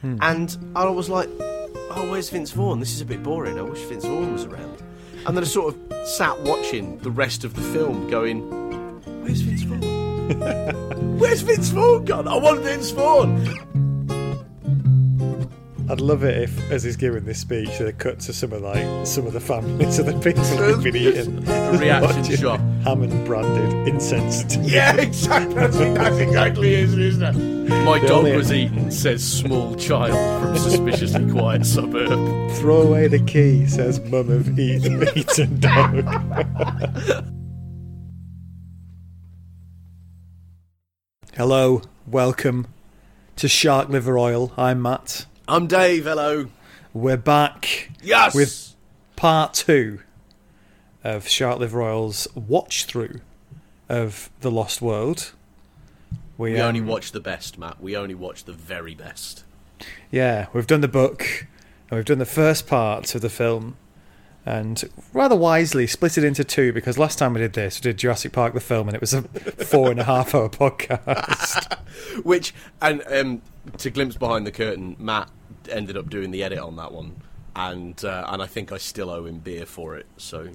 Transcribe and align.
Hmm. 0.00 0.16
and 0.22 0.56
I 0.74 0.84
was 0.88 1.08
like, 1.08 1.28
"Oh, 1.38 2.08
where's 2.10 2.30
Vince 2.30 2.52
Vaughn? 2.52 2.80
This 2.80 2.92
is 2.92 3.00
a 3.00 3.04
bit 3.04 3.22
boring. 3.22 3.58
I 3.58 3.62
wish 3.62 3.80
Vince 3.80 4.04
Vaughn 4.04 4.32
was 4.32 4.44
around." 4.44 4.82
And 5.26 5.36
then 5.36 5.44
I 5.44 5.46
sort 5.46 5.74
of 5.74 6.08
sat 6.08 6.40
watching 6.42 6.98
the 6.98 7.10
rest 7.10 7.44
of 7.44 7.54
the 7.54 7.60
film, 7.60 8.08
going, 8.08 8.40
"Where's 9.22 9.40
Vince 9.42 9.62
Vaughn? 9.62 9.80
where's 11.18 11.42
Vince 11.42 11.68
Vaughn 11.70 12.04
gone? 12.04 12.28
I 12.28 12.36
want 12.36 12.60
Vince 12.60 12.90
Vaughn." 12.90 13.68
I'd 15.90 16.00
love 16.00 16.22
it 16.22 16.40
if, 16.40 16.70
as 16.70 16.84
he's 16.84 16.94
giving 16.94 17.24
this 17.24 17.40
speech, 17.40 17.78
they 17.80 17.90
cut 17.90 18.20
to 18.20 18.32
some 18.32 18.52
of 18.52 18.62
like 18.62 19.04
some 19.04 19.26
of 19.26 19.32
the 19.32 19.40
families 19.40 19.98
of 19.98 20.06
the 20.06 20.12
people 20.20 20.44
who've 20.44 20.84
been 20.84 20.94
eating 20.94 21.40
The 21.40 21.78
reaction 21.80 22.36
shot. 22.36 22.60
Hammond 22.84 23.26
branded 23.26 23.88
incensed. 23.88 24.60
Yeah, 24.62 24.94
exactly. 24.98 25.54
That's, 25.54 25.76
that's 25.76 26.18
exactly 26.18 26.74
it, 26.74 26.96
isn't 26.96 27.22
it? 27.36 27.59
My 27.70 27.98
dog 28.00 28.10
only- 28.10 28.36
was 28.36 28.52
eaten, 28.52 28.90
says 28.90 29.22
small 29.24 29.76
child 29.76 30.42
from 30.42 30.56
suspiciously 30.58 31.30
quiet 31.30 31.64
suburb. 31.64 32.50
Throw 32.56 32.82
away 32.82 33.06
the 33.06 33.20
key, 33.20 33.64
says 33.66 34.00
mum 34.00 34.28
of 34.28 34.58
eaten, 34.58 35.06
eaten 35.16 35.60
dog. 35.60 36.04
Hello, 41.34 41.82
welcome 42.06 42.66
to 43.36 43.48
Shark 43.48 43.88
Liver 43.88 44.18
Oil. 44.18 44.52
I'm 44.56 44.82
Matt. 44.82 45.26
I'm 45.46 45.66
Dave. 45.66 46.04
Hello. 46.04 46.48
We're 46.92 47.16
back 47.16 47.90
Yes. 48.02 48.34
with 48.34 48.74
part 49.16 49.54
two 49.54 50.00
of 51.04 51.28
Shark 51.28 51.58
Liver 51.60 51.82
Oil's 51.82 52.26
watch 52.34 52.84
through 52.84 53.20
of 53.88 54.28
The 54.40 54.50
Lost 54.50 54.82
World. 54.82 55.32
We 56.40 56.58
um, 56.58 56.68
only 56.68 56.80
watch 56.80 57.12
the 57.12 57.20
best, 57.20 57.58
Matt. 57.58 57.82
We 57.82 57.94
only 57.94 58.14
watch 58.14 58.44
the 58.44 58.54
very 58.54 58.94
best. 58.94 59.44
Yeah, 60.10 60.46
we've 60.54 60.66
done 60.66 60.80
the 60.80 60.88
book 60.88 61.46
and 61.90 61.98
we've 61.98 62.06
done 62.06 62.18
the 62.18 62.24
first 62.24 62.66
part 62.66 63.14
of 63.14 63.20
the 63.20 63.28
film 63.28 63.76
and 64.46 64.88
rather 65.12 65.36
wisely 65.36 65.86
split 65.86 66.16
it 66.16 66.24
into 66.24 66.42
two 66.42 66.72
because 66.72 66.96
last 66.96 67.18
time 67.18 67.34
we 67.34 67.40
did 67.40 67.52
this, 67.52 67.78
we 67.78 67.82
did 67.82 67.98
Jurassic 67.98 68.32
Park 68.32 68.54
the 68.54 68.60
film 68.60 68.88
and 68.88 68.94
it 68.94 69.02
was 69.02 69.12
a 69.12 69.22
four 69.66 69.90
and 69.90 70.00
a 70.00 70.04
half 70.04 70.34
hour 70.34 70.48
podcast. 70.48 71.78
Which 72.24 72.54
and 72.80 73.02
um, 73.08 73.42
to 73.76 73.90
glimpse 73.90 74.16
behind 74.16 74.46
the 74.46 74.52
curtain, 74.52 74.96
Matt 74.98 75.28
ended 75.68 75.98
up 75.98 76.08
doing 76.08 76.30
the 76.30 76.42
edit 76.42 76.58
on 76.58 76.76
that 76.76 76.90
one, 76.90 77.20
and 77.54 78.02
uh, 78.02 78.24
and 78.28 78.42
I 78.42 78.46
think 78.46 78.72
I 78.72 78.78
still 78.78 79.10
owe 79.10 79.26
him 79.26 79.40
beer 79.40 79.66
for 79.66 79.94
it. 79.96 80.06
So 80.16 80.48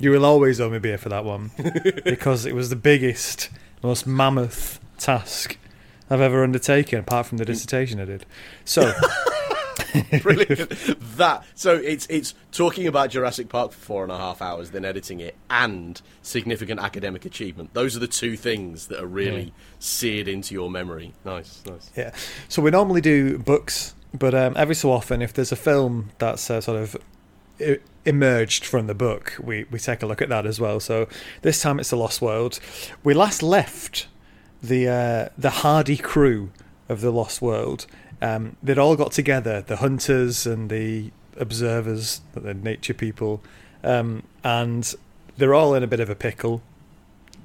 You 0.00 0.10
will 0.10 0.24
always 0.24 0.60
owe 0.60 0.70
me 0.70 0.80
beer 0.80 0.98
for 0.98 1.08
that 1.10 1.24
one 1.24 1.52
because 2.04 2.46
it 2.46 2.54
was 2.54 2.68
the 2.68 2.76
biggest, 2.76 3.48
most 3.80 4.08
mammoth 4.08 4.80
task 5.04 5.56
I've 6.10 6.20
ever 6.20 6.42
undertaken 6.42 6.98
apart 6.98 7.26
from 7.26 7.38
the 7.38 7.44
dissertation 7.44 8.00
I 8.00 8.04
did. 8.04 8.26
So, 8.64 8.92
brilliant. 10.22 10.70
that 11.16 11.44
so 11.54 11.74
it's 11.76 12.06
it's 12.10 12.34
talking 12.52 12.86
about 12.86 13.10
Jurassic 13.10 13.48
Park 13.48 13.72
for 13.72 13.78
four 13.78 14.02
and 14.02 14.12
a 14.12 14.16
half 14.18 14.42
hours, 14.42 14.70
then 14.70 14.84
editing 14.84 15.20
it, 15.20 15.34
and 15.50 16.00
significant 16.22 16.80
academic 16.80 17.24
achievement. 17.24 17.74
Those 17.74 17.96
are 17.96 18.00
the 18.00 18.06
two 18.08 18.36
things 18.36 18.88
that 18.88 19.00
are 19.02 19.06
really 19.06 19.44
Yeah. 19.44 19.50
seared 19.78 20.28
into 20.28 20.54
your 20.54 20.70
memory. 20.70 21.12
Nice, 21.24 21.62
nice. 21.66 21.90
yeah. 21.96 22.12
So 22.48 22.62
we 22.62 22.70
normally 22.70 23.00
do 23.00 23.38
books, 23.38 23.94
but 24.12 24.34
um, 24.34 24.54
every 24.56 24.74
so 24.74 24.90
often, 24.90 25.22
if 25.22 25.32
there's 25.32 25.52
a 25.52 25.56
film 25.56 26.10
that's 26.18 26.50
uh, 26.50 26.60
sort 26.60 26.80
of 26.80 26.96
emerged 28.04 28.64
from 28.64 28.86
the 28.86 28.94
book, 28.94 29.34
we, 29.42 29.64
we 29.70 29.78
take 29.78 30.02
a 30.02 30.06
look 30.06 30.20
at 30.20 30.28
that 30.28 30.44
as 30.46 30.60
well. 30.60 30.80
So 30.80 31.08
this 31.42 31.62
time 31.62 31.78
it's 31.80 31.90
The 31.90 31.96
Lost 31.96 32.20
World. 32.20 32.58
We 33.04 33.14
last 33.14 33.42
left 33.42 34.08
the 34.68 34.88
uh, 34.88 35.28
the 35.36 35.50
hardy 35.50 35.96
crew 35.96 36.50
of 36.88 37.00
The 37.00 37.10
Lost 37.10 37.42
World. 37.42 37.86
Um, 38.22 38.56
they'd 38.62 38.78
all 38.78 38.96
got 38.96 39.12
together, 39.12 39.60
the 39.60 39.76
hunters 39.76 40.46
and 40.46 40.70
the 40.70 41.10
observers, 41.36 42.20
the 42.32 42.54
nature 42.54 42.94
people, 42.94 43.42
um, 43.82 44.22
and 44.42 44.94
they're 45.36 45.54
all 45.54 45.74
in 45.74 45.82
a 45.82 45.86
bit 45.86 46.00
of 46.00 46.08
a 46.08 46.14
pickle 46.14 46.62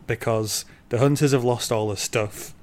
because 0.07 0.65
the 0.89 0.99
hunters 0.99 1.31
have 1.31 1.43
lost 1.43 1.71
all 1.71 1.87
their 1.87 1.97
stuff, 1.97 2.53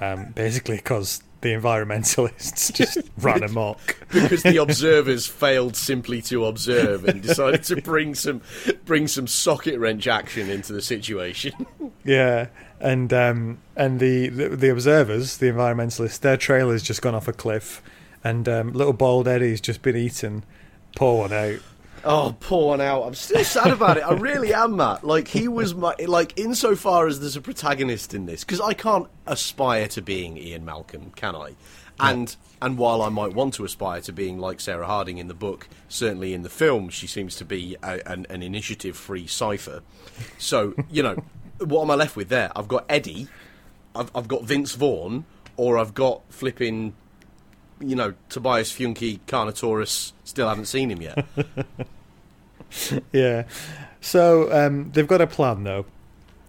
um, 0.00 0.32
basically 0.34 0.76
because 0.76 1.22
the 1.40 1.50
environmentalists 1.50 2.72
just 2.74 2.98
ran 3.18 3.42
amok. 3.42 3.96
because 4.12 4.42
the 4.42 4.56
observers 4.62 5.26
failed 5.26 5.76
simply 5.76 6.22
to 6.22 6.46
observe 6.46 7.04
and 7.04 7.22
decided 7.22 7.62
to 7.64 7.80
bring 7.80 8.14
some 8.14 8.40
bring 8.84 9.06
some 9.06 9.26
socket 9.26 9.78
wrench 9.78 10.06
action 10.06 10.50
into 10.50 10.72
the 10.72 10.82
situation. 10.82 11.52
Yeah, 12.04 12.48
and 12.80 13.12
um, 13.12 13.58
and 13.76 14.00
the, 14.00 14.28
the 14.28 14.48
the 14.50 14.70
observers, 14.70 15.36
the 15.38 15.46
environmentalists, 15.46 16.20
their 16.20 16.36
trailer's 16.36 16.82
just 16.82 17.02
gone 17.02 17.14
off 17.14 17.28
a 17.28 17.32
cliff, 17.32 17.82
and 18.24 18.48
um, 18.48 18.72
little 18.72 18.92
bald 18.92 19.28
Eddie's 19.28 19.60
just 19.60 19.82
been 19.82 19.96
eaten. 19.96 20.44
Pour 20.96 21.18
one 21.20 21.32
out. 21.32 21.60
Oh, 22.02 22.34
pour 22.40 22.68
one 22.68 22.80
out. 22.80 23.02
I'm 23.02 23.14
still 23.14 23.44
sad 23.44 23.68
about 23.68 23.98
it. 23.98 24.00
I 24.00 24.14
really 24.14 24.54
am, 24.54 24.76
Matt. 24.76 25.04
Like 25.04 25.28
he 25.28 25.48
was 25.48 25.74
my 25.74 25.94
like 26.06 26.38
insofar 26.38 27.06
as 27.06 27.20
there's 27.20 27.36
a 27.36 27.40
protagonist 27.40 28.14
in 28.14 28.26
this 28.26 28.42
because 28.42 28.60
I 28.60 28.72
can't 28.72 29.06
aspire 29.26 29.86
to 29.88 30.02
being 30.02 30.38
Ian 30.38 30.64
Malcolm, 30.64 31.12
can 31.14 31.36
I? 31.36 31.54
And 32.02 32.34
and 32.62 32.78
while 32.78 33.02
I 33.02 33.10
might 33.10 33.34
want 33.34 33.54
to 33.54 33.64
aspire 33.64 34.00
to 34.02 34.12
being 34.12 34.38
like 34.38 34.60
Sarah 34.60 34.86
Harding 34.86 35.18
in 35.18 35.28
the 35.28 35.34
book, 35.34 35.68
certainly 35.88 36.32
in 36.32 36.42
the 36.42 36.48
film 36.48 36.88
she 36.88 37.06
seems 37.06 37.36
to 37.36 37.44
be 37.44 37.76
a, 37.82 38.00
an, 38.06 38.26
an 38.30 38.42
initiative-free 38.42 39.26
cipher. 39.26 39.82
So 40.38 40.74
you 40.90 41.02
know, 41.02 41.22
what 41.60 41.82
am 41.82 41.90
I 41.90 41.94
left 41.94 42.16
with 42.16 42.28
there? 42.28 42.50
I've 42.56 42.68
got 42.68 42.84
Eddie, 42.88 43.28
I've, 43.94 44.10
I've 44.14 44.28
got 44.28 44.44
Vince 44.44 44.74
Vaughn, 44.74 45.24
or 45.56 45.78
I've 45.78 45.94
got 45.94 46.22
flipping, 46.30 46.94
you 47.80 47.96
know, 47.96 48.14
Tobias 48.28 48.72
Funke 48.72 49.20
Carnotaurus. 49.26 50.12
Still 50.24 50.48
haven't 50.48 50.66
seen 50.66 50.90
him 50.90 51.02
yet. 51.02 51.26
Yeah. 53.12 53.44
So 54.00 54.52
um, 54.52 54.92
they've 54.92 55.06
got 55.06 55.20
a 55.20 55.26
plan 55.26 55.64
though, 55.64 55.86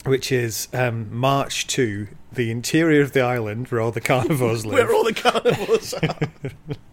which 0.06 0.32
is 0.32 0.68
um, 0.74 1.14
march 1.14 1.68
to 1.68 2.08
the 2.32 2.52
interior 2.52 3.02
of 3.02 3.12
the 3.14 3.22
island 3.22 3.68
where 3.68 3.82
all 3.82 3.92
the 3.92 4.02
carnivores 4.12 4.66
live. 4.66 4.74
Where 4.74 4.94
all 4.94 5.04
the 5.04 5.14
carnivores 5.14 5.94
are. 5.96 6.20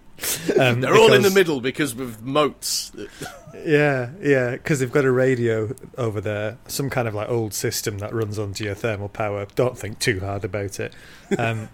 Um, 0.59 0.81
They're 0.81 0.97
all 0.97 1.13
in 1.13 1.23
the 1.23 1.31
middle 1.31 1.61
because 1.61 1.99
of 1.99 2.25
moats. 2.25 2.93
Yeah, 3.65 4.11
yeah, 4.21 4.53
because 4.53 4.81
they've 4.81 4.93
got 4.93 5.05
a 5.05 5.11
radio 5.11 5.75
over 5.97 6.21
there, 6.21 6.59
some 6.67 6.91
kind 6.91 7.09
of 7.09 7.15
like 7.15 7.29
old 7.29 7.55
system 7.55 7.99
that 7.99 8.13
runs 8.13 8.39
on 8.39 8.55
geothermal 8.55 9.13
power. 9.13 9.47
Don't 9.55 9.79
think 9.79 9.99
too 9.99 10.21
hard 10.21 10.45
about 10.45 10.81
it. 10.81 10.93
Um, 11.39 11.69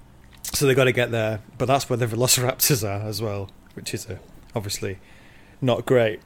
so 0.42 0.66
they've 0.66 0.76
got 0.76 0.84
to 0.84 0.92
get 0.92 1.10
there, 1.10 1.40
but 1.58 1.66
that's 1.66 1.88
where 1.88 1.96
the 1.96 2.06
velociraptors 2.06 2.86
are 2.86 3.06
as 3.06 3.20
well, 3.22 3.50
which 3.74 3.94
is 3.94 4.06
uh 4.06 4.18
obviously 4.54 4.98
not 5.60 5.86
great. 5.86 6.20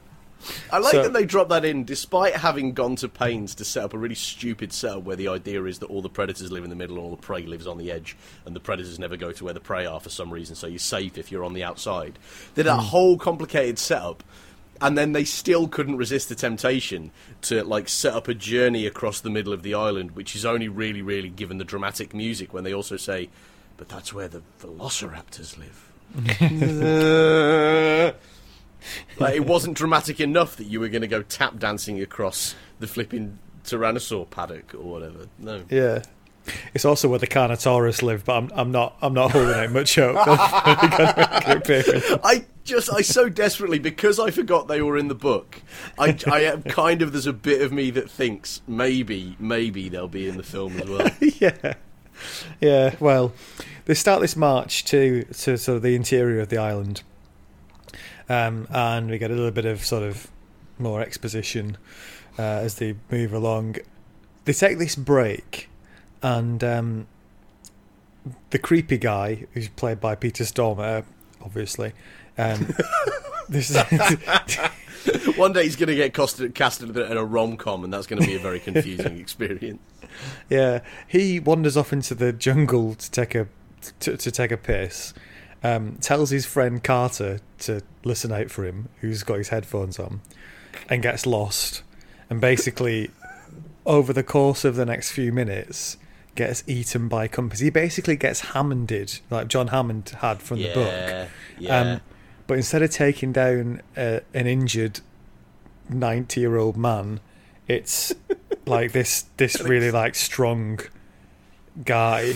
I 0.71 0.79
like 0.79 0.91
So- 0.91 1.03
that 1.03 1.13
they 1.13 1.25
dropped 1.25 1.49
that 1.49 1.65
in, 1.65 1.85
despite 1.85 2.35
having 2.35 2.73
gone 2.73 2.95
to 2.97 3.07
pains 3.07 3.55
to 3.55 3.65
set 3.65 3.83
up 3.83 3.93
a 3.93 3.97
really 3.97 4.15
stupid 4.15 4.73
setup 4.73 5.03
where 5.03 5.15
the 5.15 5.27
idea 5.27 5.63
is 5.63 5.79
that 5.79 5.87
all 5.87 6.01
the 6.01 6.09
predators 6.09 6.51
live 6.51 6.63
in 6.63 6.69
the 6.69 6.75
middle 6.75 6.97
and 6.97 7.05
all 7.05 7.11
the 7.11 7.21
prey 7.21 7.43
lives 7.43 7.67
on 7.67 7.77
the 7.77 7.91
edge, 7.91 8.15
and 8.45 8.55
the 8.55 8.59
predators 8.59 8.99
never 8.99 9.17
go 9.17 9.31
to 9.31 9.43
where 9.45 9.53
the 9.53 9.59
prey 9.59 9.85
are 9.85 9.99
for 9.99 10.09
some 10.09 10.31
reason, 10.31 10.55
so 10.55 10.67
you're 10.67 10.79
safe 10.79 11.17
if 11.17 11.31
you're 11.31 11.43
on 11.43 11.53
the 11.53 11.63
outside. 11.63 12.17
They 12.53 12.63
did 12.63 12.69
that 12.69 12.79
hmm. 12.79 12.85
whole 12.87 13.17
complicated 13.17 13.79
setup, 13.79 14.23
and 14.81 14.97
then 14.97 15.13
they 15.13 15.23
still 15.23 15.67
couldn't 15.67 15.97
resist 15.97 16.29
the 16.29 16.35
temptation 16.35 17.11
to 17.43 17.63
like 17.63 17.87
set 17.87 18.13
up 18.13 18.27
a 18.27 18.33
journey 18.33 18.85
across 18.85 19.21
the 19.21 19.29
middle 19.29 19.53
of 19.53 19.63
the 19.63 19.73
island, 19.73 20.11
which 20.11 20.35
is 20.35 20.45
only 20.45 20.67
really, 20.67 21.01
really 21.01 21.29
given 21.29 21.57
the 21.57 21.63
dramatic 21.63 22.13
music 22.13 22.53
when 22.53 22.63
they 22.63 22.73
also 22.73 22.97
say, 22.97 23.29
"But 23.77 23.89
that's 23.89 24.13
where 24.13 24.27
the 24.27 24.41
velociraptors 24.59 25.57
live." 25.57 25.91
Like, 29.19 29.35
it 29.35 29.45
wasn't 29.45 29.77
dramatic 29.77 30.19
enough 30.19 30.57
that 30.57 30.65
you 30.65 30.79
were 30.79 30.89
going 30.89 31.01
to 31.01 31.07
go 31.07 31.21
tap 31.21 31.57
dancing 31.57 32.01
across 32.01 32.53
the 32.79 32.87
flipping 32.87 33.39
tyrannosaur 33.63 34.29
paddock 34.29 34.75
or 34.75 34.83
whatever. 34.83 35.27
No. 35.39 35.63
Yeah. 35.69 36.03
It's 36.73 36.85
also 36.85 37.09
where 37.09 37.19
the 37.19 37.27
Carnotaurus 37.27 38.03
live, 38.03 38.25
but 38.25 38.35
I'm, 38.35 38.51
I'm 38.53 38.71
not 38.71 38.95
I'm 39.01 39.13
not 39.13 39.31
holding 39.31 39.55
out 39.55 39.71
much 39.71 39.95
hope. 39.95 40.15
They're 40.15 40.35
gonna 40.35 41.13
make 41.17 41.47
an 41.47 41.57
appearance. 41.57 42.05
I 42.23 42.45
just, 42.65 42.91
I 42.91 43.01
so 43.01 43.29
desperately, 43.29 43.79
because 43.79 44.19
I 44.19 44.31
forgot 44.31 44.67
they 44.67 44.81
were 44.81 44.97
in 44.97 45.07
the 45.07 45.15
book, 45.15 45.61
I, 45.97 46.17
I 46.27 46.41
am 46.41 46.63
kind 46.63 47.01
of, 47.01 47.13
there's 47.13 47.27
a 47.27 47.33
bit 47.33 47.61
of 47.61 47.71
me 47.71 47.91
that 47.91 48.09
thinks 48.09 48.61
maybe, 48.67 49.35
maybe 49.39 49.87
they'll 49.87 50.07
be 50.07 50.27
in 50.27 50.37
the 50.37 50.43
film 50.43 50.79
as 50.79 50.89
well. 50.89 51.09
yeah, 51.21 51.73
yeah. 52.59 52.95
Well, 52.99 53.33
they 53.85 53.93
start 53.93 54.21
this 54.21 54.35
march 54.35 54.83
to 54.85 55.23
to 55.23 55.57
sort 55.57 55.77
of 55.77 55.81
the 55.81 55.95
interior 55.95 56.41
of 56.41 56.49
the 56.49 56.57
island, 56.57 57.03
um, 58.29 58.67
and 58.69 59.09
we 59.09 59.17
get 59.17 59.31
a 59.31 59.33
little 59.33 59.51
bit 59.51 59.65
of 59.65 59.83
sort 59.85 60.03
of 60.03 60.29
more 60.77 61.01
exposition 61.01 61.77
uh, 62.37 62.41
as 62.41 62.75
they 62.75 62.95
move 63.11 63.33
along. 63.33 63.77
They 64.45 64.53
take 64.53 64.77
this 64.77 64.95
break, 64.95 65.69
and 66.21 66.63
um, 66.63 67.07
the 68.49 68.59
creepy 68.59 68.97
guy, 68.97 69.45
who's 69.53 69.69
played 69.69 69.99
by 69.99 70.15
Peter 70.15 70.43
Stormare, 70.43 71.05
obviously. 71.41 71.93
Um, 72.37 72.73
this 73.49 73.75
One 75.37 75.53
day 75.53 75.63
he's 75.63 75.75
going 75.75 75.89
to 75.89 75.95
get 75.95 76.13
casted, 76.13 76.55
casted 76.55 76.95
in 76.95 77.17
a 77.17 77.23
rom 77.23 77.57
com, 77.57 77.83
and 77.83 77.93
that's 77.93 78.07
going 78.07 78.21
to 78.21 78.27
be 78.27 78.35
a 78.35 78.39
very 78.39 78.59
confusing 78.59 79.19
experience. 79.19 79.81
Yeah, 80.49 80.79
he 81.07 81.39
wanders 81.39 81.77
off 81.77 81.93
into 81.93 82.15
the 82.15 82.33
jungle 82.33 82.95
to 82.95 83.11
take 83.11 83.35
a 83.35 83.47
to, 83.99 84.17
to 84.17 84.31
take 84.31 84.51
a 84.51 84.57
piss, 84.57 85.13
um, 85.65 85.97
tells 85.99 86.29
his 86.29 86.45
friend 86.45 86.83
Carter 86.83 87.39
to 87.59 87.81
listen 88.03 88.31
out 88.31 88.51
for 88.51 88.65
him, 88.65 88.89
who's 89.01 89.23
got 89.23 89.39
his 89.39 89.49
headphones 89.49 89.97
on, 89.97 90.21
and 90.89 91.01
gets 91.01 91.25
lost. 91.25 91.81
And 92.29 92.39
basically, 92.39 93.09
over 93.85 94.13
the 94.13 94.23
course 94.23 94.63
of 94.63 94.75
the 94.75 94.85
next 94.85 95.11
few 95.11 95.31
minutes, 95.31 95.97
gets 96.35 96.63
eaten 96.67 97.07
by 97.07 97.27
compys. 97.27 97.61
He 97.61 97.71
basically 97.71 98.15
gets 98.15 98.41
Hammonded, 98.41 99.19
like 99.31 99.47
John 99.47 99.69
Hammond 99.69 100.09
had 100.19 100.41
from 100.41 100.59
the 100.59 100.73
book. 100.73 100.87
Yeah, 100.87 101.27
yeah. 101.57 101.79
Um, 101.79 102.01
but 102.45 102.57
instead 102.57 102.83
of 102.83 102.91
taking 102.91 103.31
down 103.31 103.81
uh, 103.97 104.19
an 104.35 104.45
injured 104.45 104.99
ninety-year-old 105.89 106.77
man, 106.77 107.21
it's 107.67 108.13
like 108.67 108.91
this 108.91 109.25
this 109.37 109.59
really 109.63 109.89
like 109.89 110.13
strong 110.13 110.79
guy. 111.83 112.33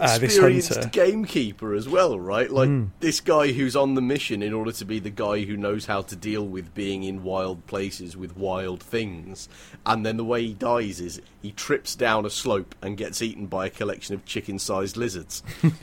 Uh, 0.00 0.18
experienced 0.22 0.72
hunter. 0.74 0.88
gamekeeper 0.90 1.74
as 1.74 1.88
well, 1.88 2.18
right? 2.18 2.50
Like 2.50 2.70
this 3.00 3.20
guy 3.20 3.52
who's 3.52 3.76
on 3.76 3.94
the 3.94 4.00
mission 4.02 4.42
in 4.42 4.52
order 4.52 4.72
to 4.72 4.84
be 4.84 4.98
the 4.98 5.10
guy 5.10 5.42
who 5.44 5.56
knows 5.56 5.86
how 5.86 6.02
to 6.02 6.16
deal 6.16 6.46
with 6.46 6.74
being 6.74 7.02
in 7.04 7.22
wild 7.24 7.66
places 7.66 8.16
with 8.16 8.36
wild 8.36 8.82
things. 8.82 9.48
And 9.84 10.04
then 10.06 10.16
the 10.16 10.24
way 10.24 10.42
he 10.46 10.54
dies 10.54 11.00
is 11.00 11.20
he 11.42 11.52
trips 11.52 11.94
down 11.94 12.24
a 12.24 12.30
slope 12.30 12.74
and 12.80 12.96
gets 12.96 13.20
eaten 13.22 13.46
by 13.46 13.66
a 13.66 13.70
collection 13.70 14.14
of 14.14 14.24
chicken-sized 14.24 14.96
lizards. 14.96 15.42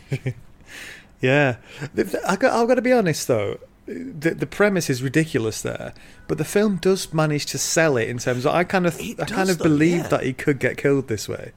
Yeah, 1.21 1.57
The- 1.95 2.05
the- 2.05 2.31
I 2.31 2.37
got, 2.37 2.53
I've 2.53 2.67
got 2.67 2.75
to 2.75 2.81
be 2.81 2.93
honest 2.93 3.27
though. 3.27 3.59
The, 3.85 4.35
the 4.35 4.45
premise 4.47 4.89
is 4.89 5.01
ridiculous 5.01 5.61
there, 5.63 5.93
but 6.27 6.37
the 6.37 6.45
film 6.45 6.75
does 6.77 7.11
manage 7.13 7.47
to 7.47 7.57
sell 7.57 7.97
it 7.97 8.07
in 8.07 8.19
terms 8.19 8.45
of 8.45 8.53
I 8.53 8.63
kind 8.63 8.85
of 8.85 8.97
It 9.01 9.19
I 9.19 9.25
kind 9.25 9.49
of 9.49 9.57
though, 9.57 9.63
believe 9.63 9.97
yeah. 10.03 10.07
that 10.09 10.23
he 10.23 10.31
could 10.31 10.59
get 10.59 10.77
killed 10.77 11.07
this 11.07 11.27
way. 11.27 11.51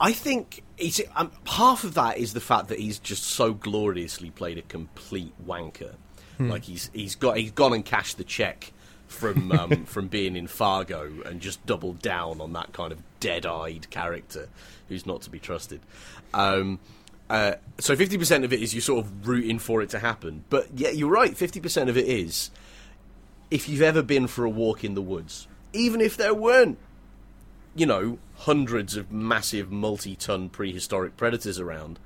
I 0.00 0.12
think 0.12 0.62
it's, 0.78 1.00
um, 1.16 1.30
half 1.46 1.84
of 1.84 1.94
that 1.94 2.18
is 2.18 2.32
the 2.32 2.40
fact 2.40 2.68
that 2.68 2.78
he's 2.78 2.98
just 2.98 3.24
so 3.24 3.52
gloriously 3.52 4.30
played 4.30 4.58
a 4.58 4.62
complete 4.62 5.34
wanker. 5.44 5.94
Like 6.40 6.64
he's 6.64 6.90
he's 6.92 7.16
got 7.16 7.36
he's 7.36 7.50
gone 7.50 7.72
and 7.72 7.84
cashed 7.84 8.16
the 8.16 8.24
check 8.24 8.72
from 9.08 9.50
um, 9.58 9.84
from 9.86 10.08
being 10.08 10.36
in 10.36 10.46
Fargo 10.46 11.10
and 11.26 11.40
just 11.40 11.64
doubled 11.66 12.00
down 12.00 12.40
on 12.40 12.52
that 12.52 12.72
kind 12.72 12.92
of 12.92 13.02
dead-eyed 13.20 13.90
character 13.90 14.48
who's 14.88 15.06
not 15.06 15.22
to 15.22 15.30
be 15.30 15.38
trusted. 15.38 15.80
Um, 16.32 16.78
uh, 17.28 17.54
so 17.78 17.96
fifty 17.96 18.16
percent 18.16 18.44
of 18.44 18.52
it 18.52 18.62
is 18.62 18.74
you 18.74 18.80
sort 18.80 19.04
of 19.04 19.26
rooting 19.26 19.58
for 19.58 19.82
it 19.82 19.90
to 19.90 19.98
happen, 19.98 20.44
but 20.48 20.68
yeah, 20.74 20.90
you're 20.90 21.10
right. 21.10 21.36
Fifty 21.36 21.60
percent 21.60 21.90
of 21.90 21.96
it 21.96 22.06
is 22.06 22.50
if 23.50 23.68
you've 23.68 23.82
ever 23.82 24.02
been 24.02 24.26
for 24.26 24.44
a 24.44 24.50
walk 24.50 24.84
in 24.84 24.94
the 24.94 25.02
woods, 25.02 25.48
even 25.72 26.00
if 26.00 26.16
there 26.16 26.34
weren't 26.34 26.78
you 27.74 27.86
know, 27.86 28.18
hundreds 28.36 28.96
of 28.96 29.12
massive 29.12 29.70
multi-ton 29.70 30.48
prehistoric 30.48 31.16
predators 31.16 31.58
around, 31.58 31.98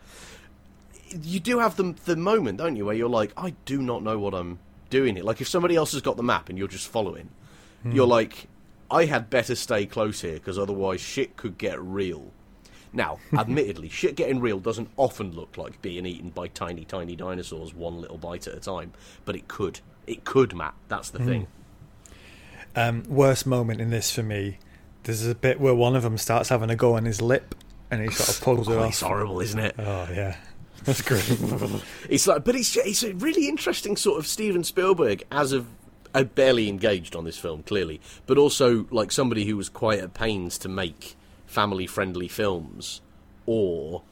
you 1.22 1.40
do 1.40 1.58
have 1.58 1.76
the 1.76 1.94
the 2.04 2.16
moment, 2.16 2.58
don't 2.58 2.76
you, 2.76 2.86
where 2.86 2.94
you're 2.94 3.08
like, 3.08 3.32
I 3.36 3.54
do 3.64 3.82
not 3.82 4.02
know 4.02 4.18
what 4.18 4.34
I'm 4.34 4.58
doing 4.90 5.16
here. 5.16 5.24
Like 5.24 5.40
if 5.40 5.48
somebody 5.48 5.76
else 5.76 5.92
has 5.92 6.02
got 6.02 6.16
the 6.16 6.22
map 6.22 6.48
and 6.48 6.58
you're 6.58 6.68
just 6.68 6.88
following, 6.88 7.30
you're 7.84 8.06
like, 8.06 8.48
I 8.90 9.06
had 9.06 9.28
better 9.30 9.54
stay 9.54 9.86
close 9.86 10.20
here 10.20 10.34
because 10.34 10.58
otherwise 10.58 11.00
shit 11.00 11.36
could 11.36 11.58
get 11.58 11.82
real. 11.82 12.30
Now, 12.92 13.18
admittedly, 13.36 13.88
shit 13.88 14.16
getting 14.16 14.40
real 14.40 14.60
doesn't 14.60 14.90
often 14.96 15.32
look 15.32 15.56
like 15.56 15.80
being 15.82 16.06
eaten 16.06 16.30
by 16.30 16.48
tiny, 16.48 16.84
tiny 16.84 17.16
dinosaurs 17.16 17.74
one 17.74 18.00
little 18.00 18.18
bite 18.18 18.46
at 18.46 18.54
a 18.54 18.60
time, 18.60 18.92
but 19.24 19.34
it 19.34 19.48
could. 19.48 19.80
It 20.06 20.24
could, 20.24 20.54
Matt. 20.54 20.74
That's 20.88 21.10
the 21.10 21.20
thing. 21.20 21.46
Um, 22.76 23.04
worst 23.08 23.46
moment 23.46 23.80
in 23.80 23.90
this 23.90 24.10
for 24.10 24.22
me. 24.22 24.58
There's 25.04 25.26
a 25.26 25.34
bit 25.34 25.60
where 25.60 25.75
one 25.75 25.96
of 25.96 26.02
them 26.02 26.16
starts 26.19 26.49
having 26.49 26.70
a 26.70 26.76
go 26.76 26.94
on 26.96 27.04
his 27.04 27.20
lip, 27.20 27.54
and 27.90 28.02
he 28.02 28.10
sort 28.10 28.28
of 28.31 28.40
pulls 28.44 28.69
it 28.69 28.72
Oh, 28.72 28.82
off. 28.82 28.88
it's 28.90 29.00
horrible, 29.00 29.40
isn't 29.40 29.58
it? 29.58 29.75
Oh 29.78 30.08
yeah, 30.12 30.37
that's 30.84 31.02
great. 31.02 31.28
It's 32.08 32.26
like, 32.26 32.44
but 32.44 32.54
it's 32.56 32.76
it's 32.76 33.02
a 33.02 33.12
really 33.14 33.49
interesting 33.49 33.96
sort 33.96 34.19
of 34.19 34.26
Steven 34.26 34.62
Spielberg 34.64 35.25
as 35.32 35.52
of 35.52 35.66
uh, 36.14 36.25
barely 36.25 36.69
engaged 36.69 37.16
on 37.16 37.25
this 37.25 37.38
film, 37.38 37.62
clearly, 37.62 38.00
but 38.26 38.37
also 38.38 38.87
like 38.90 39.10
somebody 39.10 39.46
who 39.46 39.56
was 39.56 39.69
quite 39.69 39.99
at 40.00 40.12
pains 40.14 40.58
to 40.58 40.69
make 40.69 41.16
family-friendly 41.46 42.28
films, 42.28 43.00
or 43.46 44.02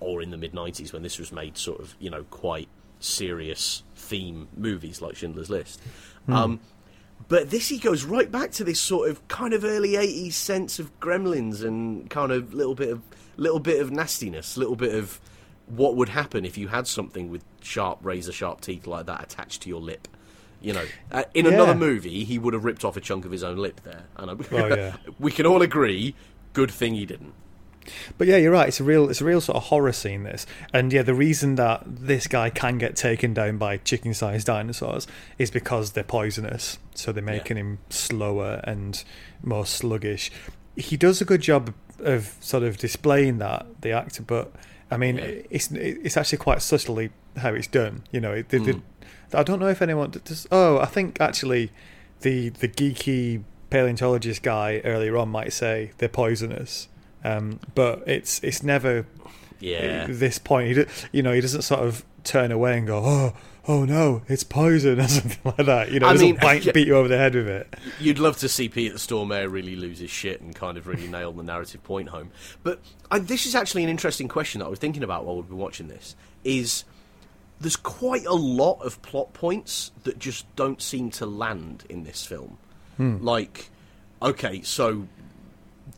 or 0.00 0.20
in 0.22 0.30
the 0.30 0.36
mid 0.36 0.52
'90s 0.52 0.92
when 0.92 1.02
this 1.02 1.18
was 1.18 1.32
made, 1.32 1.56
sort 1.56 1.80
of 1.80 1.94
you 1.98 2.10
know 2.10 2.24
quite 2.24 2.68
serious 2.98 3.82
theme 3.94 4.48
movies 4.56 5.00
like 5.00 5.16
Schindler's 5.16 5.50
List. 5.50 5.80
Um, 6.28 6.58
but 7.28 7.50
this 7.50 7.68
he 7.68 7.78
goes 7.78 8.04
right 8.04 8.30
back 8.30 8.52
to 8.52 8.64
this 8.64 8.80
sort 8.80 9.10
of 9.10 9.26
kind 9.28 9.52
of 9.52 9.64
early 9.64 9.92
'80s 9.92 10.32
sense 10.34 10.78
of 10.78 10.98
Gremlins 11.00 11.64
and 11.64 12.08
kind 12.10 12.30
of 12.32 12.54
little 12.54 12.74
bit 12.74 12.90
of 12.90 13.02
little 13.36 13.60
bit 13.60 13.80
of 13.80 13.90
nastiness, 13.90 14.56
little 14.56 14.76
bit 14.76 14.94
of 14.94 15.20
what 15.66 15.96
would 15.96 16.10
happen 16.10 16.44
if 16.44 16.56
you 16.56 16.68
had 16.68 16.86
something 16.86 17.28
with 17.28 17.42
sharp, 17.60 17.98
razor 18.02 18.32
sharp 18.32 18.60
teeth 18.60 18.86
like 18.86 19.06
that 19.06 19.22
attached 19.22 19.62
to 19.62 19.68
your 19.68 19.80
lip. 19.80 20.06
You 20.60 20.72
know, 20.72 20.84
uh, 21.12 21.24
in 21.34 21.44
Yeah. 21.44 21.52
another 21.52 21.74
movie, 21.74 22.24
he 22.24 22.38
would 22.38 22.54
have 22.54 22.64
ripped 22.64 22.84
off 22.84 22.96
a 22.96 23.00
chunk 23.00 23.24
of 23.24 23.30
his 23.32 23.42
own 23.42 23.58
lip 23.58 23.80
there, 23.82 24.04
and 24.16 24.30
I, 24.30 24.34
Oh, 24.52 24.66
yeah. 24.68 24.96
we 25.18 25.30
can 25.32 25.44
all 25.44 25.62
agree, 25.62 26.14
good 26.54 26.70
thing 26.70 26.94
he 26.94 27.04
didn't. 27.04 27.34
But 28.18 28.26
yeah, 28.26 28.36
you're 28.36 28.52
right. 28.52 28.68
It's 28.68 28.80
a 28.80 28.84
real, 28.84 29.08
it's 29.10 29.20
a 29.20 29.24
real 29.24 29.40
sort 29.40 29.56
of 29.56 29.64
horror 29.64 29.92
scene. 29.92 30.24
This, 30.24 30.46
and 30.72 30.92
yeah, 30.92 31.02
the 31.02 31.14
reason 31.14 31.54
that 31.56 31.82
this 31.86 32.26
guy 32.26 32.50
can 32.50 32.78
get 32.78 32.96
taken 32.96 33.34
down 33.34 33.58
by 33.58 33.76
chicken-sized 33.78 34.46
dinosaurs 34.46 35.06
is 35.38 35.50
because 35.50 35.92
they're 35.92 36.04
poisonous. 36.04 36.78
So 36.94 37.12
they're 37.12 37.22
making 37.22 37.56
him 37.56 37.78
slower 37.90 38.60
and 38.64 39.02
more 39.42 39.66
sluggish. 39.66 40.30
He 40.76 40.96
does 40.96 41.20
a 41.20 41.24
good 41.24 41.40
job 41.42 41.74
of 42.00 42.36
sort 42.40 42.62
of 42.62 42.76
displaying 42.76 43.38
that 43.38 43.66
the 43.80 43.92
actor, 43.92 44.22
but 44.22 44.52
I 44.90 44.96
mean, 44.96 45.16
Yeah. 45.18 45.24
it's 45.50 45.70
it's 45.72 46.16
actually 46.16 46.38
quite 46.38 46.62
subtly 46.62 47.10
how 47.38 47.54
it's 47.54 47.66
done. 47.66 48.04
You 48.12 48.20
know, 48.20 48.32
it, 48.32 48.50
they, 48.50 48.58
they- 48.58 48.72
mm. 48.74 48.82
I 49.34 49.42
don't 49.42 49.58
know 49.58 49.66
if 49.68 49.82
anyone 49.82 50.10
does. 50.24 50.46
Oh, 50.52 50.78
I 50.78 50.84
think 50.86 51.20
actually, 51.20 51.72
the 52.20 52.50
the 52.50 52.68
geeky 52.68 53.42
paleontologist 53.70 54.42
guy 54.42 54.80
earlier 54.84 55.16
on 55.16 55.28
might 55.28 55.52
say 55.52 55.90
they're 55.98 56.08
poisonous. 56.08 56.86
Um, 57.26 57.60
but 57.74 58.04
it's 58.06 58.40
it's 58.42 58.62
never 58.62 59.06
Yeah, 59.60 60.06
this 60.08 60.38
point. 60.38 60.76
He, 60.76 60.84
you 61.12 61.22
know, 61.22 61.32
he 61.32 61.40
doesn't 61.40 61.62
sort 61.62 61.80
of 61.80 62.04
turn 62.24 62.52
away 62.52 62.78
and 62.78 62.86
go, 62.86 63.02
"Oh, 63.04 63.32
oh 63.68 63.84
no, 63.84 64.22
it's 64.28 64.44
poison" 64.44 65.00
or 65.04 65.08
something 65.08 65.40
like 65.44 65.66
that. 65.66 65.90
You 65.90 66.00
know, 66.00 66.06
I 66.06 66.12
he 66.12 66.14
doesn't 66.14 66.26
mean, 66.26 66.36
bite, 66.36 66.74
beat 66.74 66.86
you 66.86 66.96
over 66.96 67.08
the 67.08 67.18
head 67.18 67.34
with 67.34 67.48
it. 67.48 67.74
You'd 67.98 68.18
love 68.18 68.36
to 68.38 68.48
see 68.48 68.68
Peter 68.68 68.96
Stormare 68.96 69.50
really 69.50 69.76
lose 69.76 69.98
his 69.98 70.10
shit 70.10 70.40
and 70.40 70.54
kind 70.54 70.78
of 70.78 70.86
really 70.86 71.08
nail 71.08 71.32
the 71.32 71.42
narrative 71.42 71.82
point 71.82 72.10
home. 72.10 72.30
But 72.62 72.80
I, 73.10 73.18
this 73.18 73.46
is 73.46 73.54
actually 73.54 73.82
an 73.84 73.90
interesting 73.90 74.28
question 74.28 74.60
that 74.60 74.66
I 74.66 74.68
was 74.68 74.78
thinking 74.78 75.02
about 75.02 75.24
while 75.24 75.36
we've 75.36 75.48
been 75.48 75.58
watching 75.58 75.88
this. 75.88 76.14
Is 76.44 76.84
there's 77.60 77.76
quite 77.76 78.26
a 78.26 78.34
lot 78.34 78.80
of 78.82 79.00
plot 79.02 79.32
points 79.32 79.90
that 80.04 80.18
just 80.18 80.44
don't 80.56 80.80
seem 80.82 81.10
to 81.10 81.26
land 81.26 81.84
in 81.88 82.04
this 82.04 82.24
film. 82.26 82.58
Like, 82.98 83.70
okay, 84.22 84.62
so 84.62 85.06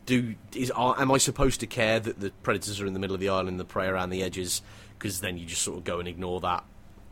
do 0.05 0.35
is 0.55 0.71
are, 0.71 0.99
am 0.99 1.11
I 1.11 1.17
supposed 1.17 1.59
to 1.61 1.67
care 1.67 1.99
that 1.99 2.19
the 2.19 2.31
predators 2.43 2.79
are 2.81 2.85
in 2.85 2.93
the 2.93 2.99
middle 2.99 3.13
of 3.13 3.19
the 3.19 3.29
island 3.29 3.49
and 3.49 3.59
the 3.59 3.65
prey 3.65 3.87
around 3.87 4.09
the 4.09 4.23
edges? 4.23 4.61
Because 4.97 5.21
then 5.21 5.37
you 5.37 5.45
just 5.45 5.61
sort 5.61 5.77
of 5.77 5.83
go 5.83 5.99
and 5.99 6.07
ignore 6.07 6.41
that 6.41 6.63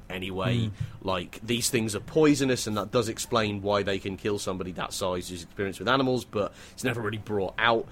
anyway. 0.09 0.65
Hmm. 0.65 1.07
Like 1.07 1.39
these 1.43 1.69
things 1.69 1.95
are 1.95 1.99
poisonous, 1.99 2.67
and 2.67 2.77
that 2.77 2.91
does 2.91 3.09
explain 3.09 3.61
why 3.61 3.83
they 3.83 3.99
can 3.99 4.17
kill 4.17 4.39
somebody 4.39 4.71
that 4.73 4.93
size 4.93 5.29
who's 5.29 5.43
experienced 5.43 5.79
with 5.79 5.87
animals, 5.87 6.25
but 6.25 6.53
it's 6.71 6.83
never 6.83 7.01
really 7.01 7.17
brought 7.17 7.53
out. 7.57 7.87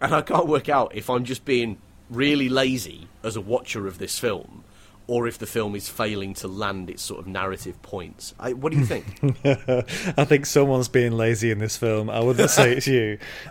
And 0.00 0.14
I 0.14 0.22
can't 0.22 0.46
work 0.46 0.68
out 0.68 0.94
if 0.94 1.08
I'm 1.08 1.24
just 1.24 1.44
being 1.44 1.78
really 2.10 2.48
lazy 2.48 3.08
as 3.22 3.36
a 3.36 3.40
watcher 3.40 3.86
of 3.86 3.98
this 3.98 4.18
film. 4.18 4.64
Or 5.08 5.28
if 5.28 5.38
the 5.38 5.46
film 5.46 5.76
is 5.76 5.88
failing 5.88 6.34
to 6.34 6.48
land 6.48 6.90
its 6.90 7.00
sort 7.02 7.20
of 7.20 7.28
narrative 7.28 7.80
points. 7.82 8.34
I, 8.40 8.54
what 8.54 8.72
do 8.72 8.78
you 8.78 8.84
think? 8.84 9.04
I 10.18 10.24
think 10.24 10.46
someone's 10.46 10.88
being 10.88 11.12
lazy 11.12 11.52
in 11.52 11.60
this 11.60 11.76
film. 11.76 12.10
I 12.10 12.20
wouldn't 12.20 12.50
say 12.50 12.72
it's 12.72 12.88
you. 12.88 13.18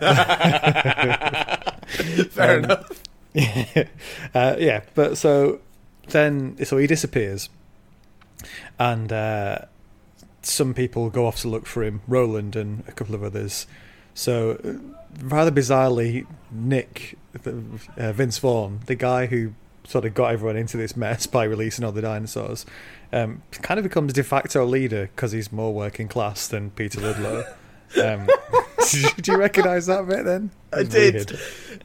Fair 2.30 2.58
enough. 2.58 3.02
uh, 4.34 4.56
yeah, 4.58 4.82
but 4.94 5.18
so 5.18 5.60
then 6.08 6.64
so 6.64 6.78
he 6.78 6.86
disappears, 6.86 7.48
and 8.78 9.12
uh, 9.12 9.58
some 10.42 10.72
people 10.74 11.10
go 11.10 11.26
off 11.26 11.40
to 11.40 11.48
look 11.48 11.66
for 11.66 11.82
him. 11.82 12.00
Roland 12.06 12.56
and 12.56 12.82
a 12.88 12.92
couple 12.92 13.14
of 13.14 13.22
others. 13.22 13.66
So 14.14 14.58
uh, 14.64 14.74
rather 15.22 15.50
bizarrely, 15.50 16.26
Nick, 16.50 17.18
uh, 17.44 18.12
Vince 18.12 18.38
Vaughn, 18.38 18.80
the 18.86 18.94
guy 18.94 19.26
who 19.26 19.52
sort 19.86 20.04
of 20.04 20.14
got 20.14 20.32
everyone 20.32 20.56
into 20.56 20.76
this 20.76 20.96
mess 20.96 21.26
by 21.26 21.44
releasing 21.44 21.84
all 21.84 21.92
the 21.92 22.02
dinosaurs, 22.02 22.66
um, 23.12 23.42
kind 23.52 23.78
of 23.78 23.84
becomes 23.84 24.12
de 24.12 24.22
facto 24.22 24.64
leader 24.64 25.10
because 25.14 25.32
he's 25.32 25.52
more 25.52 25.72
working 25.72 26.08
class 26.08 26.48
than 26.48 26.70
Peter 26.70 27.00
Ludlow. 27.00 27.44
Um, 28.02 28.28
do 29.20 29.32
you 29.32 29.38
recognise 29.38 29.86
that 29.86 30.06
bit 30.08 30.24
then? 30.24 30.50
I 30.72 30.82
did. 30.82 31.38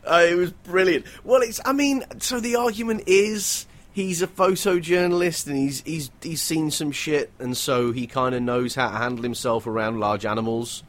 Uh, 0.04 0.26
it 0.28 0.36
was 0.36 0.52
brilliant. 0.52 1.06
Well, 1.24 1.42
it's. 1.42 1.60
I 1.66 1.74
mean, 1.74 2.04
so 2.20 2.40
the 2.40 2.56
argument 2.56 3.04
is 3.08 3.66
he's 3.94 4.22
a 4.22 4.28
photojournalist 4.28 5.48
and 5.48 5.58
he's 5.58 5.82
he's 5.82 6.12
he's 6.22 6.42
seen 6.42 6.72
some 6.72 6.92
shit, 6.92 7.32
and 7.40 7.56
so 7.56 7.92
he 7.92 8.08
kind 8.08 8.36
of 8.36 8.42
knows 8.42 8.76
how 8.76 8.90
to 8.90 8.98
handle 8.98 9.24
himself 9.24 9.68
around 9.68 10.00
large 10.00 10.26
animals. 10.26 10.84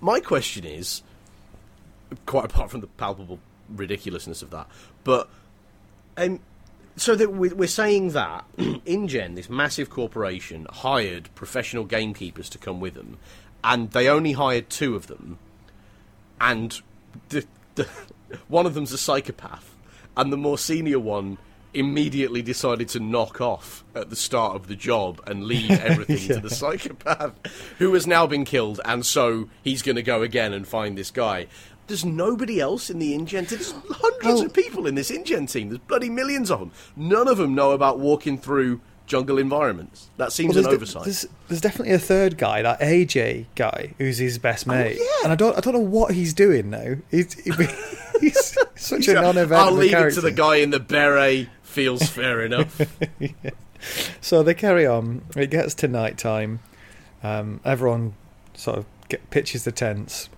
My 0.00 0.20
question 0.20 0.64
is, 0.64 1.02
quite 2.26 2.46
apart 2.46 2.70
from 2.70 2.80
the 2.80 2.86
palpable 2.86 3.38
ridiculousness 3.68 4.42
of 4.42 4.50
that, 4.50 4.66
but 5.04 5.28
um, 6.18 6.40
So 6.96 7.14
that 7.14 7.32
we- 7.32 7.50
we're 7.52 7.68
saying 7.68 8.10
that 8.10 8.44
InGen, 8.84 9.34
this 9.36 9.48
massive 9.48 9.88
corporation, 9.88 10.66
hired 10.70 11.28
professional 11.36 11.84
gamekeepers 11.84 12.48
to 12.50 12.58
come 12.58 12.80
with 12.80 12.94
them, 12.94 13.18
and 13.62 13.90
they 13.92 14.08
only 14.08 14.32
hired 14.32 14.68
two 14.68 14.96
of 14.96 15.06
them, 15.06 15.38
and 16.40 16.80
the, 17.28 17.44
the, 17.76 17.86
one 18.48 18.66
of 18.66 18.74
them's 18.74 18.92
a 18.92 18.98
psychopath, 18.98 19.74
and 20.16 20.32
the 20.32 20.36
more 20.36 20.58
senior 20.58 20.98
one 20.98 21.38
immediately 21.74 22.40
decided 22.42 22.88
to 22.88 22.98
knock 22.98 23.40
off 23.42 23.84
at 23.94 24.08
the 24.10 24.16
start 24.16 24.56
of 24.56 24.66
the 24.68 24.74
job 24.74 25.20
and 25.26 25.44
leave 25.44 25.70
everything 25.82 26.34
to 26.34 26.40
the 26.40 26.50
psychopath, 26.54 27.32
who 27.78 27.92
has 27.94 28.06
now 28.06 28.26
been 28.26 28.44
killed, 28.44 28.80
and 28.84 29.06
so 29.06 29.48
he's 29.62 29.82
going 29.82 29.94
to 29.96 30.02
go 30.02 30.22
again 30.22 30.52
and 30.52 30.66
find 30.66 30.96
this 30.98 31.10
guy. 31.12 31.46
There's 31.88 32.04
nobody 32.04 32.60
else 32.60 32.90
in 32.90 32.98
the 32.98 33.14
InGen 33.14 33.46
team. 33.46 33.58
There's 33.58 33.72
hundreds 33.90 34.40
Oh. 34.40 34.44
of 34.44 34.52
people 34.52 34.86
in 34.86 34.94
this 34.94 35.10
InGen 35.10 35.46
team. 35.46 35.70
There's 35.70 35.80
bloody 35.80 36.08
millions 36.10 36.50
of 36.50 36.60
them. 36.60 36.70
None 36.96 37.26
of 37.28 37.38
them 37.38 37.54
know 37.54 37.72
about 37.72 37.98
walking 37.98 38.38
through 38.38 38.80
jungle 39.06 39.38
environments. 39.38 40.10
That 40.18 40.32
seems 40.32 40.54
Well, 40.54 40.66
an 40.66 40.74
oversight. 40.74 41.04
there's, 41.04 41.26
there's 41.48 41.62
definitely 41.62 41.94
a 41.94 41.98
third 41.98 42.36
guy, 42.36 42.60
that 42.60 42.78
AJ 42.80 43.46
guy, 43.54 43.94
who's 43.98 44.18
his 44.18 44.36
best 44.38 44.66
mate, 44.66 44.98
Oh, 45.00 45.02
yeah. 45.02 45.24
and 45.24 45.32
I 45.32 45.34
don't 45.34 45.56
I 45.56 45.60
don't 45.60 45.72
know 45.72 45.80
what 45.80 46.12
he's 46.14 46.34
doing 46.34 46.68
now. 46.70 46.96
He's, 47.10 47.32
he's 48.20 48.58
such 48.76 49.08
a 49.08 49.14
non-event. 49.14 49.52
I'll 49.60 49.72
leave 49.72 49.94
it 49.94 50.12
to 50.14 50.20
the 50.20 50.30
guy 50.30 50.56
in 50.56 50.70
the 50.70 50.80
beret. 50.80 51.48
Feels 51.62 52.08
fair 52.08 52.42
enough. 52.44 52.80
So 54.20 54.42
they 54.42 54.54
carry 54.54 54.84
on. 54.86 55.22
It 55.36 55.50
gets 55.50 55.72
to 55.74 55.88
night 55.88 56.18
time. 56.18 56.58
Um, 57.22 57.60
everyone 57.64 58.14
sort 58.54 58.78
of 58.78 58.86
get, 59.08 59.30
pitches 59.30 59.62
the 59.64 59.70
tents, 59.72 60.28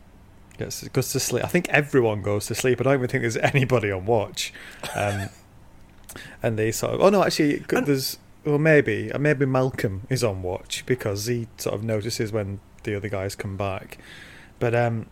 goes 0.92 1.12
to 1.12 1.20
sleep. 1.20 1.44
I 1.44 1.48
think 1.48 1.68
everyone 1.68 2.22
goes 2.22 2.46
to 2.46 2.54
sleep. 2.54 2.80
I 2.80 2.84
don't 2.84 2.94
even 2.94 3.08
think 3.08 3.22
there's 3.22 3.36
anybody 3.36 3.90
on 3.90 4.06
watch. 4.06 4.52
Um, 4.94 5.28
and 6.42 6.58
they 6.58 6.72
sort 6.72 6.94
of. 6.94 7.00
Oh 7.00 7.08
no, 7.10 7.24
actually, 7.24 7.64
And- 7.72 7.86
there's. 7.86 8.18
Well, 8.44 8.58
maybe 8.58 9.12
uh, 9.12 9.18
maybe 9.18 9.44
Malcolm 9.44 10.06
is 10.08 10.24
on 10.24 10.42
watch 10.42 10.84
because 10.86 11.26
he 11.26 11.46
sort 11.58 11.74
of 11.74 11.84
notices 11.84 12.32
when 12.32 12.60
the 12.84 12.94
other 12.94 13.10
guys 13.10 13.34
come 13.34 13.58
back. 13.58 13.98
But 14.58 14.74
um, 14.74 15.06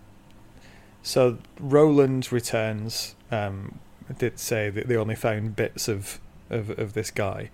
so 1.02 1.38
Roland 1.60 2.32
returns. 2.32 3.14
Um, 3.30 3.80
did 4.16 4.38
say 4.38 4.70
that 4.70 4.88
they 4.88 4.96
only 4.96 5.14
found 5.14 5.54
bits 5.54 5.86
of 5.86 6.18
of, 6.48 6.70
of 6.78 6.94
this 6.94 7.10
guy, 7.10 7.50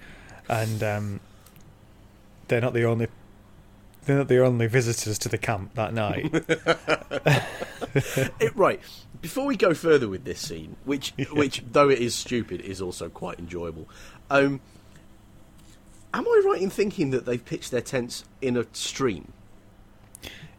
and 0.48 0.82
um, 0.84 1.20
they're 2.46 2.60
not 2.60 2.72
the 2.74 2.84
only 2.84 3.08
they're 4.04 4.18
not 4.18 4.28
the 4.28 4.38
only 4.44 4.66
visitors 4.66 5.18
to 5.20 5.28
the 5.28 5.38
camp 5.38 5.74
that 5.74 5.92
night. 5.94 6.32
It- 8.40 8.56
right. 8.56 8.80
Before 9.20 9.46
we 9.46 9.56
go 9.56 9.72
further 9.72 10.08
with 10.08 10.24
this 10.24 10.40
scene, 10.40 10.76
which 10.84 11.12
which 11.32 11.62
though 11.70 11.88
it 11.88 11.98
is 12.00 12.14
stupid, 12.14 12.60
is 12.60 12.82
also 12.82 13.08
quite 13.08 13.38
enjoyable. 13.38 13.88
Um, 14.30 14.60
am 16.12 16.26
I 16.26 16.42
right 16.46 16.60
in 16.60 16.70
thinking 16.70 17.10
that 17.10 17.24
they've 17.24 17.42
pitched 17.44 17.70
their 17.70 17.80
tents 17.80 18.24
in 18.42 18.56
a 18.56 18.66
stream? 18.72 19.32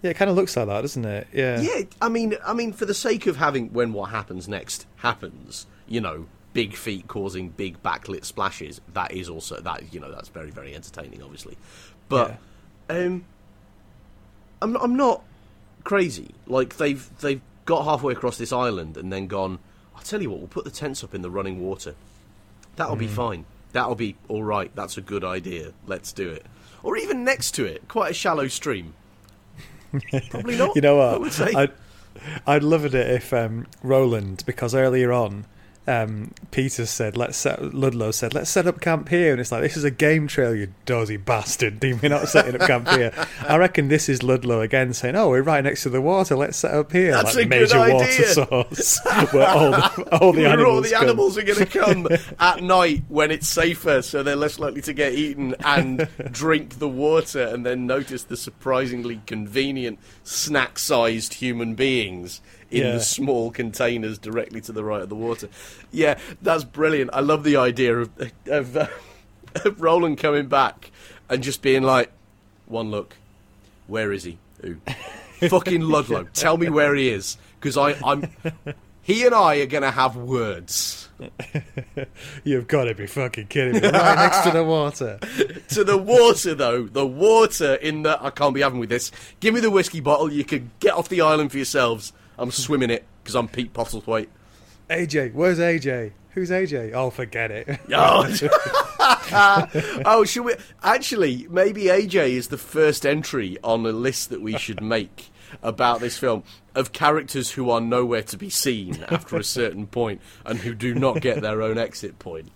yeah, 0.02 0.12
it 0.12 0.14
kind 0.16 0.30
of 0.30 0.36
looks 0.36 0.56
like 0.56 0.68
that, 0.68 0.82
doesn't 0.82 1.06
it? 1.06 1.28
Yeah. 1.34 1.60
Yeah, 1.62 1.82
I 2.02 2.10
mean, 2.10 2.36
I 2.46 2.54
mean, 2.54 2.74
for 2.74 2.86
the 2.86 2.94
sake 2.94 3.28
of 3.28 3.38
having 3.38 3.74
when 3.74 3.92
what 3.94 4.12
happens 4.12 4.48
next 4.48 4.86
happens, 4.98 5.66
you 5.88 6.00
know, 6.02 6.28
big 6.54 6.76
feet 6.76 7.08
causing 7.08 7.50
big 7.50 7.84
backlit 7.84 8.24
splashes. 8.24 8.82
That 8.94 9.12
is 9.12 9.30
also 9.30 9.60
that 9.62 9.94
you 9.94 10.00
know 10.00 10.12
that's 10.12 10.30
very 10.30 10.52
very 10.52 10.74
entertaining, 10.74 11.22
obviously. 11.22 11.58
But 12.10 12.38
um, 12.90 13.26
I'm 14.62 14.76
I'm 14.78 14.96
not 14.96 15.24
crazy. 15.84 16.32
Like 16.48 16.78
they've 16.78 17.10
they've 17.20 17.42
got 17.66 17.84
halfway 17.86 18.14
across 18.14 18.38
this 18.38 18.52
island 18.54 18.98
and 18.98 19.12
then 19.12 19.28
gone. 19.28 19.60
I'll 19.96 20.04
tell 20.04 20.22
you 20.22 20.30
what, 20.30 20.40
we'll 20.40 20.48
put 20.48 20.66
the 20.66 20.72
tents 20.72 21.04
up 21.04 21.14
in 21.16 21.22
the 21.22 21.30
running 21.30 21.62
water. 21.62 21.96
That'll 22.76 22.96
be 22.96 23.08
fine. 23.08 23.46
That'll 23.72 23.96
be 23.96 24.16
all 24.28 24.44
right. 24.44 24.72
That's 24.76 24.98
a 24.98 25.02
good 25.02 25.24
idea. 25.24 25.72
Let's 25.88 26.12
do 26.12 26.30
it. 26.30 26.46
Or 26.84 26.98
even 26.98 27.24
next 27.24 27.52
to 27.56 27.66
it, 27.66 27.88
quite 27.88 28.12
a 28.12 28.14
shallow 28.14 28.48
stream. 28.48 28.94
Probably 30.30 30.58
not. 30.58 30.76
You 30.76 30.82
know 30.82 31.00
I 31.00 31.12
what? 31.12 31.22
would 31.22 31.34
say. 31.34 31.54
I'd, 31.54 31.72
I'd 32.46 32.64
love 32.64 32.86
it 32.86 32.94
if 32.94 33.34
um, 33.34 33.66
Roland, 33.82 34.44
because 34.46 34.76
earlier 34.76 35.12
on, 35.12 35.46
um, 35.88 36.32
Peter 36.52 36.86
said, 36.86 37.16
"Let's 37.16 37.38
set." 37.38 37.74
Ludlow 37.74 38.12
said, 38.12 38.34
"Let's 38.34 38.50
set 38.50 38.66
up 38.66 38.82
camp 38.82 39.10
here," 39.10 39.32
and 39.32 39.40
it's 39.40 39.52
like, 39.52 39.62
"This 39.62 39.78
is 39.78 39.84
a 39.84 39.92
game 39.92 40.28
trail, 40.28 40.56
you 40.56 40.70
dozy 40.86 41.18
bastard! 41.18 41.80
Do 41.86 41.96
we 42.02 42.10
not 42.10 42.28
setting 42.28 42.60
up 42.60 42.68
camp 42.68 42.90
here?" 42.90 43.12
I 43.48 43.58
reckon 43.58 43.88
this 43.88 44.10
is 44.10 44.24
Ludlow 44.24 44.62
again 44.62 44.94
saying, 44.94 45.16
"Oh, 45.16 45.30
we're 45.30 45.44
right 45.44 45.64
next 45.64 45.84
to 45.84 45.90
the 45.90 46.02
water. 46.02 46.36
Let's 46.36 46.58
set 46.58 46.74
up 46.74 46.92
here." 46.92 47.12
That's 47.12 47.36
like 47.36 47.46
a 47.46 47.50
good 47.50 47.62
major 47.62 47.80
water 47.80 48.06
idea. 48.06 48.28
source 48.28 49.00
where 49.32 49.48
all 49.48 49.72
the, 49.72 50.18
all 50.22 50.34
the 50.34 50.42
Where 50.42 50.52
animals, 50.52 50.76
all 50.76 50.82
the 50.82 50.90
come. 50.90 51.04
animals 51.04 51.38
are 51.38 51.44
going 51.44 51.60
to 51.60 51.66
come 51.66 52.08
at 52.40 52.64
night 52.64 53.04
when 53.08 53.30
it's 53.30 53.48
safer, 53.48 54.02
so 54.02 54.24
they're 54.24 54.36
less 54.36 54.58
likely 54.58 54.82
to 54.82 54.94
get 54.94 55.14
eaten 55.14 55.56
and 55.64 56.08
drink 56.32 56.80
the 56.80 56.90
water, 56.90 57.44
and 57.44 57.66
then 57.66 57.86
notice 57.86 58.24
the 58.24 58.38
surprisingly 58.38 59.22
convenient 59.28 60.00
snack-sized 60.24 61.36
human 61.36 61.76
beings 61.76 62.42
in 62.72 62.84
Yeah. 62.84 62.92
the 62.94 63.00
small 63.00 63.52
containers 63.52 64.18
directly 64.18 64.62
to 64.62 64.72
the 64.72 64.84
right 64.84 65.02
of 65.02 65.10
the 65.10 65.16
water. 65.16 65.50
Yeah, 65.92 66.18
that's 66.42 66.64
brilliant. 66.64 67.12
I 67.14 67.20
love 67.22 67.44
the 67.44 67.58
idea 67.58 67.98
of 67.98 68.10
of, 68.48 68.76
uh, 68.78 68.88
of 69.66 69.82
Roland 69.82 70.18
coming 70.18 70.48
back 70.48 70.92
and 71.30 71.42
just 71.44 71.62
being 71.62 71.84
like, 71.84 72.12
"One 72.66 72.92
look, 72.92 73.16
where 73.88 74.12
is 74.12 74.24
he? 74.24 74.38
Who? 74.62 74.78
Fucking 75.50 75.82
Ludlow. 75.82 76.28
Tell 76.34 76.58
me 76.58 76.70
where 76.70 76.96
he 76.96 77.10
is, 77.10 77.38
because 77.60 77.78
I 77.78 77.96
I'm." 78.04 78.30
He 79.02 79.24
and 79.24 79.36
I 79.36 79.58
are 79.58 79.68
going 79.68 79.84
to 79.84 79.92
have 79.92 80.16
words. 80.16 81.10
You've 82.44 82.68
got 82.68 82.86
to 82.86 82.96
be 82.96 83.06
fucking 83.06 83.48
kidding 83.48 83.74
me! 83.80 83.88
Right 83.88 84.16
next 84.16 84.42
to 84.42 84.50
the 84.52 84.64
water. 84.64 85.20
to 85.70 85.84
the 85.84 85.96
water, 85.98 86.56
though. 86.56 86.84
The 86.88 87.06
water 87.06 87.76
in 87.76 88.02
the. 88.02 88.18
I 88.20 88.32
can't 88.32 88.56
be 88.56 88.62
having 88.62 88.80
with 88.80 88.90
this. 88.90 89.12
Give 89.40 89.54
me 89.54 89.60
the 89.60 89.70
whiskey 89.70 90.00
bottle. 90.00 90.32
You 90.32 90.44
can 90.44 90.72
get 90.80 90.96
off 90.96 91.08
the 91.10 91.22
island 91.22 91.52
for 91.52 91.58
yourselves. 91.58 92.14
I'm 92.38 92.52
swimming 92.52 92.90
it 92.90 93.06
because 93.24 93.36
I'm 93.36 93.48
Pete 93.48 93.74
Postlethwaite. 93.74 94.28
AJ, 94.90 95.34
where's 95.34 95.60
AJ? 95.60 96.12
Who's 96.32 96.50
AJ? 96.50 96.94
Oh, 96.94 97.10
forget 97.10 97.52
it. 97.52 97.80
Oh, 97.94 98.28
oh, 100.06 100.26
should 100.26 100.46
we? 100.46 100.56
Actually, 100.84 101.48
maybe 101.50 101.84
AJ 101.86 102.32
is 102.32 102.48
the 102.48 102.58
first 102.58 103.06
entry 103.06 103.58
on 103.64 103.86
a 103.86 103.92
list 103.92 104.30
that 104.32 104.42
we 104.42 104.58
should 104.58 104.82
make 104.82 105.30
about 105.62 106.00
this 106.00 106.18
film 106.18 106.44
of 106.74 106.92
characters 106.92 107.52
who 107.52 107.70
are 107.70 107.80
nowhere 107.80 108.24
to 108.24 108.38
be 108.38 108.50
seen 108.50 109.06
after 109.10 109.38
a 109.38 109.44
certain 109.44 109.88
point 109.88 110.22
and 110.46 110.60
who 110.60 110.74
do 110.74 110.94
not 110.96 111.22
get 111.22 111.42
their 111.42 111.62
own 111.62 111.78
exit 111.78 112.18
point. 112.20 112.52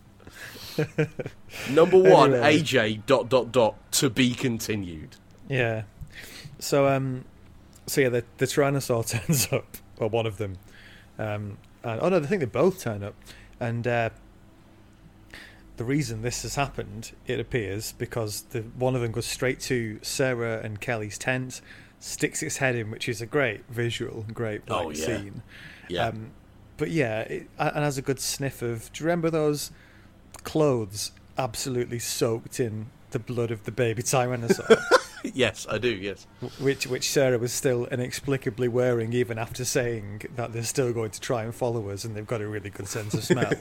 Number 1.70 1.98
one, 1.98 2.34
Anyway. 2.34 2.62
AJ 2.62 3.06
dot 3.06 3.30
dot 3.30 3.52
dot 3.52 3.92
to 3.94 4.10
be 4.10 4.34
continued. 4.34 5.16
Yeah. 5.48 5.84
So 6.60 6.88
um, 6.88 7.26
so 7.90 8.02
yeah, 8.02 8.10
the 8.10 8.24
the 8.38 8.46
Tyrannosaur 8.46 9.06
turns 9.26 9.52
up, 9.52 9.78
or 9.98 10.08
one 10.10 10.26
of 10.26 10.38
them. 10.38 10.58
Um, 11.18 11.58
and, 11.84 12.00
oh 12.02 12.10
no, 12.10 12.18
I 12.18 12.22
think 12.22 12.40
they 12.42 12.46
both 12.46 12.80
turn 12.82 13.04
up, 13.04 13.16
and 13.60 13.86
uh, 13.88 14.10
the 15.78 15.84
reason 15.86 16.22
this 16.22 16.42
has 16.44 16.56
happened, 16.56 17.14
it 17.26 17.40
appears, 17.40 17.94
because 17.94 18.42
the 18.50 18.62
one 18.62 18.96
of 18.96 19.02
them 19.02 19.12
goes 19.12 19.26
straight 19.26 19.60
to 19.62 20.00
Sarah 20.02 20.62
and 20.64 20.80
Kelly's 20.82 21.18
tent, 21.18 21.62
sticks 22.00 22.44
its 22.44 22.58
head 22.58 22.76
in, 22.76 22.92
which 22.92 23.08
is 23.08 23.22
a 23.22 23.26
great 23.26 23.66
visual, 23.70 24.26
great 24.34 24.70
like, 24.70 24.86
Oh, 24.86 24.90
yeah. 24.90 25.06
scene. 25.06 25.42
Yeah. 25.88 26.08
Um, 26.08 26.32
but 26.78 26.92
yeah, 26.92 27.22
it, 27.22 27.50
and 27.58 27.78
has 27.84 27.98
a 27.98 28.02
good 28.02 28.20
sniff 28.20 28.62
of. 28.62 28.92
Do 28.94 29.04
you 29.04 29.08
remember 29.08 29.30
those 29.30 29.72
clothes 30.44 31.12
absolutely 31.38 32.00
soaked 32.00 32.60
in 32.60 32.88
the 33.12 33.20
blood 33.20 33.52
of 33.52 33.64
the 33.66 33.72
baby 33.72 34.04
Tyrannosaur? 34.04 34.82
yes, 35.34 35.66
I 35.70 35.78
do. 35.78 35.90
Yes. 35.90 36.28
which 36.60 36.88
which 36.88 37.10
Sarah 37.10 37.38
was 37.38 37.52
still 37.54 37.86
inexplicably 37.88 38.68
wearing 38.68 39.14
even 39.14 39.38
after 39.38 39.66
saying 39.66 40.24
that 40.36 40.54
they're 40.54 40.64
still 40.64 40.94
going 40.94 41.12
to 41.12 41.20
try 41.20 41.44
and 41.44 41.54
follow 41.54 41.90
us 41.90 42.04
and 42.06 42.16
they've 42.16 42.28
got 42.28 42.42
a 42.42 42.48
really 42.48 42.70
good 42.70 42.88
sense 42.88 43.14
of 43.14 43.24
smell. 43.24 43.54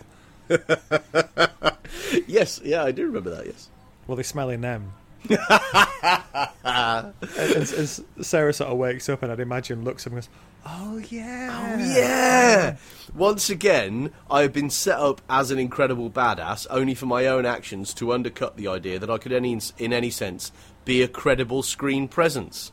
Yes. 2.27 2.61
Yeah, 2.65 2.85
I 2.85 2.93
do 2.93 3.07
remember 3.07 3.31
that. 3.31 3.47
Yes. 3.47 3.69
well, 4.07 4.17
they 4.17 4.23
smell 4.23 4.51
in 4.51 4.61
them. 4.61 4.93
And, 5.29 5.39
and, 6.65 7.15
and 7.73 8.05
Sarah 8.23 8.53
sort 8.53 8.71
of 8.71 8.79
wakes 8.79 9.09
up 9.09 9.23
and 9.23 9.33
I'd 9.33 9.41
imagine 9.41 9.85
looks 9.85 10.07
up 10.07 10.13
and 10.13 10.23
goes, 10.23 10.29
"Oh 10.67 10.99
yeah, 11.11 11.77
Oh 11.79 11.85
yeah! 11.85 12.77
Once 13.15 13.51
again, 13.51 14.11
I 14.31 14.43
have 14.43 14.53
been 14.53 14.71
set 14.71 14.99
up 14.99 15.21
as 15.29 15.51
an 15.51 15.59
incredible 15.59 16.11
badass, 16.11 16.67
only 16.71 16.95
for 16.95 17.07
my 17.07 17.27
own 17.27 17.47
actions 17.47 17.95
to 17.95 18.13
undercut 18.13 18.57
the 18.57 18.69
idea 18.69 18.99
that 18.99 19.11
I 19.11 19.19
could, 19.19 19.33
any 19.33 19.59
in 19.79 19.93
any 19.93 20.11
sense, 20.11 20.53
be 20.85 21.03
a 21.03 21.09
credible 21.09 21.63
screen 21.63 22.09
presence. 22.09 22.73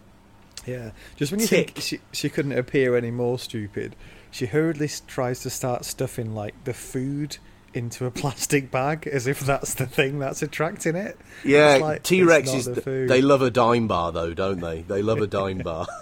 yeah." 0.65 0.91
Just 1.15 1.31
when 1.31 1.41
you 1.41 1.47
Tick. 1.47 1.71
think 1.71 1.83
she 1.83 1.99
she 2.11 2.29
couldn't 2.29 2.57
appear 2.57 2.95
any 2.95 3.11
more 3.11 3.39
stupid, 3.39 3.95
she 4.31 4.45
hurriedly 4.47 4.89
tries 5.07 5.41
to 5.41 5.49
start 5.49 5.85
stuffing 5.85 6.33
like 6.35 6.63
the 6.65 6.73
food 6.73 7.37
into 7.75 8.05
a 8.05 8.11
plastic 8.11 8.71
bag 8.71 9.07
as 9.07 9.27
if 9.27 9.41
that's 9.41 9.73
the 9.73 9.85
thing 9.85 10.19
that's 10.19 10.41
attracting 10.41 10.95
it. 10.95 11.17
Yeah, 11.43 11.79
like, 11.81 12.03
T 12.03 12.23
Rex 12.23 12.53
is. 12.53 12.65
the 12.65 12.81
food. 12.81 13.09
They 13.09 13.21
love 13.21 13.41
a 13.41 13.51
dime 13.51 13.87
bar, 13.87 14.11
though, 14.11 14.33
don't 14.33 14.61
they? 14.61 14.81
They 14.81 15.01
love 15.01 15.19
a 15.19 15.27
dime 15.27 15.59
bar. 15.59 15.87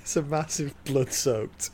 It's 0.00 0.16
a 0.16 0.22
massive 0.22 0.74
blood 0.84 1.12
soaked 1.12 1.70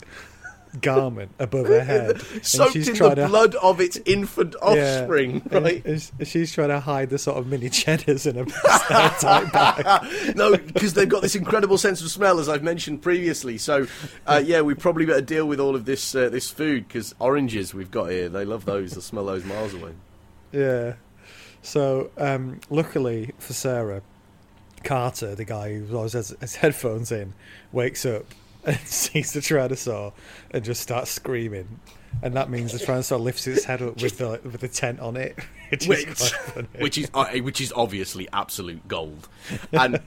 garment 0.79 1.31
above 1.39 1.67
her 1.67 1.83
head, 1.83 2.21
Soaked 2.43 2.75
in 2.75 2.83
the 2.83 2.93
to 3.15 3.27
blood 3.27 3.55
of 3.55 3.81
its 3.81 3.97
infant 4.05 4.55
yeah, 4.61 4.67
offspring, 4.99 5.41
and- 5.51 5.63
right? 5.65 5.85
and 5.85 6.27
she's 6.27 6.53
trying 6.53 6.69
to 6.69 6.79
hide 6.79 7.09
the 7.09 7.17
sort 7.17 7.37
of 7.37 7.47
mini 7.47 7.69
cheddars 7.69 8.25
in 8.25 8.37
a 8.37 8.45
tight 8.45 9.51
bag. 9.51 10.35
no, 10.35 10.55
because 10.57 10.93
they've 10.93 11.09
got 11.09 11.21
this 11.21 11.35
incredible 11.35 11.77
sense 11.77 12.01
of 12.01 12.09
smell, 12.09 12.39
as 12.39 12.47
I've 12.47 12.63
mentioned 12.63 13.01
previously. 13.01 13.57
So, 13.57 13.87
uh, 14.25 14.41
yeah, 14.45 14.61
we 14.61 14.73
probably 14.73 15.05
better 15.05 15.21
deal 15.21 15.45
with 15.47 15.59
all 15.59 15.75
of 15.75 15.85
this 15.85 16.15
uh, 16.15 16.29
this 16.29 16.49
food 16.49 16.87
because 16.87 17.13
oranges 17.19 17.73
we've 17.73 17.91
got 17.91 18.11
here, 18.11 18.29
they 18.29 18.45
love 18.45 18.65
those. 18.65 18.91
They'll 18.91 19.01
smell 19.01 19.25
those 19.25 19.43
miles 19.45 19.73
away. 19.73 19.91
Yeah. 20.51 20.93
So, 21.61 22.09
um, 22.17 22.59
luckily 22.69 23.31
for 23.37 23.53
Sarah, 23.53 24.01
Carter, 24.83 25.35
the 25.35 25.45
guy 25.45 25.75
who 25.77 25.95
always 25.95 26.13
has 26.13 26.35
his 26.41 26.55
headphones 26.55 27.11
in, 27.11 27.33
wakes 27.71 28.05
up 28.05 28.25
and 28.65 28.77
sees 28.79 29.33
the 29.33 29.39
Tyrannosaur 29.39 30.13
and 30.51 30.63
just 30.63 30.81
starts 30.81 31.11
screaming. 31.11 31.79
And 32.21 32.35
that 32.35 32.49
means 32.49 32.73
the 32.73 32.77
Tyrannosaur 32.77 33.19
lifts 33.19 33.47
its 33.47 33.63
head 33.63 33.81
up 33.81 34.01
with 34.01 34.17
the 34.17 34.39
with 34.43 34.61
the 34.61 34.67
tent 34.67 34.99
on 34.99 35.15
it, 35.15 35.37
which, 35.69 35.87
Which, 35.87 36.07
is 36.07 36.33
which 36.79 36.97
is 36.97 37.11
uh, 37.13 37.25
which 37.37 37.61
is 37.61 37.73
obviously 37.75 38.27
absolute 38.33 38.87
gold. 38.87 39.27
And 39.71 39.99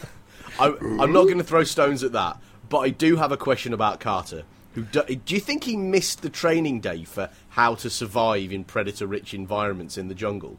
I, 0.60 0.68
I'm 0.68 1.12
not 1.12 1.24
going 1.24 1.38
to 1.38 1.44
throw 1.44 1.64
stones 1.64 2.02
at 2.02 2.12
that, 2.12 2.38
but 2.68 2.78
I 2.78 2.90
do 2.90 3.16
have 3.16 3.32
a 3.32 3.36
question 3.36 3.72
about 3.72 4.00
Carter. 4.00 4.44
Who 4.74 4.82
do, 4.82 5.02
do 5.02 5.34
you 5.34 5.40
think 5.40 5.64
he 5.64 5.76
missed 5.76 6.20
the 6.20 6.28
training 6.28 6.80
day 6.80 7.04
for 7.04 7.30
how 7.50 7.74
to 7.76 7.88
survive 7.88 8.52
in 8.52 8.64
predator-rich 8.64 9.32
environments 9.32 9.96
in 9.96 10.08
the 10.08 10.14
jungle? 10.14 10.58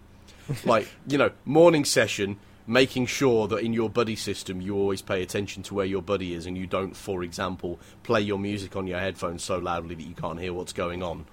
Like 0.65 0.87
you 1.07 1.17
know, 1.17 1.31
morning 1.45 1.85
session, 1.85 2.39
making 2.67 3.05
sure 3.05 3.47
that 3.47 3.57
in 3.57 3.71
your 3.73 3.89
buddy 3.89 4.15
system 4.15 4.59
you 4.61 4.75
always 4.75 5.01
pay 5.01 5.23
attention 5.23 5.63
to 5.63 5.73
where 5.73 5.85
your 5.85 6.01
buddy 6.01 6.33
is, 6.33 6.45
and 6.45 6.57
you 6.57 6.67
don't, 6.67 6.95
for 6.95 7.23
example, 7.23 7.79
play 8.03 8.21
your 8.21 8.37
music 8.37 8.75
on 8.75 8.85
your 8.87 8.99
headphones 8.99 9.43
so 9.43 9.57
loudly 9.57 9.95
that 9.95 10.03
you 10.05 10.13
can't 10.13 10.39
hear 10.39 10.53
what's 10.53 10.73
going 10.73 11.01
on. 11.01 11.25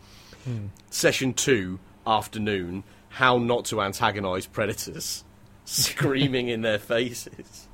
Hmm. 0.45 0.67
Session 0.91 1.35
two, 1.35 1.81
afternoon, 2.07 2.85
how 3.09 3.39
not 3.39 3.65
to 3.67 3.81
antagonise 3.83 4.47
predators, 4.47 5.25
screaming 5.65 6.49
in 6.49 6.63
their 6.63 6.79
faces. 6.79 7.69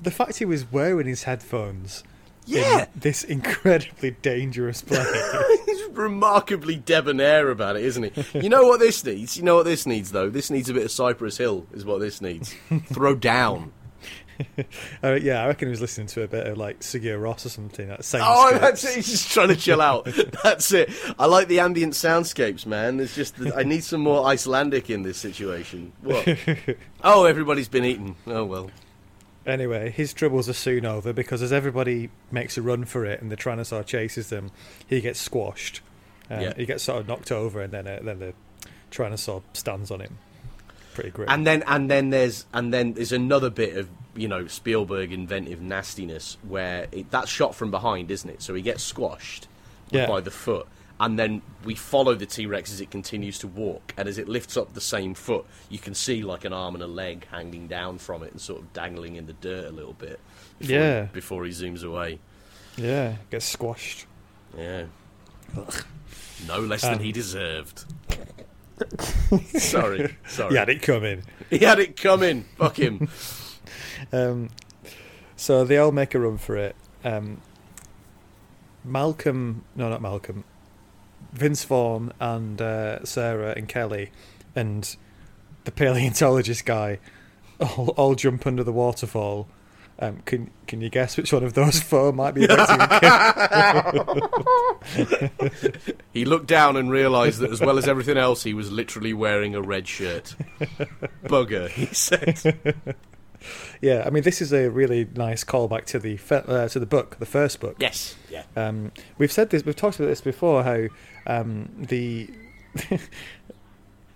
the 0.00 0.10
fact 0.10 0.36
he 0.38 0.44
was 0.44 0.70
wearing 0.70 1.06
his 1.06 1.22
headphones 1.24 2.04
Yeah. 2.46 2.82
in 2.82 2.86
this 2.94 3.24
incredibly 3.24 4.10
dangerous 4.12 4.82
place. 4.82 5.06
Remarkably 5.98 6.76
debonair 6.76 7.50
about 7.50 7.76
it, 7.76 7.84
isn't 7.84 8.14
he? 8.14 8.40
You 8.40 8.48
know 8.48 8.66
what 8.66 8.80
this 8.80 9.04
needs? 9.04 9.36
You 9.36 9.42
know 9.42 9.56
what 9.56 9.64
this 9.64 9.84
needs, 9.86 10.12
though? 10.12 10.30
This 10.30 10.50
needs 10.50 10.68
a 10.70 10.74
bit 10.74 10.84
of 10.84 10.90
Cypress 10.90 11.36
Hill, 11.36 11.66
is 11.72 11.84
what 11.84 12.00
this 12.00 12.20
needs. 12.20 12.54
Throw 12.92 13.14
down. 13.14 13.72
uh, 15.02 15.14
yeah, 15.14 15.42
I 15.42 15.48
reckon 15.48 15.68
he 15.68 15.70
was 15.70 15.80
listening 15.80 16.06
to 16.08 16.22
a 16.22 16.28
bit 16.28 16.46
of 16.46 16.58
like 16.58 16.80
Sigur 16.80 17.18
Rós 17.18 17.44
or 17.44 17.48
something. 17.48 17.88
That 17.88 18.04
same 18.04 18.22
Oh, 18.24 18.56
that's 18.58 18.84
it. 18.84 18.96
He's 18.96 19.08
just 19.08 19.32
trying 19.32 19.48
to 19.48 19.56
chill 19.56 19.80
out. 19.80 20.04
That's 20.42 20.72
it. 20.72 20.90
I 21.18 21.26
like 21.26 21.48
the 21.48 21.60
ambient 21.60 21.94
soundscapes, 21.94 22.66
man. 22.66 22.98
There's 22.98 23.14
just 23.14 23.34
I 23.56 23.62
need 23.62 23.84
some 23.84 24.00
more 24.00 24.26
Icelandic 24.26 24.90
in 24.90 25.02
this 25.02 25.18
situation. 25.18 25.92
What? 26.02 26.38
oh, 27.04 27.24
everybody's 27.24 27.68
been 27.68 27.84
eaten. 27.84 28.16
Oh 28.26 28.44
well. 28.44 28.70
Anyway, 29.46 29.90
his 29.90 30.12
troubles 30.12 30.48
are 30.48 30.54
soon 30.54 30.84
over 30.84 31.12
because 31.12 31.40
as 31.40 31.52
everybody 31.52 32.10
makes 32.30 32.58
a 32.58 32.62
run 32.62 32.84
for 32.84 33.06
it 33.06 33.22
and 33.22 33.32
the 33.32 33.36
Tyrannosaur 33.36 33.84
chases 33.86 34.28
them, 34.28 34.50
he 34.86 35.00
gets 35.00 35.18
squashed. 35.18 35.80
Um, 36.30 36.40
Yeah. 36.40 36.52
He 36.56 36.66
gets 36.66 36.82
sort 36.84 37.00
of 37.00 37.08
knocked 37.08 37.32
over 37.32 37.60
and 37.62 37.72
then 37.72 37.86
uh, 37.86 38.00
then 38.02 38.18
the 38.18 38.34
Tyrannosaur 38.90 39.42
stands 39.52 39.90
on 39.90 40.00
him. 40.00 40.18
Pretty 40.94 41.10
grim. 41.10 41.28
And 41.28 41.46
then 41.46 41.62
and 41.66 41.90
then 41.90 42.10
there's 42.10 42.46
and 42.52 42.72
then 42.72 42.94
there's 42.94 43.12
another 43.12 43.50
bit 43.50 43.76
of 43.76 43.88
you 44.16 44.26
know 44.28 44.46
Spielberg 44.48 45.12
inventive 45.12 45.60
nastiness 45.60 46.36
where 46.48 46.86
it, 46.92 47.10
that's 47.10 47.30
shot 47.30 47.54
from 47.54 47.70
behind, 47.70 48.10
isn't 48.10 48.28
it? 48.28 48.42
So 48.42 48.54
he 48.54 48.62
gets 48.62 48.82
squashed 48.82 49.46
Yeah. 49.90 50.06
by 50.08 50.20
the 50.20 50.30
foot, 50.32 50.66
and 50.98 51.16
then 51.18 51.40
we 51.64 51.76
follow 51.76 52.14
the 52.16 52.26
T 52.26 52.46
Rex 52.46 52.72
as 52.72 52.80
it 52.80 52.90
continues 52.90 53.38
to 53.40 53.46
walk, 53.46 53.94
and 53.96 54.08
as 54.08 54.18
it 54.18 54.28
lifts 54.28 54.56
up 54.56 54.74
the 54.74 54.80
same 54.80 55.14
foot, 55.14 55.46
you 55.68 55.78
can 55.78 55.94
see 55.94 56.22
like 56.24 56.44
an 56.44 56.52
arm 56.52 56.74
and 56.74 56.82
a 56.82 56.88
leg 56.88 57.26
hanging 57.30 57.68
down 57.68 57.98
from 57.98 58.24
it 58.24 58.32
and 58.32 58.40
sort 58.40 58.60
of 58.60 58.72
dangling 58.72 59.14
in 59.16 59.26
the 59.26 59.34
dirt 59.34 59.66
a 59.66 59.70
little 59.72 59.92
bit. 59.92 60.18
Before 60.58 60.74
Yeah. 60.74 61.02
He, 61.06 61.12
before 61.12 61.44
he 61.44 61.52
zooms 61.52 61.84
away. 61.84 62.18
yeah, 62.76 63.16
gets 63.30 63.44
squashed. 63.46 64.06
Yeah. 64.56 64.86
No 66.46 66.60
less 66.60 66.84
Um, 66.84 66.92
than 66.94 67.02
he 67.04 67.12
deserved. 67.12 67.84
sorry, 69.58 70.16
sorry. 70.28 70.50
He 70.50 70.56
had 70.56 70.68
it 70.68 70.82
coming. 70.82 71.22
He 71.50 71.58
had 71.58 71.78
it 71.78 71.96
coming. 71.96 72.44
Fuck 72.56 72.78
him. 72.78 73.08
Um, 74.12 74.48
so 75.34 75.64
they 75.64 75.76
all 75.76 75.90
make 75.90 76.14
a 76.14 76.20
run 76.20 76.38
for 76.38 76.56
it. 76.56 76.76
Um, 77.04 77.42
Malcolm, 78.84 79.64
no, 79.74 79.88
not 79.88 80.00
Malcolm. 80.00 80.44
Vince 81.32 81.64
Vaughn 81.64 82.12
and 82.20 82.62
uh, 82.62 83.04
Sarah 83.04 83.52
and 83.56 83.68
Kelly 83.68 84.10
and 84.54 84.96
the 85.64 85.72
paleontologist 85.72 86.64
guy 86.64 87.00
all, 87.60 87.88
all 87.96 88.14
jump 88.14 88.46
under 88.46 88.62
the 88.62 88.72
waterfall. 88.72 89.48
Um, 90.00 90.22
can 90.24 90.50
can 90.68 90.80
you 90.80 90.90
guess 90.90 91.16
which 91.16 91.32
one 91.32 91.42
of 91.42 91.54
those 91.54 91.80
four 91.80 92.12
might 92.12 92.32
be 92.32 92.44
a 92.48 92.48
kid? 92.48 92.58
He 96.12 96.24
looked 96.24 96.46
down 96.46 96.76
and 96.76 96.90
realised 96.90 97.40
that, 97.40 97.50
as 97.50 97.60
well 97.60 97.78
as 97.78 97.88
everything 97.88 98.16
else, 98.16 98.42
he 98.44 98.54
was 98.54 98.70
literally 98.70 99.12
wearing 99.12 99.54
a 99.54 99.60
red 99.60 99.86
shirt. 99.88 100.34
Bugger, 101.24 101.68
he 101.68 101.86
said. 101.86 102.96
Yeah, 103.80 104.02
I 104.06 104.10
mean 104.10 104.22
this 104.22 104.40
is 104.40 104.52
a 104.52 104.68
really 104.68 105.08
nice 105.14 105.44
callback 105.44 105.84
to 105.86 105.98
the 105.98 106.18
uh, 106.30 106.68
to 106.68 106.78
the 106.78 106.86
book, 106.86 107.18
the 107.18 107.26
first 107.26 107.60
book. 107.60 107.76
Yes, 107.78 108.16
yeah. 108.30 108.44
Um, 108.56 108.92
we've 109.18 109.32
said 109.32 109.50
this, 109.50 109.64
we've 109.64 109.76
talked 109.76 109.98
about 109.98 110.08
this 110.08 110.20
before. 110.20 110.64
How 110.64 110.86
um, 111.26 111.70
the 111.76 112.30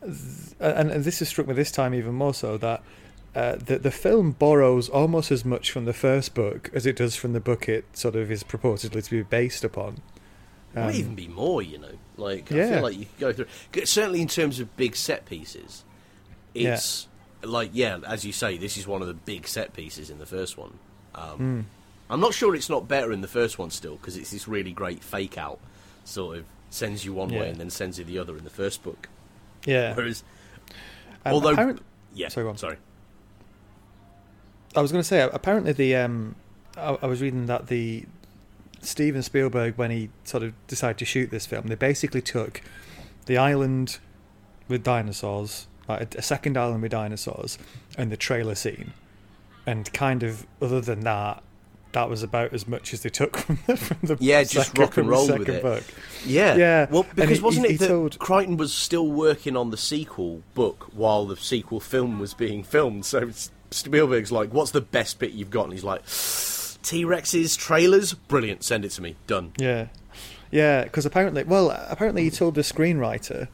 and, 0.03 0.91
and 0.91 1.05
this 1.05 1.21
has 1.21 1.29
struck 1.29 1.47
me 1.47 1.55
this 1.55 1.71
time 1.71 1.95
even 1.95 2.15
more 2.15 2.35
so 2.35 2.57
that 2.59 2.83
uh, 3.35 3.57
the 3.57 3.79
the 3.79 3.91
film 3.91 4.33
borrows 4.33 4.89
almost 4.89 5.31
as 5.31 5.45
much 5.45 5.71
from 5.71 5.85
the 5.87 5.93
first 5.93 6.35
book 6.35 6.71
as 6.75 6.85
it 6.87 6.97
does 6.97 7.17
from 7.17 7.33
the 7.33 7.41
book 7.41 7.69
it 7.69 7.85
sort 7.97 8.15
of 8.17 8.31
is 8.31 8.45
purportedly 8.45 9.03
to 9.05 9.11
be 9.11 9.23
based 9.23 9.65
upon. 9.65 10.03
Might 10.75 10.83
Um, 10.91 10.95
even 10.95 11.15
be 11.15 11.29
more, 11.29 11.61
you 11.63 11.79
know. 11.79 11.99
Like 12.17 12.51
I 12.53 12.57
Yeah. 12.57 12.69
feel 12.75 12.83
like 12.83 12.99
you 12.99 13.07
could 13.07 13.19
go 13.19 13.33
through. 13.33 13.85
Certainly, 13.85 14.23
in 14.23 14.29
terms 14.29 14.59
of 14.61 14.75
big 14.77 14.97
set 14.97 15.27
pieces, 15.27 15.85
Yeah. 16.55 16.75
it's 16.75 17.09
like 17.43 17.71
yeah, 17.73 17.99
as 18.07 18.25
you 18.25 18.33
say, 18.33 18.57
this 18.57 18.77
is 18.77 18.87
one 18.87 19.01
of 19.03 19.09
the 19.09 19.15
big 19.15 19.47
set 19.49 19.73
pieces 19.75 20.09
in 20.11 20.19
the 20.19 20.27
first 20.27 20.57
one. 20.57 20.79
Um, 21.15 21.37
Hmm. 21.37 21.61
I'm 22.11 22.21
not 22.21 22.35
sure 22.35 22.55
it's 22.55 22.69
not 22.69 22.89
better 22.89 23.13
in 23.13 23.23
the 23.23 23.29
first 23.29 23.59
one 23.59 23.71
still 23.71 23.97
because 23.97 24.17
it's 24.19 24.31
this 24.31 24.47
really 24.47 24.73
great 24.73 25.03
fake 25.03 25.39
out, 25.39 25.59
sort 26.05 26.39
of 26.39 26.45
sends 26.71 27.05
you 27.05 27.13
one 27.15 27.31
Yeah. 27.31 27.41
way 27.41 27.49
and 27.51 27.59
then 27.59 27.71
sends 27.71 27.99
you 27.99 28.05
the 28.05 28.19
other 28.19 28.37
in 28.37 28.45
the 28.45 28.51
first 28.51 28.83
book. 28.83 29.09
Yeah. 29.65 29.95
Whereas, 29.95 30.23
Um, 31.25 31.33
although 31.35 31.77
yeah, 32.15 32.29
Sorry, 32.29 32.45
go 32.45 32.51
on. 32.51 32.59
sorry. 32.59 32.77
I 34.75 34.81
was 34.81 34.91
going 34.93 35.03
to 35.03 35.07
say 35.09 35.21
apparently 35.33 35.73
the 35.73 35.97
um, 35.97 36.35
I, 36.77 36.97
I 37.03 37.07
was 37.07 37.21
reading 37.21 37.47
that 37.47 37.67
the 37.67 38.05
Steven 38.81 39.23
Spielberg 39.23 39.77
when 39.77 39.91
he 39.91 40.11
sort 40.25 40.43
of 40.43 40.55
decided 40.67 40.99
to 40.99 41.05
shoot 41.05 41.31
this 41.31 41.47
film, 41.47 41.67
they 41.67 41.75
basically 41.75 42.23
took 42.23 42.63
the 43.27 43.37
island 43.39 43.99
with 44.69 44.83
dinosaurs, 44.83 45.67
like 45.89 46.15
a, 46.15 46.19
a 46.19 46.23
second 46.23 46.57
island 46.57 46.83
with 46.83 46.91
dinosaurs, 46.93 47.59
and 47.99 48.11
the 48.11 48.17
trailer 48.17 48.55
scene, 48.55 48.93
and 49.67 49.93
kind 49.93 50.23
of 50.23 50.47
other 50.61 50.81
than 50.81 51.01
that, 51.01 51.43
that 51.93 52.09
was 52.09 52.23
about 52.23 52.53
as 52.55 52.67
much 52.67 52.93
as 52.95 53.03
they 53.03 53.11
took 53.11 53.37
from 53.47 53.59
the, 53.67 53.77
from 53.77 53.99
the 54.03 54.17
Yeah, 54.19 54.43
just 54.43 54.69
second, 54.69 54.81
rock 54.81 54.97
and 54.97 55.09
roll 55.09 55.29
with 55.29 55.49
it. 55.49 55.63
book. 55.63 55.85
Yeah, 56.25 56.57
Yeah, 56.57 56.87
Well, 56.91 57.07
because 57.15 57.39
he- 57.39 57.45
wasn't 57.45 57.67
he- 57.67 57.75
it 57.75 57.81
that 57.81 57.89
told- 57.89 58.19
Crichton 58.19 58.57
was 58.57 58.73
still 58.73 59.09
working 59.09 59.57
on 59.57 59.71
the 59.71 59.77
sequel 59.77 60.43
book 60.55 60.89
while 60.95 61.27
the 61.27 61.37
sequel 61.37 61.79
film 61.81 62.19
was 62.19 62.33
being 62.35 62.63
filmed? 62.65 63.05
So 63.05 63.31
Spielberg's 63.73 64.33
like, 64.33 64.53
"What's 64.53 64.71
the 64.71 64.81
best 64.81 65.19
bit 65.19 65.33
you've 65.33 65.51
got?" 65.51 65.65
And 65.65 65.73
he's 65.73 65.85
like, 65.85 66.03
"T 66.83 67.05
Rex's 67.05 67.57
trailers, 67.57 68.15
brilliant. 68.15 68.65
Send 68.65 68.85
it 68.85 68.91
to 68.93 69.03
me. 69.03 69.17
Done." 69.27 69.53
Yeah, 69.59 69.87
yeah. 70.51 70.85
Because 70.85 71.07
apparently, 71.07 71.45
well, 71.45 71.71
apparently 71.89 72.25
he 72.25 72.31
told 72.31 72.55
the 72.55 72.63
screenwriter 72.63 73.49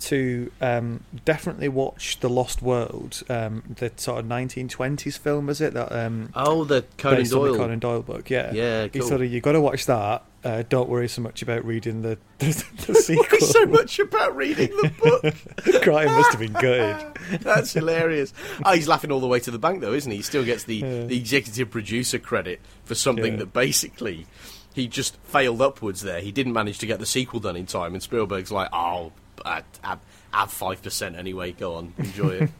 to 0.00 0.50
um, 0.60 1.04
definitely 1.24 1.68
watch 1.68 2.20
The 2.20 2.28
Lost 2.30 2.62
World, 2.62 3.22
um, 3.28 3.62
the 3.76 3.92
sort 3.96 4.18
of 4.20 4.24
1920s 4.26 5.18
film, 5.18 5.50
is 5.50 5.60
it? 5.60 5.74
That 5.74 5.92
um, 5.92 6.30
Oh, 6.34 6.64
the 6.64 6.84
Conan 6.96 7.28
Doyle. 7.28 7.52
the 7.52 7.58
Conan 7.58 7.78
Doyle 7.78 8.02
book. 8.02 8.30
Yeah, 8.30 8.50
Yeah, 8.52 8.88
He 8.90 9.02
sort 9.02 9.20
of 9.20 9.30
you 9.30 9.40
got 9.40 9.52
to 9.52 9.60
watch 9.60 9.86
that. 9.86 10.24
Uh, 10.42 10.62
don't 10.70 10.88
worry 10.88 11.06
so 11.08 11.20
much 11.20 11.42
about 11.42 11.62
reading 11.66 12.00
the 12.00 12.16
the, 12.38 12.64
the 12.86 12.94
sequel. 12.94 13.26
Worry 13.30 13.40
so 13.40 13.66
much 13.66 13.98
about 13.98 14.34
reading 14.34 14.68
the 14.70 14.90
book. 14.98 15.34
Crichton 15.82 16.06
must 16.14 16.30
have 16.30 16.40
been 16.40 16.52
gutted. 16.54 17.14
That's 17.42 17.74
hilarious. 17.74 18.32
Oh, 18.64 18.72
he's 18.72 18.88
laughing 18.88 19.12
all 19.12 19.20
the 19.20 19.26
way 19.26 19.40
to 19.40 19.50
the 19.50 19.58
bank, 19.58 19.82
though, 19.82 19.92
isn't 19.92 20.10
he? 20.10 20.16
He 20.18 20.22
still 20.22 20.44
gets 20.44 20.64
the, 20.64 20.76
Yeah. 20.76 21.04
the 21.04 21.16
executive 21.18 21.70
producer 21.70 22.18
credit 22.18 22.60
for 22.84 22.94
something 22.94 23.34
Yeah. 23.34 23.38
that 23.40 23.52
basically 23.52 24.26
he 24.74 24.88
just 24.88 25.16
failed 25.24 25.60
upwards 25.60 26.00
there. 26.00 26.20
He 26.22 26.32
didn't 26.32 26.54
manage 26.54 26.78
to 26.78 26.86
get 26.86 27.00
the 27.00 27.06
sequel 27.06 27.40
done 27.40 27.56
in 27.56 27.66
time, 27.66 27.92
and 27.92 28.02
Spielberg's 28.02 28.50
like, 28.52 28.70
oh, 28.72 29.12
have, 29.44 29.64
have 29.82 30.48
5% 30.48 31.18
anyway, 31.18 31.52
go 31.52 31.74
on, 31.74 31.92
enjoy 31.98 32.28
it. 32.30 32.50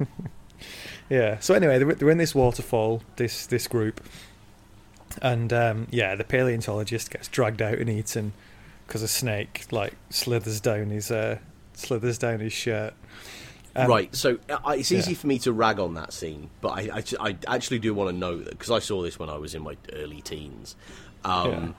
Yeah. 1.09 1.39
So 1.39 1.55
anyway, 1.55 1.79
they're, 1.79 1.95
they're 1.95 2.11
in 2.11 2.19
this 2.19 2.35
waterfall, 2.35 3.03
this 3.17 3.47
this 3.47 3.67
group, 3.67 4.01
and 5.23 5.53
um, 5.53 5.87
yeah, 5.91 6.15
the 6.15 6.25
paleontologist 6.25 7.11
gets 7.11 7.29
dragged 7.29 7.63
out 7.63 7.79
and 7.79 7.89
eaten. 7.89 8.33
because 8.91 9.03
a 9.05 9.09
snake 9.09 9.67
like 9.71 9.95
slithers 10.11 10.61
down 10.61 10.91
his 10.91 11.13
uh, 11.13 11.39
slithers 11.75 12.19
down 12.19 12.41
his 12.41 12.53
shirt. 12.53 12.93
Um, 13.77 13.89
right, 13.89 14.13
so 14.15 14.37
uh, 14.49 14.59
it's 14.71 14.91
easy 14.91 15.13
yeah. 15.13 15.17
for 15.17 15.29
me 15.29 15.39
to 15.41 15.53
rag 15.53 15.79
on 15.79 15.95
that 15.95 16.13
scene, 16.13 16.51
but 16.61 16.71
I, 16.71 16.97
I, 16.97 17.29
I 17.29 17.37
actually 17.47 17.79
do 17.79 17.95
want 17.95 18.11
to 18.11 18.17
know 18.17 18.39
that 18.39 18.51
because 18.51 18.73
I 18.73 18.81
saw 18.81 19.01
this 19.01 19.17
when 19.17 19.31
I 19.31 19.37
was 19.37 19.55
in 19.55 19.63
my 19.63 19.77
early 19.93 20.21
teens. 20.23 20.75
Um, 21.25 21.77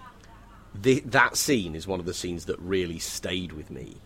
the, 0.73 1.01
that 1.01 1.35
scene 1.35 1.75
is 1.75 1.85
one 1.87 1.99
of 1.99 2.05
the 2.05 2.13
scenes 2.13 2.45
that 2.45 2.57
really 2.59 2.97
stayed 2.97 3.51
with 3.51 3.69
me. 3.69 3.97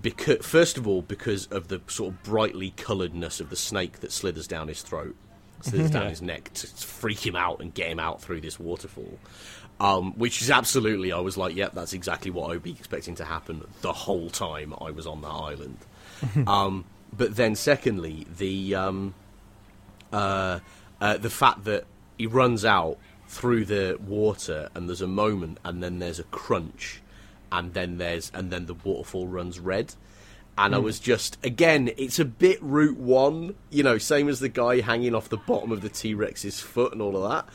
Because, 0.00 0.44
first 0.44 0.78
of 0.78 0.88
all, 0.88 1.02
because 1.02 1.46
of 1.46 1.68
the 1.68 1.80
sort 1.86 2.12
of 2.12 2.22
brightly 2.24 2.70
colouredness 2.76 3.38
of 3.38 3.50
the 3.50 3.56
snake 3.56 4.00
that 4.00 4.10
slithers 4.10 4.48
down 4.48 4.66
his 4.66 4.82
throat, 4.82 5.14
slithers 5.64 5.90
down 5.90 6.08
his 6.10 6.22
neck 6.22 6.52
to 6.54 6.66
freak 6.66 7.24
him 7.26 7.36
out 7.36 7.60
and 7.60 7.72
get 7.74 7.88
him 7.88 7.98
out 7.98 8.22
through 8.22 8.40
this 8.40 8.58
waterfall. 8.58 9.18
Um, 9.80 10.12
which 10.12 10.42
is 10.42 10.50
absolutely, 10.50 11.12
I 11.12 11.18
was 11.18 11.36
like, 11.36 11.56
yep, 11.56 11.72
that's 11.74 11.92
exactly 11.92 12.30
what 12.30 12.50
I 12.50 12.54
would 12.54 12.62
be 12.62 12.70
expecting 12.70 13.16
to 13.16 13.24
happen 13.24 13.64
the 13.80 13.92
whole 13.92 14.30
time 14.30 14.74
I 14.80 14.90
was 14.92 15.06
on 15.06 15.22
that 15.22 15.28
island. 15.28 15.78
um, 16.46 16.84
but 17.12 17.34
then, 17.34 17.56
secondly, 17.56 18.26
the 18.38 18.76
um, 18.76 19.14
uh, 20.12 20.60
uh, 21.00 21.16
the 21.16 21.30
fact 21.30 21.64
that 21.64 21.84
he 22.16 22.26
runs 22.26 22.64
out 22.64 22.98
through 23.26 23.64
the 23.64 23.98
water 24.06 24.68
and 24.74 24.88
there's 24.88 25.00
a 25.00 25.06
moment 25.06 25.58
and 25.64 25.82
then 25.82 25.98
there's 25.98 26.18
a 26.18 26.24
crunch 26.24 27.00
and 27.50 27.72
then 27.74 27.98
there's 27.98 28.30
and 28.34 28.50
then 28.50 28.66
the 28.66 28.74
waterfall 28.74 29.26
runs 29.26 29.58
red 29.58 29.94
and 30.58 30.74
I 30.74 30.78
was 30.78 30.98
just 30.98 31.38
again 31.44 31.90
it's 31.96 32.18
a 32.18 32.24
bit 32.24 32.62
route 32.62 32.98
1 32.98 33.54
you 33.70 33.82
know 33.82 33.98
same 33.98 34.28
as 34.28 34.40
the 34.40 34.48
guy 34.48 34.80
hanging 34.80 35.14
off 35.14 35.28
the 35.28 35.38
bottom 35.38 35.72
of 35.72 35.80
the 35.80 35.88
T-Rex's 35.88 36.60
foot 36.60 36.92
and 36.92 37.00
all 37.00 37.16
of 37.16 37.30
that. 37.30 37.48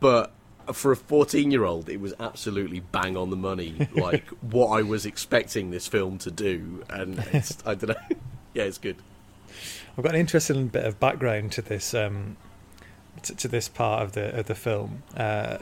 But 0.00 0.32
for 0.72 0.92
a 0.92 0.96
14 0.96 1.50
year 1.50 1.64
old 1.64 1.88
it 1.88 2.00
was 2.00 2.14
absolutely 2.18 2.80
bang 2.80 3.16
on 3.16 3.30
the 3.30 3.36
money 3.36 3.88
like 3.94 4.26
what 4.40 4.68
I 4.68 4.82
was 4.82 5.04
expecting 5.04 5.70
this 5.70 5.86
film 5.88 6.18
to 6.18 6.30
do. 6.30 6.84
And 6.88 7.18
it's, 7.32 7.58
I 7.66 7.74
don't 7.74 7.90
know. 7.90 7.96
Yeah 8.54 8.62
it's 8.62 8.78
good. 8.78 8.94
I've 9.98 10.04
got 10.04 10.14
an 10.14 10.20
interesting 10.20 10.68
bit 10.68 10.84
of 10.84 11.00
background 11.00 11.50
to 11.52 11.62
this 11.62 11.92
um, 11.92 12.36
to, 13.22 13.34
to 13.34 13.48
this 13.48 13.68
part 13.68 14.02
of 14.02 14.12
the 14.12 14.38
of 14.38 14.46
the 14.46 14.54
film, 14.54 15.02
uh, 15.16 15.58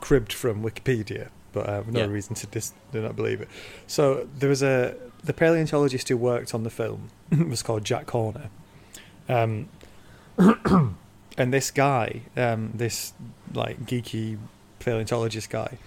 cribbed 0.00 0.32
from 0.32 0.62
Wikipedia, 0.62 1.28
but 1.54 1.68
I 1.68 1.74
have 1.76 1.88
no 1.88 2.00
Yeah. 2.00 2.06
reason 2.06 2.34
to 2.34 2.46
dis- 2.48 2.74
do 2.92 3.00
not 3.00 3.16
believe 3.16 3.40
it. 3.40 3.48
So 3.86 4.28
there 4.38 4.48
was 4.50 4.62
a 4.62 4.94
the 5.22 5.32
paleontologist 5.32 6.08
who 6.10 6.16
worked 6.18 6.52
on 6.54 6.64
the 6.64 6.70
film 6.70 7.08
was 7.48 7.62
called 7.62 7.84
Jack 7.84 8.10
Horner, 8.10 8.50
um, 9.28 9.68
and 10.38 11.52
this 11.52 11.70
guy, 11.70 12.22
um, 12.36 12.72
this 12.74 13.12
like 13.54 13.86
geeky 13.86 14.38
paleontologist 14.80 15.48
guy 15.50 15.78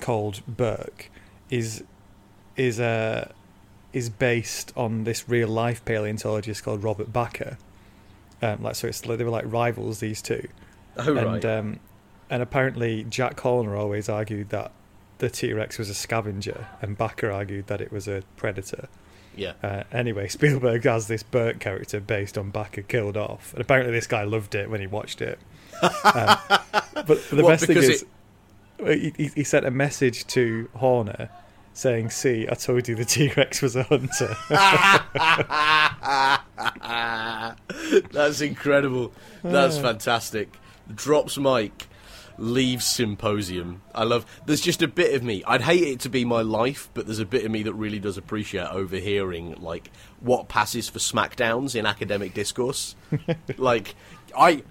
called 0.00 0.40
Burke, 0.48 1.10
is 1.50 1.84
is 2.56 2.80
uh, 2.80 3.30
is 3.92 4.08
based 4.10 4.72
on 4.76 5.04
this 5.04 5.28
real 5.28 5.48
life 5.48 5.84
paleontologist 5.84 6.62
called 6.64 6.82
Robert 6.82 7.12
Bakker. 7.12 7.56
Um, 8.42 8.62
like 8.62 8.74
so, 8.74 8.88
it's 8.88 9.04
like, 9.04 9.18
they 9.18 9.24
were 9.24 9.30
like 9.30 9.44
rivals 9.46 10.00
these 10.00 10.22
two, 10.22 10.48
oh 10.96 11.12
right 11.12 11.26
and 11.26 11.44
um, 11.44 11.80
and 12.30 12.42
apparently 12.42 13.04
Jack 13.04 13.38
Horner 13.40 13.76
always 13.76 14.08
argued 14.08 14.48
that 14.50 14.72
the 15.20 15.30
T 15.30 15.52
Rex 15.52 15.78
was 15.78 15.88
a 15.88 15.94
scavenger, 15.94 16.66
and 16.82 16.98
Bakker 16.98 17.32
argued 17.32 17.68
that 17.68 17.80
it 17.80 17.92
was 17.92 18.08
a 18.08 18.22
predator. 18.36 18.88
yeah 19.36 19.52
Uh, 19.62 19.84
anyway, 19.92 20.28
Spielberg 20.36 20.84
has 20.84 21.06
this 21.06 21.22
Burke 21.22 21.60
character 21.60 22.00
based 22.00 22.36
on 22.36 22.50
Bakker 22.52 22.86
killed 22.86 23.16
off, 23.16 23.52
and 23.52 23.60
apparently 23.62 23.92
this 23.92 24.06
guy 24.06 24.24
loved 24.24 24.54
it 24.54 24.68
when 24.68 24.80
he 24.80 24.86
watched 24.86 25.22
it. 25.22 25.38
Um, 25.82 25.90
but, 26.04 26.64
but 27.06 27.30
the 27.30 27.42
What, 27.42 27.48
best 27.50 27.66
thing 27.66 27.76
is, 27.78 28.04
he, 28.84 29.12
he- 29.16 29.30
he 29.36 29.44
sent 29.44 29.64
a 29.66 29.70
message 29.70 30.26
to 30.28 30.68
Horner 30.74 31.30
saying, 31.72 32.10
"See, 32.10 32.46
I 32.50 32.54
told 32.54 32.88
you 32.88 32.96
the 32.96 33.04
T 33.04 33.32
Rex 33.36 33.62
was 33.62 33.76
a 33.76 33.84
hunter." 33.84 34.36
That's 38.12 38.40
incredible. 38.40 39.12
That's 39.42 39.78
fantastic. 39.78 40.52
Drops 40.94 41.38
mic, 41.38 41.86
leaves 42.40 42.84
symposium. 42.84 43.82
I 43.94 44.04
love. 44.04 44.26
There's 44.46 44.60
just 44.60 44.82
a 44.82 44.88
bit 44.88 45.14
of 45.14 45.22
me. 45.22 45.44
I'd 45.46 45.62
hate 45.62 45.84
it 45.84 46.00
to 46.00 46.08
be 46.08 46.24
my 46.24 46.42
life, 46.42 46.88
but 46.94 47.06
there's 47.06 47.18
a 47.18 47.26
bit 47.26 47.44
of 47.44 47.50
me 47.50 47.62
that 47.64 47.74
really 47.74 47.98
does 47.98 48.16
appreciate 48.16 48.66
overhearing 48.66 49.54
like 49.60 49.90
what 50.20 50.48
passes 50.48 50.88
for 50.88 50.98
smackdowns 50.98 51.74
in 51.76 51.86
academic 51.86 52.34
discourse. 52.34 52.96
like. 53.56 53.94
I 54.38 54.62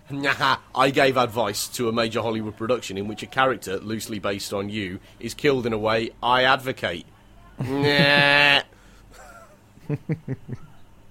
I 0.73 0.89
gave 0.89 1.17
advice 1.17 1.67
to 1.67 1.89
a 1.89 1.91
major 1.91 2.21
Hollywood 2.21 2.55
production 2.55 2.97
in 2.97 3.09
which 3.09 3.23
a 3.23 3.25
character 3.25 3.77
loosely 3.77 4.17
based 4.17 4.53
on 4.53 4.69
you 4.69 5.01
is 5.19 5.33
killed 5.33 5.65
in 5.65 5.73
a 5.73 5.77
way 5.77 6.11
I 6.23 6.43
advocate. 6.43 7.05
Nah. 7.59 8.61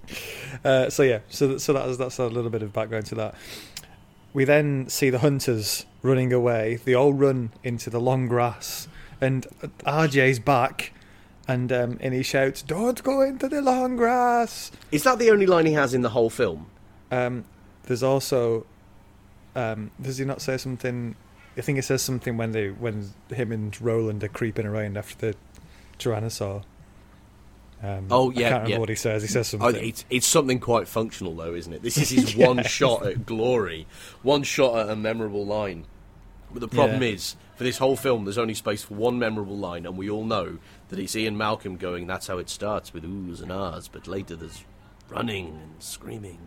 Uh, 0.65 0.89
so 0.89 1.03
yeah, 1.03 1.19
so 1.29 1.57
so 1.57 1.73
that's 1.95 2.17
a 2.17 2.25
little 2.25 2.49
bit 2.49 2.63
of 2.63 2.73
background 2.73 3.05
to 3.05 3.15
that. 3.15 3.35
We 4.33 4.43
then 4.43 4.87
see 4.89 5.09
the 5.09 5.19
hunters 5.19 5.85
running 6.01 6.31
away. 6.31 6.79
They 6.83 6.93
all 6.93 7.13
run 7.13 7.51
into 7.63 7.89
the 7.89 7.99
long 7.99 8.27
grass, 8.27 8.87
and 9.19 9.47
RJ's 9.85 10.39
back, 10.39 10.93
and 11.47 11.71
um, 11.71 11.97
and 12.01 12.13
he 12.13 12.23
shouts, 12.23 12.61
"Don't 12.61 13.03
go 13.03 13.21
into 13.21 13.49
the 13.49 13.61
long 13.61 13.95
grass." 13.95 14.71
Is 14.91 15.03
that 15.03 15.19
the 15.19 15.31
only 15.31 15.45
line 15.45 15.65
he 15.65 15.73
has 15.73 15.93
in 15.93 16.01
the 16.01 16.09
whole 16.09 16.29
film? 16.29 16.67
Um, 17.11 17.45
there's 17.83 18.03
also, 18.03 18.65
um, 19.55 19.91
does 20.01 20.19
he 20.19 20.25
not 20.25 20.41
say 20.41 20.57
something? 20.57 21.15
I 21.57 21.61
think 21.61 21.77
he 21.77 21.81
says 21.81 22.01
something 22.01 22.37
when 22.37 22.51
they 22.51 22.69
when 22.69 23.11
him 23.33 23.51
and 23.51 23.79
Roland 23.81 24.23
are 24.23 24.29
creeping 24.29 24.65
around 24.65 24.97
after 24.97 25.31
the 25.31 25.37
Tyrannosaur. 25.97 26.63
Um, 27.81 28.07
Oh, 28.11 28.29
I 28.31 28.33
yeah, 28.33 28.39
can't 28.41 28.51
remember 28.53 28.69
yeah. 28.71 28.77
what 28.79 28.89
he 28.89 28.95
says. 28.95 29.21
He 29.21 29.27
says 29.29 29.53
Oh, 29.53 29.59
something. 29.59 29.87
it's, 29.87 30.05
it's 30.09 30.27
something 30.27 30.59
quite 30.59 30.87
functional, 30.87 31.35
though, 31.35 31.53
isn't 31.53 31.71
it? 31.71 31.81
This 31.81 31.97
is 31.97 32.09
his 32.09 32.35
one 32.47 32.63
shot 32.63 33.05
at 33.05 33.25
glory, 33.25 33.87
one 34.21 34.43
shot 34.43 34.77
at 34.79 34.89
a 34.89 34.95
memorable 34.95 35.45
line. 35.45 35.85
But 36.51 36.59
the 36.61 36.67
problem 36.67 37.01
Yeah. 37.03 37.09
is, 37.09 37.35
for 37.55 37.63
this 37.63 37.77
whole 37.77 37.95
film, 37.95 38.25
there's 38.25 38.37
only 38.37 38.53
space 38.55 38.83
for 38.83 38.95
one 38.95 39.17
memorable 39.19 39.57
line, 39.57 39.85
and 39.85 39.97
we 39.97 40.09
all 40.09 40.25
know 40.25 40.57
that 40.89 40.99
it's 40.99 41.15
Ian 41.15 41.37
Malcolm 41.37 41.77
going, 41.77 42.07
that's 42.07 42.27
how 42.27 42.37
it 42.37 42.49
starts, 42.49 42.93
with 42.93 43.03
oohs 43.03 43.41
and 43.41 43.51
ahs, 43.51 43.87
but 43.87 44.07
later 44.07 44.35
there's 44.35 44.63
running 45.09 45.47
and 45.47 45.75
screaming. 45.81 46.39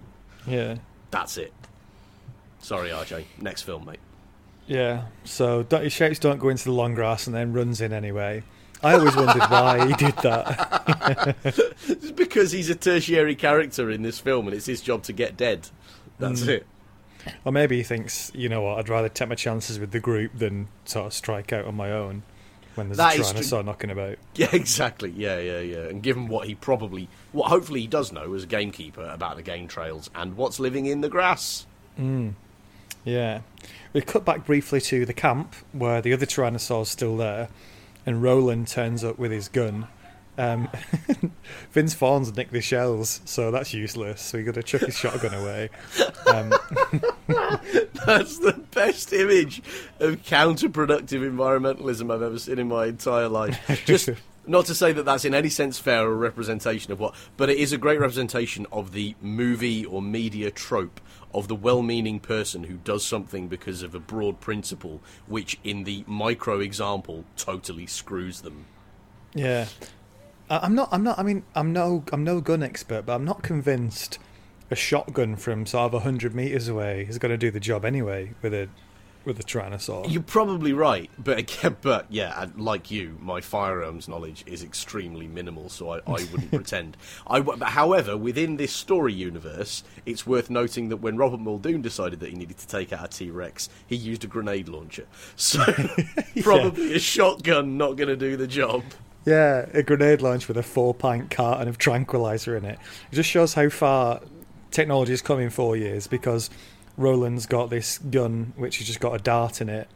yeah. 0.46 0.76
That's 1.10 1.36
it. 1.36 1.52
Sorry, 2.58 2.90
RJ. 2.90 3.24
Next 3.40 3.62
film, 3.62 3.84
mate. 3.84 3.98
Yeah, 4.66 5.06
so 5.24 5.62
don't, 5.64 6.20
"Don't 6.20 6.38
go 6.38 6.48
into 6.48 6.64
the 6.64 6.72
long 6.72 6.94
grass," 6.94 7.26
and 7.26 7.34
then 7.34 7.52
runs 7.52 7.80
in 7.80 7.92
anyway. 7.92 8.42
I 8.84 8.94
always 8.94 9.14
wondered 9.16 9.42
why 9.42 9.86
he 9.86 9.92
did 9.94 10.16
that. 10.18 11.36
It's 11.88 12.10
because 12.12 12.52
he's 12.52 12.70
a 12.70 12.74
tertiary 12.74 13.34
character 13.34 13.90
in 13.90 14.02
this 14.02 14.18
film, 14.18 14.46
and 14.48 14.56
it's 14.56 14.66
his 14.66 14.80
job 14.80 15.02
to 15.04 15.12
get 15.12 15.36
dead. 15.36 15.68
That's 16.18 16.42
Mm. 16.42 16.48
it. 16.48 16.66
Or 17.44 17.52
maybe 17.52 17.76
he 17.76 17.82
thinks, 17.82 18.30
you 18.34 18.48
know 18.48 18.62
what, 18.62 18.78
I'd 18.78 18.88
rather 18.88 19.08
take 19.08 19.28
my 19.28 19.34
chances 19.36 19.78
with 19.78 19.92
the 19.92 20.00
group 20.00 20.32
than 20.36 20.68
sort 20.84 21.06
of 21.06 21.12
strike 21.14 21.52
out 21.52 21.66
on 21.66 21.76
my 21.76 21.92
own 21.92 22.22
when 22.74 22.88
there's 22.88 22.96
That 22.98 23.16
a. 23.16 23.20
Tyrannosaur 23.20 23.64
knocking 23.64 23.90
about. 23.90 24.16
Yeah, 24.34 24.48
exactly. 24.52 25.10
Yeah, 25.10 25.38
yeah, 25.38 25.60
yeah. 25.60 25.78
And 25.88 26.02
given 26.02 26.26
what 26.28 26.46
he 26.48 26.54
probably, 26.56 27.08
what 27.32 27.48
hopefully 27.48 27.80
he 27.82 27.86
does 27.86 28.10
know 28.12 28.32
as 28.34 28.42
a 28.44 28.46
gamekeeper 28.46 29.04
about 29.04 29.36
the 29.36 29.42
game 29.42 29.68
trails 29.68 30.10
and 30.14 30.36
what's 30.36 30.58
living 30.58 30.86
in 30.86 31.00
the 31.00 31.08
grass. 31.08 31.66
Yeah. 33.04 33.40
We 33.92 34.00
cut 34.00 34.24
back 34.24 34.44
briefly 34.46 34.80
to 34.82 35.04
the 35.04 35.12
camp 35.12 35.54
where 35.72 36.00
the 36.00 36.12
other 36.12 36.26
Tyrannosaur's 36.26 36.88
still 36.88 37.16
there, 37.16 37.48
and 38.06 38.22
Roland 38.22 38.68
turns 38.68 39.04
up 39.04 39.18
with 39.18 39.30
his 39.30 39.48
gun. 39.48 39.86
Um, 40.38 40.68
Vince 41.72 41.94
Vaughn's 41.94 42.34
nicked 42.34 42.52
the 42.52 42.62
shells, 42.62 43.20
so 43.24 43.50
that's 43.50 43.74
useless. 43.74 44.22
So 44.22 44.38
he 44.38 44.44
got 44.44 44.54
to 44.54 44.62
chuck 44.62 44.80
his 44.80 44.96
shotgun 44.96 45.34
away. 45.34 45.68
Um, 46.26 46.54
That's 48.06 48.38
the 48.38 48.60
best 48.72 49.12
image 49.12 49.62
of 50.00 50.22
counterproductive 50.22 51.20
environmentalism 51.20 52.12
I've 52.12 52.22
ever 52.22 52.38
seen 52.38 52.58
in 52.58 52.68
my 52.68 52.86
entire 52.86 53.28
life. 53.28 53.84
Just 53.84 54.08
not 54.46 54.66
to 54.66 54.74
say 54.74 54.92
that 54.92 55.04
that's 55.04 55.24
in 55.24 55.34
any 55.34 55.48
sense 55.48 55.78
fair 55.78 56.06
or 56.06 56.16
representation 56.16 56.92
of 56.92 57.00
what, 57.00 57.14
but 57.36 57.48
it 57.50 57.58
is 57.58 57.72
a 57.72 57.78
great 57.78 58.00
representation 58.00 58.66
of 58.72 58.92
the 58.92 59.14
movie 59.20 59.84
or 59.84 60.02
media 60.02 60.50
trope 60.50 61.00
of 61.34 61.48
the 61.48 61.54
well-meaning 61.54 62.20
person 62.20 62.64
who 62.64 62.74
does 62.74 63.04
something 63.06 63.48
because 63.48 63.82
of 63.82 63.94
a 63.94 64.00
broad 64.00 64.40
principle, 64.40 65.00
which 65.26 65.58
in 65.64 65.84
the 65.84 66.04
micro 66.06 66.60
example 66.60 67.24
totally 67.36 67.86
screws 67.86 68.42
them. 68.42 68.66
Yeah, 69.34 69.66
I'm 70.50 70.74
not. 70.74 70.88
I'm 70.92 71.02
not. 71.02 71.18
I 71.18 71.22
mean, 71.22 71.44
I'm 71.54 71.72
no. 71.72 72.04
I'm 72.12 72.24
no 72.24 72.40
gun 72.40 72.62
expert, 72.62 73.06
but 73.06 73.14
I'm 73.14 73.24
not 73.24 73.42
convinced 73.42 74.18
a 74.70 74.74
shotgun 74.74 75.36
from 75.36 75.66
sort 75.66 75.94
of 75.94 76.02
hundred 76.02 76.34
meters 76.34 76.68
away 76.68 77.06
is 77.08 77.18
going 77.18 77.30
to 77.30 77.38
do 77.38 77.50
the 77.50 77.60
job 77.60 77.84
anyway 77.84 78.32
with 78.40 78.54
a 78.54 78.68
with 79.24 79.38
a 79.38 79.42
tyrannosaur. 79.42 80.10
You're 80.10 80.22
probably 80.22 80.72
right, 80.72 81.10
but 81.18 81.38
again, 81.38 81.76
but 81.82 82.06
yeah, 82.10 82.46
like 82.56 82.90
you, 82.90 83.16
my 83.20 83.40
firearms 83.40 84.08
knowledge 84.08 84.44
is 84.46 84.62
extremely 84.62 85.26
minimal, 85.26 85.68
so 85.68 85.90
I, 85.90 85.98
I 86.06 86.24
wouldn't 86.30 86.50
pretend. 86.52 86.96
I, 87.26 87.42
however, 87.62 88.16
within 88.16 88.56
this 88.56 88.72
story 88.72 89.12
universe, 89.12 89.84
it's 90.06 90.26
worth 90.26 90.50
noting 90.50 90.88
that 90.90 90.98
when 90.98 91.16
Robert 91.16 91.40
Muldoon 91.40 91.82
decided 91.82 92.20
that 92.20 92.30
he 92.30 92.36
needed 92.36 92.58
to 92.58 92.66
take 92.66 92.92
out 92.92 93.04
a 93.04 93.08
T 93.08 93.30
Rex, 93.30 93.68
he 93.86 93.96
used 93.96 94.24
a 94.24 94.26
grenade 94.26 94.68
launcher. 94.68 95.06
So 95.36 95.64
probably 96.42 96.94
a 96.94 96.98
shotgun 96.98 97.76
not 97.76 97.96
going 97.96 98.08
to 98.08 98.16
do 98.16 98.36
the 98.36 98.46
job. 98.46 98.84
Yeah, 99.24 99.66
a 99.72 99.82
grenade 99.82 100.22
launcher 100.22 100.48
with 100.48 100.56
a 100.56 100.62
four 100.62 100.94
pint 100.94 101.30
carton 101.30 101.68
of 101.68 101.78
tranquilizer 101.78 102.56
in 102.56 102.64
it. 102.64 102.78
It 103.10 103.14
just 103.14 103.28
shows 103.28 103.54
how 103.54 103.68
far 103.68 104.20
technology 104.70 105.12
has 105.12 105.22
come 105.22 105.38
in 105.38 105.50
four 105.50 105.76
years 105.76 106.06
because 106.06 106.50
Roland's 106.96 107.46
got 107.46 107.70
this 107.70 107.98
gun 107.98 108.52
which 108.56 108.78
has 108.78 108.86
just 108.86 109.00
got 109.00 109.14
a 109.14 109.18
dart 109.18 109.60
in 109.60 109.68
it 109.68 109.88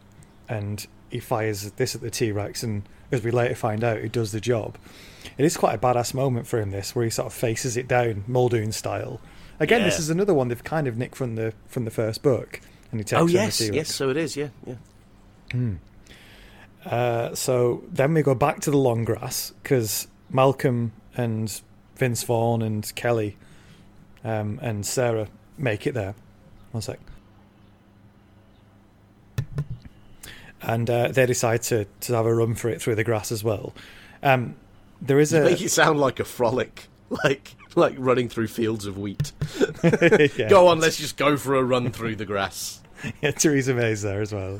and 0.48 0.86
he 1.10 1.20
fires 1.20 1.70
this 1.72 1.94
at 1.94 2.00
the 2.00 2.10
T 2.10 2.32
Rex 2.32 2.62
and 2.62 2.82
as 3.12 3.22
we 3.22 3.30
later 3.30 3.54
find 3.54 3.84
out 3.84 3.98
it 3.98 4.12
does 4.12 4.32
the 4.32 4.40
job. 4.40 4.76
It 5.38 5.44
is 5.44 5.56
quite 5.56 5.74
a 5.74 5.78
badass 5.78 6.14
moment 6.14 6.46
for 6.46 6.58
him 6.60 6.70
this 6.70 6.94
where 6.94 7.04
he 7.04 7.10
sort 7.10 7.26
of 7.26 7.34
faces 7.34 7.76
it 7.76 7.86
down 7.86 8.24
Muldoon 8.26 8.72
style. 8.72 9.20
Again, 9.58 9.82
this 9.82 9.98
is 9.98 10.10
another 10.10 10.34
one 10.34 10.48
they've 10.48 10.62
kind 10.62 10.86
of 10.86 10.98
nicked 10.98 11.16
from 11.16 11.34
the 11.36 11.54
from 11.66 11.84
the 11.84 11.90
first 11.90 12.22
book. 12.22 12.60
And 12.90 13.00
he 13.00 13.04
takes 13.04 13.20
Oh 13.20 13.26
yes, 13.26 13.60
yes. 13.60 13.94
So 13.94 14.10
it 14.10 14.16
is. 14.16 14.36
Yeah, 14.36 14.48
yeah. 14.66 14.74
Uh, 16.84 17.34
so 17.34 17.82
then 17.90 18.14
we 18.14 18.22
go 18.22 18.34
back 18.34 18.60
to 18.60 18.70
the 18.70 18.76
long 18.76 19.04
grass 19.04 19.52
because 19.62 20.06
Malcolm 20.30 20.92
and 21.16 21.60
Vince 21.96 22.22
Vaughn 22.22 22.62
and 22.62 22.94
Kelly 22.94 23.36
um, 24.22 24.58
and 24.62 24.86
Sarah 24.86 25.28
make 25.58 25.86
it 25.86 25.94
there. 25.94 26.14
One 26.72 26.82
sec. 26.82 26.98
And 30.62 30.88
uh, 30.90 31.08
they 31.08 31.26
decide 31.26 31.62
to, 31.64 31.86
to 32.00 32.14
have 32.14 32.26
a 32.26 32.34
run 32.34 32.54
for 32.54 32.68
it 32.68 32.80
through 32.82 32.96
the 32.96 33.04
grass 33.04 33.30
as 33.30 33.44
well. 33.44 33.72
Um, 34.22 34.56
there 35.00 35.20
is 35.20 35.32
You 35.32 35.40
a 35.40 35.44
make 35.44 35.60
it 35.60 35.70
sound 35.70 36.00
like 36.00 36.18
a 36.18 36.24
frolic, 36.24 36.88
like 37.10 37.54
like 37.76 37.94
running 37.98 38.28
through 38.28 38.48
fields 38.48 38.86
of 38.86 38.96
wheat. 38.98 39.32
Yeah. 39.84 40.26
Go 40.48 40.68
on, 40.68 40.80
let's 40.80 40.96
just 40.96 41.16
go 41.18 41.36
for 41.36 41.54
a 41.56 41.62
run 41.62 41.92
through 41.92 42.16
the 42.16 42.24
grass. 42.24 42.80
yeah, 43.20 43.30
Theresa 43.32 43.74
May's 43.74 44.00
there 44.00 44.22
as 44.22 44.32
well. 44.32 44.56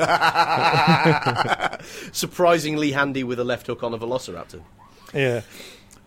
Surprisingly 2.12 2.92
handy 2.92 3.25
with 3.25 3.40
a 3.40 3.45
left 3.45 3.66
hook 3.66 3.83
on 3.83 3.95
a 3.95 3.99
velociraptor. 3.99 4.61
Yeah. 5.14 5.40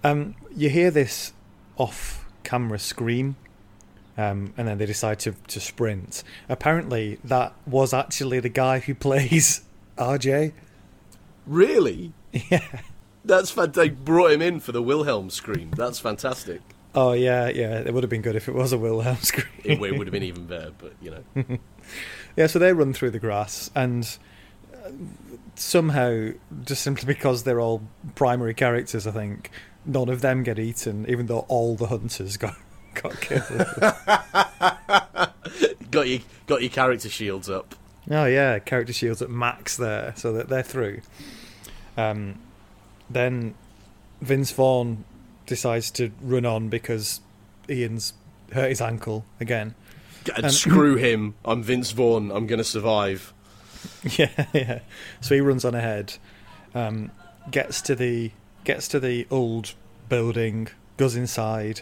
Um, 0.03 0.35
you 0.55 0.69
hear 0.69 0.91
this 0.91 1.33
off 1.77 2.25
camera 2.43 2.77
scream, 2.77 3.35
um, 4.19 4.53
and 4.57 4.67
then 4.67 4.77
they 4.77 4.85
decide 4.85 5.19
to, 5.19 5.33
to 5.47 5.59
sprint. 5.59 6.23
Apparently, 6.49 7.19
that 7.23 7.53
was 7.65 7.93
actually 7.93 8.39
the 8.39 8.49
guy 8.49 8.79
who 8.79 8.93
plays 9.07 9.61
RJ. 9.97 10.53
Really? 11.45 12.13
Yeah. 12.51 12.81
That's 13.25 13.49
fan- 13.49 13.71
they 13.71 13.89
brought 13.89 14.31
him 14.31 14.41
in 14.41 14.59
for 14.59 14.71
the 14.71 14.83
Wilhelm 14.83 15.29
scream. 15.29 15.71
That's 15.75 15.99
fantastic. 15.99 16.61
Oh, 16.93 17.13
yeah, 17.13 17.49
yeah. 17.49 17.79
It 17.79 17.93
would 17.93 18.03
have 18.03 18.09
been 18.09 18.21
good 18.21 18.35
if 18.35 18.47
it 18.47 18.53
was 18.53 18.71
a 18.71 18.77
Wilhelm 18.77 19.17
scream. 19.21 19.47
It, 19.63 19.79
would 19.79 20.07
have 20.07 20.11
been 20.11 20.23
even 20.23 20.45
better, 20.45 20.71
but 20.77 20.93
you 21.01 21.11
know. 21.11 21.57
Yeah, 22.35 22.47
so 22.47 22.59
they 22.59 22.71
run 22.71 22.93
through 22.93 23.11
the 23.11 23.19
grass, 23.19 23.71
and 23.75 24.17
uh, 24.73 24.91
somehow, 25.55 26.29
just 26.63 26.83
simply 26.83 27.05
because 27.05 27.43
they're 27.43 27.59
all 27.59 27.81
primary 28.15 28.53
characters, 28.53 29.05
I 29.07 29.11
think, 29.11 29.49
none 29.85 30.09
of 30.09 30.21
them 30.21 30.43
get 30.43 30.59
eaten, 30.59 31.05
even 31.09 31.25
though 31.25 31.45
all 31.47 31.75
the 31.75 31.87
hunters 31.87 32.37
got, 32.37 32.55
got 32.93 33.19
killed. 33.21 33.43
got 35.91 36.07
your 36.07 36.19
got 36.47 36.61
your 36.61 36.69
character 36.69 37.09
shields 37.09 37.49
up. 37.49 37.75
Oh 38.09 38.25
yeah, 38.25 38.59
character 38.59 38.93
shields 38.93 39.21
at 39.21 39.29
max 39.29 39.77
there, 39.77 40.13
so 40.15 40.33
that 40.33 40.49
they're 40.49 40.63
through. 40.63 41.01
Um, 41.97 42.39
then 43.09 43.55
Vince 44.21 44.51
Vaughn 44.51 45.03
decides 45.45 45.91
to 45.91 46.11
run 46.21 46.45
on 46.45 46.69
because 46.69 47.21
Ian's 47.69 48.13
hurt 48.51 48.69
his 48.69 48.81
ankle 48.81 49.25
again. 49.39 49.75
And 50.35 50.51
screw 50.51 50.95
him. 50.95 51.35
I'm 51.45 51.63
Vince 51.63 51.91
Vaughn. 51.91 52.31
I'm 52.31 52.47
gonna 52.47 52.63
survive. 52.63 53.33
Yeah, 54.17 54.45
yeah. 54.53 54.79
So 55.21 55.35
he 55.35 55.41
runs 55.41 55.63
on 55.63 55.73
ahead, 55.73 56.15
um, 56.75 57.11
gets 57.49 57.81
to 57.83 57.95
the 57.95 58.31
gets 58.65 58.89
to 58.89 58.99
the 58.99 59.25
old 59.31 59.73
building, 60.09 60.67
goes 60.97 61.15
inside, 61.15 61.81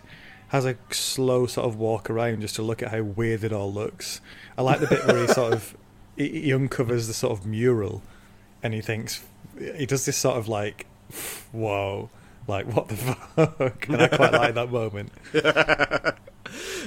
has 0.50 0.66
a 0.66 0.78
slow 0.92 1.46
sort 1.46 1.68
of 1.68 1.78
walk 1.78 2.10
around 2.10 2.42
just 2.42 2.56
to 2.56 2.62
look 2.62 2.82
at 2.82 2.90
how 2.90 3.02
weird 3.02 3.44
it 3.44 3.52
all 3.52 3.72
looks. 3.72 4.22
I 4.58 4.62
like 4.62 4.80
the 4.80 4.88
bit 4.88 5.06
where 5.06 5.22
he 5.22 5.28
sort 5.34 5.54
of 5.54 5.76
he, 6.16 6.42
he 6.42 6.54
uncovers 6.54 7.08
the 7.08 7.14
sort 7.14 7.38
of 7.38 7.46
mural, 7.46 8.02
and 8.64 8.74
he 8.74 8.82
thinks 8.82 9.24
he 9.58 9.86
does 9.86 10.06
this 10.06 10.18
sort 10.18 10.38
of 10.38 10.48
like, 10.48 10.86
whoa, 11.52 12.10
like 12.48 12.66
what 12.68 12.88
the 12.88 12.96
fuck, 13.36 13.88
and 13.90 14.02
I 14.02 14.08
quite 14.08 14.34
like 14.34 14.54
that 14.56 14.72
moment. 14.72 15.12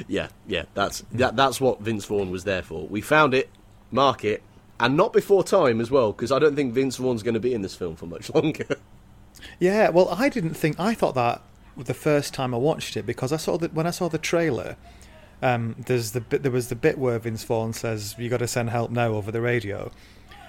Yeah, 0.09 0.29
yeah. 0.47 0.65
That's 0.75 1.05
that, 1.13 1.37
that's 1.37 1.61
what 1.61 1.81
Vince 1.81 2.05
Vaughn 2.07 2.31
was 2.31 2.45
there 2.45 2.63
for. 2.63 2.87
We 2.89 3.01
found 3.01 3.35
it, 3.35 3.51
mark 3.91 4.25
it, 4.25 4.43
and 4.79 4.97
not 4.97 5.13
before 5.13 5.45
time 5.45 5.81
as 5.81 5.91
well, 5.91 6.13
because 6.13 6.33
I 6.33 6.39
don't 6.39 6.57
think 6.57 6.73
Vince 6.73 6.97
Vaughn's 6.97 7.23
going 7.23 7.35
to 7.35 7.41
be 7.41 7.55
in 7.55 7.63
this 7.63 7.75
film 7.75 7.97
for 7.97 8.07
much 8.07 8.33
longer. 8.35 8.77
Yeah, 9.59 9.91
well, 9.91 10.09
I 10.09 10.29
didn't 10.29 10.55
think 10.55 10.79
I 10.79 10.95
thought 10.95 11.15
that 11.15 11.43
the 11.77 11.95
first 11.95 12.35
time 12.35 12.55
I 12.55 12.59
watched 12.59 12.97
it 12.97 13.05
because 13.07 13.33
I 13.33 13.37
saw 13.37 13.57
that 13.59 13.73
when 13.75 13.87
I 13.87 13.91
saw 13.91 14.09
the 14.09 14.19
trailer. 14.19 14.77
Um, 15.43 15.75
there's 15.87 16.13
the 16.13 16.21
bit 16.21 16.43
there 16.43 16.53
was 16.53 16.69
the 16.69 16.75
bit 16.77 16.99
where 16.99 17.19
Vince 17.19 17.45
Vaughn 17.45 17.73
says 17.73 18.15
you 18.19 18.29
got 18.29 18.39
to 18.41 18.47
send 18.47 18.69
help 18.69 18.91
now 18.91 19.13
over 19.15 19.33
the 19.33 19.41
radio, 19.41 19.91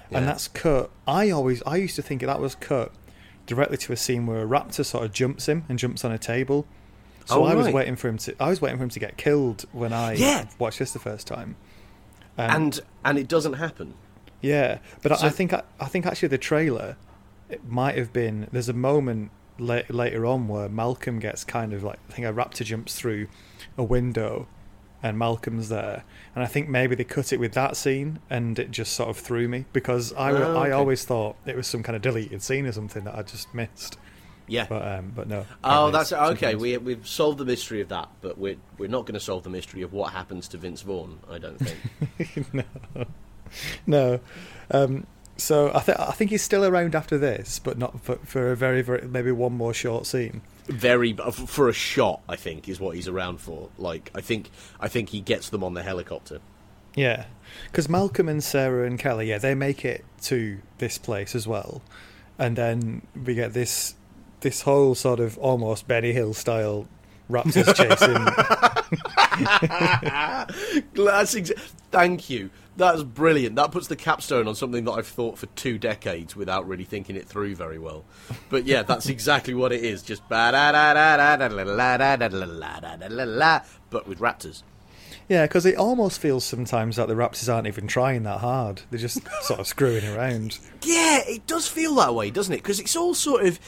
Yeah. 0.09 0.17
and 0.17 0.27
that's 0.27 0.49
cut. 0.49 0.89
I 1.07 1.29
always 1.29 1.63
I 1.65 1.77
used 1.77 1.95
to 1.95 2.01
think 2.01 2.19
that 2.21 2.41
was 2.41 2.55
cut 2.55 2.91
directly 3.45 3.77
to 3.77 3.93
a 3.93 3.95
scene 3.95 4.25
where 4.25 4.41
a 4.43 4.45
raptor 4.45 4.83
sort 4.85 5.05
of 5.05 5.13
jumps 5.13 5.47
him 5.47 5.63
and 5.69 5.79
jumps 5.79 6.03
on 6.03 6.11
a 6.11 6.17
table. 6.17 6.65
So 7.25 7.41
Oh, 7.41 7.45
I 7.45 7.55
was 7.55 7.69
waiting 7.69 7.95
for 7.95 8.09
him 8.09 8.17
to 8.17 8.35
I 8.37 8.49
was 8.49 8.59
waiting 8.59 8.77
for 8.79 8.83
him 8.83 8.89
to 8.89 8.99
get 8.99 9.15
killed 9.15 9.63
when 9.71 9.93
I 9.93 10.13
Yeah. 10.15 10.45
watched 10.59 10.79
this 10.79 10.91
the 10.91 10.99
first 10.99 11.25
time. 11.25 11.55
Um, 12.37 12.49
and 12.51 12.79
and 13.05 13.17
it 13.17 13.29
doesn't 13.29 13.53
happen. 13.53 13.93
yeah, 14.41 14.79
but 15.01 15.13
I- 15.13 15.27
I 15.27 15.29
think 15.29 15.53
I, 15.53 15.61
I 15.79 15.85
think 15.85 16.05
actually 16.05 16.29
the 16.29 16.37
trailer 16.37 16.97
it 17.47 17.65
might 17.65 17.97
have 17.97 18.11
been. 18.11 18.47
There's 18.51 18.67
a 18.69 18.73
moment 18.73 19.31
la- 19.61 19.81
later 19.89 20.25
on 20.25 20.47
where 20.47 20.67
Malcolm 20.67 21.19
gets 21.19 21.43
kind 21.43 21.71
of 21.73 21.83
like 21.83 21.99
I 22.09 22.13
think 22.13 22.27
a 22.27 22.33
raptor 22.33 22.65
jumps 22.65 22.95
through 22.95 23.27
a 23.77 23.83
window, 23.83 24.47
and 25.03 25.17
Malcolm's 25.17 25.69
there, 25.69 26.03
and 26.35 26.43
I 26.43 26.47
think 26.47 26.67
maybe 26.69 26.95
they 26.95 27.03
cut 27.03 27.31
it 27.31 27.39
with 27.39 27.53
that 27.53 27.77
scene, 27.77 28.19
and 28.29 28.57
it 28.59 28.71
just 28.71 28.93
sort 28.93 29.09
of 29.09 29.17
threw 29.17 29.47
me 29.47 29.65
because 29.73 30.11
I 30.13 30.31
Oh, 30.31 30.57
I 30.57 30.71
always 30.71 31.05
thought 31.05 31.35
it 31.45 31.55
was 31.55 31.67
some 31.67 31.83
kind 31.83 31.95
of 31.95 32.01
deleted 32.01 32.41
scene 32.41 32.65
or 32.65 32.71
something 32.71 33.03
that 33.05 33.15
I 33.15 33.21
just 33.23 33.53
missed, 33.53 33.97
Yeah. 34.47 34.65
but 34.67 34.85
um, 34.87 35.13
but 35.15 35.27
no. 35.27 35.45
Oh, 35.63 35.91
that's 35.91 36.11
okay. 36.11 36.55
We 36.55 36.77
we've 36.77 37.07
solved 37.07 37.37
the 37.37 37.45
mystery 37.45 37.81
of 37.81 37.89
that, 37.89 38.09
but 38.21 38.37
we're 38.37 38.57
we're 38.77 38.89
not 38.89 39.05
going 39.05 39.13
to 39.13 39.19
solve 39.19 39.43
the 39.43 39.49
mystery 39.49 39.81
of 39.83 39.93
what 39.93 40.11
happens 40.13 40.47
to 40.49 40.57
Vince 40.57 40.81
Vaughn. 40.81 41.19
I 41.29 41.37
don't 41.37 41.57
think. 41.57 42.53
no, 42.53 42.63
no. 43.87 44.19
Um, 44.69 45.05
so 45.41 45.71
I 45.73 45.79
think 45.79 45.99
I 45.99 46.11
think 46.11 46.31
he's 46.31 46.41
still 46.43 46.63
around 46.63 46.95
after 46.95 47.17
this, 47.17 47.59
but 47.59 47.77
not 47.77 48.01
for, 48.01 48.17
for 48.17 48.51
a 48.51 48.55
very 48.55 48.81
very 48.81 49.07
maybe 49.07 49.31
one 49.31 49.53
more 49.53 49.73
short 49.73 50.05
scene. 50.05 50.41
Very 50.67 51.13
for 51.13 51.67
a 51.67 51.73
shot, 51.73 52.21
I 52.29 52.35
think 52.35 52.69
is 52.69 52.79
what 52.79 52.95
he's 52.95 53.07
around 53.07 53.39
for. 53.41 53.69
Like 53.77 54.11
I 54.15 54.21
think 54.21 54.51
I 54.79 54.87
think 54.87 55.09
he 55.09 55.19
gets 55.19 55.49
them 55.49 55.63
on 55.63 55.73
the 55.73 55.83
helicopter. 55.83 56.39
Yeah, 56.95 57.25
because 57.65 57.87
Malcolm 57.89 58.27
and 58.29 58.43
Sarah 58.43 58.85
and 58.85 58.99
Kelly, 58.99 59.29
yeah, 59.29 59.37
they 59.37 59.55
make 59.55 59.85
it 59.85 60.03
to 60.23 60.59
this 60.77 60.97
place 60.97 61.35
as 61.35 61.47
well, 61.47 61.81
and 62.37 62.55
then 62.55 63.01
we 63.25 63.33
get 63.33 63.53
this 63.53 63.95
this 64.41 64.61
whole 64.61 64.93
sort 64.93 65.19
of 65.19 65.37
almost 65.37 65.87
Benny 65.87 66.11
Hill 66.11 66.33
style 66.33 66.87
raptors 67.29 67.73
chasing. 67.75 68.25
That's 71.05 71.35
exa- 71.35 71.59
thank 71.91 72.29
you. 72.29 72.49
That's 72.77 73.03
brilliant. 73.03 73.57
That 73.57 73.71
puts 73.71 73.87
the 73.87 73.95
capstone 73.97 74.47
on 74.47 74.55
something 74.55 74.85
that 74.85 74.91
I've 74.93 75.07
thought 75.07 75.37
for 75.37 75.47
two 75.47 75.77
decades 75.77 76.35
without 76.35 76.67
really 76.67 76.85
thinking 76.85 77.15
it 77.17 77.27
through 77.27 77.55
very 77.55 77.77
well. 77.77 78.05
But 78.49 78.65
yeah, 78.65 78.83
that's 78.83 79.09
exactly 79.15 79.53
what 79.53 79.71
it 79.73 79.83
is. 79.83 80.01
Just 80.01 80.27
ba 80.29 80.51
da 80.51 80.71
da 80.71 80.93
da 80.93 81.17
da 81.17 81.37
da 81.37 81.47
da 81.49 81.65
da 81.65 81.97
da 81.97 82.17
da 82.17 82.17
da 82.17 82.17
da 82.17 82.97
da 82.97 83.07
da 83.07 83.25
da 83.25 83.59
but 83.89 84.07
with 84.07 84.19
raptors. 84.19 84.63
yeah, 85.27 85.45
because 85.45 85.65
it 85.65 85.75
almost 85.75 86.19
feels 86.21 86.45
sometimes 86.45 86.95
that 86.95 87.07
the 87.09 87.13
raptors 87.13 87.53
aren't 87.53 87.67
even 87.67 87.87
trying 87.87 88.23
that 88.23 88.39
hard; 88.39 88.83
they're 88.89 88.99
just 88.99 89.19
sort 89.43 89.59
of 89.59 89.67
screwing 89.67 90.05
around. 90.07 90.57
Yeah, 90.83 91.19
it 91.27 91.45
does 91.47 91.67
feel 91.67 91.95
that 91.95 92.15
way, 92.15 92.31
doesn't 92.31 92.53
it? 92.53 92.57
Because 92.63 92.79
it's 92.79 92.95
all 92.95 93.13
sort 93.13 93.45
of. 93.45 93.59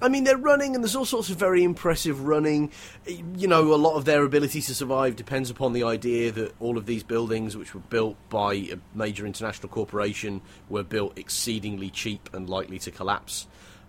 I 0.00 0.08
mean, 0.08 0.24
they're 0.24 0.36
running, 0.36 0.74
and 0.74 0.84
there's 0.84 0.94
all 0.94 1.04
sorts 1.04 1.28
of 1.28 1.36
very 1.36 1.64
impressive 1.64 2.20
running. 2.22 2.70
You 3.06 3.48
know, 3.48 3.74
a 3.74 3.76
lot 3.76 3.96
of 3.96 4.04
their 4.04 4.22
ability 4.22 4.60
to 4.62 4.74
survive 4.74 5.16
depends 5.16 5.50
upon 5.50 5.72
the 5.72 5.82
idea 5.82 6.30
that 6.32 6.54
all 6.60 6.78
of 6.78 6.86
these 6.86 7.02
buildings, 7.02 7.56
which 7.56 7.74
were 7.74 7.80
built 7.80 8.16
by 8.28 8.54
a 8.54 8.76
major 8.94 9.26
international 9.26 9.68
corporation, 9.68 10.40
were 10.68 10.84
built 10.84 11.18
exceedingly 11.18 11.90
cheap 11.90 12.30
and 12.32 12.48
likely 12.48 12.78
to 12.80 12.90
collapse. 12.90 13.46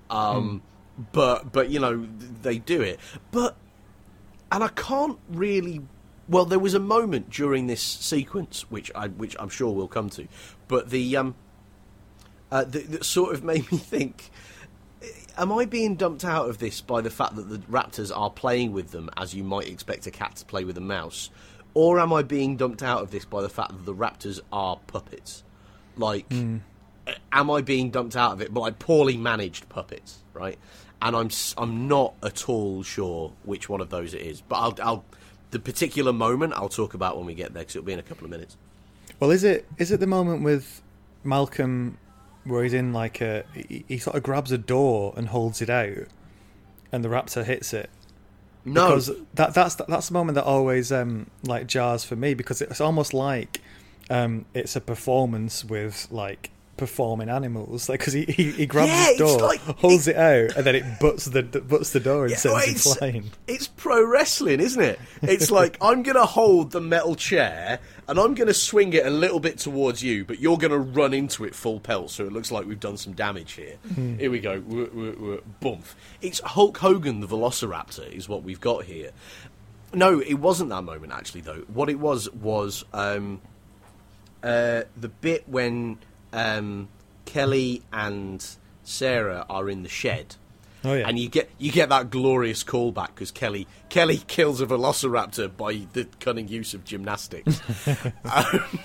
Um, 0.10 0.64
But, 1.14 1.52
but 1.54 1.70
you 1.70 1.80
know, 1.80 2.08
they 2.42 2.58
do 2.58 2.82
it. 2.82 3.00
But, 3.32 3.56
and 4.52 4.64
I 4.64 4.70
can't 4.70 5.20
really. 5.30 5.82
Well, 6.28 6.46
there 6.46 6.60
was 6.60 6.74
a 6.74 6.80
moment 6.80 7.30
during 7.30 7.68
this 7.68 7.82
sequence, 7.82 8.70
which 8.70 8.92
I, 8.94 9.08
which 9.08 9.36
I'm 9.40 9.50
sure 9.50 9.74
we'll 9.74 9.88
come 9.88 10.10
to, 10.12 10.28
but 10.68 10.90
the 10.90 11.16
um, 11.18 11.36
uh, 12.52 12.64
that, 12.66 12.92
that 12.92 13.06
sort 13.06 13.34
of 13.34 13.44
made 13.52 13.72
me 13.72 13.78
think 13.78 14.30
am 15.40 15.52
I 15.52 15.66
being 15.66 15.96
dumped 15.96 16.26
out 16.26 16.50
of 16.50 16.60
this 16.60 16.82
by 16.82 17.02
the 17.02 17.10
fact 17.10 17.36
that 17.36 17.50
the 17.50 17.58
raptors 17.60 18.16
are 18.16 18.30
playing 18.30 18.74
with 18.74 18.92
them 18.92 19.10
as 19.18 19.34
you 19.34 19.44
might 19.44 19.68
expect 19.68 20.08
a 20.08 20.12
cat 20.12 20.36
to 20.38 20.46
play 20.46 20.64
with 20.64 20.78
a 20.78 20.82
mouse 20.82 21.30
or 21.74 22.00
am 22.00 22.14
I 22.14 22.24
being 22.24 22.58
dumped 22.58 22.84
out 22.84 23.02
of 23.02 23.12
this 23.12 23.26
by 23.26 23.42
the 23.42 23.50
fact 23.50 23.72
that 23.72 23.86
the 23.86 23.96
raptors 23.96 24.40
are 24.52 24.80
puppets 24.88 25.44
like 25.98 26.32
hmm. 26.32 26.58
am 27.32 27.50
I 27.50 27.62
being 27.62 27.90
dumped 27.90 28.16
out 28.16 28.34
of 28.34 28.42
it 28.42 28.54
by 28.54 28.62
like 28.62 28.80
poorly 28.80 29.18
managed 29.18 29.70
puppets 29.70 30.20
right 30.34 30.58
and 31.02 31.16
I'm 31.16 31.30
I'm 31.58 31.88
not 31.88 32.14
at 32.24 32.50
all 32.50 32.84
sure 32.84 33.34
which 33.44 33.70
one 33.70 33.82
of 33.82 33.90
those 33.90 34.14
it 34.14 34.22
is. 34.22 34.42
But 34.42 34.56
I'll, 34.58 34.78
I'll 34.82 35.06
the 35.52 35.60
particular 35.60 36.14
moment 36.14 36.54
I'll 36.56 36.70
talk 36.70 36.94
about 36.94 37.18
when 37.18 37.26
we 37.26 37.34
get 37.34 37.54
there 37.54 37.62
because 37.62 37.76
it'll 37.76 37.86
be 37.86 37.94
in 37.94 38.00
a 38.00 38.04
couple 38.04 38.26
of 38.26 38.32
minutes. 38.32 38.58
Well, 39.20 39.32
is 39.32 39.44
it 39.44 39.66
is 39.78 39.92
it 39.92 40.00
the 40.00 40.08
moment 40.08 40.44
with 40.44 40.82
Malcolm 41.24 41.98
where 42.44 42.64
he's 42.64 42.74
in 42.74 42.94
like 42.94 43.22
a 43.22 43.44
he, 43.54 43.86
he 43.88 43.98
sort 43.98 44.16
of 44.16 44.24
grabs 44.24 44.52
a 44.52 44.58
door 44.58 45.14
and 45.18 45.30
holds 45.30 45.62
it 45.62 45.70
out, 45.70 46.08
and 46.92 47.04
the 47.04 47.10
raptor 47.10 47.44
hits 47.44 47.74
it? 47.74 47.90
No, 48.66 48.90
because 48.90 49.12
that 49.36 49.54
that's 49.54 49.76
that's 49.76 50.08
the 50.08 50.14
moment 50.14 50.36
that 50.36 50.44
always 50.44 50.92
um 50.92 51.28
like 51.44 51.68
jars 51.68 52.04
for 52.04 52.16
me 52.16 52.34
because 52.34 52.62
it's 52.62 52.82
almost 52.82 53.14
like 53.14 53.62
um 54.10 54.46
it's 54.54 54.76
a 54.76 54.82
performance 54.82 55.64
with 55.64 56.08
like 56.12 56.52
performing 56.80 57.30
animals 57.30 57.90
like 57.90 58.00
because 58.00 58.14
he, 58.14 58.24
he 58.26 58.52
he 58.52 58.66
grabs 58.66 58.90
Yeah, 58.90 59.08
his 59.10 59.18
door 59.18 59.40
like- 59.40 59.60
holds 59.60 60.08
it 60.08 60.16
out 60.16 60.56
and 60.56 60.66
then 60.66 60.74
it 60.76 60.84
butts 61.00 61.26
the 61.26 61.44
butts 61.44 61.92
the 61.92 62.00
door 62.00 62.24
and 62.24 62.32
Yeah, 62.32 62.38
sends 62.38 62.54
well, 62.56 62.64
it 62.64 62.70
it's- 62.70 62.98
flying 62.98 63.32
It's 63.48 63.68
pro 63.68 64.04
wrestling, 64.04 64.60
isn't 64.60 64.82
it? 64.82 65.00
It's 65.22 65.52
like 65.52 65.78
I'm 65.82 66.02
to 66.16 66.26
hold 66.26 66.72
the 66.72 66.82
metal 66.82 67.16
chair 67.16 67.80
and 68.08 68.18
I'm 68.20 68.34
to 68.48 68.54
swing 68.56 68.94
it 68.94 69.06
a 69.06 69.10
little 69.12 69.40
bit 69.40 69.60
towards 69.60 70.02
you, 70.02 70.26
but 70.26 70.40
you're 70.40 70.58
to 70.72 70.80
run 70.80 71.14
into 71.14 71.44
it 71.46 71.54
full 71.54 71.80
pelt, 71.80 72.10
so 72.10 72.26
it 72.26 72.32
looks 72.32 72.52
like 72.52 72.66
we've 72.66 72.80
done 72.80 72.98
some 72.98 73.14
damage 73.14 73.52
here. 73.52 73.76
Here 74.18 74.32
we 74.32 74.40
go. 74.40 74.60
Boomf. 75.62 75.94
It's 76.20 76.40
Hulk 76.40 76.78
Hogan, 76.80 77.20
the 77.20 77.28
Velociraptor, 77.28 78.12
is 78.12 78.28
what 78.28 78.42
we've 78.42 78.60
got 78.60 78.86
here. 78.86 79.12
No, 79.94 80.20
it 80.20 80.36
wasn't 80.36 80.72
that 80.72 80.84
moment 80.84 81.14
actually, 81.14 81.42
though. 81.42 81.64
What 81.72 81.88
it 81.90 82.00
was 82.00 82.28
was 82.32 82.84
um, 82.94 83.42
uh, 84.44 84.84
the 84.98 85.10
bit 85.10 85.48
when 85.48 86.00
um, 86.34 86.90
Kelly 87.26 87.84
and 87.92 88.46
Sarah 88.84 89.46
are 89.50 89.70
in 89.70 89.84
the 89.84 89.90
shed. 89.90 90.36
Oh, 90.84 90.94
yeah. 90.94 91.08
And 91.08 91.20
you 91.20 91.28
get 91.28 91.50
you 91.58 91.72
get 91.72 91.90
that 91.90 92.10
glorious 92.10 92.64
callback 92.64 93.08
because 93.08 93.32
Kelly 93.32 93.68
Kelly 93.90 94.22
kills 94.28 94.62
a 94.62 94.66
velociraptor 94.66 95.56
by 95.56 95.86
the 95.94 96.08
cunning 96.20 96.48
use 96.48 96.74
of 96.74 96.86
gymnastics. 96.86 97.62
um, 98.24 98.80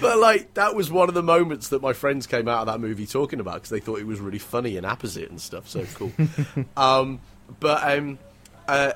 but 0.00 0.18
like 0.18 0.54
that 0.54 0.74
was 0.74 0.90
one 0.90 1.08
of 1.08 1.14
the 1.14 1.22
moments 1.22 1.68
that 1.68 1.82
my 1.82 1.92
friends 1.92 2.26
came 2.26 2.48
out 2.48 2.60
of 2.60 2.66
that 2.66 2.80
movie 2.80 3.06
talking 3.06 3.38
about 3.38 3.54
because 3.54 3.70
they 3.70 3.80
thought 3.80 4.00
it 4.00 4.06
was 4.06 4.18
really 4.18 4.38
funny 4.38 4.76
and 4.76 4.84
apposite 4.84 5.30
and 5.30 5.40
stuff. 5.40 5.68
So 5.68 5.84
cool. 5.94 6.12
um, 6.76 7.20
but 7.60 7.98
um, 7.98 8.18
uh, 8.66 8.92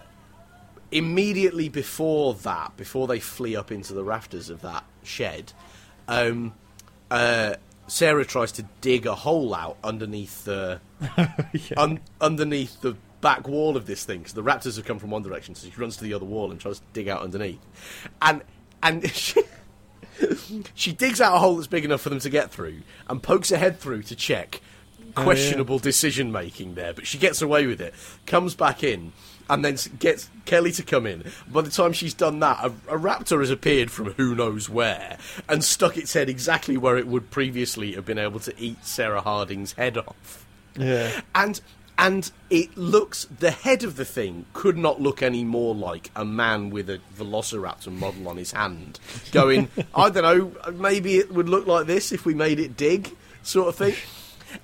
immediately 0.91 1.69
before 1.69 2.35
that, 2.35 2.77
before 2.77 3.07
they 3.07 3.21
flee 3.21 3.57
up 3.57 3.71
into 3.71 3.95
the 3.95 4.05
rafters 4.05 4.51
of 4.51 4.63
that 4.63 4.85
shed, 5.03 5.53
um, 6.09 6.53
uh, 7.11 7.55
Sarah 7.87 8.25
tries 8.25 8.53
to 8.53 8.65
dig 8.81 9.07
a 9.07 9.15
hole 9.15 9.55
out 9.55 9.77
underneath 9.85 10.45
the 10.45 10.81
un- 11.77 12.01
underneath 12.21 12.81
the 12.81 12.97
back 13.21 13.49
wall 13.49 13.77
of 13.77 13.87
this 13.87 14.05
thing 14.05 14.19
because 14.19 14.35
the 14.35 14.43
raptors 14.43 14.77
have 14.77 14.85
come 14.85 14.99
from 14.99 15.11
one 15.11 15.23
direction, 15.23 15.55
so 15.55 15.69
she 15.69 15.81
runs 15.81 15.97
to 15.97 16.05
the 16.05 16.15
other 16.15 16.25
wall 16.25 16.51
and 16.51 16.61
tries 16.61 16.79
to 16.79 16.85
dig 16.93 17.09
out 17.09 17.23
underneath, 17.23 17.61
and 18.23 18.43
and 18.83 19.11
she, 19.13 19.43
she 20.75 20.93
digs 20.93 21.21
out 21.21 21.35
a 21.35 21.39
hole 21.39 21.57
that's 21.57 21.67
big 21.67 21.85
enough 21.85 22.01
for 22.01 22.11
them 22.11 22.21
to 22.21 22.31
get 22.31 22.51
through 22.51 22.83
and 23.09 23.23
pokes 23.23 23.51
her 23.51 23.57
head 23.57 23.79
through 23.79 24.03
to 24.03 24.15
check 24.15 24.61
oh, 25.17 25.23
questionable 25.23 25.79
decision 25.79 26.31
making 26.33 26.75
there, 26.75 26.93
but 26.93 27.07
she 27.07 27.19
gets 27.19 27.43
away 27.43 27.67
with 27.67 27.81
it. 27.81 27.95
Comes 28.27 28.55
back 28.55 28.83
in 28.83 29.13
and 29.49 29.65
then 29.65 29.77
gets 29.99 30.31
Kelly 30.45 30.73
to 30.73 30.83
come 30.83 31.07
in. 31.07 31.25
By 31.49 31.63
the 31.63 31.71
time 31.71 31.93
she's 31.93 32.15
done 32.15 32.41
that, 32.41 32.59
a, 32.65 32.95
a 32.95 32.99
raptor 32.99 33.41
has 33.41 33.51
appeared 33.51 33.91
from 33.91 34.13
who 34.13 34.35
knows 34.35 34.69
where 34.69 35.19
and 35.49 35.63
stuck 35.63 35.97
its 35.97 36.13
head 36.13 36.29
exactly 36.29 36.77
where 36.77 36.97
it 36.97 37.07
would 37.07 37.31
previously 37.31 37.93
have 37.93 38.05
been 38.07 38.19
able 38.19 38.41
to 38.41 38.59
eat 38.59 38.85
Sarah 38.85 39.21
Harding's 39.21 39.73
head 39.73 39.99
off. 39.99 40.47
yeah 40.77 41.21
And 41.35 41.61
and 41.97 42.31
it 42.51 42.77
looks 42.77 43.27
the 43.39 43.51
head 43.53 43.85
of 43.85 43.97
the 43.97 44.05
thing 44.05 44.47
could 44.53 44.77
not 44.77 45.01
look 45.01 45.23
any 45.23 45.45
more 45.45 45.75
like 45.75 46.11
a 46.17 46.25
man 46.25 46.71
with 46.71 46.91
a 46.91 47.01
velociraptor 47.17 47.93
model 47.93 48.27
on 48.29 48.37
his 48.37 48.51
hand 48.51 48.99
going 49.31 49.69
i 49.95 50.11
don't 50.11 50.25
know 50.25 50.73
maybe 50.73 51.19
it 51.19 51.33
would 51.33 51.49
look 51.49 51.69
like 51.69 51.87
this 51.87 52.11
if 52.11 52.27
we 52.27 52.35
made 52.35 52.59
it 52.59 52.77
dig 52.77 53.15
sort 53.45 53.69
of 53.69 53.77
thing 53.77 53.95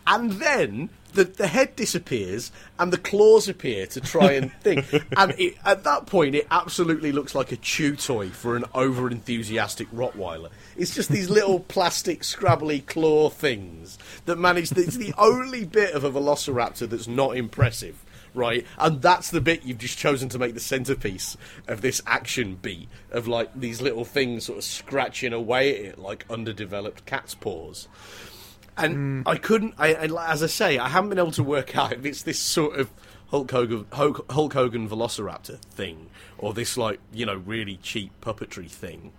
and 0.07 0.33
then 0.33 0.90
the, 1.12 1.24
the 1.24 1.46
head 1.46 1.76
disappears 1.76 2.53
and 2.79 2.92
the 2.92 2.98
claws 2.98 3.48
appear 3.48 3.87
to 3.88 4.00
try 4.00 4.33
and 4.33 4.53
think. 4.61 4.87
And 5.16 5.35
it, 5.38 5.57
at 5.64 5.85
that 5.85 6.07
point 6.07 6.35
it 6.35 6.46
absolutely 6.50 7.12
looks 7.12 7.35
like 7.35 7.53
a 7.53 7.57
chew 7.57 7.96
toy 7.96 8.29
for 8.29 8.57
an 8.57 8.64
over 8.74 9.11
enthusiastic 9.11 9.90
rottweiler. 9.90 10.50
It's 10.76 10.94
just 10.94 11.11
these 11.11 11.31
little 11.31 11.61
plastic 11.68 12.20
scrabbly 12.20 12.87
claw 12.87 13.31
things 13.31 13.98
that 14.26 14.37
manage 14.37 14.72
it's 14.72 14.96
the 14.96 15.14
only 15.18 15.64
bit 15.64 15.94
of 15.94 16.05
a 16.05 16.11
velociraptor 16.11 16.88
that's 16.88 17.09
not 17.09 17.37
impressive 17.37 18.05
right? 18.33 18.64
And 18.79 19.03
that's 19.03 19.31
the 19.31 19.40
bit 19.40 19.64
you've 19.64 19.79
just 19.79 19.98
chosen 19.98 20.29
to 20.29 20.38
make 20.38 20.55
the 20.55 20.61
centerpiece 20.61 21.37
of 21.66 21.81
this 21.81 22.00
action 22.07 22.59
beat 22.62 22.88
of 23.11 23.26
like 23.26 23.50
these 23.59 23.83
little 23.83 24.05
things 24.05 24.44
sort 24.44 24.59
of 24.59 24.64
scratching 24.64 25.33
away 25.33 25.76
at 25.76 25.85
it 25.85 25.98
like 25.98 26.24
underdeveloped 26.31 27.05
cat's 27.07 27.35
paws 27.35 27.88
and 28.85 29.23
I 29.29 29.37
couldn't. 29.37 29.75
I, 29.79 29.95
I, 29.95 30.33
as 30.33 30.43
I 30.43 30.47
say, 30.47 30.79
I 30.79 30.88
haven't 30.88 31.11
been 31.11 31.19
able 31.19 31.33
to 31.33 31.43
work 31.43 31.77
out 31.77 31.93
if 31.93 32.05
it's 32.05 32.23
this 32.23 32.38
sort 32.38 32.79
of 32.79 32.90
Hulk 33.29 33.51
Hogan, 33.51 33.87
Hulk, 33.93 34.31
Hulk 34.33 34.53
Hogan 34.53 34.88
Velociraptor 34.88 35.59
thing, 35.61 36.09
or 36.38 36.53
this 36.53 36.77
like 36.77 36.99
you 37.12 37.25
know 37.27 37.37
really 37.37 37.77
cheap 37.83 38.12
puppetry 38.21 38.71
thing 38.71 39.12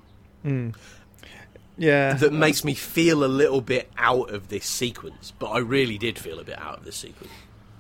yeah 1.78 2.14
that 2.14 2.34
makes 2.34 2.64
me 2.64 2.74
feel 2.74 3.24
a 3.24 3.28
little 3.28 3.62
bit 3.62 3.90
out 3.98 4.30
of 4.32 4.50
this 4.50 4.66
sequence. 4.66 5.32
But 5.40 5.48
I 5.52 5.60
really 5.60 5.98
did 5.98 6.20
feel 6.20 6.40
a 6.40 6.44
bit 6.44 6.60
out 6.60 6.80
of 6.80 6.86
this 6.86 6.96
sequence. 6.98 7.32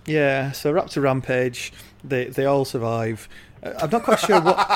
yeah 0.06 0.52
so 0.52 0.72
raptor 0.74 1.02
rampage 1.04 1.72
they 2.04 2.26
they 2.26 2.46
all 2.46 2.65
survive 2.65 3.28
Uh, 3.62 3.74
i'm 3.80 3.89
not 3.91 4.02
quite 4.04 4.20
sure 4.20 4.41
what 4.41 4.56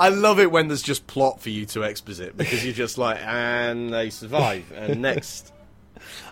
I 0.00 0.08
love 0.08 0.40
it 0.40 0.50
when 0.50 0.66
there's 0.68 0.82
just 0.82 1.06
plot 1.06 1.40
for 1.40 1.50
you 1.50 1.66
to 1.66 1.82
exposit 1.82 2.36
because 2.36 2.64
you're 2.64 2.74
just 2.74 2.98
like, 2.98 3.18
and 3.24 3.92
they 3.94 4.10
survive, 4.10 4.72
and 4.74 5.00
next. 5.08 5.51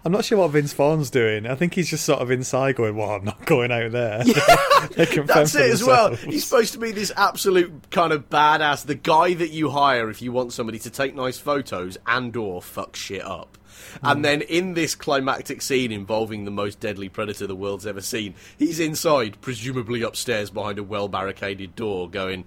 I'm 0.04 0.12
not 0.12 0.24
sure 0.24 0.38
what 0.38 0.48
Vince 0.52 0.72
Vaughn's 0.72 1.10
doing. 1.10 1.46
I 1.46 1.54
think 1.54 1.74
he's 1.74 1.90
just 1.90 2.04
sort 2.04 2.20
of 2.20 2.30
inside 2.30 2.76
going, 2.76 2.96
"Well, 2.96 3.10
I'm 3.10 3.24
not 3.24 3.44
going 3.44 3.70
out 3.70 3.92
there." 3.92 4.24
Fend 4.24 5.28
That's 5.28 5.54
it 5.54 5.70
as 5.70 5.84
well. 5.84 6.14
He's 6.14 6.46
supposed 6.46 6.72
to 6.72 6.78
be 6.78 6.90
this 6.92 7.12
absolute 7.16 7.90
kind 7.90 8.12
of 8.12 8.30
badass, 8.30 8.86
the 8.86 8.94
guy 8.94 9.34
that 9.34 9.50
you 9.50 9.70
hire 9.70 10.08
if 10.08 10.22
you 10.22 10.32
want 10.32 10.52
somebody 10.52 10.78
to 10.80 10.90
take 10.90 11.14
nice 11.14 11.38
photos 11.38 11.98
and 12.06 12.34
or 12.36 12.62
fuck 12.62 12.96
shit 12.96 13.24
up. 13.24 13.58
And 14.02 14.18
hmm. 14.18 14.22
then 14.22 14.42
in 14.42 14.74
this 14.74 14.94
climactic 14.94 15.62
scene 15.62 15.92
involving 15.92 16.44
the 16.44 16.50
most 16.50 16.80
deadly 16.80 17.08
predator 17.08 17.46
the 17.46 17.56
world's 17.56 17.86
ever 17.86 18.00
seen, 18.00 18.34
he's 18.58 18.80
inside, 18.80 19.40
presumably 19.40 20.02
upstairs 20.02 20.50
behind 20.50 20.78
a 20.78 20.84
well 20.84 21.08
barricaded 21.08 21.76
door, 21.76 22.08
going, 22.08 22.44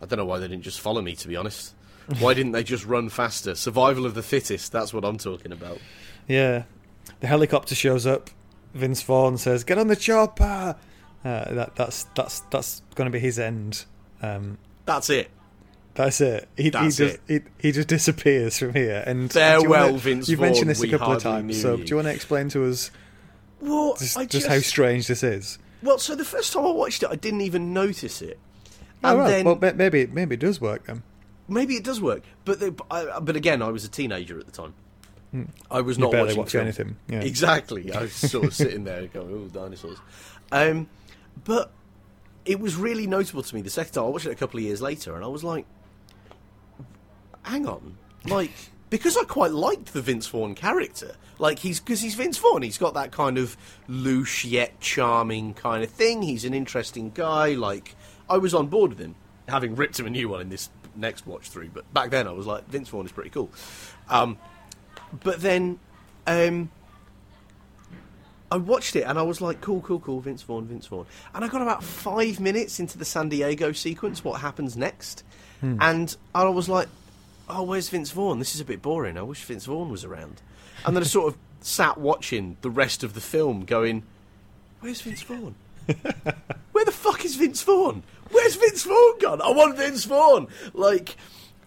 I 0.00 0.06
don't 0.06 0.18
know 0.18 0.24
why 0.24 0.38
they 0.38 0.48
didn't 0.48 0.64
just 0.64 0.80
follow 0.80 1.02
me, 1.02 1.14
to 1.16 1.28
be 1.28 1.36
honest. 1.36 1.74
Why 2.18 2.34
didn't 2.34 2.52
they 2.52 2.64
just 2.64 2.84
run 2.84 3.08
faster? 3.08 3.54
Survival 3.54 4.04
of 4.04 4.14
the 4.14 4.22
fittest, 4.22 4.72
that's 4.72 4.92
what 4.92 5.04
I'm 5.04 5.18
talking 5.18 5.52
about. 5.52 5.78
Yeah, 6.26 6.62
the 7.24 7.28
helicopter 7.28 7.74
shows 7.74 8.06
up. 8.06 8.28
Vince 8.74 9.00
Vaughn 9.02 9.38
says, 9.38 9.64
"Get 9.64 9.78
on 9.78 9.88
the 9.88 9.96
chopper." 9.96 10.76
Uh, 11.24 11.54
that 11.54 11.74
that's 11.74 12.04
that's 12.14 12.40
that's 12.50 12.82
going 12.96 13.06
to 13.06 13.10
be 13.10 13.18
his 13.18 13.38
end. 13.38 13.86
Um, 14.20 14.58
That's 14.84 15.08
it. 15.08 15.30
that's 15.94 16.20
it. 16.20 16.48
He, 16.56 16.68
That's 16.68 16.98
he 16.98 17.04
just 17.06 17.18
it. 17.28 17.44
he, 17.58 17.68
he 17.68 17.72
just 17.72 17.88
disappears 17.88 18.58
from 18.58 18.74
here. 18.74 19.02
And 19.06 19.32
Farewell, 19.32 19.86
wanna- 19.86 19.98
Vince 19.98 20.28
You've 20.28 20.38
Vaughn, 20.40 20.48
mentioned 20.48 20.68
this 20.70 20.82
a 20.82 20.88
couple 20.88 21.12
of 21.12 21.22
times. 21.22 21.60
So 21.60 21.76
you. 21.76 21.84
do 21.84 21.90
you 21.90 21.96
want 21.96 22.08
to 22.08 22.12
explain 22.14 22.50
to 22.50 22.66
us 22.66 22.90
Well, 23.60 23.94
just, 23.98 24.18
I 24.18 24.26
just 24.26 24.46
how 24.46 24.58
strange 24.58 25.06
this 25.06 25.22
is? 25.22 25.58
Well, 25.82 25.98
so 25.98 26.14
the 26.14 26.24
first 26.26 26.52
time 26.52 26.66
I 26.66 26.70
watched 26.72 27.02
it, 27.02 27.08
I 27.10 27.16
didn't 27.16 27.40
even 27.42 27.72
notice 27.72 28.20
it. 28.20 28.38
Oh, 29.02 29.10
And 29.10 29.18
right. 29.20 29.28
then 29.30 29.44
well, 29.46 29.72
maybe 29.74 30.06
maybe 30.06 30.34
it 30.34 30.40
does 30.40 30.60
work 30.60 30.84
then. 30.86 31.02
maybe 31.48 31.74
it 31.76 31.84
does 31.84 32.00
work, 32.02 32.22
but 32.44 32.60
the, 32.60 32.74
I, 32.90 33.18
but 33.20 33.34
again, 33.36 33.62
I 33.62 33.68
was 33.70 33.84
a 33.86 33.88
teenager 33.88 34.38
at 34.38 34.44
the 34.46 34.52
time. 34.52 34.74
I 35.70 35.80
was 35.80 35.98
not 35.98 36.12
barely 36.12 36.28
watching 36.28 36.38
watching 36.38 36.60
anything, 36.60 36.96
yeah. 37.08 37.20
Exactly, 37.20 37.92
I 37.92 38.02
was 38.02 38.12
sort 38.30 38.46
of 38.46 38.54
sitting 38.54 38.84
there 38.84 39.06
going, 39.06 39.32
"Oh, 39.32 39.48
dinosaurs." 39.48 39.98
Um, 40.52 40.88
but 41.44 41.72
it 42.44 42.60
was 42.60 42.76
really 42.76 43.06
notable 43.06 43.42
to 43.42 43.54
me 43.54 43.62
the 43.62 43.70
second 43.70 43.94
time 43.94 44.04
I 44.04 44.08
watched 44.08 44.26
it 44.26 44.32
a 44.32 44.36
couple 44.36 44.58
of 44.58 44.64
years 44.64 44.80
later, 44.80 45.14
and 45.14 45.24
I 45.24 45.28
was 45.28 45.44
like, 45.44 45.66
"Hang 47.42 47.66
on, 47.66 47.96
like." 48.26 48.52
Because 48.90 49.16
I 49.16 49.24
quite 49.24 49.50
liked 49.50 49.92
the 49.92 50.00
Vince 50.00 50.28
Vaughn 50.28 50.54
character, 50.54 51.16
like 51.40 51.58
he's 51.58 51.80
because 51.80 52.00
he's 52.00 52.14
Vince 52.14 52.38
Vaughn, 52.38 52.62
he's 52.62 52.78
got 52.78 52.94
that 52.94 53.10
kind 53.10 53.38
of 53.38 53.56
loose 53.88 54.44
yet 54.44 54.78
charming 54.78 55.54
kind 55.54 55.82
of 55.82 55.90
thing. 55.90 56.22
He's 56.22 56.44
an 56.44 56.54
interesting 56.54 57.10
guy. 57.10 57.54
Like 57.54 57.96
I 58.30 58.38
was 58.38 58.54
on 58.54 58.68
board 58.68 58.90
with 58.90 59.00
him, 59.00 59.16
having 59.48 59.74
ripped 59.74 59.98
him 59.98 60.06
a 60.06 60.10
new 60.10 60.28
one 60.28 60.40
in 60.40 60.48
this 60.48 60.70
next 60.94 61.26
watch 61.26 61.48
through. 61.48 61.70
But 61.70 61.92
back 61.92 62.10
then, 62.10 62.28
I 62.28 62.32
was 62.32 62.46
like, 62.46 62.68
Vince 62.68 62.88
Vaughn 62.88 63.04
is 63.04 63.10
pretty 63.10 63.30
cool. 63.30 63.50
Um, 64.08 64.38
but 65.22 65.40
then 65.40 65.78
um, 66.26 66.70
I 68.50 68.56
watched 68.56 68.96
it 68.96 69.02
and 69.02 69.18
I 69.18 69.22
was 69.22 69.40
like, 69.40 69.60
cool, 69.60 69.80
cool, 69.80 70.00
cool, 70.00 70.20
Vince 70.20 70.42
Vaughn, 70.42 70.66
Vince 70.66 70.86
Vaughn. 70.86 71.06
And 71.34 71.44
I 71.44 71.48
got 71.48 71.62
about 71.62 71.82
five 71.82 72.40
minutes 72.40 72.78
into 72.78 72.98
the 72.98 73.04
San 73.04 73.28
Diego 73.28 73.72
sequence, 73.72 74.22
what 74.22 74.40
happens 74.40 74.76
next? 74.76 75.24
And 75.80 76.14
I 76.34 76.44
was 76.44 76.68
like, 76.68 76.88
oh, 77.48 77.62
where's 77.62 77.88
Vince 77.88 78.10
Vaughn? 78.10 78.38
This 78.38 78.54
is 78.54 78.60
a 78.60 78.64
bit 78.64 78.82
boring. 78.82 79.16
I 79.16 79.22
wish 79.22 79.42
Vince 79.44 79.64
Vaughn 79.64 79.90
was 79.90 80.04
around. 80.04 80.42
And 80.84 80.94
then 80.94 81.02
I 81.02 81.06
sort 81.06 81.32
of 81.32 81.38
sat 81.60 81.96
watching 81.98 82.58
the 82.60 82.70
rest 82.70 83.02
of 83.02 83.14
the 83.14 83.20
film 83.20 83.64
going, 83.64 84.02
Where's 84.80 85.00
Vince 85.00 85.22
Vaughn? 85.22 85.54
Where 86.72 86.84
the 86.84 86.92
fuck 86.92 87.24
is 87.24 87.36
Vince 87.36 87.62
Vaughn? 87.62 88.02
Where's 88.30 88.56
Vince 88.56 88.84
Vaughn 88.84 89.18
gone? 89.18 89.40
I 89.40 89.50
want 89.50 89.76
Vince 89.78 90.04
Vaughn. 90.04 90.48
Like, 90.74 91.16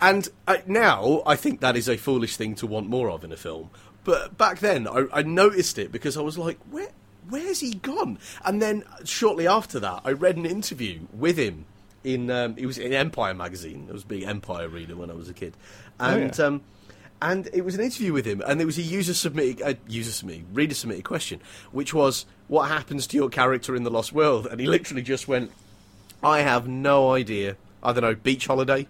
and 0.02 0.28
uh, 0.48 0.58
now 0.66 1.24
I 1.26 1.36
think 1.36 1.60
that 1.62 1.76
is 1.76 1.88
a 1.88 1.98
foolish 1.98 2.36
thing 2.38 2.56
to 2.56 2.68
want 2.68 2.88
more 2.88 3.10
of 3.10 3.24
in 3.24 3.32
a 3.32 3.38
film. 3.38 3.70
But 4.04 4.38
back 4.38 4.60
then, 4.60 4.88
I, 4.88 5.06
I 5.12 5.22
noticed 5.22 5.78
it 5.78 5.92
because 5.92 6.16
I 6.16 6.22
was 6.22 6.38
like, 6.38 6.58
where, 6.72 6.90
where's 7.30 7.60
he 7.60 7.74
gone? 7.74 8.20
And 8.46 8.62
then 8.62 8.84
shortly 9.04 9.48
after 9.48 9.80
that, 9.82 10.02
I 10.06 10.12
read 10.12 10.38
an 10.38 10.46
interview 10.46 11.02
with 11.14 11.38
him 11.38 11.66
in. 12.04 12.30
Um, 12.32 12.56
it 12.58 12.66
was 12.66 12.78
in 12.78 12.94
Empire 12.94 13.34
magazine. 13.34 13.88
I 13.90 13.94
was 13.94 14.04
a 14.04 14.08
big 14.08 14.24
Empire 14.24 14.70
reader 14.70 14.96
when 14.96 15.10
I 15.10 15.14
was 15.14 15.30
a 15.30 15.34
kid, 15.34 15.56
and. 16.00 16.38
yeah. 16.38 16.46
um, 16.46 16.62
and 17.20 17.50
it 17.52 17.66
was 17.66 17.74
an 17.74 17.82
interview 17.82 18.14
with 18.14 18.26
him, 18.26 18.44
and 18.46 18.62
it 18.62 18.66
was 18.66 18.78
a 18.78 18.84
user 18.84 19.16
submitted, 19.16 19.62
a 19.62 19.76
user 19.92 20.12
submitted, 20.12 20.46
reader 20.54 20.76
submitted 20.76 21.04
question, 21.04 21.42
which 21.72 21.92
was, 21.92 22.28
"What 22.48 22.70
happens 22.70 23.08
to 23.08 23.18
your 23.18 23.30
character 23.30 23.76
in 23.76 23.84
the 23.84 23.90
Lost 23.90 24.14
World?" 24.14 24.46
And 24.46 24.60
he 24.60 24.68
literally 24.68 25.02
just 25.02 25.28
went, 25.28 25.52
"I 26.22 26.42
have 26.42 26.68
no 26.68 27.14
idea. 27.14 27.58
I 27.82 27.92
don't 27.92 28.04
know, 28.04 28.14
beach 28.14 28.46
holiday." 28.46 28.88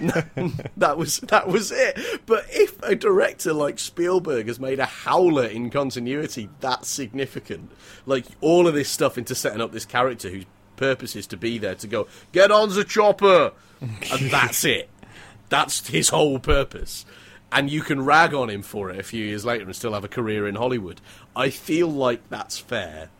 No, 0.00 0.22
that 0.76 0.96
was 0.96 1.18
that 1.20 1.48
was 1.48 1.70
it. 1.70 1.98
But 2.26 2.46
if 2.50 2.82
a 2.82 2.94
director 2.94 3.52
like 3.52 3.78
Spielberg 3.78 4.46
has 4.46 4.58
made 4.58 4.78
a 4.78 4.86
howler 4.86 5.46
in 5.46 5.70
continuity 5.70 6.48
that 6.60 6.84
significant, 6.86 7.70
like 8.06 8.24
all 8.40 8.66
of 8.66 8.74
this 8.74 8.88
stuff 8.88 9.18
into 9.18 9.34
setting 9.34 9.60
up 9.60 9.72
this 9.72 9.84
character 9.84 10.30
whose 10.30 10.46
purpose 10.76 11.14
is 11.14 11.26
to 11.28 11.36
be 11.36 11.58
there 11.58 11.74
to 11.76 11.86
go 11.86 12.06
get 12.32 12.50
on 12.50 12.70
the 12.70 12.84
chopper, 12.84 13.52
and 13.80 14.30
that's 14.30 14.64
it. 14.64 14.88
That's 15.48 15.86
his 15.88 16.08
whole 16.08 16.38
purpose. 16.38 17.04
And 17.54 17.68
you 17.68 17.82
can 17.82 18.02
rag 18.02 18.32
on 18.32 18.48
him 18.48 18.62
for 18.62 18.88
it 18.90 18.98
a 18.98 19.02
few 19.02 19.22
years 19.22 19.44
later 19.44 19.64
and 19.64 19.76
still 19.76 19.92
have 19.92 20.04
a 20.04 20.08
career 20.08 20.48
in 20.48 20.54
Hollywood. 20.54 21.02
I 21.36 21.50
feel 21.50 21.88
like 21.88 22.26
that's 22.30 22.56
fair. 22.56 23.10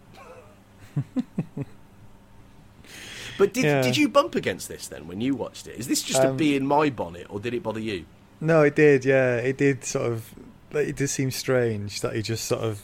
but 3.39 3.53
did, 3.53 3.65
Yeah. 3.65 3.83
did 3.83 3.97
you 3.97 4.09
bump 4.09 4.35
against 4.35 4.69
this 4.69 4.87
then 4.89 5.07
when 5.07 5.21
you 5.21 5.35
watched 5.35 5.67
it? 5.67 5.79
Is 5.79 5.87
this 5.89 6.03
just 6.03 6.23
a 6.23 6.31
Um, 6.31 6.37
bee 6.37 6.57
in 6.57 6.67
my 6.67 6.91
bonnet 6.91 7.27
or 7.31 7.41
did 7.41 7.55
it 7.55 7.63
bother 7.63 7.81
you? 7.81 8.05
No, 8.41 8.63
it 8.63 8.75
did. 8.77 9.05
Yeah, 9.05 9.37
it 9.37 9.57
did. 9.57 9.85
Sort 9.85 10.07
of. 10.11 10.31
like, 10.73 10.89
It 10.89 10.97
did 10.97 11.09
seem 11.09 11.31
strange 11.31 12.01
that 12.01 12.15
he 12.17 12.23
just 12.23 12.45
sort 12.45 12.63
of. 12.63 12.83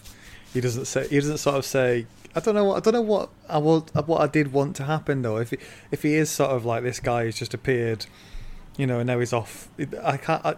He 0.54 0.60
doesn't 0.60 0.84
say. 0.86 1.08
He 1.08 1.16
doesn't 1.16 1.38
sort 1.38 1.56
of 1.56 1.64
say. 1.64 2.06
I 2.34 2.40
don't 2.40 2.54
know. 2.54 2.64
What, 2.64 2.76
I 2.76 2.80
don't 2.80 2.94
know 2.94 3.00
what 3.02 3.30
I 3.48 3.58
want. 3.58 3.94
What 4.06 4.20
I 4.20 4.26
did 4.26 4.52
want 4.52 4.76
to 4.76 4.84
happen 4.84 5.22
though. 5.22 5.38
If 5.38 5.50
he, 5.50 5.58
if 5.90 6.02
he 6.02 6.14
is 6.14 6.30
sort 6.30 6.50
of 6.50 6.64
like 6.64 6.82
this 6.82 7.00
guy 7.00 7.24
who's 7.24 7.36
just 7.36 7.54
appeared, 7.54 8.06
you 8.76 8.86
know, 8.86 8.98
and 9.00 9.06
now 9.06 9.18
he's 9.18 9.32
off. 9.32 9.68
I 10.02 10.16
can't. 10.16 10.44
I, 10.44 10.54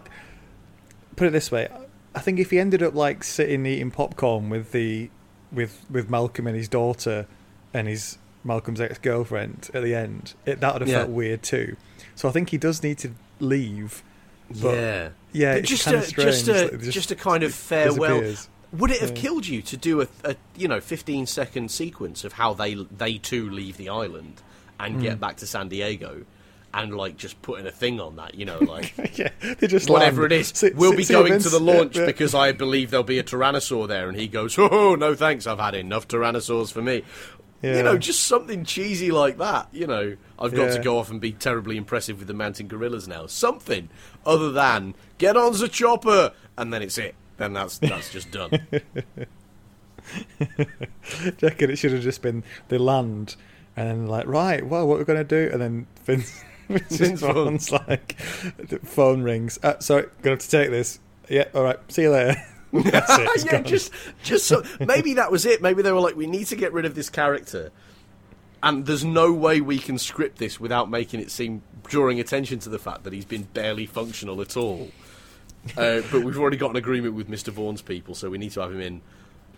put 1.15 1.27
it 1.27 1.31
this 1.31 1.51
way. 1.51 1.67
I 2.13 2.19
think 2.19 2.39
if 2.39 2.51
he 2.51 2.59
ended 2.59 2.83
up 2.83 2.93
like 2.93 3.23
sitting 3.23 3.65
eating 3.65 3.89
popcorn 3.91 4.49
with 4.49 4.71
the, 4.71 5.09
with 5.51 5.85
with 5.89 6.09
Malcolm 6.09 6.45
and 6.47 6.55
his 6.55 6.67
daughter, 6.67 7.25
and 7.73 7.87
his 7.87 8.17
Malcolm's 8.43 8.81
ex 8.81 8.97
girlfriend 8.97 9.69
at 9.73 9.83
the 9.83 9.93
end, 9.95 10.33
it, 10.45 10.59
that 10.61 10.73
would 10.73 10.81
have 10.81 10.89
Yeah. 10.89 10.99
felt 10.99 11.09
weird 11.11 11.43
too. 11.43 11.75
So 12.15 12.27
I 12.27 12.31
think 12.31 12.49
he 12.49 12.57
does 12.57 12.81
need 12.83 12.97
to 12.99 13.11
leave. 13.39 14.03
But- 14.49 14.75
yeah. 14.75 15.09
Yeah, 15.33 15.55
But 15.55 15.63
just 15.63 15.85
kind 15.85 15.97
a, 15.97 16.01
strange. 16.01 16.29
just 16.31 16.47
a 16.49 16.53
that 16.53 16.73
it 16.73 16.91
just, 16.91 17.11
a 17.11 17.15
kind 17.15 17.43
of 17.43 17.53
farewell. 17.53 18.19
disappears. 18.19 18.49
Would 18.73 18.91
it 18.91 18.99
have 19.01 19.11
Yeah. 19.11 19.15
killed 19.21 19.47
you 19.47 19.61
to 19.61 19.77
do 19.77 20.01
a, 20.01 20.07
a 20.25 20.35
you 20.57 20.67
know 20.67 20.81
15 20.81 21.25
second 21.25 21.71
sequence 21.71 22.23
of 22.25 22.33
how 22.33 22.53
they 22.53 22.73
they 22.75 23.17
too 23.17 23.49
leave 23.49 23.77
the 23.77 23.87
island 23.89 24.41
and 24.79 24.95
Hmm. 24.95 25.01
get 25.01 25.19
back 25.21 25.37
to 25.37 25.47
San 25.47 25.69
Diego, 25.69 26.23
and 26.73 26.95
like 26.95 27.15
just 27.17 27.41
putting 27.41 27.65
a 27.65 27.71
thing 27.71 27.99
on 28.01 28.15
that, 28.17 28.35
you 28.35 28.43
know, 28.45 28.59
like 28.59 28.93
yeah, 29.17 29.29
they 29.59 29.67
just 29.67 29.89
whatever 29.89 30.21
land. 30.23 30.33
it 30.33 30.39
is, 30.41 30.47
See- 30.49 30.71
we'll 30.75 30.91
see- 30.91 30.97
be 30.97 31.03
see 31.05 31.13
going 31.13 31.39
to 31.39 31.49
the 31.49 31.59
launch 31.59 31.95
yeah, 31.95 32.01
yeah. 32.01 32.05
because 32.07 32.33
I 32.35 32.51
believe 32.51 32.91
there'll 32.91 33.03
be 33.05 33.19
a 33.19 33.23
tyrannosaur 33.23 33.87
there, 33.87 34.09
and 34.09 34.17
he 34.19 34.27
goes, 34.27 34.55
oh 34.57 34.95
no 34.95 35.15
thanks, 35.15 35.47
I've 35.47 35.59
had 35.59 35.75
enough 35.75 36.07
tyrannosaurs 36.09 36.71
for 36.73 36.81
me. 36.81 37.03
You 37.61 37.83
know, 37.83 37.97
just 37.97 38.23
something 38.23 38.65
cheesy 38.65 39.11
like 39.11 39.37
that. 39.37 39.67
You 39.71 39.87
know, 39.87 40.17
I've 40.39 40.53
got 40.53 40.73
to 40.73 40.81
go 40.81 40.97
off 40.97 41.11
and 41.11 41.21
be 41.21 41.31
terribly 41.31 41.77
impressive 41.77 42.19
with 42.19 42.27
the 42.27 42.33
mountain 42.33 42.67
gorillas 42.67 43.07
now. 43.07 43.27
Something 43.27 43.89
other 44.25 44.51
than 44.51 44.95
get 45.17 45.37
on 45.37 45.53
the 45.53 45.67
chopper, 45.67 46.33
and 46.57 46.73
then 46.73 46.81
it's 46.81 46.97
it. 46.97 47.15
Then 47.37 47.53
that's 47.53 47.77
that's 47.77 48.11
just 48.11 48.31
done. 48.31 48.67
Do 50.39 50.65
reckon 51.41 51.69
it 51.69 51.77
should 51.77 51.91
have 51.93 52.01
just 52.01 52.21
been 52.21 52.43
they 52.69 52.77
land 52.77 53.35
and 53.75 53.89
then 53.89 54.07
like 54.07 54.27
right, 54.27 54.65
well, 54.65 54.87
what 54.87 54.97
we're 54.97 55.05
gonna 55.05 55.23
do, 55.23 55.49
and 55.51 55.61
then 55.61 55.87
Vince, 56.03 56.43
Vince. 56.67 57.21
Vaughn's 57.21 57.71
like 57.71 58.17
the 58.57 58.79
phone 58.83 59.23
rings. 59.23 59.59
Uh, 59.63 59.79
sorry, 59.79 60.07
gonna 60.21 60.35
have 60.35 60.39
to 60.39 60.49
take 60.49 60.69
this. 60.69 60.99
Yeah, 61.29 61.45
all 61.53 61.63
right. 61.63 61.79
See 61.91 62.03
you 62.03 62.11
later. 62.11 62.35
That's 62.83 63.17
it. 63.17 63.45
yeah, 63.45 63.51
gone. 63.51 63.63
just 63.65 63.91
just 64.23 64.45
so, 64.45 64.63
maybe 64.79 65.15
that 65.15 65.31
was 65.31 65.45
it. 65.45 65.61
Maybe 65.61 65.81
they 65.81 65.91
were 65.91 65.99
like, 65.99 66.15
we 66.15 66.27
need 66.27 66.47
to 66.47 66.55
get 66.55 66.71
rid 66.73 66.85
of 66.85 66.95
this 66.95 67.09
character, 67.09 67.71
and 68.63 68.85
there's 68.85 69.03
no 69.03 69.33
way 69.33 69.59
we 69.59 69.77
can 69.77 69.97
script 69.97 70.37
this 70.37 70.59
without 70.59 70.89
making 70.89 71.19
it 71.19 71.31
seem 71.31 71.63
drawing 71.83 72.19
attention 72.19 72.59
to 72.59 72.69
the 72.69 72.79
fact 72.79 73.03
that 73.03 73.11
he's 73.13 73.25
been 73.25 73.43
barely 73.53 73.85
functional 73.85 74.39
at 74.41 74.55
all. 74.55 74.89
Uh, 75.77 76.01
but 76.11 76.23
we've 76.23 76.39
already 76.39 76.57
got 76.57 76.71
an 76.71 76.75
agreement 76.77 77.13
with 77.13 77.29
Mr. 77.29 77.49
Vaughn's 77.49 77.81
people, 77.81 78.15
so 78.15 78.29
we 78.29 78.37
need 78.37 78.51
to 78.51 78.61
have 78.61 78.71
him 78.71 78.81
in. 78.81 79.01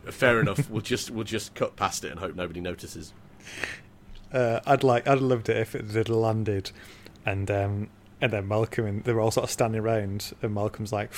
Fair 0.06 0.40
enough. 0.42 0.70
We'll 0.70 0.82
just 0.82 1.12
we'll 1.12 1.24
just 1.24 1.54
cut 1.56 1.76
past 1.76 2.04
it 2.04 2.12
and 2.12 2.20
hope 2.20 2.36
nobody 2.36 2.60
notices. 2.62 3.14
Uh, 4.34 4.60
I'd 4.66 4.84
like, 4.84 5.08
I'd 5.08 5.22
loved 5.22 5.48
it 5.50 5.58
if 5.58 5.76
it 5.76 5.92
had 5.92 6.10
landed, 6.10 6.72
and 7.26 7.50
um, 7.52 7.90
and 8.20 8.34
then 8.34 8.48
Malcolm 8.48 8.86
and 8.86 9.04
they 9.04 9.14
were 9.14 9.22
all 9.22 9.32
sort 9.32 9.44
of 9.46 9.52
standing 9.52 9.80
around, 9.80 10.34
and 10.42 10.54
Malcolm's 10.54 10.92
like, 10.92 11.12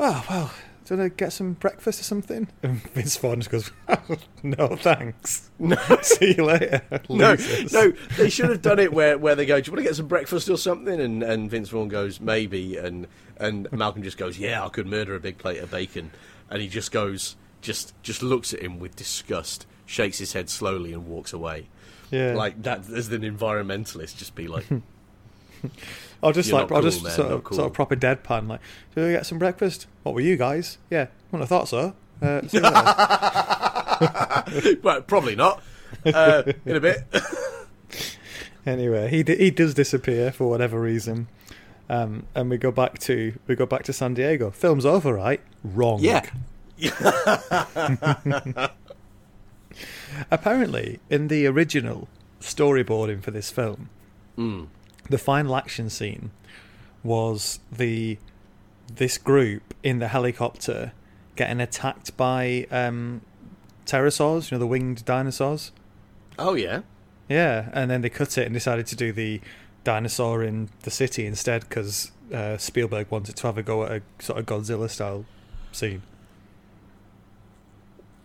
"Oh 0.00 0.24
well, 0.30 0.50
do 0.88 0.94
you 0.94 1.00
want 1.00 1.12
to 1.12 1.24
get 1.24 1.32
some 1.32 1.52
breakfast 1.54 2.00
or 2.00 2.04
something?" 2.04 2.48
And 2.62 2.82
Vince 2.92 3.16
Vaughn 3.16 3.40
just 3.40 3.50
goes, 3.50 3.70
oh, 3.88 4.16
"No, 4.42 4.76
thanks. 4.76 5.50
No, 5.58 5.76
See 6.02 6.34
you 6.36 6.44
later." 6.44 6.82
no, 7.08 7.32
losers." 7.32 7.72
no. 7.72 7.92
They 8.16 8.30
should 8.30 8.50
have 8.50 8.62
done 8.62 8.78
it 8.78 8.92
where, 8.92 9.18
where 9.18 9.34
they 9.34 9.46
go, 9.46 9.60
"Do 9.60 9.68
you 9.68 9.72
want 9.72 9.84
to 9.84 9.88
get 9.88 9.96
some 9.96 10.08
breakfast 10.08 10.48
or 10.48 10.56
something?" 10.56 11.00
And 11.00 11.22
and 11.22 11.50
Vince 11.50 11.68
Vaughn 11.68 11.88
goes, 11.88 12.20
"Maybe," 12.20 12.76
and 12.76 13.06
and 13.36 13.70
Malcolm 13.72 14.02
just 14.02 14.18
goes, 14.18 14.38
"Yeah, 14.38 14.64
I 14.64 14.68
could 14.68 14.86
murder 14.86 15.14
a 15.14 15.20
big 15.20 15.38
plate 15.38 15.58
of 15.58 15.70
bacon," 15.70 16.10
and 16.50 16.60
he 16.62 16.68
just 16.68 16.90
goes, 16.90 17.36
just 17.60 17.94
just 18.02 18.22
looks 18.22 18.54
at 18.54 18.60
him 18.60 18.78
with 18.78 18.96
disgust, 18.96 19.66
shakes 19.86 20.18
his 20.18 20.32
head 20.32 20.48
slowly, 20.48 20.92
and 20.92 21.06
walks 21.06 21.32
away. 21.32 21.68
Yeah. 22.10 22.34
Like 22.34 22.62
that, 22.62 22.88
as 22.88 23.08
an 23.12 23.22
environmentalist, 23.22 24.16
just 24.16 24.34
be 24.34 24.48
like, 24.48 24.64
I'll 26.22 26.32
just 26.32 26.48
You're 26.48 26.60
like, 26.60 26.72
I'll 26.72 26.80
cool, 26.80 26.90
just 26.90 27.02
man, 27.04 27.12
sort 27.12 27.30
of, 27.32 27.44
cool. 27.44 27.56
sort 27.56 27.66
of 27.68 27.72
proper 27.74 27.94
deadpan, 27.96 28.48
like, 28.48 28.60
"Do 28.94 29.04
we 29.06 29.12
get 29.12 29.24
some 29.26 29.38
breakfast?" 29.38 29.86
What 30.02 30.14
were 30.14 30.20
you 30.20 30.36
guys? 30.36 30.78
Yeah, 30.90 31.06
wouldn't 31.30 31.48
have 31.48 31.58
thought 31.58 31.68
so. 31.68 31.94
Uh, 32.20 32.42
see 32.48 32.56
you 32.58 32.62
later. 32.64 32.74
well, 34.82 35.02
probably 35.02 35.36
not. 35.36 35.62
Uh, 36.04 36.42
in 36.66 36.74
a 36.76 36.80
bit. 36.80 37.04
anyway, 38.66 39.08
he 39.10 39.22
d- 39.22 39.36
he 39.36 39.50
does 39.52 39.74
disappear 39.74 40.32
for 40.32 40.50
whatever 40.50 40.80
reason, 40.80 41.28
um, 41.88 42.24
and 42.34 42.50
we 42.50 42.58
go 42.58 42.72
back 42.72 42.98
to 43.00 43.38
we 43.46 43.54
go 43.54 43.66
back 43.66 43.84
to 43.84 43.92
San 43.92 44.14
Diego. 44.14 44.50
Film's 44.50 44.84
over, 44.84 45.14
right? 45.14 45.40
Wrong. 45.62 46.00
yeah. 46.00 46.26
Apparently, 50.30 51.00
in 51.10 51.28
the 51.28 51.46
original 51.46 52.08
storyboarding 52.40 53.22
for 53.22 53.30
this 53.30 53.50
film, 53.50 53.88
Mm. 54.36 54.68
The 55.08 55.18
final 55.18 55.56
action 55.56 55.90
scene 55.90 56.30
was 57.02 57.60
the 57.70 58.18
this 58.94 59.18
group 59.18 59.74
in 59.82 59.98
the 59.98 60.08
helicopter 60.08 60.92
getting 61.36 61.60
attacked 61.60 62.16
by 62.16 62.66
um, 62.70 63.20
pterosaurs, 63.86 64.50
you 64.50 64.56
know, 64.56 64.58
the 64.58 64.66
winged 64.66 65.04
dinosaurs. 65.04 65.72
Oh 66.38 66.54
yeah. 66.54 66.80
Yeah, 67.28 67.68
and 67.72 67.90
then 67.90 68.00
they 68.00 68.08
cut 68.08 68.38
it 68.38 68.46
and 68.46 68.54
decided 68.54 68.86
to 68.86 68.96
do 68.96 69.12
the 69.12 69.40
dinosaur 69.84 70.42
in 70.42 70.70
the 70.82 70.90
city 70.90 71.26
instead 71.26 71.68
because 71.68 72.10
uh, 72.32 72.56
Spielberg 72.56 73.10
wanted 73.10 73.36
to 73.36 73.46
have 73.46 73.58
a 73.58 73.62
go 73.62 73.84
at 73.84 73.92
a 73.92 74.02
sort 74.18 74.38
of 74.38 74.46
Godzilla 74.46 74.88
style 74.88 75.24
scene. 75.72 76.02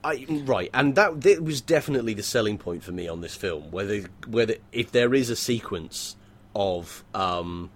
I, 0.04 0.26
right, 0.30 0.70
and 0.74 0.96
that, 0.96 1.22
that 1.22 1.44
was 1.44 1.62
definitely 1.62 2.14
the 2.14 2.24
selling 2.24 2.58
point 2.58 2.84
for 2.84 2.92
me 2.92 3.08
on 3.08 3.22
this 3.22 3.36
film. 3.36 3.72
Whether 3.72 4.02
whether 4.28 4.56
if 4.72 4.92
there 4.92 5.14
is 5.14 5.30
a 5.30 5.36
sequence 5.36 6.18
of 6.56 7.04
um 7.14 7.70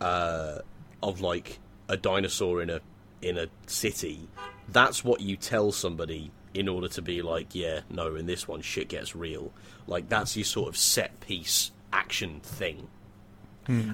uh 0.00 0.58
of 1.02 1.20
like 1.20 1.58
a 1.88 1.96
dinosaur 1.96 2.62
in 2.62 2.70
a 2.70 2.80
in 3.22 3.36
a 3.38 3.46
city, 3.66 4.28
that's 4.68 5.04
what 5.04 5.20
you 5.20 5.36
tell 5.36 5.72
somebody 5.72 6.30
in 6.54 6.68
order 6.68 6.88
to 6.88 7.02
be 7.02 7.22
like, 7.22 7.54
yeah, 7.54 7.80
no, 7.90 8.16
in 8.16 8.26
this 8.26 8.48
one 8.48 8.60
shit 8.60 8.88
gets 8.88 9.14
real. 9.14 9.52
Like 9.86 10.08
that's 10.08 10.36
your 10.36 10.44
sort 10.44 10.68
of 10.68 10.76
set 10.76 11.20
piece 11.20 11.70
action 11.92 12.40
thing. 12.40 12.88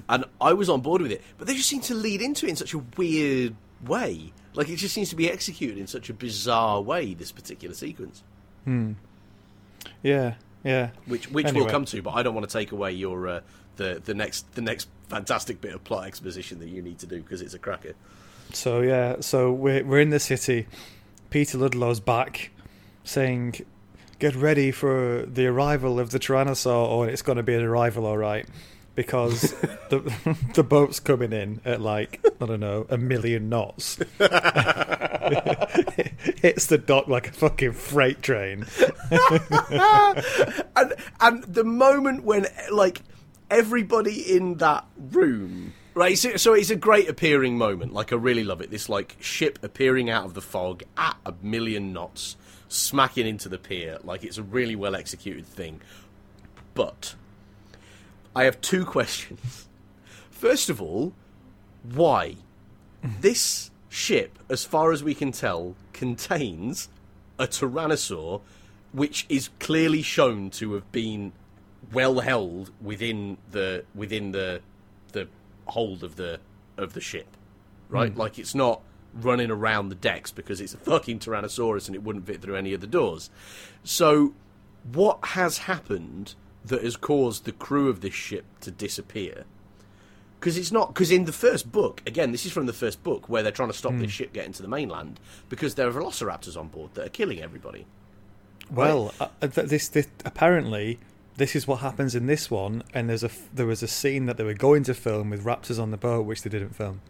And 0.09 0.25
I 0.41 0.53
was 0.53 0.69
on 0.69 0.81
board 0.81 1.03
with 1.03 1.11
it, 1.11 1.21
but 1.37 1.45
they 1.45 1.53
just 1.53 1.69
seem 1.69 1.81
to 1.81 1.93
lead 1.93 2.19
into 2.19 2.47
it 2.47 2.49
in 2.49 2.55
such 2.55 2.73
a 2.73 2.79
weird 2.97 3.55
way. 3.85 4.33
Like 4.55 4.69
it 4.69 4.77
just 4.77 4.95
seems 4.95 5.09
to 5.09 5.15
be 5.15 5.29
executed 5.29 5.77
in 5.77 5.85
such 5.85 6.09
a 6.09 6.15
bizarre 6.15 6.81
way. 6.81 7.13
This 7.13 7.31
particular 7.31 7.75
sequence, 7.75 8.23
Hmm. 8.65 8.93
Yeah, 10.01 10.33
yeah. 10.63 10.89
which 11.05 11.29
which 11.31 11.45
Anyway. 11.47 11.63
we'll 11.63 11.71
come 11.71 11.85
to, 11.85 12.01
but 12.01 12.11
I 12.11 12.23
don't 12.23 12.33
want 12.35 12.49
to 12.49 12.53
take 12.53 12.71
away 12.71 12.91
your 12.93 13.27
uh, 13.27 13.41
the 13.77 14.01
the 14.03 14.13
next 14.13 14.51
the 14.55 14.61
next 14.61 14.87
fantastic 15.09 15.61
bit 15.61 15.73
of 15.73 15.83
plot 15.83 16.05
exposition 16.05 16.59
that 16.59 16.69
you 16.69 16.81
need 16.81 16.99
to 16.99 17.05
do 17.05 17.21
because 17.21 17.41
it's 17.41 17.53
a 17.53 17.59
cracker. 17.59 17.93
So 18.53 18.81
yeah, 18.81 19.17
so 19.21 19.51
we're 19.51 19.83
we're 19.83 20.01
in 20.01 20.09
the 20.09 20.19
city. 20.19 20.67
Peter 21.29 21.57
Ludlow's 21.57 21.99
back, 21.99 22.51
saying, 23.03 23.55
get 24.19 24.33
ready 24.35 24.71
for 24.71 25.25
the 25.27 25.45
arrival 25.47 25.99
of 25.99 26.11
the 26.11 26.19
Tyrannosaur, 26.19 26.87
or 26.87 27.09
it's 27.09 27.21
going 27.21 27.35
to 27.35 27.43
be 27.43 27.53
an 27.53 27.63
arrival, 27.63 28.05
all 28.05 28.17
right. 28.17 28.47
Because 28.95 29.41
the 29.89 30.13
the 30.55 30.63
boat's 30.63 30.99
coming 30.99 31.33
in 31.33 31.61
at 31.65 31.81
like 31.81 32.25
I 32.41 32.45
don't 32.45 32.59
know 32.59 32.85
a 32.89 32.97
million 32.97 33.49
knots, 33.49 33.99
hits 36.41 36.67
the 36.67 36.77
dock 36.77 37.07
like 37.07 37.29
a 37.29 37.31
fucking 37.31 37.73
freight 37.73 38.21
train. 38.21 38.65
and 39.11 40.93
and 41.19 41.43
the 41.43 41.63
moment 41.63 42.23
when 42.23 42.47
like 42.71 43.01
everybody 43.49 44.35
in 44.35 44.55
that 44.55 44.85
room 45.11 45.73
right 45.93 46.17
so, 46.17 46.35
so 46.35 46.53
it's 46.53 46.69
a 46.69 46.75
great 46.75 47.09
appearing 47.09 47.57
moment. 47.57 47.93
Like 47.93 48.11
i 48.13 48.15
really 48.15 48.43
love 48.43 48.61
it. 48.61 48.71
This 48.71 48.89
like 48.89 49.15
ship 49.19 49.59
appearing 49.63 50.09
out 50.09 50.25
of 50.25 50.33
the 50.33 50.41
fog 50.41 50.83
at 50.97 51.17
a 51.25 51.33
million 51.41 51.93
knots 51.93 52.37
smacking 52.69 53.25
into 53.25 53.49
the 53.49 53.57
pier. 53.57 53.97
Like 54.03 54.23
it's 54.23 54.37
a 54.37 54.43
really 54.43 54.75
well 54.75 54.95
executed 54.95 55.45
thing. 55.45 55.81
But 56.73 57.15
i 58.35 58.43
have 58.43 58.61
two 58.61 58.85
questions. 58.97 59.67
First 60.29 60.69
of 60.69 60.81
all 60.81 61.13
why? 61.83 62.35
This 63.21 63.71
ship 63.97 64.37
as 64.47 64.63
far 64.63 64.91
as 64.91 65.03
we 65.03 65.15
can 65.15 65.31
tell 65.31 65.75
contains 65.91 66.87
a 67.39 67.47
tyrannosaur 67.47 68.41
which 68.93 69.25
is 69.27 69.49
clearly 69.59 70.03
shown 70.03 70.49
to 70.49 70.73
have 70.73 70.91
been 70.91 71.31
well 71.91 72.19
held 72.19 72.71
within 72.81 73.37
the 73.51 73.83
within 73.95 74.31
the 74.31 74.61
the 75.13 75.27
hold 75.65 76.03
of 76.03 76.15
the 76.15 76.39
of 76.77 76.93
the 76.93 77.01
ship, 77.01 77.27
right? 77.89 78.13
Mm. 78.13 78.17
Like 78.17 78.37
it's 78.37 78.53
not 78.53 78.81
running 79.13 79.49
around 79.49 79.89
the 79.89 79.95
decks 79.95 80.31
because 80.31 80.61
it's 80.61 80.75
a 80.75 80.77
fucking 80.77 81.17
Tyrannosaurus 81.19 81.87
and 81.87 81.95
it 81.95 82.03
wouldn't 82.03 82.27
fit 82.27 82.41
through 82.41 82.55
any 82.55 82.73
of 82.73 82.81
the 82.81 82.87
doors. 82.87 83.31
So, 83.83 84.33
what 84.93 85.17
has 85.23 85.59
happened 85.59 86.35
that 86.63 86.83
has 86.83 86.95
caused 86.95 87.45
the 87.45 87.51
crew 87.51 87.89
of 87.89 88.01
this 88.01 88.13
ship 88.13 88.45
to 88.61 88.69
disappear? 88.69 89.45
Because 90.39 90.57
it's 90.57 90.71
not 90.71 90.93
because 90.93 91.09
in 91.09 91.25
the 91.25 91.33
first 91.33 91.71
book, 91.71 92.01
again, 92.05 92.31
this 92.31 92.45
is 92.45 92.51
from 92.51 92.67
the 92.67 92.73
first 92.73 93.03
book 93.03 93.27
where 93.27 93.41
they're 93.41 93.51
trying 93.51 93.71
to 93.71 93.77
stop 93.77 93.93
this 93.93 94.11
ship 94.11 94.33
getting 94.33 94.53
to 94.53 94.61
the 94.61 94.67
mainland 94.67 95.19
because 95.49 95.75
there 95.75 95.87
are 95.87 95.91
velociraptors 95.91 96.55
on 96.55 96.67
board 96.67 96.93
that 96.93 97.07
are 97.07 97.09
killing 97.09 97.41
everybody. 97.41 97.87
Well, 98.69 99.13
uh, 99.19 99.29
th- 99.41 99.67
this, 99.67 99.87
this 99.87 100.07
apparently 100.25 100.99
this 101.37 101.55
is 101.55 101.67
what 101.67 101.79
happens 101.79 102.15
in 102.15 102.25
this 102.25 102.51
one, 102.51 102.83
and 102.93 103.09
there's 103.09 103.23
a 103.23 103.29
there 103.53 103.65
was 103.65 103.81
a 103.81 103.87
scene 103.87 104.25
that 104.25 104.37
they 104.37 104.43
were 104.43 104.53
going 104.53 104.83
to 104.83 104.93
film 104.93 105.29
with 105.29 105.43
raptors 105.43 105.81
on 105.81 105.91
the 105.91 105.97
boat, 105.97 106.25
which 106.25 106.41
they 106.41 106.49
didn't 106.49 106.75
film. 106.75 107.01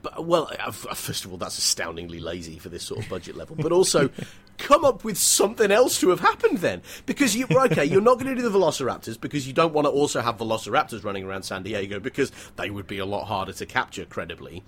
But, 0.00 0.24
well, 0.24 0.50
uh, 0.60 0.70
first 0.70 1.24
of 1.24 1.32
all, 1.32 1.38
that's 1.38 1.58
astoundingly 1.58 2.20
lazy 2.20 2.58
for 2.58 2.68
this 2.68 2.84
sort 2.84 3.02
of 3.02 3.10
budget 3.10 3.36
level. 3.36 3.56
But 3.56 3.72
also, 3.72 4.10
come 4.58 4.84
up 4.84 5.04
with 5.04 5.16
something 5.16 5.70
else 5.70 6.00
to 6.00 6.10
have 6.10 6.20
happened 6.20 6.58
then, 6.58 6.82
because 7.06 7.34
you 7.34 7.46
okay, 7.50 7.84
you're 7.84 8.00
not 8.00 8.18
going 8.18 8.34
to 8.34 8.40
do 8.40 8.48
the 8.48 8.56
Velociraptors 8.56 9.20
because 9.20 9.46
you 9.46 9.52
don't 9.52 9.72
want 9.72 9.86
to 9.86 9.90
also 9.90 10.20
have 10.20 10.36
Velociraptors 10.38 11.04
running 11.04 11.24
around 11.24 11.44
San 11.44 11.62
Diego 11.62 12.00
because 12.00 12.30
they 12.56 12.70
would 12.70 12.86
be 12.86 12.98
a 12.98 13.06
lot 13.06 13.24
harder 13.24 13.52
to 13.52 13.66
capture 13.66 14.04
credibly. 14.04 14.62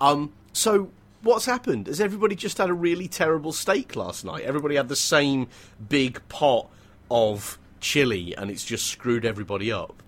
Um, 0.00 0.32
so 0.52 0.90
what's 1.22 1.46
happened? 1.46 1.86
Has 1.86 2.00
everybody 2.00 2.34
just 2.34 2.58
had 2.58 2.70
a 2.70 2.74
really 2.74 3.08
terrible 3.08 3.52
steak 3.52 3.94
last 3.94 4.24
night? 4.24 4.42
Everybody 4.44 4.76
had 4.76 4.88
the 4.88 4.96
same 4.96 5.48
big 5.88 6.26
pot 6.28 6.68
of 7.10 7.58
chili, 7.80 8.34
and 8.36 8.50
it's 8.50 8.64
just 8.64 8.86
screwed 8.86 9.24
everybody 9.24 9.70
up, 9.70 10.02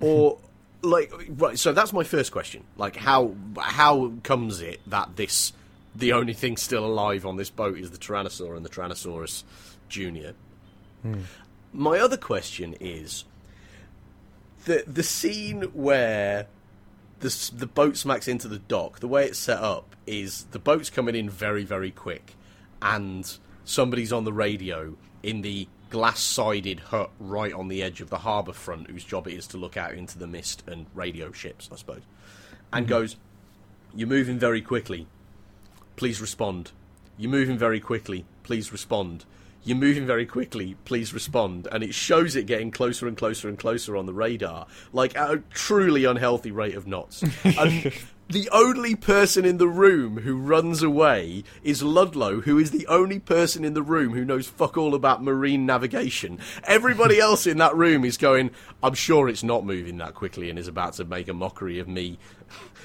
or 0.00 0.38
like 0.82 1.10
right 1.38 1.58
so 1.58 1.72
that's 1.72 1.94
my 1.94 2.04
first 2.04 2.30
question 2.30 2.62
like 2.76 2.94
how 2.94 3.34
how 3.58 4.12
comes 4.22 4.60
it 4.60 4.82
that 4.86 5.16
this 5.16 5.54
the 5.94 6.12
only 6.12 6.32
thing 6.32 6.56
still 6.56 6.84
alive 6.84 7.24
on 7.24 7.36
this 7.36 7.50
boat 7.50 7.78
is 7.78 7.90
the 7.90 7.98
tyrannosaur 7.98 8.56
and 8.56 8.64
the 8.64 8.70
tyrannosaurus 8.70 9.44
junior 9.88 10.34
hmm. 11.02 11.20
my 11.72 11.98
other 11.98 12.16
question 12.16 12.74
is 12.80 13.24
the 14.64 14.84
the 14.86 15.02
scene 15.02 15.62
where 15.72 16.46
the 17.20 17.50
the 17.54 17.66
boat 17.66 17.96
smacks 17.96 18.28
into 18.28 18.48
the 18.48 18.58
dock 18.58 19.00
the 19.00 19.08
way 19.08 19.24
it's 19.26 19.38
set 19.38 19.58
up 19.58 19.94
is 20.06 20.44
the 20.50 20.58
boat's 20.58 20.90
coming 20.90 21.14
in 21.14 21.30
very 21.30 21.64
very 21.64 21.90
quick 21.90 22.34
and 22.82 23.38
somebody's 23.64 24.12
on 24.12 24.24
the 24.24 24.32
radio 24.32 24.94
in 25.22 25.42
the 25.42 25.66
glass 25.94 26.20
sided 26.20 26.80
hut 26.80 27.10
right 27.20 27.52
on 27.52 27.68
the 27.68 27.80
edge 27.80 28.00
of 28.00 28.10
the 28.10 28.18
harbour 28.18 28.52
front 28.52 28.90
whose 28.90 29.04
job 29.04 29.28
it 29.28 29.32
is 29.32 29.46
to 29.46 29.56
look 29.56 29.76
out 29.76 29.92
into 29.92 30.18
the 30.18 30.26
mist 30.26 30.64
and 30.66 30.86
radio 30.92 31.30
ships, 31.30 31.68
I 31.72 31.76
suppose. 31.76 32.02
And 32.72 32.86
hmm. 32.86 32.90
goes, 32.90 33.16
You're 33.94 34.08
moving 34.08 34.36
very 34.36 34.60
quickly. 34.60 35.06
Please 35.96 36.20
respond. 36.20 36.72
You're 37.16 37.30
moving 37.30 37.58
very 37.58 37.80
quickly. 37.80 38.24
Please 38.42 38.72
respond. 38.72 39.24
You're 39.62 39.76
moving 39.76 40.06
very 40.06 40.26
quickly. 40.26 40.76
Please 40.84 41.14
respond. 41.14 41.68
And 41.72 41.82
it 41.82 41.94
shows 41.94 42.36
it 42.36 42.46
getting 42.46 42.70
closer 42.70 43.06
and 43.08 43.16
closer 43.16 43.48
and 43.48 43.58
closer 43.58 43.96
on 43.96 44.06
the 44.06 44.12
radar, 44.12 44.66
like 44.92 45.16
at 45.16 45.30
a 45.30 45.42
truly 45.50 46.04
unhealthy 46.04 46.50
rate 46.50 46.74
of 46.74 46.86
knots. 46.86 47.24
And 47.44 47.92
the 48.28 48.48
only 48.50 48.94
person 48.94 49.44
in 49.44 49.58
the 49.58 49.68
room 49.68 50.18
who 50.18 50.36
runs 50.36 50.82
away 50.82 51.44
is 51.62 51.82
Ludlow, 51.82 52.40
who 52.40 52.58
is 52.58 52.70
the 52.70 52.86
only 52.86 53.18
person 53.18 53.64
in 53.64 53.74
the 53.74 53.82
room 53.82 54.14
who 54.14 54.24
knows 54.24 54.46
fuck 54.46 54.78
all 54.78 54.94
about 54.94 55.22
marine 55.22 55.66
navigation. 55.66 56.38
Everybody 56.64 57.20
else 57.20 57.46
in 57.46 57.58
that 57.58 57.76
room 57.76 58.04
is 58.04 58.16
going, 58.16 58.50
I'm 58.82 58.94
sure 58.94 59.28
it's 59.28 59.42
not 59.42 59.66
moving 59.66 59.98
that 59.98 60.14
quickly 60.14 60.48
and 60.48 60.58
is 60.58 60.68
about 60.68 60.94
to 60.94 61.04
make 61.04 61.28
a 61.28 61.34
mockery 61.34 61.78
of 61.78 61.88
me. 61.88 62.18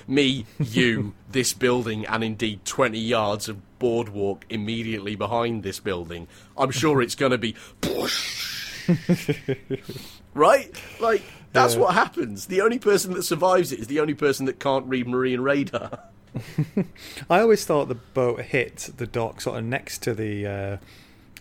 Me, 0.08 0.46
you, 0.60 1.14
this 1.30 1.54
building, 1.54 2.06
and 2.06 2.24
indeed 2.24 2.66
20 2.66 3.00
yards 3.00 3.48
of 3.48 3.80
boardwalk 3.80 4.46
immediately 4.50 5.16
behind 5.16 5.64
this 5.64 5.80
building. 5.80 6.28
I'm 6.58 6.72
sure 6.72 7.02
it's 7.02 7.16
going 7.16 7.32
to 7.32 7.38
be. 7.38 7.56
right? 10.34 10.72
Like, 11.00 11.24
that's 11.54 11.76
Yeah. 11.76 11.82
what 11.82 11.94
happens. 11.94 12.46
The 12.48 12.62
only 12.62 12.80
person 12.80 13.14
that 13.14 13.24
survives 13.24 13.72
it 13.72 13.80
is 13.80 13.88
the 13.88 14.00
only 14.00 14.14
person 14.14 14.46
that 14.46 14.60
can't 14.60 14.86
read 14.86 15.08
marine 15.08 15.42
radar. 15.42 16.00
I 17.30 17.40
always 17.40 17.66
thought 17.66 17.88
the 17.88 17.96
boat 17.96 18.42
hit 18.42 18.90
the 18.98 19.08
dock 19.08 19.42
sort 19.42 19.58
of 19.58 19.66
next 19.66 20.04
to 20.04 20.14
the 20.14 20.46
uh, 20.48 20.78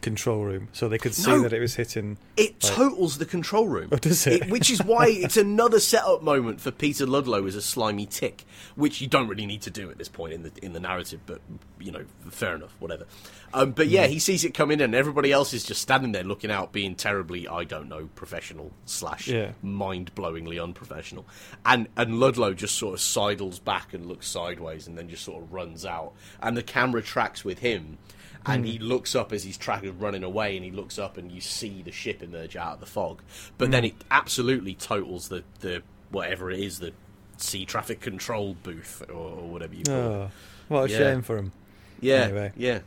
control 0.09 0.45
room, 0.45 0.69
so 0.73 0.89
they 0.89 0.99
could 0.99 1.15
see 1.15 1.31
No. 1.31 1.43
that 1.43 1.53
it 1.53 1.61
was 1.61 1.75
hitting. 1.77 2.17
It 2.37 2.61
totals 2.61 3.19
the 3.19 3.27
control 3.27 3.69
room. 3.69 3.89
Oh, 3.93 3.97
does 3.97 4.27
it? 4.27 4.49
Which 4.51 4.71
is 4.71 4.83
why 4.83 5.07
it's 5.25 5.37
another 5.37 5.81
setup 5.81 6.23
moment 6.23 6.61
for 6.61 6.71
Peter 6.71 7.07
Ludlow 7.07 7.47
as 7.47 7.55
a 7.55 7.63
slimy 7.63 8.07
tick, 8.07 8.45
which 8.77 9.01
you 9.01 9.07
don't 9.07 9.29
really 9.29 9.47
need 9.47 9.63
to 9.63 9.71
do 9.71 9.91
at 9.91 9.99
this 9.99 10.09
point 10.09 10.33
in 10.33 10.43
the 10.45 10.53
in 10.63 10.73
the 10.73 10.81
narrative. 10.81 11.21
But 11.27 11.41
you 11.79 11.93
know, 11.93 12.05
fair 12.31 12.55
enough, 12.57 12.75
whatever. 12.81 13.07
Um, 13.55 13.71
but 13.73 13.87
Mm. 13.87 13.91
yeah, 13.93 14.07
he 14.09 14.19
sees 14.19 14.45
it 14.45 14.53
come 14.53 14.71
in, 14.71 14.81
and 14.81 14.95
everybody 14.95 15.31
else 15.33 15.55
is 15.55 15.65
just 15.65 15.81
standing 15.81 16.13
there 16.13 16.25
looking 16.25 16.51
out, 16.51 16.73
being 16.73 16.95
terribly, 16.95 17.49
I 17.49 17.65
don't 17.65 17.89
know, 17.89 18.09
professional 18.15 18.73
slash 18.85 19.27
Yeah. 19.29 19.53
mind-blowingly 19.63 20.63
unprofessional. 20.63 21.27
And 21.65 21.89
and 21.97 22.21
Ludlow 22.21 22.53
just 22.55 22.75
sort 22.77 22.95
of 22.95 23.01
sidles 23.01 23.59
back 23.59 23.95
and 23.95 24.07
looks 24.07 24.27
sideways, 24.29 24.87
and 24.87 24.97
then 24.99 25.09
just 25.09 25.25
sort 25.25 25.43
of 25.43 25.53
runs 25.53 25.85
out, 25.87 26.13
and 26.43 26.57
the 26.57 26.63
camera 26.63 27.03
tracks 27.03 27.45
with 27.45 27.61
him. 27.61 27.99
And 28.47 28.65
he 28.65 28.79
looks 28.79 29.15
up 29.15 29.33
as 29.33 29.45
he's 29.45 29.59
track 29.59 29.85
running 29.99 30.23
away, 30.25 30.57
and 30.57 30.65
he 30.65 30.71
looks 30.71 30.99
up, 30.99 31.17
and 31.19 31.31
you 31.31 31.41
see 31.41 31.83
the 31.83 31.93
ship 31.93 32.23
emerge 32.23 32.57
out 32.57 32.75
of 32.75 32.81
the 32.81 32.87
fog. 32.87 33.21
But 33.59 33.71
then 33.71 33.85
it 33.85 33.95
absolutely 34.11 34.75
totals 34.75 35.29
the, 35.29 35.45
the 35.61 35.83
whatever 36.11 36.51
it 36.51 36.61
is, 36.61 36.79
the 36.79 36.93
sea 37.37 37.65
traffic 37.67 38.01
control 38.01 38.57
booth 38.63 39.03
or, 39.11 39.15
or 39.15 39.49
whatever 39.49 39.75
you 39.75 39.85
call 39.85 39.95
it. 39.95 39.99
Oh, 40.01 40.31
what 40.69 40.89
a 40.89 40.93
Yeah. 40.93 40.99
shame 40.99 41.23
for 41.23 41.37
him. 41.37 41.53
Yeah, 42.01 42.15
anyway. 42.25 42.53
yeah. 42.57 42.81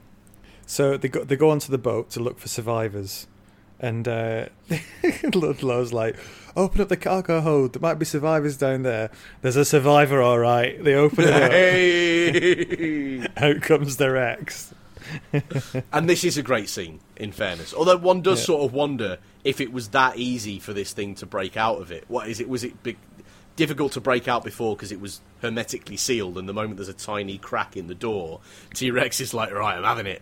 So 0.65 0.97
they 0.97 1.09
go 1.09 1.23
they 1.23 1.35
go 1.35 1.49
onto 1.49 1.69
the 1.71 1.77
boat 1.77 2.09
to 2.11 2.19
look 2.21 2.39
for 2.39 2.47
survivors, 2.47 3.27
and 3.79 4.07
uh, 4.07 4.45
Ludlow's 5.33 5.91
like, 5.93 6.15
"Open 6.55 6.81
up 6.81 6.87
the 6.89 6.97
cargo 6.97 7.41
hold. 7.41 7.73
There 7.73 7.81
might 7.81 7.95
be 7.99 8.05
survivors 8.05 8.55
down 8.57 8.83
there. 8.83 9.09
There's 9.41 9.57
a 9.57 9.65
survivor, 9.65 10.21
all 10.21 10.39
right." 10.39 10.81
They 10.83 10.95
open 10.95 11.25
it 11.25 11.33
up. 11.33 11.51
Hey! 11.51 13.27
Out 13.37 13.61
comes 13.61 13.97
their 13.97 14.15
ex. 14.17 14.73
and 15.93 16.09
this 16.09 16.23
is 16.23 16.37
a 16.37 16.43
great 16.43 16.69
scene, 16.69 16.99
in 17.17 17.31
fairness. 17.31 17.73
Although 17.73 17.97
one 17.97 18.21
does 18.21 18.39
Yeah. 18.39 18.45
sort 18.45 18.63
of 18.65 18.73
wonder 18.73 19.17
if 19.43 19.59
it 19.61 19.71
was 19.73 19.89
that 19.89 20.17
easy 20.17 20.59
for 20.59 20.73
this 20.73 20.93
thing 20.93 21.15
to 21.15 21.25
break 21.25 21.57
out 21.57 21.79
of 21.81 21.91
it. 21.91 22.05
What 22.07 22.27
is 22.27 22.39
it? 22.39 22.47
Was 22.49 22.63
it 22.63 22.81
big, 22.83 22.97
difficult 23.55 23.91
to 23.93 24.01
break 24.01 24.27
out 24.27 24.43
before 24.43 24.75
because 24.75 24.91
it 24.91 25.01
was 25.01 25.21
hermetically 25.41 25.97
sealed? 25.97 26.37
And 26.37 26.47
the 26.47 26.53
moment 26.53 26.77
there's 26.77 26.89
a 26.89 26.93
tiny 26.93 27.37
crack 27.37 27.75
in 27.75 27.87
the 27.87 27.95
door, 27.95 28.39
T 28.73 28.91
Rex 28.91 29.19
is 29.19 29.33
like, 29.33 29.51
"Right, 29.51 29.75
I'm 29.77 29.83
having 29.83 30.07
it." 30.07 30.21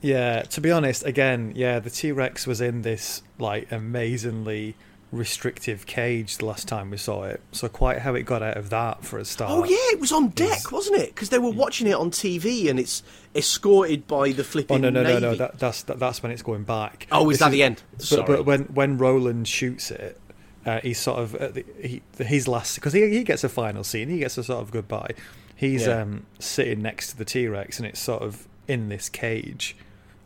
Yeah, 0.00 0.42
to 0.42 0.60
be 0.60 0.70
honest, 0.70 1.04
again, 1.04 1.52
yeah, 1.56 1.80
the 1.80 1.90
T 1.90 2.12
Rex 2.12 2.46
was 2.46 2.60
in 2.60 2.82
this 2.82 3.22
like 3.38 3.70
amazingly 3.72 4.76
restrictive 5.10 5.86
cage 5.86 6.36
the 6.38 6.44
last 6.44 6.68
time 6.68 6.90
we 6.90 6.96
saw 6.96 7.22
it. 7.24 7.40
So 7.52 7.68
quite 7.68 7.98
how 8.00 8.14
it 8.14 8.22
got 8.24 8.42
out 8.42 8.56
of 8.56 8.70
that 8.70 9.04
for 9.04 9.18
a 9.18 9.24
start. 9.24 9.50
Oh 9.50 9.64
yeah, 9.64 9.76
it 9.92 10.00
was 10.00 10.12
on 10.12 10.28
deck, 10.28 10.70
wasn't 10.70 11.00
it? 11.00 11.14
Because 11.14 11.30
they 11.30 11.38
were 11.38 11.50
watching 11.50 11.86
it 11.86 11.94
on 11.94 12.10
TV, 12.10 12.68
and 12.68 12.78
it's 12.78 13.02
escorted 13.34 14.06
by 14.06 14.32
the 14.32 14.44
flipping. 14.44 14.84
Oh 14.84 14.90
no 14.90 15.02
no 15.02 15.02
no 15.02 15.18
no! 15.18 15.34
That, 15.34 15.58
that's 15.58 15.82
that, 15.84 15.98
that's 15.98 16.22
when 16.22 16.32
it's 16.32 16.42
going 16.42 16.64
back. 16.64 17.06
Oh, 17.10 17.30
is 17.30 17.38
This 17.38 17.46
that 17.46 17.50
the 17.52 17.62
end? 17.62 17.82
But, 17.92 18.02
Sorry. 18.02 18.26
but 18.26 18.44
when 18.44 18.62
when 18.64 18.98
Roland 18.98 19.48
shoots 19.48 19.90
it, 19.90 20.20
uh, 20.66 20.80
he's 20.80 20.98
sort 20.98 21.18
of 21.20 21.34
at 21.36 21.54
the, 21.54 21.64
he, 21.82 22.02
his 22.18 22.46
last 22.48 22.74
because 22.74 22.92
he 22.92 23.08
he 23.08 23.24
gets 23.24 23.44
a 23.44 23.48
final 23.48 23.84
scene. 23.84 24.08
He 24.08 24.18
gets 24.18 24.36
a 24.38 24.44
sort 24.44 24.60
of 24.62 24.70
goodbye. 24.70 25.12
He's 25.56 25.86
Yeah. 25.86 26.02
um, 26.02 26.26
sitting 26.38 26.82
next 26.82 27.10
to 27.10 27.16
the 27.16 27.24
T 27.24 27.48
Rex, 27.48 27.78
and 27.78 27.86
it's 27.86 28.00
sort 28.00 28.22
of 28.22 28.46
in 28.68 28.88
this 28.90 29.08
cage, 29.08 29.74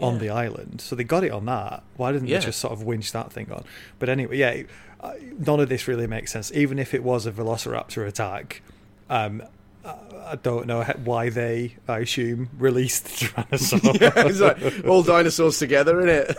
on 0.03 0.19
the 0.19 0.31
island. 0.31 0.81
So 0.81 0.97
they 0.97 1.05
got 1.05 1.25
it 1.25 1.31
on 1.33 1.47
that. 1.47 1.83
Why 1.97 2.13
didn't 2.13 2.29
Yeah. 2.29 2.39
they 2.39 2.47
just 2.47 2.59
sort 2.61 2.73
of 2.73 2.83
winch 2.83 3.13
that 3.13 3.33
thing 3.33 3.51
on? 3.53 3.65
But 3.99 4.09
anyway, 4.09 4.37
yeah, 4.39 4.63
uh, 5.01 5.13
none 5.39 5.61
of 5.61 5.69
this 5.69 5.87
really 5.89 6.07
makes 6.07 6.33
sense. 6.33 6.51
Even 6.53 6.79
if 6.79 6.93
it 6.95 7.03
was 7.03 7.27
a 7.27 7.33
Velociraptor 7.33 8.07
attack, 8.07 8.63
um, 9.09 9.43
I 9.85 10.37
don't 10.37 10.69
know 10.69 10.85
why 11.05 11.29
they, 11.29 11.75
I 11.89 11.99
assume, 11.99 12.49
released 12.59 13.05
the 13.05 13.27
Tyrannosaur. 13.27 14.01
Yeah, 14.01 14.13
it's 14.27 14.39
like 14.41 14.87
all 14.89 15.03
dinosaurs 15.03 15.59
together, 15.59 15.99
isn't 16.07 16.37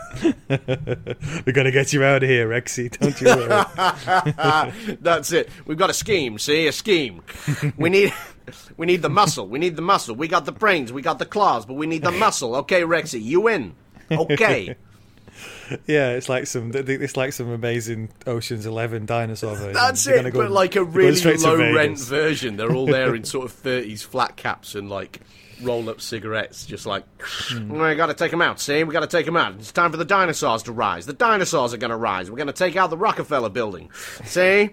it? 0.50 1.18
We're 1.46 1.52
going 1.54 1.66
to 1.66 1.72
get 1.72 1.92
you 1.92 2.04
out 2.04 2.24
of 2.24 2.30
here, 2.30 2.48
Rexy. 2.48 2.90
Don't 2.98 3.20
you 3.20 3.28
worry. 3.28 4.98
That's 5.02 5.32
it. 5.34 5.50
We've 5.66 5.78
got 5.78 5.90
a 5.90 5.94
scheme. 5.94 6.40
See, 6.40 6.68
a 6.68 6.72
scheme. 6.72 7.22
We 7.78 7.90
need, 7.90 8.14
we 8.78 8.86
need 8.86 9.02
the 9.02 9.10
muscle. 9.10 9.48
We 9.48 9.60
need 9.60 9.76
the 9.76 9.82
muscle. 9.82 10.16
We 10.16 10.28
got 10.28 10.46
the 10.46 10.52
brains. 10.52 10.92
We 10.92 11.02
got 11.02 11.20
the 11.20 11.26
claws, 11.26 11.66
but 11.66 11.74
we 11.74 11.88
need 11.88 12.04
the 12.04 12.12
muscle. 12.12 12.56
Okay, 12.58 12.82
Rexy, 12.82 13.22
you 13.22 13.42
win. 13.42 13.76
Okay. 14.12 14.76
yeah, 15.88 16.12
it's 16.12 16.30
like 16.30 16.48
some, 16.48 16.72
it's 16.74 17.18
like 17.18 17.34
some 17.34 17.50
amazing 17.50 18.10
Ocean's 18.28 18.66
Eleven 18.66 19.06
dinosaur 19.06 19.56
version. 19.56 19.74
That's 19.74 20.06
it. 20.08 20.34
but 20.34 20.52
like 20.52 20.76
a 20.76 20.84
really 20.84 21.20
low 21.38 21.58
rent 21.58 22.00
version. 22.00 22.58
They're 22.58 22.74
all 22.74 22.86
there 22.86 23.16
in 23.16 23.24
sort 23.24 23.46
of 23.46 23.52
thirties 23.54 24.04
flat 24.04 24.36
caps 24.36 24.76
and 24.76 24.90
like 24.90 25.22
roll 25.62 25.90
up 25.90 26.02
cigarettes, 26.02 26.66
just 26.66 26.86
like 26.86 27.04
Hmm. 27.50 27.70
we 27.72 27.96
got 27.96 28.08
to 28.08 28.14
take 28.14 28.32
them 28.32 28.42
out. 28.42 28.60
See, 28.60 28.84
we 28.84 28.94
got 28.94 29.02
to 29.02 29.08
take 29.08 29.26
them 29.26 29.38
out. 29.38 29.56
It's 29.56 29.72
time 29.72 29.92
for 29.92 29.98
the 29.98 30.06
dinosaurs 30.06 30.64
to 30.64 30.72
rise. 30.72 31.06
The 31.06 31.14
dinosaurs 31.14 31.74
are 31.74 31.78
going 31.78 31.92
to 31.92 31.98
rise. 31.98 32.30
We're 32.30 32.38
going 32.38 32.48
to 32.48 32.54
take 32.54 32.76
out 32.76 32.90
the 32.90 32.98
Rockefeller 32.98 33.50
building. 33.50 33.92
See. 34.26 34.72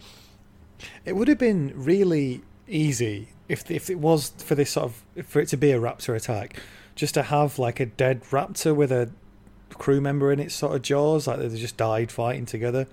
It 1.04 1.14
would 1.14 1.28
have 1.28 1.36
been 1.38 1.72
really 1.74 2.42
easy 2.66 3.28
if 3.50 3.70
if 3.70 3.90
it 3.90 3.98
was 3.98 4.30
for 4.38 4.54
this 4.54 4.70
sort 4.70 4.86
of 5.18 5.26
for 5.26 5.40
it 5.40 5.48
to 5.48 5.56
be 5.56 5.72
a 5.72 5.78
raptor 5.80 6.14
attack, 6.16 6.56
just 6.94 7.14
to 7.14 7.22
have 7.24 7.58
like 7.58 7.80
a 7.80 7.86
dead 7.86 8.22
raptor 8.30 8.74
with 8.74 8.90
a 8.92 9.10
crew 9.74 10.00
member 10.00 10.32
in 10.32 10.40
its 10.40 10.54
sort 10.54 10.74
of 10.74 10.82
jaws, 10.82 11.26
like 11.26 11.38
they 11.38 11.48
just 11.56 11.76
died 11.76 12.10
fighting 12.10 12.46
together. 12.46 12.86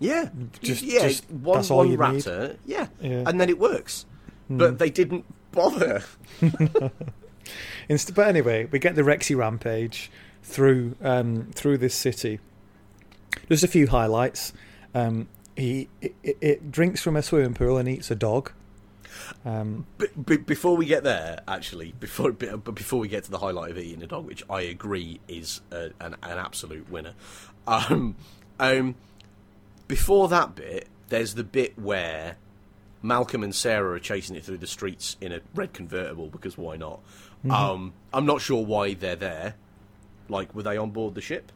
Yeah, 0.00 0.28
Just- 0.60 0.82
yeah, 0.82 1.06
just- 1.08 1.30
one, 1.30 1.56
that's 1.58 1.70
all 1.70 1.78
one 1.78 1.86
you 1.90 1.96
need. 1.96 1.98
raptor, 2.00 2.56
yeah. 2.66 2.88
Yeah. 3.00 3.22
Hmm. 3.22 3.28
and 3.28 3.40
then 3.40 3.48
it 3.48 3.58
works. 3.58 4.06
But 4.50 4.78
they 4.78 4.90
didn't 4.90 5.24
bother. 5.52 6.02
Inst- 7.88 8.14
but 8.14 8.26
anyway, 8.28 8.66
we 8.66 8.78
get 8.78 8.94
the 8.94 9.02
Rexy 9.02 9.36
rampage 9.36 10.10
through 10.42 10.96
um, 11.02 11.48
through 11.54 11.78
this 11.78 11.94
city. 11.94 12.40
Just 13.48 13.64
a 13.64 13.68
few 13.68 13.86
highlights. 13.86 14.52
Um, 14.94 15.28
he 15.56 15.88
it, 16.00 16.14
it 16.40 16.72
drinks 16.72 17.00
from 17.02 17.16
a 17.16 17.22
swimming 17.22 17.54
pool 17.54 17.76
and 17.76 17.88
eats 17.88 18.10
a 18.10 18.14
dog. 18.14 18.52
Um, 19.44 19.86
before 20.24 20.76
we 20.76 20.86
get 20.86 21.04
there, 21.04 21.40
actually, 21.46 21.94
before 22.00 22.32
b- 22.32 22.50
but 22.50 22.74
before 22.74 22.98
we 22.98 23.08
get 23.08 23.24
to 23.24 23.30
the 23.30 23.38
highlight 23.38 23.70
of 23.70 23.78
eating 23.78 24.02
a 24.02 24.06
dog, 24.06 24.26
which 24.26 24.42
I 24.48 24.62
agree 24.62 25.20
is 25.28 25.60
a, 25.70 25.90
an, 26.00 26.16
an 26.22 26.38
absolute 26.38 26.90
winner. 26.90 27.14
Um, 27.66 28.16
um, 28.58 28.94
before 29.88 30.28
that 30.28 30.54
bit, 30.54 30.88
there's 31.08 31.34
the 31.34 31.44
bit 31.44 31.78
where 31.78 32.36
Malcolm 33.02 33.42
and 33.42 33.54
Sarah 33.54 33.92
are 33.94 33.98
chasing 33.98 34.34
it 34.36 34.44
through 34.44 34.58
the 34.58 34.66
streets 34.66 35.16
in 35.20 35.32
a 35.32 35.40
red 35.54 35.72
convertible 35.72 36.28
because 36.28 36.56
why 36.56 36.76
not? 36.76 37.00
Um, 37.50 37.92
I'm 38.12 38.24
not 38.24 38.40
sure 38.40 38.64
why 38.64 38.94
they're 38.94 39.16
there. 39.16 39.54
Like, 40.30 40.54
were 40.54 40.62
they 40.62 40.78
on 40.78 40.90
board 40.90 41.14
the 41.14 41.20
ship? 41.20 41.52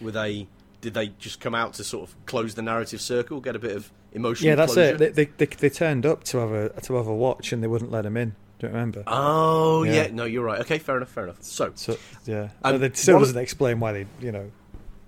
Were 0.00 0.12
they? 0.12 0.46
Did 0.80 0.94
they 0.94 1.08
just 1.18 1.40
come 1.40 1.54
out 1.54 1.74
to 1.74 1.84
sort 1.84 2.08
of 2.08 2.26
close 2.26 2.54
the 2.54 2.62
narrative 2.62 3.00
circle, 3.00 3.40
get 3.40 3.56
a 3.56 3.58
bit 3.58 3.74
of 3.74 3.90
emotional? 4.14 4.48
yeah, 4.48 4.54
that's 4.54 4.74
closure? 4.74 4.94
it. 4.94 5.14
They, 5.14 5.24
they, 5.24 5.46
they, 5.46 5.68
turned 5.68 6.06
up 6.06 6.24
to 6.24 6.38
have 6.38 6.52
a 6.52 6.68
to 6.82 6.94
have 6.94 7.06
a 7.06 7.14
watch 7.14 7.52
and 7.52 7.62
they 7.62 7.66
wouldn't 7.66 7.90
let 7.90 8.06
him 8.06 8.16
in. 8.16 8.34
Do 8.58 8.66
you 8.66 8.72
remember? 8.72 9.02
Oh 9.06 9.82
yeah. 9.82 9.92
Yeah. 9.92 10.08
no, 10.12 10.24
you're 10.24 10.44
right. 10.44 10.60
Okay, 10.60 10.78
fair 10.78 10.96
enough, 10.96 11.10
fair 11.10 11.24
enough. 11.24 11.42
So, 11.42 11.72
So 11.74 11.96
yeah, 12.24 12.48
Um, 12.62 12.82
it 12.82 12.96
still 12.96 13.18
doesn't 13.18 13.38
explain 13.38 13.80
why 13.80 13.92
they, 13.92 14.06
you 14.20 14.32
know, 14.32 14.50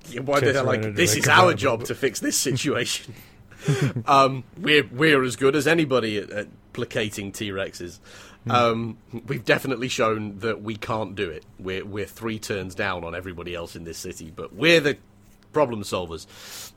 yeah, 0.09 0.21
why 0.21 0.41
they're 0.41 0.63
like, 0.63 0.95
this 0.95 1.17
is 1.17 1.29
our 1.29 1.55
job 1.55 1.85
to 1.85 1.95
fix 1.95 2.21
this 2.21 2.37
situation. 2.39 3.15
um, 4.07 4.45
we're 4.59 4.87
we're 4.93 5.23
as 5.23 5.37
good 5.37 5.57
as 5.57 5.67
anybody 5.67 6.19
at, 6.19 6.31
at 6.31 6.49
placating 6.73 7.33
T 7.33 7.51
Rexes. 7.51 7.99
Um, 8.49 8.99
we've 9.27 9.45
definitely 9.45 9.89
shown 9.89 10.39
that 10.39 10.63
we 10.63 10.77
can't 10.77 11.17
do 11.17 11.31
it. 11.31 11.45
We're 11.59 11.85
we're 11.85 12.07
three 12.07 12.39
turns 12.39 12.75
down 12.75 13.03
on 13.03 13.15
everybody 13.15 13.55
else 13.55 13.75
in 13.75 13.85
this 13.85 13.99
city, 13.99 14.33
but 14.35 14.55
we're 14.55 14.81
the 14.81 14.99
problem 15.57 15.83
solvers. 15.85 16.27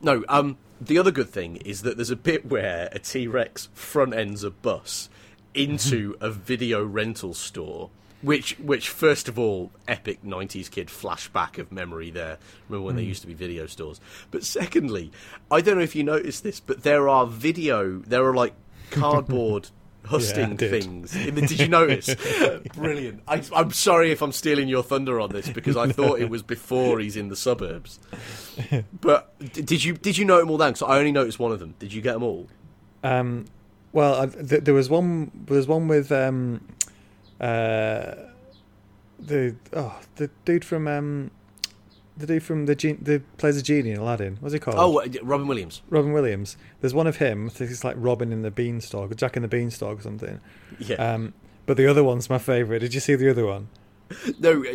No, 0.00 0.24
um, 0.26 0.56
the 0.80 0.96
other 0.96 1.10
good 1.10 1.28
thing 1.28 1.56
is 1.56 1.82
that 1.82 1.98
there's 1.98 2.10
a 2.10 2.16
bit 2.16 2.46
where 2.46 2.88
a 2.92 2.98
T 2.98 3.26
Rex 3.26 3.68
front 3.74 4.14
ends 4.14 4.42
a 4.42 4.50
bus 4.50 5.10
into 5.52 6.16
a 6.18 6.30
video 6.30 6.82
rental 6.82 7.34
store. 7.34 7.90
Which, 8.22 8.58
which, 8.58 8.88
first 8.88 9.28
of 9.28 9.38
all, 9.38 9.70
epic 9.86 10.22
'90s 10.24 10.70
kid 10.70 10.88
flashback 10.88 11.58
of 11.58 11.70
memory 11.70 12.10
there. 12.10 12.38
Remember 12.70 12.86
when 12.86 12.96
there 12.96 13.04
used 13.04 13.20
to 13.20 13.26
be 13.26 13.34
video 13.34 13.66
stores? 13.66 14.00
But 14.30 14.44
secondly, 14.44 15.12
I 15.50 15.60
don't 15.60 15.76
know 15.76 15.82
if 15.82 15.94
you 15.94 16.02
noticed 16.02 16.42
this, 16.42 16.58
but 16.58 16.82
there 16.82 17.06
are 17.06 17.26
video, 17.26 17.98
there 17.98 18.24
are 18.24 18.34
like 18.34 18.54
cardboard 18.90 19.68
husting 20.06 20.56
did. 20.56 20.70
things. 20.70 21.14
In 21.14 21.34
the, 21.34 21.42
did 21.42 21.60
you 21.60 21.68
notice? 21.68 22.14
Brilliant. 22.74 23.22
I, 23.28 23.42
I'm 23.54 23.70
sorry 23.72 24.10
if 24.10 24.22
I'm 24.22 24.32
stealing 24.32 24.68
your 24.68 24.82
thunder 24.82 25.20
on 25.20 25.30
this 25.30 25.48
because 25.48 25.76
I 25.76 25.88
thought 25.92 26.20
it 26.20 26.30
was 26.30 26.42
before 26.42 27.00
he's 27.00 27.16
in 27.16 27.28
the 27.28 27.36
suburbs. 27.36 27.98
But 29.00 29.38
did 29.52 29.84
you 29.84 29.94
did 29.94 30.18
you 30.18 30.24
note 30.24 30.40
them 30.40 30.50
all 30.50 30.58
down? 30.58 30.72
Because 30.72 30.88
I 30.88 30.98
only 30.98 31.12
noticed 31.12 31.38
one 31.38 31.52
of 31.52 31.58
them. 31.58 31.74
Did 31.78 31.92
you 31.92 32.02
get 32.02 32.14
them 32.14 32.22
all? 32.22 32.48
Um, 33.02 33.46
well, 33.92 34.22
I, 34.22 34.26
th- 34.26 34.64
there 34.64 34.74
was 34.74 34.88
one. 34.88 35.30
There 35.46 35.56
was 35.56 35.66
one 35.66 35.88
with 35.88 36.12
um, 36.12 36.60
uh, 37.40 38.14
the 39.18 39.56
oh 39.72 39.98
the 40.16 40.30
dude 40.44 40.64
from 40.64 40.86
um, 40.86 41.30
the 42.20 42.26
dude 42.26 42.42
from 42.42 42.66
the 42.66 42.74
gen- 42.74 42.98
the 43.02 43.20
plays 43.38 43.56
a 43.56 43.62
genie 43.62 43.90
in 43.90 43.98
Aladdin. 43.98 44.36
What's 44.40 44.52
he 44.52 44.58
called? 44.60 44.76
Oh, 44.78 45.00
uh, 45.00 45.06
Robin 45.22 45.46
Williams. 45.48 45.82
Robin 45.90 46.12
Williams. 46.12 46.56
There's 46.80 46.94
one 46.94 47.06
of 47.06 47.16
him. 47.16 47.46
I 47.46 47.50
think 47.50 47.70
it's 47.70 47.84
like 47.84 47.96
Robin 47.98 48.32
in 48.32 48.42
the 48.42 48.50
Beanstalk, 48.50 49.10
or 49.10 49.14
Jack 49.14 49.36
in 49.36 49.42
the 49.42 49.48
Beanstalk, 49.48 49.98
or 49.98 50.02
something. 50.02 50.40
Yeah. 50.78 50.96
Um, 50.96 51.34
but 51.66 51.76
the 51.76 51.86
other 51.86 52.04
one's 52.04 52.28
my 52.30 52.38
favourite. 52.38 52.80
Did 52.80 52.94
you 52.94 53.00
see 53.00 53.14
the 53.14 53.30
other 53.30 53.46
one? 53.46 53.68
No, 54.40 54.62
uh, 54.64 54.72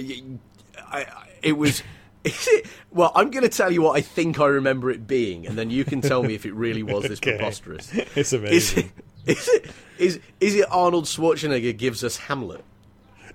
I, 0.91 0.99
I, 1.01 1.27
it 1.41 1.53
was. 1.57 1.83
Is 2.23 2.47
it? 2.51 2.65
Well, 2.89 3.11
I'm 3.13 3.29
going 3.29 3.43
to 3.43 3.49
tell 3.49 3.71
you 3.71 3.83
what 3.83 3.95
I 3.97 4.01
think 4.01 4.39
I 4.39 4.47
remember 4.47 4.89
it 4.89 5.05
being, 5.05 5.45
and 5.45 5.55
then 5.57 5.69
you 5.69 5.83
can 5.85 6.01
tell 6.01 6.23
me 6.23 6.33
if 6.33 6.45
it 6.45 6.53
really 6.55 6.81
was 6.81 7.03
this 7.03 7.19
Okay. 7.23 7.35
preposterous. 7.37 7.93
It's 7.93 8.17
Is 8.17 8.33
amazing. 8.33 8.91
it? 9.27 9.37
Is 9.37 9.47
it? 9.49 9.71
Is 9.99 10.19
is 10.39 10.55
it 10.55 10.65
Arnold 10.71 11.05
Schwarzenegger 11.05 11.77
gives 11.77 12.03
us 12.03 12.17
Hamlet? 12.17 12.63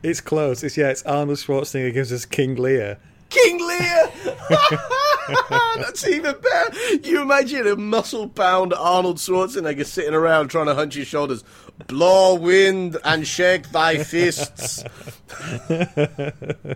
It's 0.03 0.21
close. 0.21 0.65
It's 0.65 0.77
yeah. 0.77 0.89
It's 0.89 1.03
Arnold 1.05 1.39
Schwarzenegger 1.39 1.93
gives 1.93 2.13
us 2.13 2.25
King 2.25 2.57
Lear. 2.57 2.99
King 3.31 3.67
Lear. 3.67 4.11
That's 5.79 6.07
even 6.07 6.35
better. 6.41 6.77
You 7.09 7.23
imagine 7.23 7.67
a 7.67 7.77
muscle-bound 7.77 8.75
Arnold 8.75 9.17
Schwarzenegger 9.19 9.87
sitting 9.87 10.15
around 10.15 10.49
trying 10.49 10.67
to 10.67 10.75
hunch 10.75 10.95
his 10.95 11.07
shoulders, 11.07 11.43
blow 11.87 12.35
wind 12.35 12.97
and 13.05 13.27
shake 13.27 13.71
thy 13.71 14.03
fists. 14.05 14.85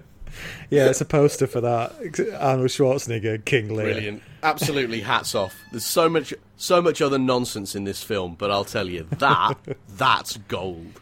Yeah, 0.71 0.89
it's 0.89 1.01
a 1.01 1.05
poster 1.05 1.47
for 1.47 1.61
that. 1.61 1.93
Arnold 2.41 2.69
Schwarzenegger, 2.69 3.45
King 3.45 3.69
Lear. 3.77 3.93
Brilliant. 3.93 4.23
Absolutely 4.43 5.01
hats 5.01 5.33
off. 5.35 5.55
There's 5.71 5.87
so 5.87 6.09
much 6.09 6.35
so 6.57 6.83
much 6.83 7.01
other 7.01 7.19
nonsense 7.19 7.77
in 7.77 7.85
this 7.85 8.03
film, 8.03 8.35
but 8.37 8.51
I'll 8.51 8.65
tell 8.65 8.89
you 8.89 9.07
that 9.19 9.57
that's 9.89 10.37
gold. 10.49 11.01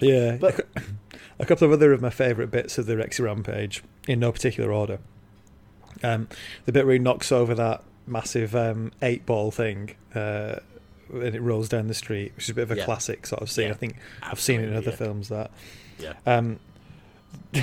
Yeah, 0.00 0.36
But- 0.40 0.68
a 1.40 1.46
couple 1.46 1.66
of 1.66 1.72
other 1.72 1.92
of 1.92 2.00
my 2.00 2.10
favourite 2.10 2.52
bits 2.52 2.78
of 2.78 2.86
the 2.86 2.94
Rexy 2.94 3.24
Rampage, 3.24 3.82
in 4.08 4.18
no 4.18 4.32
particular 4.32 4.72
order. 4.72 4.98
Um, 6.02 6.26
the 6.64 6.72
bit 6.72 6.84
where 6.86 6.94
he 6.94 6.98
knocks 6.98 7.30
over 7.30 7.54
that 7.54 7.84
massive 8.06 8.56
um, 8.56 8.90
eight 9.02 9.24
ball 9.26 9.50
thing, 9.52 9.94
uh, 10.14 10.56
and 11.12 11.34
it 11.34 11.40
rolls 11.40 11.68
down 11.68 11.86
the 11.86 11.94
street, 11.94 12.32
which 12.34 12.44
is 12.46 12.50
a 12.50 12.54
bit 12.54 12.62
of 12.62 12.70
a 12.72 12.76
Yeah. 12.76 12.84
classic 12.84 13.26
sort 13.26 13.42
of 13.42 13.50
scene. 13.50 13.66
Yeah, 13.66 13.72
I 13.72 13.76
think 13.76 13.96
I've 14.22 14.40
seen 14.40 14.60
it 14.60 14.68
in 14.70 14.74
other 14.76 14.90
yeah. 14.90 14.96
films. 14.96 15.28
That 15.28 15.50
Yeah. 15.98 16.14
um, 16.26 16.58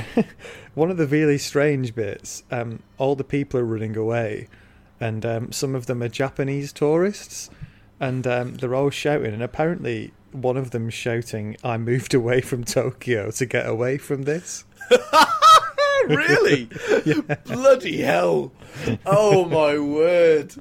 one 0.75 0.91
of 0.91 0.97
the 0.97 1.07
really 1.07 1.37
strange 1.37 1.95
bits, 1.95 2.43
um, 2.51 2.79
all 2.97 3.15
the 3.15 3.23
people 3.23 3.59
are 3.59 3.65
running 3.65 3.97
away, 3.97 4.47
and 4.99 5.25
um, 5.25 5.51
some 5.51 5.75
of 5.75 5.85
them 5.87 6.01
are 6.03 6.09
Japanese 6.09 6.71
tourists, 6.73 7.49
and 7.99 8.25
um, 8.27 8.55
they're 8.55 8.75
all 8.75 8.89
shouting. 8.89 9.33
And 9.33 9.43
apparently, 9.43 10.11
one 10.31 10.57
of 10.57 10.71
them 10.71 10.89
shouting, 10.89 11.57
"I 11.63 11.77
moved 11.77 12.13
away 12.13 12.41
from 12.41 12.63
Tokyo 12.63 13.31
to 13.31 13.45
get 13.45 13.67
away 13.67 13.97
from 13.97 14.23
this." 14.23 14.65
really? 16.09 16.69
Bloody 17.45 18.01
hell. 18.01 18.51
Oh 19.05 19.45
my 19.45 19.77
word. 19.77 20.53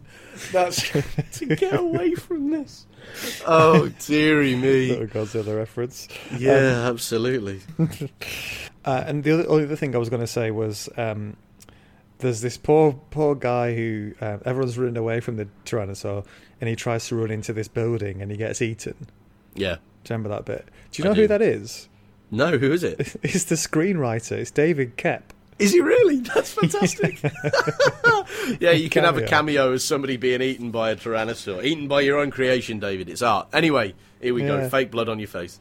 That's 0.52 0.90
to 1.38 1.46
get 1.56 1.78
away 1.78 2.14
from 2.14 2.50
this. 2.50 2.86
Oh 3.46 3.88
dearie 4.06 4.56
me. 4.56 4.98
Me. 4.98 5.06
Godzilla 5.06 5.56
reference. 5.56 6.08
Yeah, 6.38 6.88
absolutely. 6.88 7.60
Uh, 8.84 9.04
and 9.06 9.24
the 9.24 9.32
other, 9.32 9.50
other 9.50 9.76
thing 9.76 9.94
I 9.94 9.98
was 9.98 10.08
going 10.08 10.20
to 10.20 10.26
say 10.26 10.50
was 10.50 10.88
um, 10.96 11.36
there's 12.18 12.40
this 12.40 12.56
poor 12.56 12.98
poor 13.10 13.34
guy 13.34 13.74
who 13.74 14.14
uh, 14.20 14.38
everyone's 14.44 14.78
running 14.78 14.96
away 14.96 15.20
from 15.20 15.36
the 15.36 15.48
Tyrannosaur, 15.64 16.24
and 16.60 16.68
he 16.68 16.76
tries 16.76 17.06
to 17.08 17.16
run 17.16 17.30
into 17.30 17.52
this 17.52 17.68
building 17.68 18.22
and 18.22 18.30
he 18.30 18.36
gets 18.36 18.62
eaten. 18.62 18.94
Yeah. 19.54 19.76
Do 20.04 20.12
you 20.12 20.16
remember 20.18 20.28
that 20.30 20.44
bit? 20.44 20.68
Do 20.90 21.02
you 21.02 21.06
I 21.06 21.08
know 21.10 21.14
do. 21.14 21.20
who 21.22 21.28
that 21.28 21.42
is? 21.42 21.88
No, 22.30 22.58
who 22.58 22.72
is 22.72 22.82
it? 22.82 23.16
It's 23.22 23.44
the 23.44 23.54
screenwriter. 23.54 24.32
It's 24.32 24.50
David 24.50 24.96
Koepp. 24.96 25.22
Is 25.58 25.72
he 25.72 25.80
really? 25.80 26.16
That's 26.20 26.52
fantastic. 26.52 27.22
yeah, 28.60 28.72
you 28.72 28.90
can 28.90 29.04
have 29.04 29.16
a 29.16 29.22
Cameo. 29.22 29.72
as 29.72 29.84
somebody 29.84 30.16
being 30.16 30.42
eaten 30.42 30.70
by 30.70 30.90
a 30.90 30.96
tyrannosaur, 30.96 31.64
eaten 31.64 31.86
by 31.86 32.00
your 32.00 32.18
own 32.18 32.30
creation, 32.30 32.80
David. 32.80 33.08
It's 33.08 33.22
art. 33.22 33.48
Anyway, 33.52 33.94
here 34.20 34.34
we 34.34 34.42
go. 34.42 34.68
Fake 34.68 34.90
blood 34.90 35.08
on 35.08 35.18
your 35.18 35.28
face. 35.28 35.60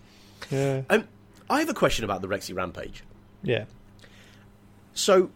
Yeah. 0.49 0.81
Um, 0.89 1.07
I 1.49 1.59
have 1.59 1.69
a 1.69 1.73
question 1.73 2.05
about 2.05 2.21
the 2.21 2.27
Rexy 2.27 2.55
Rampage. 2.55 3.03
Yeah. 3.43 3.65
So 4.93 5.29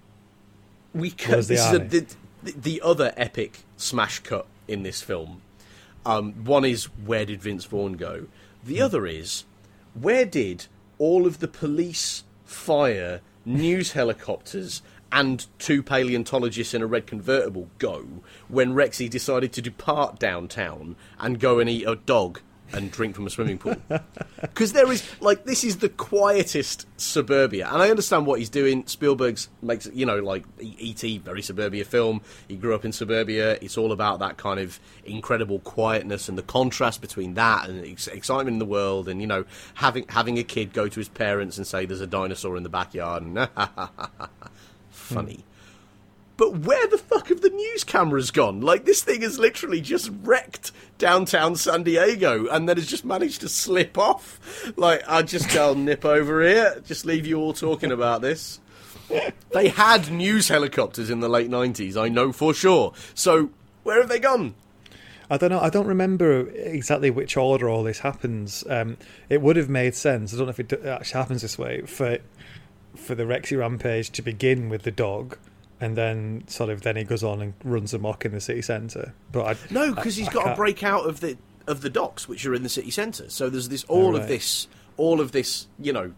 we 0.94 1.10
c- 1.12 1.16
Where's 1.30 1.48
the 1.48 1.56
this 1.56 1.66
is 1.66 1.74
a, 1.74 1.80
the, 1.80 2.16
the 2.44 2.52
the 2.52 2.82
other 2.84 3.14
epic 3.18 3.60
smash 3.78 4.20
cut 4.20 4.48
in 4.68 4.84
this 4.84 5.02
film. 5.02 5.42
Um, 6.06 6.46
one 6.46 6.66
is 6.66 6.86
where 6.86 7.26
did 7.26 7.42
Vince 7.42 7.66
Vaughn 7.66 7.94
go? 7.94 8.22
Hmm. 8.22 8.26
The 8.68 8.82
other 8.82 9.06
is 9.06 9.44
where 9.94 10.26
did 10.26 10.68
all 10.98 11.26
of 11.28 11.40
the 11.40 11.48
police, 11.48 12.24
fire, 12.46 13.22
news 13.48 13.94
helicopters, 13.94 14.82
and 15.12 15.46
two 15.58 15.82
paleontologists 15.82 16.74
in 16.74 16.82
a 16.82 16.88
red 16.88 17.08
convertible 17.08 17.70
go 17.80 18.06
when 18.50 18.74
Rexy 18.74 19.10
decided 19.10 19.54
to 19.54 19.62
depart 19.62 20.20
downtown 20.20 20.98
and 21.18 21.40
go 21.40 21.60
and 21.60 21.70
eat 21.70 21.88
a 21.88 21.96
dog 21.96 22.42
and 22.74 22.92
drink 22.92 23.16
from 23.16 23.28
a 23.28 23.30
swimming 23.30 23.58
pool? 23.58 23.76
Because 24.40 24.74
there 24.74 24.92
is 24.92 25.04
like 25.20 25.46
this 25.46 25.64
is 25.64 25.78
the 25.78 25.90
quietest 25.90 26.86
suburbia, 26.98 27.68
and 27.72 27.82
I 27.82 27.90
understand 27.90 28.28
what 28.28 28.38
he's 28.38 28.50
doing. 28.50 28.86
Spielberg's 28.86 29.50
makes 29.64 29.88
you 29.92 30.06
know 30.06 30.20
like 30.20 30.44
E.T. 30.60 31.18
very 31.20 31.42
suburbia 31.42 31.86
film. 31.86 32.22
He 32.48 32.56
grew 32.56 32.76
up 32.76 32.86
in 32.86 32.92
suburbia. 32.92 33.58
It's 33.62 33.78
all 33.80 33.92
about 33.92 34.20
that 34.20 34.38
kind 34.38 34.60
of 34.60 34.80
incredible 35.06 35.60
quietness 35.60 36.30
and 36.30 36.38
the 36.38 36.44
contrast 36.44 37.02
between 37.02 37.34
that 37.34 37.68
and 37.68 37.84
ex- 37.84 38.08
excitement 38.08 38.56
in 38.56 38.60
the 38.60 38.66
world, 38.66 39.08
and 39.08 39.22
you 39.22 39.28
know 39.28 39.46
having 39.76 40.06
having 40.10 40.38
a 40.38 40.44
kid 40.44 40.72
go 40.72 40.88
to 40.88 41.00
his 41.00 41.10
parents 41.10 41.58
and 41.58 41.66
say 41.66 41.86
there's 41.86 42.02
a 42.02 42.08
dinosaur 42.08 42.58
in 42.58 42.64
the 42.64 42.70
backyard, 42.70 43.24
and 43.24 43.50
funny. 44.92 45.36
Hmm. 45.36 45.57
But 46.38 46.60
where 46.60 46.88
the 46.88 47.00
fuck 47.00 47.30
have 47.30 47.42
the 47.42 47.50
news 47.50 47.84
cameras 47.84 48.30
gone? 48.30 48.62
Like 48.62 48.86
this 48.86 49.02
thing 49.02 49.22
has 49.22 49.40
literally 49.40 49.82
just 49.82 50.12
wrecked 50.22 50.72
downtown 51.00 51.56
San 51.56 51.84
Diego, 51.84 52.48
and 52.48 52.70
then 52.70 52.78
has 52.78 52.88
just 52.88 53.04
managed 53.04 53.42
to 53.42 53.50
slip 53.50 53.98
off. 53.98 54.40
Like 54.78 55.04
I 55.08 55.24
just 55.24 55.52
go 55.54 55.74
nip 55.76 56.06
over 56.06 56.42
here, 56.48 56.82
just 56.86 57.06
leave 57.06 57.26
you 57.26 57.40
all 57.40 57.54
talking 57.54 57.92
about 57.92 58.22
this. 58.22 58.60
They 59.52 59.70
had 59.70 60.12
news 60.12 60.50
helicopters 60.50 61.10
in 61.10 61.22
the 61.22 61.30
late 61.30 61.50
nineties, 61.50 61.98
I 61.98 62.10
know 62.10 62.32
for 62.32 62.54
sure. 62.54 62.94
So 63.14 63.50
where 63.84 64.00
have 64.00 64.10
they 64.10 64.20
gone? 64.20 64.54
I 65.30 65.38
don't 65.38 65.50
know. 65.50 65.60
I 65.60 65.70
don't 65.70 65.88
remember 65.88 66.48
exactly 66.50 67.10
which 67.10 67.36
order 67.36 67.70
all 67.70 67.84
this 67.84 68.00
happens. 68.00 68.64
Um, 68.70 68.98
it 69.30 69.42
would 69.42 69.58
have 69.58 69.70
made 69.70 69.94
sense. 69.94 70.34
I 70.34 70.38
don't 70.38 70.46
know 70.46 70.52
if 70.52 70.60
it 70.60 70.72
actually 70.86 71.20
happens 71.20 71.42
this 71.42 71.58
way 71.58 71.82
for 71.82 72.20
for 72.96 73.14
the 73.16 73.24
Rexy 73.24 73.58
rampage 73.58 74.10
to 74.12 74.22
begin 74.22 74.70
with 74.70 74.84
the 74.84 74.92
dog, 74.92 75.38
and 75.80 75.96
then 75.96 76.44
sort 76.48 76.70
of 76.70 76.82
then 76.82 76.96
he 76.96 77.04
goes 77.04 77.24
on 77.24 77.42
and 77.42 77.54
runs 77.64 77.94
amok 77.94 78.26
in 78.26 78.32
the 78.32 78.42
city 78.42 78.62
centre. 78.62 79.14
But 79.32 79.46
I, 79.46 79.74
No, 79.74 79.94
because 79.94 80.16
he's 80.16 80.28
I 80.30 80.34
got 80.34 80.50
to 80.50 80.56
break 80.56 80.84
out 80.84 81.08
of 81.08 81.20
the 81.20 81.38
of 81.68 81.82
the 81.82 81.90
docks, 81.90 82.28
which 82.28 82.46
are 82.46 82.54
in 82.54 82.64
the 82.64 82.70
city 82.70 82.92
centre. 82.92 83.30
So 83.30 83.50
there's 83.50 83.70
this 83.70 83.84
all 83.86 84.16
of 84.16 84.22
right. 84.22 84.30
this, 84.30 84.68
all 84.96 85.22
of 85.22 85.34
this, 85.34 85.68
you 85.80 85.94
know, 85.94 86.14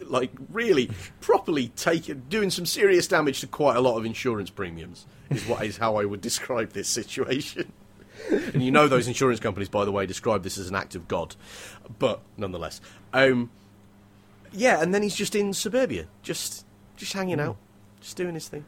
like 0.00 0.30
really 0.50 0.90
properly 1.20 1.68
taking 1.76 2.22
doing 2.28 2.50
some 2.50 2.64
serious 2.64 3.06
damage 3.06 3.40
to 3.40 3.46
quite 3.46 3.76
a 3.76 3.80
lot 3.80 3.96
of 3.98 4.06
insurance 4.06 4.50
premiums. 4.50 5.06
Is 5.30 5.46
what 5.46 5.64
is 5.64 5.76
how 5.76 5.96
I 5.96 6.04
would 6.04 6.20
describe 6.20 6.72
this 6.72 6.88
situation. 6.88 7.72
and 8.30 8.62
you 8.62 8.70
know 8.70 8.88
those 8.88 9.08
insurance 9.08 9.40
companies, 9.40 9.68
by 9.68 9.84
the 9.84 9.92
way, 9.92 10.06
describe 10.06 10.42
this 10.42 10.56
as 10.56 10.68
an 10.68 10.76
act 10.76 10.94
of 10.94 11.08
God, 11.08 11.34
but 11.98 12.20
nonetheless, 12.36 12.80
um, 13.12 13.50
yeah. 14.52 14.80
And 14.80 14.94
then 14.94 15.02
he's 15.02 15.16
just 15.16 15.34
in 15.34 15.52
suburbia, 15.52 16.06
just 16.22 16.64
just 16.96 17.12
hanging 17.12 17.40
out, 17.40 17.56
just 18.00 18.16
doing 18.16 18.34
his 18.34 18.48
thing. 18.48 18.64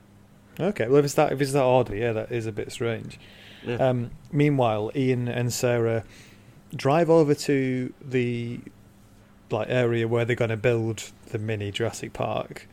Okay, 0.59 0.88
well 0.88 0.98
if 0.98 1.04
it's 1.04 1.14
that 1.14 1.32
if 1.32 1.40
it's 1.40 1.52
that 1.52 1.64
order, 1.64 1.94
yeah, 1.94 2.12
that 2.12 2.32
is 2.32 2.46
a 2.46 2.52
bit 2.52 2.72
strange. 2.72 3.18
Yeah. 3.64 3.76
Um, 3.76 4.11
meanwhile, 4.32 4.90
Ian 4.94 5.28
and 5.28 5.52
Sarah 5.52 6.04
drive 6.74 7.11
over 7.11 7.34
to 7.34 7.92
the 8.00 8.61
like 9.50 9.68
area 9.68 10.09
where 10.09 10.24
they're 10.24 10.36
going 10.36 10.50
to 10.50 10.57
build 10.57 11.11
the 11.28 11.38
mini 11.38 11.70
Jurassic 11.70 12.12
Park 12.12 12.68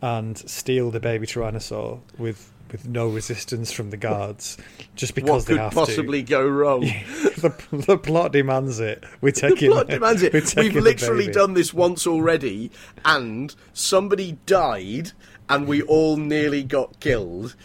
and 0.00 0.36
steal 0.38 0.90
the 0.90 1.00
baby 1.00 1.26
tyrannosaur 1.26 2.00
with 2.18 2.52
with 2.72 2.88
no 2.88 3.06
resistance 3.06 3.70
from 3.70 3.90
the 3.90 3.98
guards, 3.98 4.56
just 4.96 5.14
because 5.14 5.30
what 5.30 5.46
they 5.46 5.52
could 5.54 5.60
have 5.60 5.72
possibly 5.72 6.22
go 6.22 6.46
wrong? 6.46 6.80
the, 7.36 7.54
the 7.70 7.98
plot 7.98 8.32
demands 8.32 8.80
it. 8.80 9.04
We're 9.20 9.30
taking. 9.30 9.68
The 9.68 9.74
plot 9.74 9.88
demands 9.88 10.22
it. 10.22 10.32
We've 10.56 10.74
literally 10.74 11.30
done 11.30 11.52
this 11.52 11.74
once 11.74 12.06
already, 12.06 12.70
and 13.04 13.54
somebody 13.74 14.38
died, 14.46 15.12
and 15.48 15.66
we 15.66 15.82
all 15.82 16.16
nearly 16.16 16.62
got 16.62 17.00
killed. 17.00 17.56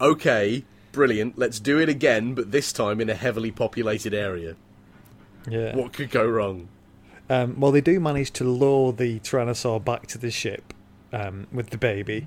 Okay, 0.00 0.64
brilliant. 0.92 1.38
Let's 1.38 1.60
do 1.60 1.78
it 1.78 1.88
again, 1.88 2.34
but 2.34 2.52
this 2.52 2.72
time 2.72 3.00
in 3.00 3.10
a 3.10 3.14
heavily 3.14 3.50
populated 3.50 4.14
area. 4.14 4.56
Yeah. 5.48 5.76
What 5.76 5.92
could 5.92 6.10
go 6.10 6.26
wrong? 6.26 6.68
Um, 7.28 7.60
well, 7.60 7.70
they 7.70 7.80
do 7.80 8.00
manage 8.00 8.32
to 8.32 8.44
lure 8.44 8.92
the 8.92 9.20
Tyrannosaur 9.20 9.84
back 9.84 10.06
to 10.08 10.18
the 10.18 10.30
ship 10.30 10.72
um, 11.12 11.46
with 11.52 11.70
the 11.70 11.78
baby, 11.78 12.26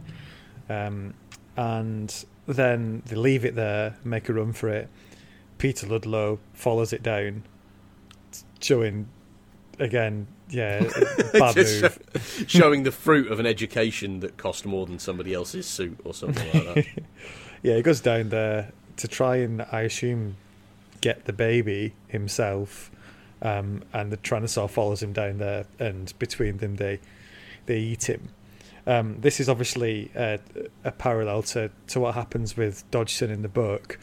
um, 0.70 1.14
and 1.58 2.26
then 2.48 3.04
they 3.08 3.16
leave 3.16 3.44
it 3.44 3.56
there, 3.56 3.98
make 4.04 4.30
a 4.30 4.34
run 4.34 4.54
for 4.54 4.70
it. 4.70 4.90
Peter 5.58 5.88
Ludlow 5.88 6.40
follows 6.54 6.94
it 6.94 7.04
down, 7.04 7.44
showing 8.60 9.08
again, 9.80 10.28
yeah, 10.50 10.80
bad 11.34 11.56
move. 11.56 12.00
Showing 12.48 12.84
the 12.84 12.92
fruit 12.92 13.32
of 13.32 13.40
an 13.40 13.46
education 13.46 14.20
that 14.22 14.38
cost 14.38 14.66
more 14.66 14.86
than 14.86 15.00
somebody 15.00 15.34
else's 15.34 15.66
suit 15.66 15.98
or 16.04 16.14
something 16.14 16.66
like 16.66 16.76
that. 16.76 17.04
Yeah, 17.64 17.78
he 17.78 17.82
goes 17.82 18.02
down 18.02 18.28
there 18.28 18.74
to 18.98 19.08
try 19.08 19.38
and, 19.38 19.66
I 19.72 19.84
assume, 19.84 20.36
get 21.00 21.24
the 21.24 21.32
baby 21.32 21.94
himself, 22.10 22.92
um, 23.42 23.84
and 23.94 24.12
the 24.12 24.18
Tyrannosaur 24.18 24.70
follows 24.70 25.02
him 25.02 25.14
down 25.14 25.38
there, 25.38 25.66
and 25.80 26.14
between 26.20 26.58
them 26.58 26.76
they 26.76 27.00
they 27.66 27.80
eat 27.80 28.10
him. 28.10 28.28
Um, 28.86 29.22
this 29.22 29.40
is 29.40 29.48
obviously 29.48 30.12
uh, 30.14 30.40
a 30.84 30.92
parallel 30.92 31.44
to, 31.44 31.72
to 31.88 32.02
what 32.02 32.16
happens 32.16 32.58
with 32.58 32.84
Dodgson 32.92 33.32
in 33.32 33.44
the 33.44 33.48
book, 33.48 33.98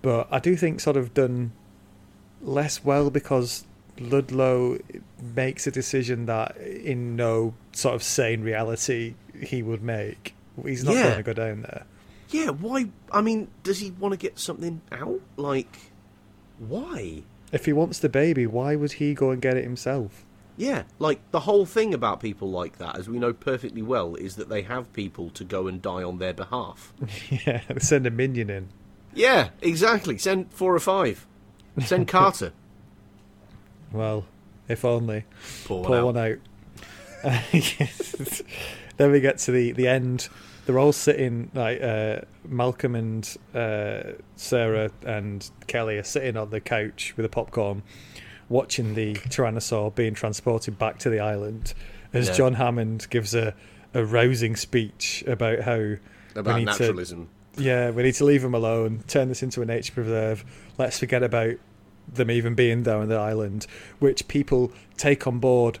but 0.00 0.26
I 0.30 0.38
do 0.38 0.56
think 0.56 0.80
sort 0.80 0.96
of 0.96 1.12
done 1.12 1.52
less 2.40 2.82
well 2.82 3.10
because 3.10 3.66
Ludlow 3.98 4.78
makes 5.34 5.66
a 5.66 5.70
decision 5.70 6.26
that 6.26 6.56
in 6.56 7.16
no 7.16 7.54
sort 7.72 7.94
of 7.94 8.02
sane 8.02 8.42
reality 8.42 9.14
he 9.40 9.62
would 9.62 9.82
make. 9.82 10.34
He's 10.64 10.84
not 10.84 10.94
Yeah. 10.94 11.02
going 11.04 11.16
to 11.16 11.22
go 11.22 11.32
down 11.32 11.62
there. 11.62 11.84
yeah, 12.30 12.50
why? 12.50 12.86
I 13.12 13.20
mean, 13.20 13.48
does 13.62 13.78
he 13.78 13.90
want 13.92 14.12
to 14.12 14.18
get 14.18 14.38
something 14.38 14.80
out? 14.92 15.20
Like, 15.36 15.76
why? 16.58 17.22
If 17.52 17.66
he 17.66 17.72
wants 17.72 17.98
the 17.98 18.08
baby, 18.08 18.46
why 18.46 18.74
would 18.76 18.92
he 18.92 19.14
go 19.14 19.30
and 19.30 19.40
get 19.40 19.56
it 19.56 19.64
himself? 19.64 20.24
Yeah, 20.56 20.84
like 21.00 21.20
the 21.32 21.40
whole 21.40 21.66
thing 21.66 21.92
about 21.94 22.20
people 22.20 22.48
like 22.50 22.78
that, 22.78 22.96
as 22.96 23.08
we 23.08 23.18
know 23.18 23.32
perfectly 23.32 23.82
well, 23.82 24.14
is 24.14 24.36
that 24.36 24.48
they 24.48 24.62
have 24.62 24.92
people 24.92 25.30
to 25.30 25.42
go 25.44 25.66
and 25.66 25.82
die 25.82 26.02
on 26.04 26.18
their 26.18 26.32
behalf. 26.32 26.92
yeah, 27.46 27.62
send 27.78 28.06
a 28.06 28.10
minion 28.10 28.50
in. 28.50 28.68
Yeah, 29.14 29.50
exactly. 29.62 30.16
Send 30.18 30.52
four 30.52 30.74
or 30.74 30.80
five. 30.80 31.26
Send 31.84 32.06
Carter. 32.08 32.52
Well, 33.94 34.24
if 34.68 34.84
only. 34.84 35.24
Pour 35.64 35.80
one 35.82 35.86
Pour 35.86 35.96
out. 35.96 36.04
one 36.04 36.16
out. 36.18 36.38
then 38.96 39.10
we 39.12 39.20
get 39.20 39.38
to 39.38 39.50
the, 39.52 39.72
the 39.72 39.88
end. 39.88 40.28
They're 40.66 40.78
all 40.78 40.92
sitting, 40.92 41.50
like 41.54 41.82
uh, 41.82 42.20
Malcolm 42.46 42.94
and 42.94 43.36
uh, 43.54 44.12
Sarah 44.36 44.90
and 45.06 45.48
Kelly 45.66 45.98
are 45.98 46.02
sitting 46.04 46.36
on 46.36 46.50
the 46.50 46.60
couch 46.60 47.14
with 47.16 47.24
a 47.26 47.28
popcorn, 47.28 47.82
watching 48.48 48.94
the 48.94 49.14
Tyrannosaur 49.14 49.94
being 49.94 50.14
transported 50.14 50.78
back 50.78 50.98
to 51.00 51.10
the 51.10 51.20
island. 51.20 51.74
As 52.12 52.28
Yeah. 52.28 52.34
John 52.34 52.54
Hammond 52.54 53.06
gives 53.10 53.34
a, 53.34 53.54
a 53.92 54.04
rousing 54.04 54.56
speech 54.56 55.22
about 55.26 55.60
how 55.60 55.94
About 56.34 56.58
need 56.58 56.64
to 56.66 56.70
naturalism. 56.72 57.28
Yeah, 57.56 57.90
we 57.90 58.02
need 58.02 58.14
to 58.14 58.24
leave 58.24 58.42
them 58.42 58.54
alone, 58.54 59.04
turn 59.06 59.28
this 59.28 59.42
into 59.42 59.62
a 59.62 59.64
nature 59.66 59.92
preserve. 59.92 60.44
Let's 60.78 60.98
forget 60.98 61.22
about 61.22 61.54
them 62.06 62.30
even 62.30 62.54
being 62.54 62.82
there 62.82 62.98
on 62.98 63.08
the 63.08 63.16
island, 63.16 63.66
which 63.98 64.28
people 64.28 64.72
take 64.96 65.26
on 65.26 65.38
board 65.38 65.78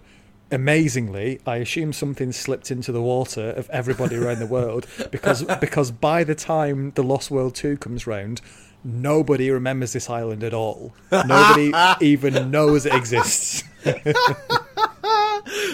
amazingly. 0.50 1.40
I 1.46 1.56
assume 1.56 1.92
something 1.92 2.32
slipped 2.32 2.70
into 2.70 2.92
the 2.92 3.02
water 3.02 3.50
of 3.50 3.68
everybody 3.70 4.16
around 4.16 4.38
the 4.38 4.46
world 4.46 4.86
because 5.10 5.42
because 5.60 5.90
by 5.90 6.24
the 6.24 6.34
time 6.34 6.92
the 6.94 7.02
Lost 7.02 7.30
World 7.30 7.54
2 7.54 7.78
comes 7.78 8.06
round, 8.06 8.40
nobody 8.82 9.50
remembers 9.50 9.92
this 9.92 10.08
island 10.08 10.44
at 10.44 10.54
all. 10.54 10.94
Nobody 11.10 11.72
even 12.00 12.50
knows 12.50 12.86
it 12.86 12.94
exists. 12.94 13.64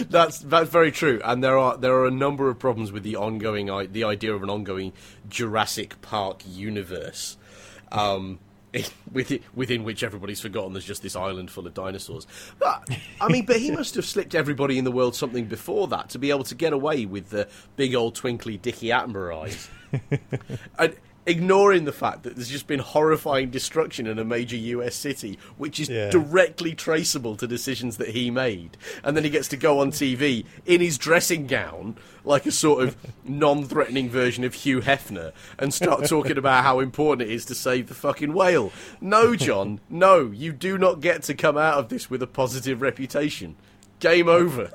That's 0.08 0.38
that's 0.40 0.68
very 0.68 0.90
true, 0.90 1.20
and 1.24 1.44
there 1.44 1.56
are 1.56 1.76
there 1.76 1.94
are 1.94 2.06
a 2.06 2.10
number 2.10 2.48
of 2.48 2.58
problems 2.58 2.90
with 2.90 3.04
the 3.04 3.16
ongoing 3.16 3.66
the 3.92 4.02
idea 4.02 4.34
of 4.34 4.42
an 4.42 4.50
ongoing 4.50 4.92
Jurassic 5.28 6.00
Park 6.02 6.42
universe. 6.46 7.36
Um, 7.92 8.40
within, 9.12 9.40
within 9.54 9.84
which 9.84 10.02
everybody's 10.02 10.40
forgotten 10.40 10.72
there's 10.72 10.84
just 10.84 11.02
this 11.02 11.16
island 11.16 11.50
full 11.50 11.66
of 11.66 11.74
dinosaurs. 11.74 12.26
But, 12.58 12.88
I 13.20 13.28
mean, 13.32 13.46
but 13.46 13.56
he 13.56 13.70
must 13.70 13.94
have 13.94 14.04
slipped 14.04 14.34
everybody 14.34 14.78
in 14.78 14.84
the 14.84 14.92
world 14.92 15.14
something 15.14 15.46
before 15.46 15.88
that 15.88 16.10
to 16.10 16.18
be 16.18 16.30
able 16.30 16.44
to 16.44 16.54
get 16.54 16.72
away 16.72 17.06
with 17.06 17.30
the 17.30 17.48
big 17.76 17.94
old 17.94 18.14
twinkly 18.14 18.56
Dickie 18.56 18.88
Attenborough 18.88 19.44
eyes. 19.44 19.68
and 20.78 20.96
ignoring 21.30 21.84
the 21.84 21.92
fact 21.92 22.24
that 22.24 22.34
there's 22.36 22.50
just 22.50 22.66
been 22.66 22.80
horrifying 22.80 23.50
destruction 23.50 24.06
in 24.06 24.18
a 24.18 24.24
major 24.24 24.56
US 24.56 24.94
city, 24.96 25.38
which 25.56 25.78
is 25.80 25.88
Yeah. 25.88 26.10
directly 26.10 26.74
traceable 26.74 27.36
to 27.36 27.46
decisions 27.46 27.96
that 27.98 28.08
he 28.10 28.30
made. 28.30 28.76
And 29.04 29.16
then 29.16 29.24
he 29.24 29.30
gets 29.30 29.48
to 29.48 29.56
go 29.56 29.78
on 29.80 29.90
TV 29.92 30.44
in 30.66 30.80
his 30.80 30.98
dressing 30.98 31.46
gown, 31.46 31.96
like 32.24 32.44
a 32.46 32.50
sort 32.52 32.82
of 32.82 32.96
non 33.24 33.64
threatening 33.64 34.10
version 34.10 34.44
of 34.44 34.54
Hugh 34.54 34.80
Hefner, 34.80 35.32
and 35.58 35.72
start 35.72 36.06
talking 36.06 36.36
about 36.36 36.64
how 36.64 36.80
important 36.80 37.28
it 37.28 37.32
is 37.32 37.44
to 37.46 37.54
save 37.54 37.88
the 37.88 37.94
fucking 37.94 38.32
whale. 38.34 38.72
No, 39.00 39.36
John, 39.36 39.80
no, 39.88 40.30
you 40.30 40.52
do 40.52 40.76
not 40.76 41.00
get 41.00 41.22
to 41.24 41.34
come 41.34 41.56
out 41.56 41.78
of 41.78 41.88
this 41.88 42.10
with 42.10 42.22
a 42.22 42.26
positive 42.26 42.82
reputation. 42.82 43.56
Game 44.00 44.28
over. 44.28 44.70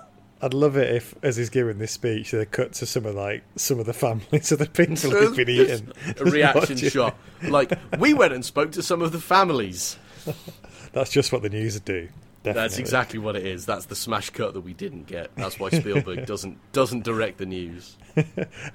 I'd 0.46 0.54
love 0.54 0.78
it 0.78 0.96
if, 0.96 1.16
as 1.24 1.38
he's 1.38 1.50
giving 1.50 1.80
this 1.80 1.92
speech, 1.92 2.30
they 2.30 2.46
cut 2.46 2.74
to 2.74 2.86
some 2.86 3.08
of 3.08 3.16
like 3.16 3.44
some 3.56 3.80
of 3.80 3.88
the 3.88 3.94
families 3.94 4.52
of 4.52 4.60
the 4.60 4.68
people 4.68 4.96
who've 4.96 5.36
been 5.36 5.50
eating. 5.50 5.92
a 6.20 6.24
reaction 6.24 6.78
shot. 6.90 7.18
Like, 7.42 7.74
we 7.98 8.14
went 8.14 8.32
and 8.32 8.46
spoke 8.46 8.72
to 8.74 8.84
some 8.84 9.02
of 9.02 9.12
the 9.12 9.20
families. 9.20 9.98
That's 10.94 11.10
just 11.10 11.34
what 11.34 11.42
the 11.42 11.50
news 11.50 11.74
would 11.74 11.86
do. 11.86 12.10
Definitely. 12.44 12.62
That's 12.62 12.78
exactly 12.78 13.18
what 13.18 13.36
it 13.36 13.44
is. 13.44 13.66
That's 13.66 13.88
the 13.88 13.96
smash 13.96 14.30
cut 14.30 14.54
that 14.54 14.62
we 14.62 14.74
didn't 14.74 15.08
get. 15.08 15.36
That's 15.36 15.60
why 15.60 15.72
Spielberg 15.72 16.28
doesn't 16.28 16.60
doesn't 16.74 17.04
direct 17.04 17.40
the 17.40 17.48
news. 17.48 17.98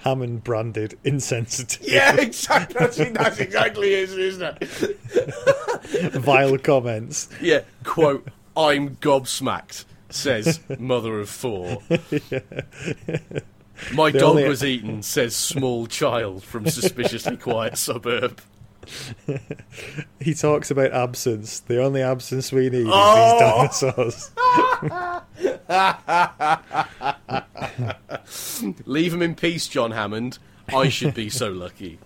Hammond 0.01 0.43
branded 0.43 0.99
insensitive. 1.05 1.87
Yeah, 1.87 2.17
exactly. 2.17 2.81
That's, 2.81 2.97
that's 2.97 3.39
exactly 3.39 3.95
it, 3.95 4.11
isn't 4.11 4.59
it? 4.61 6.15
Vile 6.15 6.59
comments. 6.59 7.29
Yeah. 7.41 7.61
Quote: 7.85 8.27
"I'm 8.57 8.97
gobsmacked," 8.97 9.85
says 10.15 10.61
mother 10.79 11.21
of 11.21 11.29
four. 11.29 11.83
My 13.95 14.11
The 14.11 14.19
dog 14.19 14.31
only- 14.31 14.49
was 14.49 14.63
eaten, 14.63 15.03
says 15.03 15.35
small 15.35 15.87
child 15.87 16.45
from 16.45 16.67
suspiciously 16.69 17.37
quiet 17.37 17.79
suburb. 17.79 18.41
He 20.21 20.35
talks 20.35 20.71
about 20.71 20.93
absence. 20.93 21.61
The 21.61 21.83
only 21.83 22.03
absence 22.03 22.51
we 22.53 22.69
need 22.71 22.87
Oh! 22.91 23.65
is 23.65 23.81
these 23.81 23.83
oh! 23.97 24.31
dinosaurs. 28.19 28.73
Leave 28.87 29.15
him 29.15 29.23
in 29.23 29.35
peace, 29.35 29.67
John 29.69 29.93
Hammond. 29.93 30.39
I 30.75 30.89
should 30.89 31.15
be 31.15 31.29
so 31.31 31.51
lucky. 31.51 31.99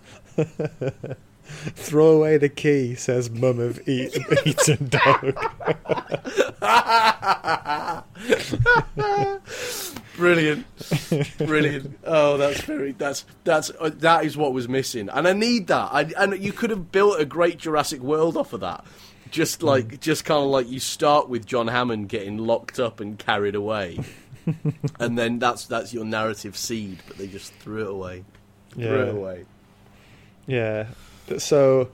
Throw 1.45 2.07
away 2.07 2.37
the 2.37 2.49
key, 2.49 2.95
says 2.95 3.29
mum 3.29 3.59
of 3.59 3.87
eat, 3.87 4.17
eaten 4.45 4.89
dog. 4.89 5.35
Brilliant, 10.17 10.65
brilliant. 11.39 11.99
Oh, 12.05 12.37
that's 12.37 12.61
very. 12.61 12.93
That's 12.93 13.25
that's 13.43 13.69
uh, 13.79 13.91
that 13.95 14.23
is 14.23 14.37
what 14.37 14.53
was 14.53 14.69
missing, 14.69 15.09
and 15.09 15.27
I 15.27 15.33
need 15.33 15.67
that. 15.67 15.89
I, 15.91 16.09
and 16.17 16.41
you 16.41 16.53
could 16.53 16.69
have 16.69 16.91
built 16.91 17.19
a 17.19 17.25
great 17.25 17.57
Jurassic 17.57 18.01
World 18.01 18.37
off 18.37 18.53
of 18.53 18.61
that. 18.61 18.85
Just 19.31 19.61
like, 19.63 19.99
just 19.99 20.23
kind 20.23 20.41
of 20.41 20.47
like 20.47 20.69
you 20.69 20.79
start 20.79 21.27
with 21.27 21.45
John 21.45 21.67
Hammond 21.67 22.07
getting 22.07 22.37
locked 22.37 22.79
up 22.79 23.01
and 23.01 23.19
carried 23.19 23.55
away, 23.55 23.99
and 24.99 25.17
then 25.17 25.39
that's 25.39 25.65
that's 25.65 25.93
your 25.93 26.05
narrative 26.05 26.55
seed. 26.55 26.99
But 27.07 27.17
they 27.17 27.27
just 27.27 27.53
threw 27.55 27.81
it 27.81 27.91
away. 27.91 28.23
Threw 28.71 29.01
it 29.01 29.15
away. 29.15 29.45
Yeah. 30.47 30.87
So, 31.37 31.89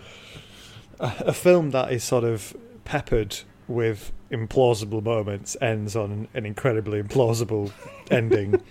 a, 1.00 1.14
a 1.28 1.34
film 1.34 1.72
that 1.72 1.92
is 1.92 2.04
sort 2.04 2.24
of 2.24 2.56
peppered 2.86 3.38
with 3.68 4.12
implausible 4.32 5.04
moments 5.04 5.56
ends 5.62 5.96
on 5.96 6.28
an 6.34 6.46
incredibly 6.46 7.02
implausible 7.02 7.72
ending. 8.12 8.62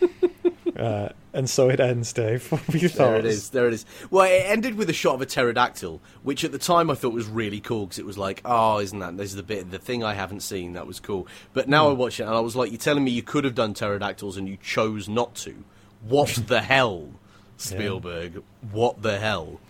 Uh, 0.76 1.10
and 1.32 1.48
so 1.48 1.68
it 1.68 1.78
ends, 1.80 2.12
Dave. 2.12 2.46
What 2.52 2.66
were 2.68 2.76
your 2.78 2.88
There 2.90 3.16
it 3.16 3.22
thoughts? 3.22 3.34
is. 3.34 3.50
There 3.50 3.66
it 3.68 3.74
is. 3.74 3.84
Well, 4.10 4.24
it 4.24 4.42
ended 4.46 4.76
with 4.76 4.88
a 4.90 4.94
shot 4.94 5.14
of 5.14 5.22
a 5.22 5.26
pterodactyl, 5.26 6.00
which 6.22 6.42
at 6.44 6.52
the 6.52 6.58
time 6.58 6.90
I 6.90 6.94
thought 6.94 7.12
was 7.12 7.26
really 7.26 7.60
cool 7.60 7.86
because 7.86 7.98
it 7.98 8.06
was 8.06 8.16
like, 8.18 8.40
oh, 8.44 8.78
isn't 8.78 8.98
that 8.98 9.16
this 9.16 9.30
is 9.30 9.36
the 9.36 9.42
bit, 9.42 9.70
the 9.70 9.78
thing 9.78 10.02
I 10.02 10.14
haven't 10.14 10.40
seen 10.40 10.72
that 10.74 10.86
was 10.86 10.98
cool. 10.98 11.26
But 11.52 11.68
now 11.68 11.88
I 11.90 11.92
watch 11.92 12.18
it 12.20 12.24
and 12.24 12.34
I 12.34 12.40
was 12.40 12.56
like, 12.56 12.70
you're 12.70 12.78
telling 12.78 13.04
me 13.04 13.10
you 13.10 13.22
could 13.22 13.44
have 13.44 13.54
done 13.54 13.74
pterodactyls 13.74 14.36
and 14.36 14.48
you 14.48 14.56
chose 14.62 15.08
not 15.08 15.34
to. 15.36 15.54
What 16.02 16.28
the 16.46 16.62
hell, 16.62 17.10
Spielberg? 17.58 18.42
What 18.72 19.02
the 19.02 19.18
hell? 19.18 19.60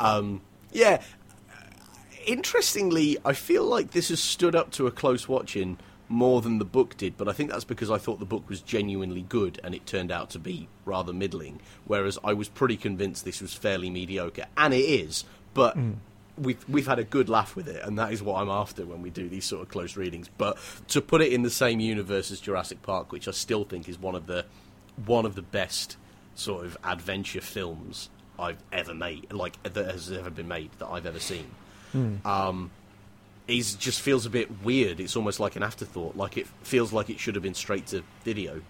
Um, 0.00 0.40
yeah. 0.72 1.02
Interestingly, 2.26 3.18
I 3.24 3.32
feel 3.32 3.64
like 3.64 3.92
this 3.92 4.08
has 4.08 4.20
stood 4.20 4.54
up 4.54 4.70
to 4.72 4.86
a 4.86 4.90
close 4.90 5.28
watching 5.28 5.78
more 6.08 6.42
than 6.42 6.58
the 6.58 6.64
book 6.64 6.96
did, 6.96 7.16
but 7.16 7.28
I 7.28 7.32
think 7.32 7.50
that's 7.50 7.64
because 7.64 7.90
I 7.90 7.98
thought 7.98 8.18
the 8.18 8.26
book 8.26 8.48
was 8.48 8.60
genuinely 8.60 9.22
good 9.22 9.60
and 9.62 9.74
it 9.74 9.86
turned 9.86 10.10
out 10.10 10.30
to 10.30 10.38
be 10.38 10.68
rather 10.84 11.12
middling. 11.12 11.60
Whereas 11.84 12.18
I 12.24 12.32
was 12.32 12.48
pretty 12.48 12.76
convinced 12.76 13.24
this 13.24 13.40
was 13.40 13.54
fairly 13.54 13.90
mediocre, 13.90 14.46
and 14.56 14.74
it 14.74 14.78
is. 14.78 15.24
But 15.54 15.76
we've 16.36 16.68
we've 16.68 16.86
had 16.86 16.98
a 16.98 17.04
good 17.04 17.28
laugh 17.28 17.54
with 17.54 17.68
it, 17.68 17.82
and 17.84 17.98
that 17.98 18.12
is 18.12 18.22
what 18.22 18.40
I'm 18.40 18.50
after 18.50 18.84
when 18.84 19.02
we 19.02 19.10
do 19.10 19.28
these 19.28 19.44
sort 19.44 19.62
of 19.62 19.68
close 19.68 19.96
readings. 19.96 20.28
But 20.36 20.58
to 20.88 21.00
put 21.00 21.22
it 21.22 21.32
in 21.32 21.42
the 21.42 21.50
same 21.50 21.80
universe 21.80 22.30
as 22.30 22.40
Jurassic 22.40 22.82
Park, 22.82 23.12
which 23.12 23.28
I 23.28 23.32
still 23.32 23.64
think 23.64 23.88
is 23.88 23.98
one 23.98 24.14
of 24.14 24.26
the 24.26 24.46
one 25.06 25.24
of 25.24 25.36
the 25.36 25.42
best 25.42 25.96
sort 26.34 26.64
of 26.64 26.76
adventure 26.84 27.40
films 27.40 28.10
I've 28.40 28.62
ever 28.72 28.94
made, 28.94 29.32
like 29.32 29.62
that 29.62 29.90
has 29.90 30.10
ever 30.10 30.30
been 30.30 30.48
made 30.48 30.70
that 30.78 30.86
I've 30.86 31.06
ever 31.06 31.20
seen. 31.20 31.50
Um, 32.24 32.70
is 33.48 33.74
just 33.74 34.00
feels 34.00 34.26
a 34.26 34.30
bit 34.30 34.62
weird. 34.62 35.00
It's 35.00 35.16
almost 35.16 35.40
like 35.40 35.56
an 35.56 35.62
afterthought. 35.62 36.16
Like 36.16 36.36
it 36.36 36.46
feels 36.62 36.92
like 36.92 37.10
it 37.10 37.18
should 37.18 37.34
have 37.34 37.42
been 37.42 37.54
straight 37.54 37.86
to 37.88 38.02
video. 38.24 38.62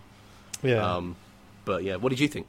Yeah. 0.62 0.96
Um, 0.96 1.16
but 1.64 1.84
yeah, 1.84 1.96
what 1.96 2.08
did 2.10 2.20
you 2.20 2.28
think? 2.28 2.46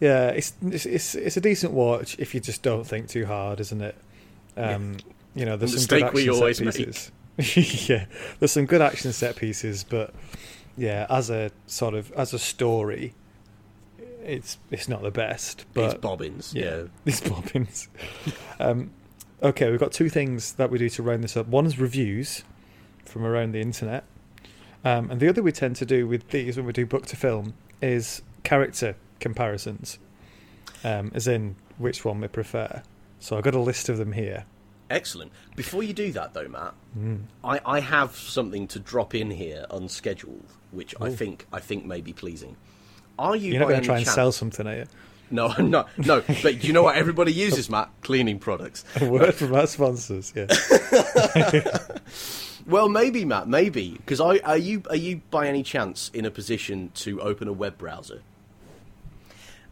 Yeah, 0.00 0.28
it's, 0.28 0.52
it's 0.62 0.86
it's 0.86 1.14
it's 1.14 1.36
a 1.36 1.40
decent 1.40 1.72
watch 1.72 2.16
if 2.18 2.34
you 2.34 2.40
just 2.40 2.62
don't 2.62 2.84
think 2.84 3.08
too 3.08 3.26
hard, 3.26 3.60
isn't 3.60 3.80
it? 3.80 3.96
Um, 4.56 4.96
You 5.34 5.44
know, 5.46 5.56
there's 5.56 5.74
A 5.74 5.80
some 5.80 5.98
good 5.98 6.02
action 6.06 6.30
always 6.30 6.58
set 6.58 6.74
pieces. 6.74 7.12
yeah, 7.88 8.06
there's 8.38 8.52
some 8.52 8.66
good 8.66 8.82
action 8.82 9.12
set 9.12 9.36
pieces, 9.36 9.84
but 9.84 10.12
yeah, 10.76 11.06
as 11.08 11.30
a 11.30 11.50
sort 11.66 11.94
of 11.94 12.10
as 12.12 12.34
a 12.34 12.38
story, 12.38 13.14
it's 14.30 14.58
it's 14.70 14.88
not 14.88 15.02
the 15.02 15.10
best. 15.10 15.64
But 15.74 15.84
it's 15.84 15.94
Bobbins. 15.94 16.54
Yeah. 16.54 16.84
these 17.04 17.20
bobbins. 17.20 17.88
um, 18.58 18.90
okay, 19.42 19.70
we've 19.70 19.80
got 19.80 19.92
two 19.92 20.08
things 20.08 20.52
that 20.54 20.70
we 20.70 20.78
do 20.78 20.88
to 20.90 21.02
round 21.02 21.24
this 21.24 21.36
up. 21.36 21.46
One 21.48 21.66
is 21.66 21.78
reviews 21.78 22.44
from 23.04 23.24
around 23.24 23.52
the 23.52 23.60
internet, 23.60 24.04
um, 24.84 25.10
and 25.10 25.20
the 25.20 25.28
other 25.28 25.42
we 25.42 25.52
tend 25.52 25.76
to 25.76 25.86
do 25.86 26.06
with 26.06 26.28
these 26.30 26.56
when 26.56 26.66
we 26.66 26.72
do 26.72 26.86
book 26.86 27.06
to 27.06 27.16
film 27.16 27.54
is 27.82 28.22
character 28.44 28.96
comparisons, 29.18 29.98
um, 30.84 31.10
as 31.14 31.26
in 31.26 31.56
which 31.78 32.04
one 32.04 32.20
we 32.20 32.28
prefer. 32.28 32.82
So 33.18 33.36
I've 33.36 33.44
got 33.44 33.54
a 33.54 33.60
list 33.60 33.88
of 33.88 33.98
them 33.98 34.12
here. 34.12 34.44
Excellent. 34.88 35.30
Before 35.54 35.82
you 35.82 35.92
do 35.92 36.10
that, 36.12 36.34
though, 36.34 36.48
Matt, 36.48 36.74
Mm. 36.98 37.20
I, 37.44 37.60
I 37.64 37.78
have 37.80 38.16
something 38.16 38.66
to 38.68 38.80
drop 38.80 39.14
in 39.14 39.30
here 39.30 39.64
unscheduled, 39.70 40.44
which 40.72 40.94
I 41.00 41.10
think 41.10 41.46
I 41.52 41.60
think 41.60 41.84
may 41.84 42.00
be 42.00 42.12
pleasing. 42.12 42.56
Are 43.20 43.36
you? 43.36 43.52
You're 43.52 43.60
not 43.60 43.68
going 43.68 43.80
to 43.82 43.86
try 43.86 43.96
and 43.98 44.04
chance- 44.04 44.14
sell 44.14 44.32
something, 44.32 44.66
are 44.66 44.76
you? 44.76 44.84
No, 45.30 45.52
no, 45.58 45.86
no. 45.96 46.22
But 46.42 46.64
you 46.64 46.72
know 46.72 46.82
what 46.82 46.96
everybody 46.96 47.32
uses, 47.32 47.70
Matt? 47.70 47.90
Cleaning 48.02 48.38
products. 48.38 48.84
A 49.00 49.04
word 49.08 49.34
from 49.34 49.54
our 49.54 49.66
sponsors, 49.66 50.32
yeah. 50.34 50.46
Well, 52.66 52.88
maybe, 52.88 53.24
Matt, 53.24 53.48
maybe 53.48 53.92
because 53.92 54.20
I 54.20 54.38
are 54.38 54.56
you 54.56 54.82
are 54.90 54.96
you 54.96 55.22
by 55.30 55.48
any 55.48 55.62
chance 55.62 56.10
in 56.14 56.24
a 56.24 56.30
position 56.30 56.92
to 56.96 57.20
open 57.20 57.48
a 57.48 57.52
web 57.52 57.78
browser? 57.78 58.22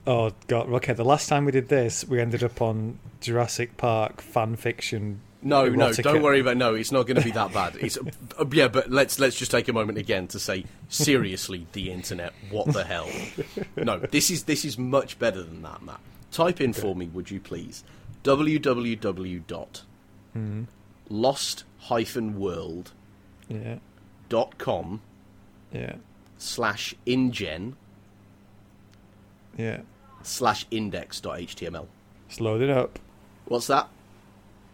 Oh 0.07 0.33
god. 0.47 0.69
Okay, 0.69 0.95
the 0.95 1.05
last 1.05 1.29
time 1.29 1.45
we 1.45 1.53
did 1.53 1.69
this, 1.69 2.05
we 2.09 2.19
ended 2.21 2.43
up 2.43 2.61
on 2.63 2.99
Jurassic 3.21 3.77
Park 3.77 4.21
fan 4.21 4.57
fiction. 4.57 5.21
No, 5.41 5.69
no, 5.69 5.93
don't 5.93 6.23
worry 6.23 6.41
about. 6.41 6.57
No, 6.57 6.75
it's 6.75 6.91
not 6.91 7.07
going 7.07 7.17
to 7.17 7.23
be 7.23 7.31
that 7.31 7.53
bad. 7.53 7.77
It's 7.81 7.97
uh, 7.97 8.45
yeah, 8.53 8.67
but 8.69 8.91
let's 8.91 9.21
let's 9.21 9.37
just 9.37 9.51
take 9.53 9.69
a 9.69 9.73
moment 9.73 9.97
again 9.99 10.27
to 10.29 10.39
say 10.41 10.65
seriously, 10.89 11.67
the 11.73 11.93
internet. 11.93 12.33
What 12.51 12.73
the 12.73 12.83
hell? 12.85 13.09
No, 13.77 13.99
this 14.01 14.31
is 14.31 14.45
this 14.45 14.65
is 14.65 14.77
much 14.77 15.19
better 15.19 15.43
than 15.43 15.63
that, 15.63 15.81
Matt. 15.83 16.01
Type 16.33 16.61
in 16.61 16.73
for 16.73 16.97
me, 16.97 17.07
would 17.07 17.31
you 17.31 17.41
please? 17.41 17.85
www 18.25 19.47
dot 19.47 19.83
Mm-hmm. 20.37 20.65
lost 21.09 21.65
hyphen 21.79 22.39
world 22.39 22.91
Yeah, 23.49 23.77
dot 24.29 24.59
com 24.59 25.01
yeah, 25.73 25.95
slash 26.37 26.95
ingen 27.07 27.77
yeah. 29.57 29.81
slash 30.23 30.67
index 30.71 31.21
dot 31.21 31.39
html. 31.39 31.87
Just 32.29 32.41
load 32.41 32.61
it 32.61 32.71
up. 32.71 32.99
What's 33.47 33.69
that? 33.69 33.89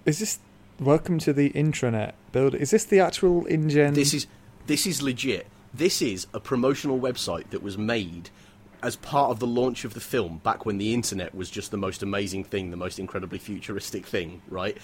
Is 0.06 0.18
this 0.18 0.38
welcome 0.80 1.18
to 1.20 1.32
the 1.32 1.50
intranet 1.50 2.12
build? 2.32 2.54
Is 2.54 2.70
this 2.70 2.84
the 2.84 3.00
actual 3.00 3.44
InGen? 3.46 3.94
This 3.94 4.14
is 4.14 4.26
this 4.66 4.86
is 4.86 5.02
legit. 5.02 5.46
This 5.72 6.00
is 6.00 6.26
a 6.32 6.40
promotional 6.40 6.98
website 7.00 7.50
that 7.50 7.62
was 7.62 7.76
made 7.76 8.30
as 8.82 8.96
part 8.96 9.30
of 9.30 9.40
the 9.40 9.46
launch 9.46 9.86
of 9.86 9.94
the 9.94 10.00
film 10.00 10.38
back 10.44 10.66
when 10.66 10.76
the 10.76 10.92
internet 10.92 11.34
was 11.34 11.48
just 11.50 11.70
the 11.70 11.76
most 11.76 12.02
amazing 12.02 12.44
thing, 12.44 12.70
the 12.70 12.76
most 12.76 12.98
incredibly 12.98 13.38
futuristic 13.38 14.04
thing, 14.06 14.42
right? 14.48 14.76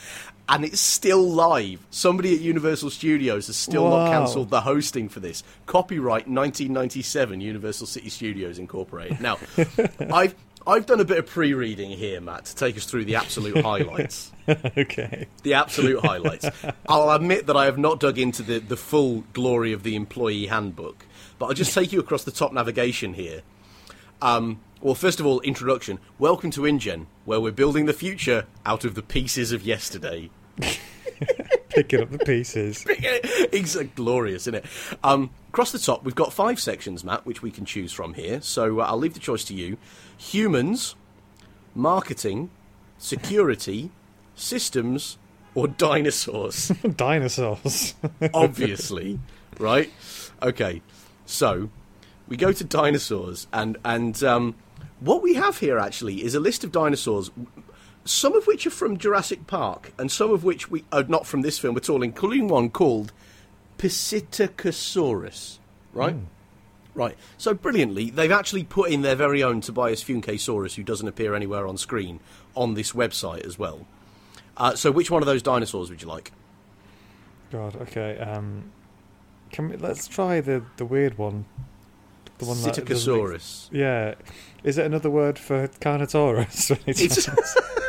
And 0.48 0.64
it's 0.64 0.80
still 0.80 1.22
live. 1.22 1.86
Somebody 1.90 2.34
at 2.34 2.40
Universal 2.40 2.90
Studios 2.90 3.48
has 3.48 3.56
still 3.56 3.84
Wow. 3.84 4.06
not 4.06 4.10
cancelled 4.10 4.48
the 4.48 4.62
hosting 4.62 5.10
for 5.10 5.20
this. 5.20 5.42
Copyright 5.66 6.26
1997, 6.26 7.42
Universal 7.42 7.86
City 7.88 8.08
Studios 8.08 8.58
Incorporated. 8.58 9.20
Now, 9.20 9.36
I've 10.10 10.34
I've 10.66 10.86
done 10.86 11.00
a 11.00 11.04
bit 11.04 11.18
of 11.18 11.26
pre-reading 11.26 11.90
here, 11.90 12.20
Matt, 12.20 12.44
to 12.46 12.54
take 12.54 12.76
us 12.76 12.84
through 12.84 13.06
the 13.06 13.16
absolute 13.16 13.56
highlights 13.64 14.30
okay. 14.76 15.26
the 15.42 15.54
absolute 15.54 16.00
highlights. 16.00 16.48
I'll 16.88 17.10
admit 17.10 17.46
that 17.46 17.56
I 17.56 17.66
have 17.66 17.78
not 17.78 18.00
dug 18.00 18.18
into 18.18 18.42
the, 18.42 18.58
the 18.58 18.76
full 18.76 19.24
glory 19.32 19.72
of 19.72 19.82
the 19.82 19.96
employee 19.96 20.46
handbook, 20.46 21.06
but 21.38 21.46
I'll 21.46 21.54
just 21.54 21.74
take 21.74 21.92
you 21.92 22.00
across 22.00 22.24
the 22.24 22.30
top 22.30 22.52
navigation 22.52 23.14
here. 23.14 23.42
Um, 24.22 24.60
well, 24.80 24.94
first 24.94 25.20
of 25.20 25.26
all, 25.26 25.40
introduction. 25.40 25.98
Welcome 26.18 26.50
to 26.52 26.66
InGen, 26.66 27.06
where 27.24 27.40
we're 27.40 27.52
building 27.52 27.86
the 27.86 27.92
future 27.92 28.46
out 28.64 28.84
of 28.84 28.94
the 28.94 29.02
pieces 29.02 29.52
of 29.52 29.62
yesterday. 29.62 30.30
Picking 31.70 32.00
up 32.00 32.10
the 32.10 32.18
pieces. 32.18 32.84
it's 32.88 33.76
glorious, 33.94 34.42
isn't 34.42 34.56
it? 34.56 34.64
Um, 35.04 35.30
across 35.50 35.72
the 35.72 35.78
top, 35.78 36.02
we've 36.02 36.14
got 36.14 36.32
five 36.32 36.58
sections, 36.58 37.04
Matt, 37.04 37.24
which 37.24 37.42
we 37.42 37.50
can 37.50 37.64
choose 37.64 37.92
from 37.92 38.14
here. 38.14 38.40
So 38.40 38.80
uh, 38.80 38.84
I'll 38.84 38.96
leave 38.96 39.14
the 39.14 39.20
choice 39.20 39.44
to 39.44 39.54
you. 39.54 39.76
Humans, 40.20 40.96
marketing, 41.74 42.50
security, 42.98 43.90
systems, 44.34 45.16
or 45.54 45.66
dinosaurs. 45.66 46.68
Dinosaurs. 46.96 47.94
obviously, 48.34 49.18
right? 49.58 49.90
Okay, 50.42 50.82
so 51.24 51.70
we 52.28 52.36
go 52.36 52.52
to 52.52 52.62
dinosaurs, 52.64 53.46
and 53.50 53.78
and 53.82 54.22
um, 54.22 54.54
what 55.00 55.22
we 55.22 55.34
have 55.34 55.58
here 55.58 55.78
actually 55.78 56.22
is 56.22 56.34
a 56.34 56.40
list 56.40 56.64
of 56.64 56.70
dinosaurs, 56.70 57.30
some 58.04 58.34
of 58.34 58.46
which 58.46 58.66
are 58.66 58.70
from 58.70 58.98
Jurassic 58.98 59.46
Park, 59.46 59.92
and 59.98 60.12
some 60.12 60.30
of 60.30 60.44
which 60.44 60.70
we 60.70 60.84
are 60.92 61.04
not 61.04 61.26
from 61.26 61.40
this 61.40 61.58
film 61.58 61.78
at 61.78 61.88
all, 61.88 62.02
including 62.02 62.46
one 62.46 62.68
called 62.68 63.10
Psittacosaurus, 63.78 65.58
right? 65.94 66.14
Right. 66.94 67.16
So 67.38 67.54
brilliantly, 67.54 68.10
they've 68.10 68.32
actually 68.32 68.64
put 68.64 68.90
in 68.90 69.02
their 69.02 69.14
very 69.14 69.42
own 69.42 69.60
Tobias 69.60 70.02
Funkesaurus, 70.02 70.74
who 70.74 70.82
doesn't 70.82 71.06
appear 71.06 71.34
anywhere 71.34 71.66
on 71.66 71.76
screen, 71.76 72.20
on 72.54 72.74
this 72.74 72.92
website 72.92 73.46
as 73.46 73.58
well. 73.58 73.86
Uh, 74.56 74.74
so, 74.74 74.90
which 74.90 75.10
one 75.10 75.22
of 75.22 75.26
those 75.26 75.42
dinosaurs 75.42 75.88
would 75.90 76.02
you 76.02 76.08
like? 76.08 76.32
God. 77.50 77.76
Okay. 77.82 78.18
Um, 78.18 78.72
can 79.50 79.68
we, 79.68 79.76
let's 79.76 80.06
try 80.08 80.40
the 80.40 80.62
the 80.76 80.84
weird 80.84 81.18
one. 81.18 81.46
The 82.38 82.46
one 82.46 82.56
that 82.62 82.78
doesn't. 82.88 83.12
Yeah. 83.72 84.14
Is 84.64 84.78
it 84.78 84.86
another 84.86 85.10
word 85.10 85.38
for 85.38 85.68
Carnotaurus? 85.68 86.70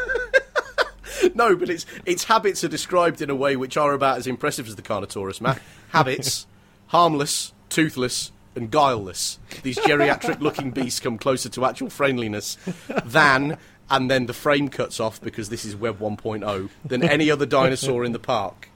No, 1.35 1.55
but 1.55 1.69
its 1.69 1.85
its 2.05 2.25
habits 2.25 2.63
are 2.63 2.67
described 2.67 3.21
in 3.21 3.29
a 3.29 3.35
way 3.35 3.55
which 3.55 3.77
are 3.77 3.93
about 3.93 4.17
as 4.17 4.27
impressive 4.27 4.67
as 4.67 4.75
the 4.75 4.81
Carnotaurus. 4.81 5.39
Matt 5.39 5.61
habits: 5.89 6.47
harmless, 6.87 7.53
toothless, 7.69 8.31
and 8.55 8.71
guileless. 8.71 9.39
These 9.63 9.79
geriatric-looking 9.79 10.71
beasts 10.71 10.99
come 10.99 11.17
closer 11.17 11.49
to 11.49 11.65
actual 11.65 11.89
friendliness 11.89 12.57
than, 13.05 13.57
and 13.89 14.09
then 14.09 14.25
the 14.25 14.33
frame 14.33 14.69
cuts 14.69 14.99
off 14.99 15.21
because 15.21 15.49
this 15.49 15.65
is 15.65 15.75
Web 15.75 15.99
1.0 15.99 16.69
than 16.85 17.03
any 17.03 17.31
other 17.31 17.45
dinosaur 17.45 18.03
in 18.03 18.11
the 18.11 18.19
park. 18.19 18.69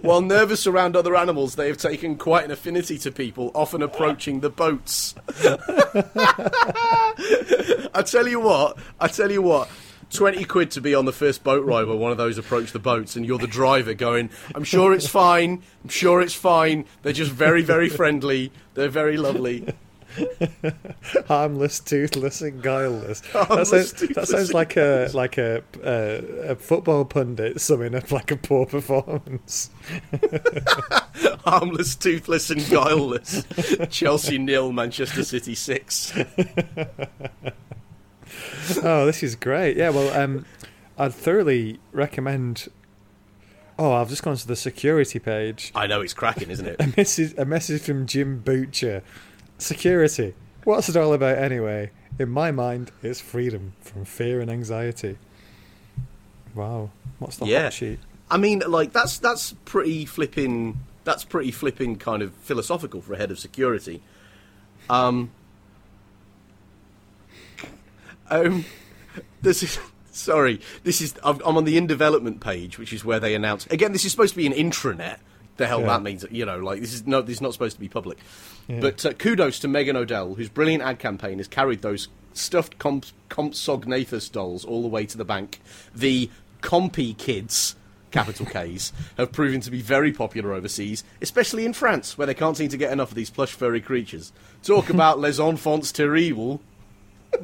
While 0.00 0.22
nervous 0.22 0.66
around 0.66 0.96
other 0.96 1.14
animals, 1.14 1.56
they 1.56 1.68
have 1.68 1.76
taken 1.76 2.16
quite 2.16 2.46
an 2.46 2.50
affinity 2.50 2.96
to 2.98 3.12
people, 3.12 3.50
often 3.54 3.82
approaching 3.82 4.40
the 4.40 4.48
boats. 4.48 5.14
I 7.94 8.02
tell 8.06 8.26
you 8.26 8.40
what, 8.40 8.78
I 8.98 9.08
tell 9.08 9.30
you 9.30 9.42
what. 9.42 9.68
20 10.10 10.44
quid 10.44 10.70
to 10.72 10.80
be 10.80 10.94
on 10.94 11.04
the 11.04 11.12
first 11.12 11.44
boat 11.44 11.64
ride 11.64 11.86
where 11.86 11.96
one 11.96 12.12
of 12.12 12.18
those 12.18 12.38
approach 12.38 12.72
the 12.72 12.78
boats 12.78 13.16
and 13.16 13.26
you're 13.26 13.38
the 13.38 13.46
driver 13.46 13.94
going, 13.94 14.30
I'm 14.54 14.64
sure 14.64 14.92
it's 14.92 15.08
fine, 15.08 15.62
I'm 15.82 15.90
sure 15.90 16.20
it's 16.20 16.34
fine. 16.34 16.84
They're 17.02 17.12
just 17.12 17.32
very, 17.32 17.62
very 17.62 17.88
friendly. 17.88 18.52
They're 18.74 18.88
very 18.88 19.16
lovely. 19.16 19.66
harmless, 21.26 21.80
toothless, 21.80 22.42
and 22.42 22.62
guileless. 22.62 23.20
Harmless, 23.30 23.70
that 23.70 23.76
sounds, 23.76 23.92
toothless, 23.92 24.28
that 24.30 24.36
sounds 24.36 24.54
like 24.54 24.76
a 24.76 25.10
like 25.14 25.38
a, 25.38 25.62
a 25.82 26.50
a 26.50 26.56
football 26.56 27.04
pundit 27.04 27.60
summing 27.60 27.94
up 27.94 28.10
like 28.10 28.30
a 28.30 28.36
poor 28.36 28.66
performance. 28.66 29.70
Harmless, 31.44 31.96
toothless, 31.96 32.50
and 32.50 32.66
guileless. 32.68 33.44
Chelsea 33.90 34.38
nil, 34.38 34.72
Manchester 34.72 35.22
City 35.22 35.54
six. 35.54 36.12
Oh, 38.82 39.06
this 39.06 39.22
is 39.22 39.36
great. 39.36 39.76
Yeah, 39.76 39.90
well, 39.90 40.12
um, 40.18 40.44
I'd 40.98 41.14
thoroughly 41.14 41.78
recommend. 41.92 42.68
Oh, 43.78 43.92
I've 43.92 44.08
just 44.08 44.22
gone 44.22 44.36
to 44.36 44.46
the 44.46 44.56
security 44.56 45.18
page. 45.18 45.70
I 45.74 45.86
know 45.86 46.00
it's 46.00 46.14
cracking, 46.14 46.50
isn't 46.50 46.66
it? 46.66 46.76
A 46.80 46.92
message, 46.96 47.34
a 47.36 47.44
message 47.44 47.82
from 47.82 48.06
Jim 48.06 48.38
Butcher. 48.38 49.02
Security. 49.58 50.34
What's 50.64 50.88
it 50.88 50.96
all 50.96 51.12
about 51.12 51.38
anyway? 51.38 51.90
In 52.18 52.30
my 52.30 52.50
mind, 52.50 52.90
it's 53.02 53.20
freedom 53.20 53.74
from 53.82 54.04
fear 54.06 54.40
and 54.40 54.50
anxiety. 54.50 55.18
Wow. 56.54 56.90
What's 57.18 57.36
the 57.36 57.46
Yeah. 57.46 57.64
hot 57.64 57.72
sheet? 57.74 57.98
I 58.30 58.38
mean, 58.38 58.62
like 58.66 58.92
that's 58.92 59.18
that's 59.18 59.54
pretty 59.64 60.04
flipping. 60.06 60.78
That's 61.04 61.24
pretty 61.24 61.52
flipping 61.52 61.96
kind 61.96 62.22
of 62.22 62.32
philosophical 62.34 63.00
for 63.00 63.12
a 63.12 63.16
head 63.18 63.30
of 63.30 63.38
security. 63.38 64.02
Um. 64.90 65.30
Um. 68.30 68.64
This 69.42 69.62
is 69.62 69.78
sorry. 70.10 70.60
This 70.82 71.00
is 71.00 71.14
I'm 71.22 71.40
on 71.42 71.64
the 71.64 71.76
in 71.76 71.86
development 71.86 72.40
page, 72.40 72.78
which 72.78 72.92
is 72.92 73.04
where 73.04 73.20
they 73.20 73.34
announce. 73.34 73.66
Again, 73.66 73.92
this 73.92 74.04
is 74.04 74.10
supposed 74.10 74.34
to 74.34 74.38
be 74.38 74.46
an 74.46 74.52
intranet. 74.52 75.18
The 75.56 75.66
hell 75.66 75.80
Yeah. 75.80 75.86
that 75.86 76.02
means, 76.02 76.24
you 76.30 76.44
know, 76.44 76.58
like 76.58 76.80
this 76.80 76.92
is 76.92 77.06
no, 77.06 77.22
this 77.22 77.36
is 77.36 77.40
not 77.40 77.52
supposed 77.54 77.76
to 77.76 77.80
be 77.80 77.88
public. 77.88 78.18
Yeah. 78.68 78.80
But 78.80 79.06
uh, 79.06 79.12
kudos 79.14 79.58
to 79.60 79.68
Megan 79.68 79.96
Odell, 79.96 80.34
whose 80.34 80.48
brilliant 80.50 80.82
ad 80.82 80.98
campaign 80.98 81.38
has 81.38 81.48
carried 81.48 81.80
those 81.82 82.08
stuffed 82.34 82.78
comp- 82.78 83.06
Compsognathus 83.30 84.30
dolls 84.30 84.64
all 84.66 84.82
the 84.82 84.88
way 84.88 85.06
to 85.06 85.16
the 85.16 85.24
bank. 85.24 85.60
The 85.94 86.28
Compy 86.60 87.16
kids, 87.16 87.74
capital 88.10 88.44
K's, 88.52 88.92
have 89.16 89.32
proven 89.32 89.60
to 89.62 89.70
be 89.70 89.80
very 89.80 90.12
popular 90.12 90.52
overseas, 90.52 91.04
especially 91.22 91.64
in 91.64 91.72
France, 91.72 92.18
where 92.18 92.26
they 92.26 92.34
can't 92.34 92.56
seem 92.56 92.68
to 92.68 92.76
get 92.76 92.92
enough 92.92 93.10
of 93.10 93.14
these 93.14 93.30
plush 93.30 93.52
furry 93.52 93.80
creatures. 93.80 94.32
Talk 94.62 94.90
about 94.90 95.18
les 95.20 95.38
enfants 95.40 95.90
terribles. 95.92 96.60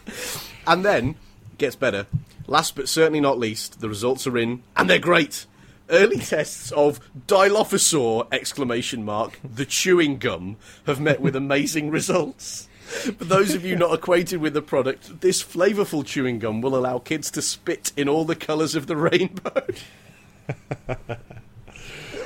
and 0.66 0.84
then, 0.84 1.16
gets 1.58 1.76
better. 1.76 2.06
Last 2.46 2.74
but 2.74 2.88
certainly 2.88 3.20
not 3.20 3.38
least, 3.38 3.80
the 3.80 3.88
results 3.88 4.26
are 4.26 4.36
in, 4.36 4.62
and 4.76 4.88
they're 4.88 4.98
great. 4.98 5.46
Early 5.88 6.18
tests 6.18 6.72
of 6.72 7.00
Dilophosaur 7.26 8.26
exclamation 8.32 9.04
mark 9.04 9.38
the 9.44 9.66
chewing 9.66 10.18
gum 10.18 10.56
have 10.86 11.00
met 11.00 11.20
with 11.20 11.36
amazing 11.36 11.90
results. 11.90 12.68
For 12.92 13.24
those 13.24 13.54
of 13.54 13.64
you 13.64 13.74
not 13.76 13.94
acquainted 13.94 14.40
with 14.40 14.54
the 14.54 14.62
product, 14.62 15.20
this 15.20 15.42
flavourful 15.42 16.04
chewing 16.04 16.38
gum 16.38 16.60
will 16.60 16.76
allow 16.76 16.98
kids 16.98 17.30
to 17.32 17.42
spit 17.42 17.92
in 17.96 18.08
all 18.08 18.24
the 18.24 18.36
colours 18.36 18.74
of 18.74 18.86
the 18.86 18.96
rainbow. 18.96 19.66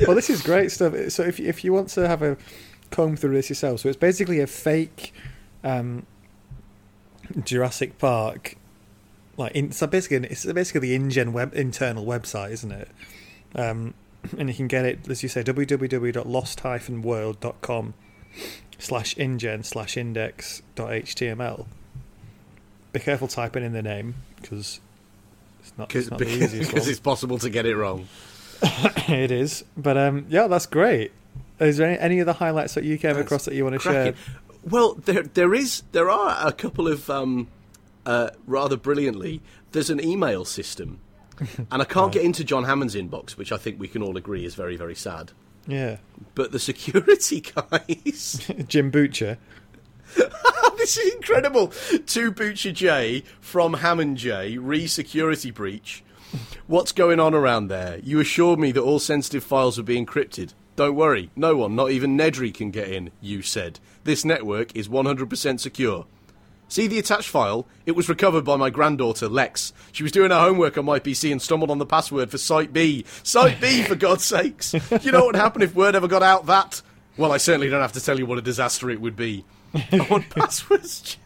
well, 0.07 0.15
this 0.15 0.29
is 0.29 0.43
great 0.43 0.73
stuff. 0.73 0.95
So 1.11 1.23
if 1.23 1.39
if 1.39 1.63
you 1.63 1.73
want 1.73 1.89
to 1.91 2.09
have 2.09 2.23
a 2.23 2.37
comb 2.91 3.17
through 3.17 3.35
this 3.35 3.49
yourself, 3.49 3.81
so 3.81 3.89
it's 3.89 3.99
basically 3.99 4.41
a 4.41 4.47
fake 4.47 5.13
um, 5.63 6.07
Jurassic 7.45 7.99
Park. 7.99 8.57
Like 9.37 9.53
in, 9.53 9.73
so 9.73 9.87
basically, 9.87 10.27
it's 10.29 10.47
basically 10.47 10.81
the 10.81 10.95
InGen 10.95 11.33
web 11.33 11.55
internal 11.55 12.05
website, 12.05 12.51
isn't 12.53 12.73
it? 12.73 12.89
Um, 13.55 13.95
and 14.37 14.49
you 14.49 14.55
can 14.55 14.67
get 14.67 14.85
it, 14.85 15.09
as 15.09 15.23
you 15.23 15.29
say, 15.29 15.43
www.lost-world.com 15.43 17.95
slash 18.79 19.17
InGen 19.17 19.63
slash 19.63 19.97
index.html. 19.97 21.67
Be 22.93 23.01
careful 23.01 23.29
typing 23.29 23.63
in 23.63 23.73
the 23.73 23.83
name 23.83 24.15
because 24.41 24.81
it's 25.61 25.73
not, 25.77 25.95
it's 25.95 26.11
not 26.11 26.19
the 26.19 26.29
easiest 26.29 26.71
because 26.71 26.85
one. 26.85 26.91
it's 26.91 27.01
possible 27.01 27.39
to 27.39 27.51
get 27.51 27.67
it 27.67 27.77
wrong. 27.77 28.09
it 29.09 29.31
is. 29.31 29.65
But 29.77 29.97
um, 29.97 30.27
yeah, 30.29 30.47
that's 30.47 30.67
great. 30.67 31.13
Is 31.59 31.79
there 31.79 31.89
any, 31.89 31.99
any 31.99 32.21
other 32.21 32.33
highlights 32.33 32.75
that 32.75 32.85
you 32.85 32.99
came 32.99 33.15
That's 33.15 33.27
across 33.27 33.45
that 33.47 33.55
you 33.55 33.65
want 33.65 33.75
to 33.75 33.81
share? 33.81 34.15
Well, 34.69 34.95
there 34.95 35.23
there 35.23 35.55
is 35.55 35.85
there 35.93 36.11
are 36.11 36.47
a 36.47 36.53
couple 36.53 36.89
of 36.89 37.09
um, 37.09 37.49
uh, 38.05 38.31
rather 38.47 38.77
brilliantly. 38.77 39.41
There's 39.73 39.91
an 39.91 40.03
email 40.03 40.45
system, 40.45 40.99
and 41.71 41.83
I 41.83 41.85
can't 41.85 42.13
get 42.13 42.25
into 42.25 42.43
John 42.43 42.65
Hammond's 42.65 42.97
inbox, 42.97 43.37
which 43.37 43.53
I 43.53 43.59
think 43.59 43.79
we 43.79 43.89
can 43.89 44.03
all 44.03 44.17
agree 44.17 44.45
is 44.45 44.55
very 44.55 44.77
very 44.77 44.97
sad. 44.97 45.33
Yeah. 45.69 45.99
But 46.35 46.53
the 46.53 46.59
security 46.59 47.41
guys, 47.71 48.51
Jim 48.69 48.91
Butcher. 48.91 49.39
this 50.77 50.97
is 50.97 51.15
incredible. 51.15 51.73
To 52.07 52.31
Butcher 52.33 52.73
J 52.73 53.23
from 53.41 53.75
Hammond 53.75 54.19
J, 54.19 54.59
re 54.59 54.87
security 54.87 55.51
breach. 55.53 56.03
What's 56.67 56.91
going 56.91 57.21
on 57.21 57.35
around 57.35 57.69
there? 57.69 57.99
You 58.03 58.19
assured 58.19 58.59
me 58.59 58.73
that 58.73 58.83
all 58.83 58.99
sensitive 58.99 59.45
files 59.45 59.77
would 59.77 59.87
be 59.87 60.05
encrypted. 60.05 60.55
Don't 60.75 60.97
worry, 60.97 61.31
no 61.35 61.57
one, 61.57 61.75
not 61.75 61.91
even 61.91 62.19
Nedry, 62.19 62.53
can 62.53 62.71
get 62.71 62.89
in, 62.89 63.11
you 63.23 63.41
said. 63.41 63.81
This 64.07 64.25
network 64.25 64.77
is 64.77 64.87
100% 64.89 65.59
secure. 65.59 66.07
See 66.69 66.87
the 66.87 67.01
attached 67.01 67.29
file? 67.29 67.67
It 67.87 67.97
was 67.97 68.09
recovered 68.09 68.45
by 68.45 68.55
my 68.55 68.71
granddaughter, 68.71 69.29
Lex. 69.29 69.73
She 69.91 70.05
was 70.05 70.13
doing 70.13 70.31
her 70.31 70.39
homework 70.39 70.79
on 70.79 70.85
my 70.85 71.01
PC 71.01 71.33
and 71.33 71.43
stumbled 71.43 71.73
on 71.73 71.79
the 71.79 71.87
password 71.87 72.31
for 72.31 72.39
Site 72.39 72.73
B. 72.73 73.05
Site 73.25 73.61
B, 73.61 73.83
for 73.89 73.97
God's 73.97 74.25
sakes! 74.25 74.75
You 75.03 75.11
know 75.11 75.25
what 75.25 75.27
would 75.27 75.37
happen 75.37 75.61
if 75.61 75.75
word 75.75 75.97
ever 75.97 76.07
got 76.07 76.23
out 76.23 76.47
that? 76.47 76.83
Well, 77.17 77.33
I 77.33 77.39
certainly 77.39 77.69
don't 77.69 77.81
have 77.81 77.95
to 77.95 78.01
tell 78.01 78.17
you 78.17 78.27
what 78.27 78.39
a 78.39 78.43
disaster 78.43 78.91
it 78.91 79.01
would 79.01 79.17
be. 79.17 79.45
I 79.75 80.07
want 80.09 80.31
passwords. 80.31 81.17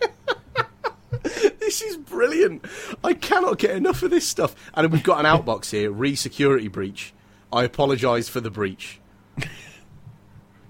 this 1.22 1.82
is 1.82 1.98
brilliant. 1.98 2.64
I 3.04 3.12
cannot 3.12 3.58
get 3.58 3.72
enough 3.72 4.02
of 4.02 4.10
this 4.10 4.26
stuff. 4.26 4.54
And 4.72 4.90
we've 4.90 5.02
got 5.02 5.22
an 5.22 5.26
outbox 5.26 5.70
here 5.70 5.90
re 5.90 6.16
security 6.16 6.68
breach. 6.68 7.12
I 7.52 7.64
apologise 7.64 8.30
for 8.30 8.40
the 8.40 8.50
breach. 8.50 9.00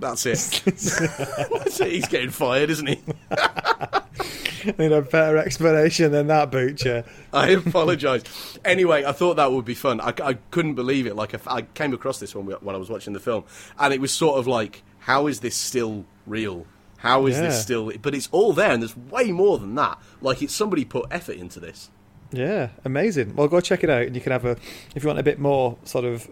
That's 0.01 0.27
it. 0.27 0.63
That's 0.65 1.81
it. 1.81 1.93
He's 1.93 2.09
getting 2.09 2.31
fired, 2.31 2.71
isn't 2.71 2.87
he? 2.87 2.99
Need 4.79 4.93
a 4.93 5.03
better 5.03 5.37
explanation 5.39 6.13
than 6.13 6.27
that, 6.27 6.51
Butcher. 6.51 7.05
I 7.33 7.51
apologise. 7.51 8.23
Anyway, 8.65 9.05
I 9.05 9.13
thought 9.13 9.37
that 9.37 9.53
would 9.53 9.65
be 9.65 9.75
fun. 9.75 10.01
I, 10.01 10.13
I 10.23 10.35
couldn't 10.51 10.75
believe 10.75 11.07
it. 11.07 11.17
Like 11.17 11.35
I, 11.35 11.57
I 11.57 11.63
came 11.63 11.95
across 11.95 12.19
this 12.21 12.35
one 12.35 12.47
when 12.47 12.75
I 12.75 12.79
was 12.79 12.91
watching 12.91 13.13
the 13.13 13.21
film, 13.21 13.45
and 13.79 13.95
it 13.95 14.01
was 14.01 14.13
sort 14.13 14.39
of 14.39 14.47
like, 14.47 14.83
how 15.01 15.27
is 15.29 15.41
this 15.41 15.55
still 15.57 16.05
real? 16.27 16.67
How 16.99 17.25
is 17.27 17.37
Yeah. 17.37 17.45
this 17.45 17.63
still? 17.63 17.91
But 18.03 18.15
it's 18.15 18.29
all 18.33 18.53
there, 18.53 18.71
and 18.73 18.83
there's 18.83 18.97
way 18.97 19.33
more 19.33 19.59
than 19.59 19.75
that. 19.77 19.99
Like 20.21 20.43
it's 20.43 20.55
somebody 20.55 20.85
put 20.85 21.07
effort 21.11 21.37
into 21.37 21.59
this. 21.61 21.91
Yeah, 22.33 22.69
amazing. 22.85 23.35
Well, 23.37 23.49
go 23.49 23.61
check 23.61 23.83
it 23.83 23.89
out, 23.91 24.03
and 24.03 24.15
you 24.15 24.21
can 24.21 24.33
have 24.33 24.45
a 24.45 24.57
if 24.95 25.03
you 25.03 25.07
want 25.09 25.19
a 25.19 25.23
bit 25.23 25.39
more 25.39 25.79
sort 25.85 26.05
of, 26.05 26.29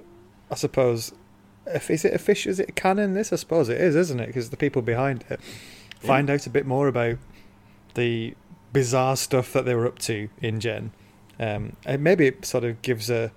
I 0.50 0.54
suppose, 0.54 1.12
is 1.88 2.04
it 2.04 2.14
a 2.14 2.18
fish? 2.18 2.46
Is 2.46 2.58
it 2.60 2.68
a 2.70 2.72
canon? 2.72 3.14
This 3.14 3.32
I 3.32 3.36
suppose 3.36 3.68
it 3.68 3.80
is, 3.80 3.94
isn't 3.96 4.20
it? 4.20 4.26
Because 4.28 4.50
the 4.50 4.56
people 4.56 4.82
behind 4.82 5.24
it 5.30 5.40
find 6.00 6.30
out 6.30 6.46
a 6.46 6.50
bit 6.50 6.66
more 6.66 6.88
about 6.88 7.18
the 7.94 8.34
bizarre 8.72 9.16
stuff 9.16 9.52
that 9.52 9.64
they 9.64 9.74
were 9.74 9.86
up 9.86 9.98
to 10.00 10.28
in 10.40 10.60
Gen, 10.60 10.92
um, 11.40 11.74
and 11.84 12.02
maybe 12.04 12.26
it 12.26 12.44
sort 12.44 12.64
of 12.64 12.80
gives 12.82 13.10
a 13.10 13.32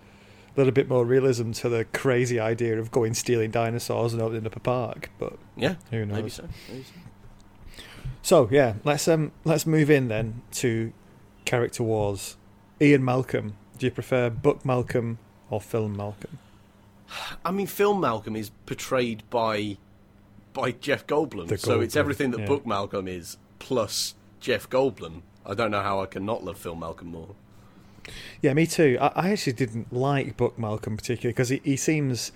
little 0.58 0.74
bit 0.74 0.90
more 0.90 1.06
realism 1.06 1.52
to 1.52 1.70
the 1.70 1.86
crazy 1.86 2.40
idea 2.40 2.78
of 2.80 2.92
going 2.92 3.14
stealing 3.14 3.50
dinosaurs 3.52 4.14
and 4.14 4.22
opening 4.22 4.46
up 4.46 4.56
a 4.56 4.60
park. 4.60 5.10
But 5.18 5.38
Yeah, 5.56 5.76
who 5.90 6.06
knows? 6.06 6.16
maybe 6.18 6.30
so. 6.30 6.48
Maybe 6.70 6.84
so. 6.84 7.84
So 8.22 8.48
yeah, 8.52 8.76
let's 8.84 9.08
um 9.08 9.32
let's 9.46 9.66
move 9.66 9.90
in 9.90 10.08
then 10.08 10.42
to 10.54 10.94
character 11.46 11.84
wars. 11.84 12.38
Ian 12.80 13.04
Malcolm. 13.04 13.56
Do 13.78 13.86
you 13.88 13.92
prefer 13.92 14.30
book 14.30 14.64
Malcolm 14.66 15.18
or 15.50 15.60
film 15.62 15.96
Malcolm? 15.98 16.38
I 17.46 17.52
mean, 17.52 17.68
film 17.68 18.02
Malcolm 18.02 18.36
is 18.36 18.52
portrayed 18.66 19.24
by 19.30 19.78
by 20.54 20.72
Jeff 20.72 21.08
Goldblum, 21.08 21.48
The 21.48 21.58
so 21.58 21.80
it's 21.80 21.96
everything 21.96 22.32
that 22.32 22.42
yeah. 22.42 22.48
Book 22.48 22.66
Malcolm 22.66 23.08
is 23.08 23.38
plus 23.60 24.16
Jeff 24.40 24.70
Goldblum. 24.70 25.22
I 25.46 25.54
don't 25.54 25.72
know 25.72 25.82
how 25.82 26.02
I 26.02 26.06
can 26.06 26.26
not 26.26 26.44
love 26.44 26.58
film 26.58 26.82
Malcolm 26.82 27.08
more. 27.08 27.36
Yeah, 28.42 28.54
me 28.54 28.68
too. 28.68 28.98
I, 29.00 29.08
I 29.16 29.30
actually 29.30 29.54
didn't 29.54 29.94
like 29.94 30.38
book 30.38 30.58
Malcolm 30.58 30.98
particularly 30.98 31.34
because 31.34 31.50
he, 31.50 31.62
he 31.64 31.78
seems 31.78 32.32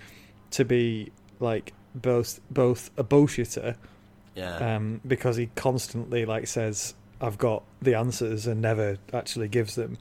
to 0.52 0.64
be 0.64 1.12
like 1.40 1.74
both 1.94 2.40
both 2.50 2.92
a 2.98 3.04
bullshitter 3.04 3.76
Yeah, 4.36 4.76
um, 4.76 5.02
because 5.06 5.36
he 5.38 5.50
constantly 5.56 6.26
like 6.26 6.48
says 6.48 6.94
I've 7.20 7.38
got 7.38 7.64
the 7.82 7.96
answers 7.96 8.48
and 8.48 8.62
never 8.62 8.98
actually 9.14 9.48
gives 9.48 9.76
them. 9.76 9.98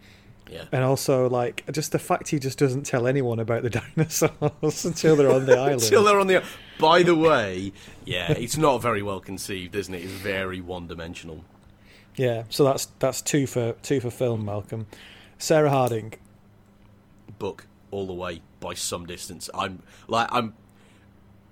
Yeah. 0.50 0.64
And 0.72 0.84
also, 0.84 1.28
like, 1.28 1.64
just 1.72 1.92
the 1.92 1.98
fact 1.98 2.28
he 2.28 2.38
just 2.38 2.58
doesn't 2.58 2.84
tell 2.84 3.06
anyone 3.06 3.38
about 3.38 3.62
the 3.62 3.70
dinosaurs 3.96 4.84
until 4.84 5.16
they're 5.16 5.32
on 5.32 5.46
the 5.46 5.52
island. 5.58 5.82
Until 5.82 6.04
they're 6.04 6.20
on 6.20 6.26
the. 6.26 6.44
By 6.78 7.02
the 7.02 7.14
way, 7.14 7.72
yeah, 8.04 8.32
it's 8.32 8.56
not 8.56 8.82
very 8.82 9.02
well 9.02 9.20
conceived, 9.20 9.74
isn't 9.74 9.94
it? 9.94 10.02
It's 10.02 10.12
very 10.12 10.60
one-dimensional. 10.60 11.44
Yeah, 12.16 12.44
so 12.48 12.64
that's 12.64 12.86
that's 12.98 13.22
two 13.22 13.46
for 13.46 13.72
two 13.82 14.00
for 14.00 14.10
film, 14.10 14.44
Malcolm. 14.44 14.86
Sarah 15.38 15.70
Harding. 15.70 16.14
Book 17.38 17.66
all 17.90 18.06
the 18.06 18.12
way 18.12 18.42
by 18.60 18.74
some 18.74 19.06
distance. 19.06 19.50
I'm 19.54 19.82
like 20.08 20.28
I'm. 20.30 20.54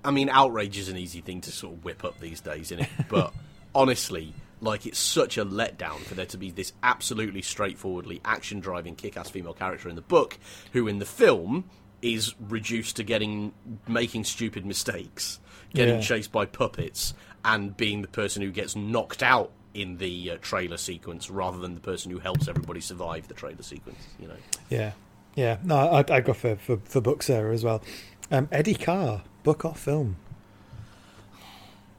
I 0.04 0.10
mean, 0.10 0.28
outrage 0.28 0.78
is 0.78 0.88
an 0.88 0.96
easy 0.96 1.20
thing 1.20 1.40
to 1.42 1.52
sort 1.52 1.74
of 1.74 1.84
whip 1.84 2.04
up 2.04 2.18
these 2.18 2.40
days, 2.40 2.72
isn't 2.72 2.80
it? 2.80 2.90
But 3.08 3.32
honestly, 3.74 4.34
like 4.62 4.86
it's 4.86 4.98
such 4.98 5.36
a 5.36 5.44
letdown 5.44 5.98
for 5.98 6.14
there 6.14 6.24
to 6.26 6.38
be 6.38 6.50
this 6.50 6.72
absolutely 6.82 7.42
straightforwardly 7.42 8.20
action-driving, 8.24 8.94
kick-ass 8.94 9.28
female 9.28 9.52
character 9.52 9.88
in 9.88 9.96
the 9.96 10.02
book, 10.02 10.38
who 10.72 10.88
in 10.88 10.98
the 11.00 11.04
film 11.04 11.64
is 12.00 12.34
reduced 12.40 12.96
to 12.96 13.02
getting 13.02 13.52
making 13.86 14.24
stupid 14.24 14.64
mistakes, 14.64 15.40
getting 15.74 15.96
Yeah. 15.96 16.00
chased 16.00 16.32
by 16.32 16.46
puppets, 16.46 17.12
and 17.44 17.76
being 17.76 18.02
the 18.02 18.08
person 18.08 18.40
who 18.42 18.50
gets 18.50 18.74
knocked 18.74 19.22
out 19.22 19.50
in 19.74 19.96
the 19.98 20.32
uh, 20.32 20.36
trailer 20.40 20.76
sequence, 20.76 21.28
rather 21.30 21.58
than 21.58 21.74
the 21.74 21.80
person 21.80 22.10
who 22.10 22.18
helps 22.18 22.46
everybody 22.48 22.80
survive 22.80 23.26
the 23.28 23.34
trailer 23.34 23.62
sequence. 23.62 23.98
You 24.20 24.28
know. 24.28 24.36
Yeah, 24.70 24.92
yeah. 25.34 25.58
No, 25.64 25.76
I 25.76 26.04
I 26.08 26.20
go 26.20 26.32
for 26.32 26.56
for, 26.56 26.76
for 26.84 27.00
book 27.00 27.22
Sarah 27.22 27.52
as 27.54 27.64
well. 27.64 27.82
Um, 28.30 28.48
Eddie 28.52 28.74
Carr, 28.74 29.22
book 29.42 29.64
or 29.64 29.74
film? 29.74 30.16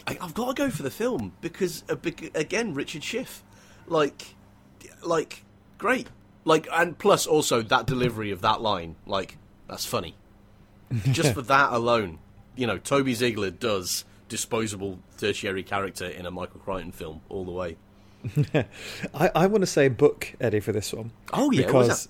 I, 0.07 0.17
I've 0.21 0.33
got 0.33 0.55
to 0.55 0.63
go 0.63 0.69
for 0.69 0.83
the 0.83 0.91
film 0.91 1.33
because 1.41 1.83
uh, 1.89 1.95
again, 2.35 2.73
Richard 2.73 3.03
Schiff, 3.03 3.43
like, 3.87 4.35
like 5.01 5.43
great, 5.77 6.07
like, 6.45 6.67
and 6.71 6.97
plus 6.97 7.25
also 7.25 7.61
that 7.61 7.85
delivery 7.85 8.31
of 8.31 8.41
that 8.41 8.61
line, 8.61 8.95
like, 9.05 9.37
that's 9.67 9.85
funny. 9.85 10.15
Just 11.11 11.33
for 11.33 11.41
that 11.43 11.71
alone, 11.71 12.19
you 12.55 12.67
know, 12.67 12.77
Toby 12.77 13.13
Ziegler 13.13 13.51
does 13.51 14.05
disposable 14.27 14.99
tertiary 15.17 15.63
character 15.63 16.05
in 16.05 16.25
a 16.25 16.31
Michael 16.31 16.59
Crichton 16.59 16.91
film 16.91 17.21
all 17.29 17.45
the 17.45 17.51
way. 17.51 17.77
I, 19.13 19.31
I 19.35 19.47
want 19.47 19.61
to 19.61 19.67
say 19.67 19.89
book 19.89 20.33
Eddie 20.39 20.59
for 20.59 20.71
this 20.71 20.93
one. 20.93 21.11
Oh, 21.33 21.51
yeah, 21.51 21.65
because 21.65 22.07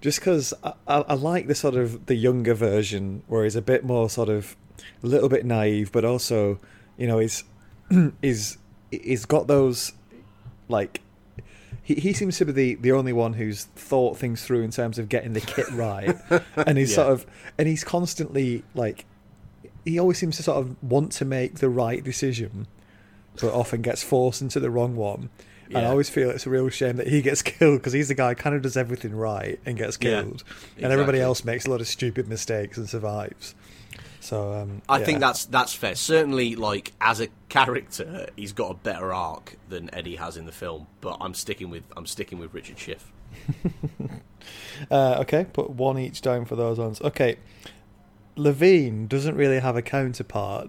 just 0.00 0.20
because 0.20 0.52
I, 0.62 0.74
I, 0.86 1.00
I 1.00 1.14
like 1.14 1.46
the 1.46 1.54
sort 1.54 1.76
of 1.76 2.06
the 2.06 2.14
younger 2.14 2.54
version 2.54 3.22
where 3.26 3.44
he's 3.44 3.56
a 3.56 3.62
bit 3.62 3.84
more 3.84 4.10
sort 4.10 4.28
of 4.28 4.56
a 5.02 5.06
little 5.06 5.28
bit 5.28 5.44
naive, 5.44 5.92
but 5.92 6.04
also 6.04 6.58
you 6.96 7.06
know 7.06 7.18
he's 7.18 7.44
he's 8.22 8.58
he's 8.90 9.24
got 9.26 9.46
those 9.46 9.92
like 10.68 11.00
he, 11.82 11.94
he 11.96 12.12
seems 12.14 12.38
to 12.38 12.46
be 12.46 12.52
the, 12.52 12.74
the 12.76 12.92
only 12.92 13.12
one 13.12 13.34
who's 13.34 13.64
thought 13.76 14.16
things 14.16 14.42
through 14.44 14.62
in 14.62 14.70
terms 14.70 14.98
of 14.98 15.08
getting 15.08 15.32
the 15.34 15.40
kit 15.40 15.66
right, 15.72 16.16
and 16.56 16.78
he's 16.78 16.90
Yeah. 16.90 16.96
sort 16.96 17.08
of 17.12 17.26
and 17.58 17.68
he's 17.68 17.84
constantly 17.84 18.62
like 18.74 19.04
he 19.84 19.98
always 19.98 20.16
seems 20.18 20.36
to 20.38 20.42
sort 20.42 20.58
of 20.58 20.82
want 20.82 21.12
to 21.12 21.24
make 21.26 21.56
the 21.58 21.68
right 21.68 22.02
decision, 22.02 22.66
but 23.40 23.52
often 23.52 23.82
gets 23.82 24.02
forced 24.02 24.40
into 24.40 24.58
the 24.60 24.70
wrong 24.70 24.96
one. 24.96 25.28
And 25.68 25.78
I 25.78 25.86
always 25.90 26.08
feel 26.10 26.30
it's 26.30 26.46
a 26.46 26.50
real 26.50 26.68
shame 26.68 26.96
that 26.96 27.08
he 27.08 27.20
gets 27.20 27.42
killed 27.52 27.80
because 27.80 27.92
he's 27.94 28.08
the 28.08 28.14
guy 28.14 28.30
who 28.30 28.34
kind 28.36 28.54
of 28.54 28.62
does 28.62 28.76
everything 28.76 29.14
right 29.14 29.58
and 29.66 29.76
gets 29.76 29.98
Yeah, 30.00 30.22
killed, 30.22 30.44
and 30.80 30.92
everybody 30.92 31.20
else 31.20 31.44
makes 31.44 31.66
a 31.66 31.70
lot 31.70 31.80
of 31.80 31.86
stupid 31.88 32.28
mistakes 32.28 32.78
and 32.78 32.88
survives. 32.88 33.54
So 34.24 34.54
um, 34.54 34.80
I 34.88 35.00
yeah. 35.00 35.04
think 35.04 35.20
that's 35.20 35.44
that's 35.44 35.74
fair. 35.74 35.94
Certainly, 35.94 36.56
like 36.56 36.92
as 36.98 37.20
a 37.20 37.28
character, 37.50 38.26
he's 38.36 38.54
got 38.54 38.70
a 38.70 38.74
better 38.74 39.12
arc 39.12 39.56
than 39.68 39.94
Eddie 39.94 40.16
has 40.16 40.38
in 40.38 40.46
the 40.46 40.52
film. 40.52 40.86
But 41.02 41.18
I'm 41.20 41.34
sticking 41.34 41.68
with 41.68 41.84
I'm 41.94 42.06
sticking 42.06 42.38
with 42.38 42.54
Richard 42.54 42.78
Schiff. 42.78 43.12
Uh, 44.90 45.16
okay, 45.20 45.46
put 45.50 45.70
one 45.70 45.98
each 45.98 46.20
down 46.20 46.44
for 46.44 46.54
those 46.54 46.78
ones. 46.78 47.00
Okay, 47.00 47.36
Levine 48.36 49.06
doesn't 49.06 49.34
really 49.36 49.58
have 49.58 49.74
a 49.74 49.80
counterpart, 49.80 50.68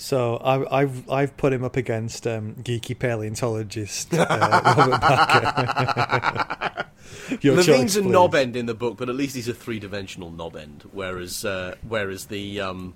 so 0.00 0.38
I, 0.38 0.80
I've 0.80 1.08
I've 1.10 1.36
put 1.36 1.52
him 1.52 1.62
up 1.62 1.76
against 1.76 2.26
um, 2.26 2.54
geeky 2.54 2.98
paleontologist 2.98 4.14
uh, 4.14 4.26
Robert. 4.76 6.86
Your 7.42 7.56
Levine's 7.56 7.94
choice, 7.94 8.04
a 8.04 8.08
knob 8.08 8.34
end 8.34 8.56
in 8.56 8.64
the 8.64 8.74
book, 8.74 8.96
but 8.96 9.10
at 9.10 9.14
least 9.14 9.36
he's 9.36 9.46
a 9.46 9.52
three-dimensional 9.52 10.30
knob 10.30 10.56
end. 10.56 10.88
Whereas, 10.92 11.44
uh, 11.44 11.74
whereas 11.86 12.26
the 12.26 12.62
um, 12.62 12.94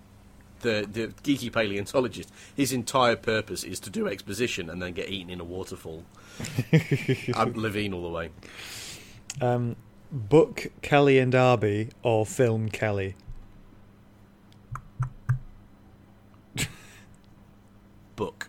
the 0.60 0.88
the 0.90 1.08
geeky 1.22 1.52
paleontologist, 1.52 2.32
his 2.56 2.72
entire 2.72 3.16
purpose 3.16 3.64
is 3.64 3.78
to 3.80 3.90
do 3.90 4.08
exposition 4.08 4.70
and 4.70 4.80
then 4.80 4.94
get 4.94 5.10
eaten 5.10 5.30
in 5.30 5.40
a 5.40 5.44
waterfall. 5.44 6.04
I'm 7.34 7.52
Levine 7.52 7.92
all 7.92 8.02
the 8.02 8.08
way. 8.08 8.30
Um, 9.42 9.76
book 10.10 10.68
Kelly 10.80 11.18
and 11.18 11.32
Darby 11.32 11.90
or 12.02 12.24
film 12.24 12.70
Kelly. 12.70 13.14
Book. 18.16 18.48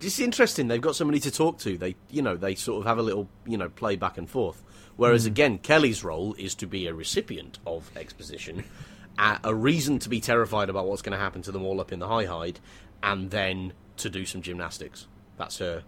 It's 0.00 0.18
interesting. 0.18 0.68
They've 0.68 0.80
got 0.80 0.96
somebody 0.96 1.20
to 1.20 1.30
talk 1.30 1.58
to. 1.60 1.78
They, 1.78 1.94
you 2.10 2.22
know, 2.22 2.36
they 2.36 2.54
sort 2.54 2.80
of 2.80 2.86
have 2.86 2.98
a 2.98 3.02
little, 3.02 3.28
you 3.46 3.56
know, 3.56 3.68
play 3.68 3.96
back 3.96 4.18
and 4.18 4.28
forth. 4.28 4.62
Whereas 4.96 5.24
hmm. 5.24 5.28
again, 5.28 5.58
Kelly's 5.58 6.02
role 6.02 6.34
is 6.34 6.54
to 6.56 6.66
be 6.66 6.86
a 6.86 6.94
recipient 6.94 7.58
of 7.66 7.90
exposition, 7.96 8.64
a, 9.18 9.38
a 9.44 9.54
reason 9.54 9.98
to 10.00 10.08
be 10.08 10.20
terrified 10.20 10.68
about 10.68 10.86
what's 10.86 11.02
going 11.02 11.16
to 11.16 11.22
happen 11.22 11.42
to 11.42 11.52
them 11.52 11.64
all 11.64 11.80
up 11.80 11.92
in 11.92 11.98
the 11.98 12.08
high 12.08 12.24
hide, 12.24 12.58
and 13.02 13.30
then 13.30 13.72
to 13.98 14.10
do 14.10 14.24
some 14.24 14.42
gymnastics. 14.42 15.06
That's 15.38 15.58
her 15.58 15.82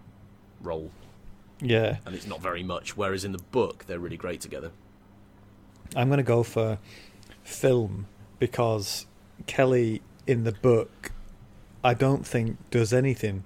role, 0.61 0.91
Yeah, 1.61 1.97
and 2.05 2.15
it's 2.15 2.27
not 2.27 2.41
very 2.41 2.63
much. 2.63 2.97
Whereas 2.97 3.25
in 3.25 3.31
the 3.31 3.43
book, 3.51 3.85
they're 3.85 3.99
really 3.99 4.17
great 4.17 4.41
together. 4.41 4.71
I'm 5.95 6.07
going 6.07 6.17
to 6.17 6.23
go 6.23 6.43
for 6.43 6.79
film 7.43 8.07
because 8.39 9.05
Kelly 9.45 10.01
in 10.27 10.43
the 10.43 10.51
book, 10.51 11.11
I 11.85 11.93
don't 11.93 12.25
think 12.25 12.57
does 12.71 12.91
anything. 12.93 13.43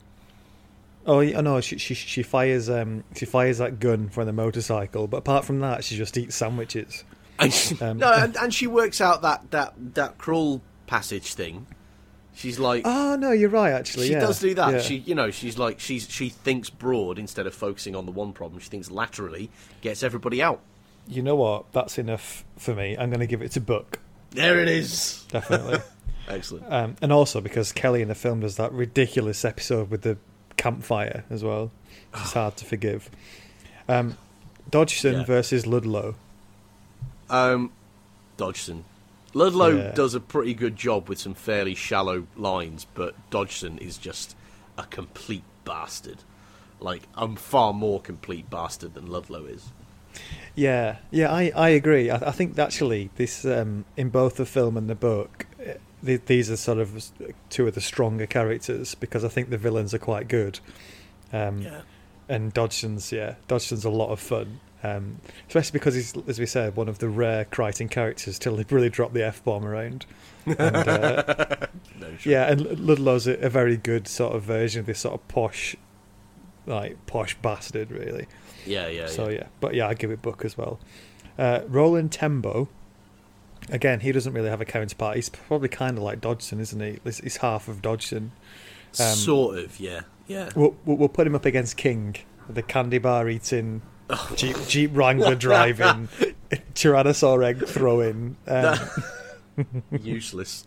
Oh 1.06 1.20
yeah, 1.22 1.42
no, 1.42 1.62
she 1.62 1.78
she 1.78 1.94
she 1.94 2.24
fires 2.24 2.70
um 2.70 3.04
she 3.16 3.26
fires 3.26 3.58
that 3.60 3.80
gun 3.80 4.10
from 4.10 4.26
the 4.28 4.34
motorcycle, 4.34 5.08
but 5.08 5.18
apart 5.18 5.46
from 5.46 5.60
that, 5.62 5.84
she 5.84 5.96
just 5.98 6.18
eats 6.18 6.36
sandwiches. 6.36 7.04
And 7.42 7.54
she, 7.54 7.80
Um, 7.80 7.98
no, 8.00 8.12
and, 8.12 8.36
and 8.36 8.54
she 8.54 8.68
works 8.68 9.00
out 9.00 9.22
that 9.22 9.50
that 9.52 9.74
that 9.96 10.18
crawl 10.18 10.62
passage 10.88 11.34
thing. 11.36 11.68
She's 12.34 12.60
like, 12.60 12.82
Oh 12.86 13.16
no, 13.18 13.32
you're 13.32 13.50
right. 13.50 13.72
Actually, 13.72 14.08
she 14.08 14.12
yeah. 14.14 14.20
does 14.20 14.40
do 14.42 14.54
that. 14.56 14.74
Yeah. 14.74 14.82
She, 14.82 14.96
you 14.98 15.16
know, 15.16 15.32
she's 15.32 15.58
like, 15.58 15.80
she's 15.80 16.10
she 16.10 16.28
thinks 16.28 16.70
broad 16.70 17.18
instead 17.18 17.48
of 17.48 17.54
focusing 17.54 17.96
on 17.96 18.06
the 18.06 18.12
one 18.12 18.34
problem. 18.34 18.60
She 18.60 18.68
thinks 18.70 18.92
laterally, 18.92 19.50
gets 19.82 20.04
everybody 20.04 20.42
out. 20.42 20.60
You 21.08 21.22
know 21.24 21.36
what? 21.38 21.72
That's 21.72 21.98
enough 21.98 22.44
for 22.58 22.76
me. 22.76 22.98
I'm 22.98 23.10
going 23.10 23.22
to 23.22 23.26
give 23.28 23.42
it 23.42 23.52
to 23.54 23.62
Book, 23.62 24.00
There 24.32 24.60
it 24.60 24.68
is. 24.68 25.26
definitely. 25.30 25.80
Excellent. 26.30 26.72
um, 26.72 26.96
and 27.02 27.12
also 27.12 27.42
because 27.42 27.72
Kelly 27.72 28.02
in 28.02 28.08
the 28.08 28.16
film 28.16 28.42
does 28.42 28.56
that 28.58 28.72
ridiculous 28.72 29.44
episode 29.44 29.90
with 29.90 30.04
the 30.04 30.18
campfire 30.58 31.24
as 31.30 31.44
well. 31.44 31.72
It's 32.14 32.34
hard 32.34 32.56
to 32.58 32.66
forgive. 32.66 33.10
Um, 33.88 34.18
Dodgson 34.70 35.14
Yeah. 35.20 35.26
versus 35.26 35.66
Ludlow. 35.66 36.16
Um, 37.30 37.72
Dodgson. 38.38 38.86
Ludlow 39.34 39.70
Yeah. 39.78 39.92
does 39.92 40.16
a 40.16 40.20
pretty 40.20 40.54
good 40.54 40.76
job 40.76 41.08
with 41.10 41.20
some 41.20 41.34
fairly 41.34 41.76
shallow 41.76 42.26
lines, 42.36 42.86
but 42.94 43.16
Dodgson 43.30 43.78
is 43.78 43.98
just 43.98 44.36
a 44.78 44.84
complete 44.84 45.44
bastard. 45.66 46.18
Like, 46.80 47.04
I'm 47.16 47.36
far 47.36 47.74
more 47.74 48.00
complete 48.02 48.50
bastard 48.50 48.94
than 48.94 49.08
Ludlow 49.08 49.46
is. 49.46 49.70
Yeah, 50.56 50.98
yeah, 51.12 51.32
I, 51.32 51.52
I 51.56 51.70
agree. 51.70 52.10
I, 52.10 52.16
I 52.30 52.32
think 52.32 52.58
actually 52.58 53.10
this 53.16 53.46
um, 53.46 53.86
in 53.96 54.10
both 54.10 54.36
the 54.38 54.46
film 54.46 54.76
and 54.78 54.90
the 54.90 54.96
book, 54.96 55.46
th- 56.06 56.22
these 56.26 56.50
are 56.52 56.58
sort 56.58 56.78
of 56.80 57.04
two 57.50 57.68
of 57.68 57.76
the 57.76 57.82
stronger 57.82 58.26
characters 58.26 58.96
because 58.96 59.24
I 59.24 59.28
think 59.30 59.50
the 59.50 59.58
villains 59.58 59.94
are 59.94 60.00
quite 60.00 60.28
good. 60.28 60.60
Um, 61.34 61.62
Yeah. 61.62 61.82
And 62.28 62.54
Dodgson's, 62.54 63.12
yeah, 63.12 63.36
Dodgson's 63.48 63.86
a 63.86 63.90
lot 63.90 64.10
of 64.12 64.20
fun, 64.20 64.60
um, 64.84 65.20
especially 65.48 65.72
because 65.80 65.96
he's, 65.96 66.14
as 66.28 66.38
we 66.38 66.46
said, 66.46 66.76
one 66.76 66.88
of 66.88 67.00
the 67.00 67.10
rare 67.10 67.44
Crichton 67.46 67.90
characters 67.90 68.38
till 68.38 68.54
li- 68.54 68.66
really 68.70 68.90
drop 68.92 69.14
the 69.14 69.26
f 69.26 69.44
bomb 69.44 69.66
around. 69.66 70.06
And, 70.46 70.60
uh, 70.60 71.24
No, 72.00 72.16
sure. 72.18 72.32
yeah, 72.32 72.52
and 72.52 72.80
Ludlow's 72.80 73.26
a, 73.26 73.34
a 73.40 73.50
very 73.50 73.78
good 73.78 74.08
sort 74.08 74.36
of 74.36 74.44
version 74.44 74.80
of 74.82 74.86
this 74.86 75.00
sort 75.00 75.16
of 75.16 75.28
posh, 75.28 75.76
like 76.68 77.04
posh 77.08 77.36
bastard, 77.42 77.90
really. 77.90 78.28
Yeah, 78.64 78.88
yeah, 78.90 79.08
So 79.08 79.28
yeah. 79.30 79.36
yeah, 79.40 79.48
but 79.60 79.74
yeah, 79.74 79.88
I 79.88 79.96
give 79.96 80.12
it 80.12 80.22
Book 80.22 80.46
as 80.46 80.56
well. 80.56 80.80
Uh, 81.38 81.62
Roland 81.68 82.12
Tembo. 82.12 82.70
Again, 83.72 84.00
he 84.00 84.12
doesn't 84.12 84.34
really 84.34 84.50
have 84.50 84.62
a 84.62 84.66
counterpart. 84.66 85.16
He's 85.16 85.30
probably 85.30 85.70
kind 85.70 85.98
of 85.98 86.04
like 86.04 86.22
Dodgson, 86.22 86.60
isn't 86.60 86.80
he? 86.80 87.00
He's, 87.04 87.38
half 87.38 87.68
of 87.68 87.82
Dodgson. 87.82 88.32
Um, 89.00 89.16
sort 89.16 89.60
of, 89.60 89.80
yeah. 89.80 90.02
Yeah. 90.28 90.50
We'll, 90.56 90.76
we'll 90.86 91.10
put 91.10 91.28
him 91.28 91.36
up 91.36 91.46
against 91.46 91.78
King, 91.78 92.16
the 92.50 92.62
candy 92.62 92.98
bar 92.98 93.30
eating, 93.30 93.82
Jeep, 94.36 94.58
Jeep 94.68 94.92
Wrangler 94.94 95.36
driving, 95.36 96.10
Tyrannosaur 96.74 97.44
egg 97.44 97.68
throwing. 97.68 98.38
Um, 98.48 98.78
useless, 100.02 100.66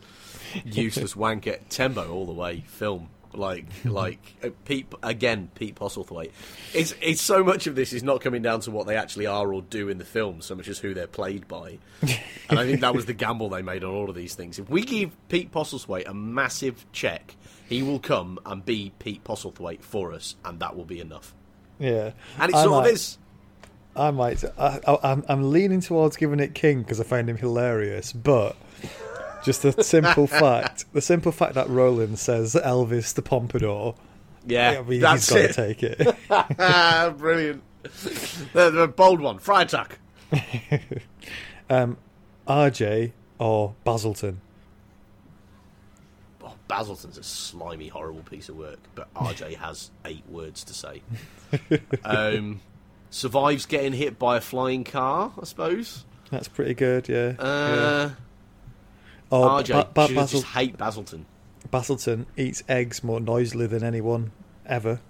useless 0.64 1.14
wanker. 1.14 1.58
Tembo 1.68 2.10
all 2.10 2.26
the 2.26 2.32
way. 2.32 2.64
Film 2.68 3.08
like 3.34 3.66
like 3.84 4.18
uh, 4.42 4.48
Pete 4.64 4.86
again. 5.02 5.50
Pete 5.54 5.74
Postlethwaite. 5.74 6.30
It's 6.74 6.94
it's 7.00 7.20
so 7.22 7.42
much 7.44 7.66
of 7.66 7.74
this 7.74 7.92
is 7.92 8.02
not 8.02 8.20
coming 8.20 8.42
down 8.42 8.60
to 8.60 8.70
what 8.70 8.86
they 8.86 8.96
actually 8.96 9.26
are 9.26 9.52
or 9.52 9.62
do 9.62 9.88
in 9.88 9.98
the 9.98 10.04
film, 10.04 10.40
so 10.42 10.54
much 10.54 10.68
as 10.68 10.78
who 10.78 10.94
they're 10.94 11.06
played 11.06 11.48
by. 11.48 11.78
and 12.50 12.58
I 12.58 12.66
think 12.66 12.80
that 12.80 12.94
was 12.94 13.06
the 13.06 13.14
gamble 13.14 13.48
they 13.48 13.62
made 13.62 13.84
on 13.84 13.90
all 13.94 14.08
of 14.10 14.14
these 14.16 14.34
things. 14.34 14.58
If 14.58 14.68
we 14.68 14.82
give 14.82 15.10
Pete 15.28 15.50
Postlethwaite 15.52 16.08
a 16.08 16.14
massive 16.14 16.84
check, 16.92 17.36
he 17.68 17.82
will 17.82 17.98
come 18.00 18.38
and 18.46 18.64
be 18.64 18.92
Pete 18.98 19.24
Postlethwaite 19.24 19.82
for 19.82 20.12
us, 20.12 20.36
and 20.44 20.60
that 20.60 20.76
will 20.76 20.84
be 20.84 21.00
enough. 21.00 21.34
yeah, 21.78 22.12
And 22.38 22.50
it 22.50 22.56
I 22.56 22.62
sort 22.64 22.82
might- 22.84 22.88
of 22.88 22.94
is. 22.94 23.18
I 23.94 24.10
might. 24.10 24.42
I, 24.58 24.80
I, 24.88 24.98
I'm, 25.12 25.22
I'm 25.28 25.50
leaning 25.50 25.80
towards 25.82 26.16
giving 26.16 26.40
it 26.40 26.54
King 26.54 26.80
because 26.80 26.98
I 26.98 27.04
find 27.04 27.28
him 27.28 27.36
hilarious, 27.36 28.10
but 28.14 28.56
just 29.44 29.62
the 29.62 29.82
simple 29.82 30.26
fact, 30.26 30.84
the 30.92 31.00
simple 31.00 31.32
fact 31.32 31.54
that 31.54 31.68
Roland 31.68 32.18
says 32.18 32.54
Elvis 32.54 33.14
the 33.14 33.22
Pompadour, 33.22 33.94
Yeah, 34.46 34.78
I 34.78 34.82
mean, 34.82 35.00
that's 35.00 35.28
he's 35.28 35.36
got 35.36 35.48
to 35.48 35.52
take 35.54 35.82
it. 35.82 35.98
Brilliant. 37.18 37.62
the, 38.52 38.70
the 38.70 38.88
bold 38.88 39.20
one, 39.20 39.38
tuck. 39.38 39.98
um, 41.70 41.96
RJ 42.46 43.12
or 43.38 43.74
Baselton? 43.84 44.36
Oh, 46.42 46.54
Baselton's 46.68 47.18
a 47.18 47.22
slimy, 47.22 47.88
horrible 47.88 48.22
piece 48.22 48.48
of 48.48 48.56
work, 48.56 48.78
but 48.94 49.12
RJ 49.14 49.56
has 49.58 49.90
eight 50.04 50.24
words 50.28 50.64
to 50.64 50.74
say. 50.74 51.02
Um, 52.04 52.60
survives 53.10 53.66
getting 53.66 53.92
hit 53.92 54.18
by 54.18 54.36
a 54.36 54.40
flying 54.40 54.84
car, 54.84 55.32
I 55.40 55.44
suppose. 55.44 56.04
That's 56.30 56.48
pretty 56.48 56.74
good, 56.74 57.08
yeah. 57.08 57.34
yeah. 57.38 58.10
Or 59.32 59.62
RJ, 59.62 59.68
Ba- 59.72 59.88
Ba- 60.08 60.14
Basil- 60.14 60.40
just 60.40 60.52
hate 60.52 60.76
Baselton. 60.76 61.24
Baselton 61.72 62.26
eats 62.36 62.62
eggs 62.68 63.02
more 63.02 63.18
noisily 63.20 63.66
than 63.66 63.82
anyone 63.82 64.30
ever. 64.66 65.00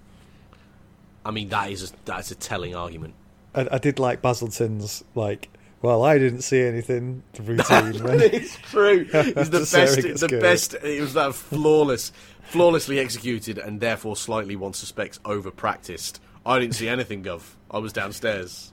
I 1.25 1.31
mean, 1.31 1.49
that 1.49 1.69
is 1.71 1.91
a, 1.91 1.95
that's 2.05 2.31
a 2.31 2.35
telling 2.35 2.73
argument. 2.75 3.13
I, 3.53 3.67
I 3.73 3.77
did 3.77 3.99
like 3.99 4.21
Baselton's 4.21 5.03
like. 5.15 5.49
Well, 5.81 6.03
I 6.03 6.17
didn't 6.17 6.43
see 6.43 6.61
anything 6.61 7.23
routine. 7.39 7.91
it's 8.05 8.55
true. 8.57 9.05
It's 9.13 9.49
the 9.49 9.59
best. 9.73 10.19
The 10.21 10.27
good. 10.29 10.41
best. 10.41 10.73
It 10.75 11.01
was 11.01 11.13
that 11.15 11.35
flawless, 11.35 12.13
flawlessly 12.43 12.99
executed, 12.99 13.57
and 13.57 13.81
therefore 13.81 14.15
slightly 14.15 14.55
one 14.55 14.71
suspects 14.73 15.19
over 15.25 15.51
practiced. 15.51 16.21
I 16.45 16.59
didn't 16.59 16.75
see 16.75 16.87
anything, 16.87 17.21
Gov. 17.23 17.41
I 17.69 17.79
was 17.79 17.91
downstairs. 17.91 18.71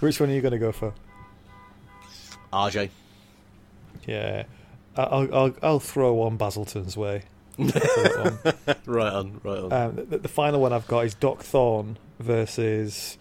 Which 0.00 0.20
one 0.20 0.28
are 0.28 0.34
you 0.34 0.42
going 0.42 0.52
to 0.52 0.58
go 0.58 0.72
for? 0.72 0.92
RJ. 2.52 2.90
Yeah, 4.06 4.44
I'll 4.96 5.28
I'll, 5.34 5.56
I'll 5.62 5.80
throw 5.80 6.12
one 6.14 6.38
Baselton's 6.38 6.96
way. 6.96 7.22
right 7.58 9.12
on. 9.12 9.40
Right 9.44 9.58
on. 9.58 9.72
Um, 9.72 9.96
the, 10.08 10.18
the 10.18 10.28
final 10.28 10.60
one 10.60 10.72
I've 10.72 10.88
got 10.88 11.04
is 11.04 11.14
Doc 11.14 11.42
Thorne 11.42 11.98
versus 12.18 13.16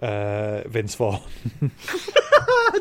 uh, 0.00 0.62
Vince 0.68 0.94
Vaughn. 0.94 1.20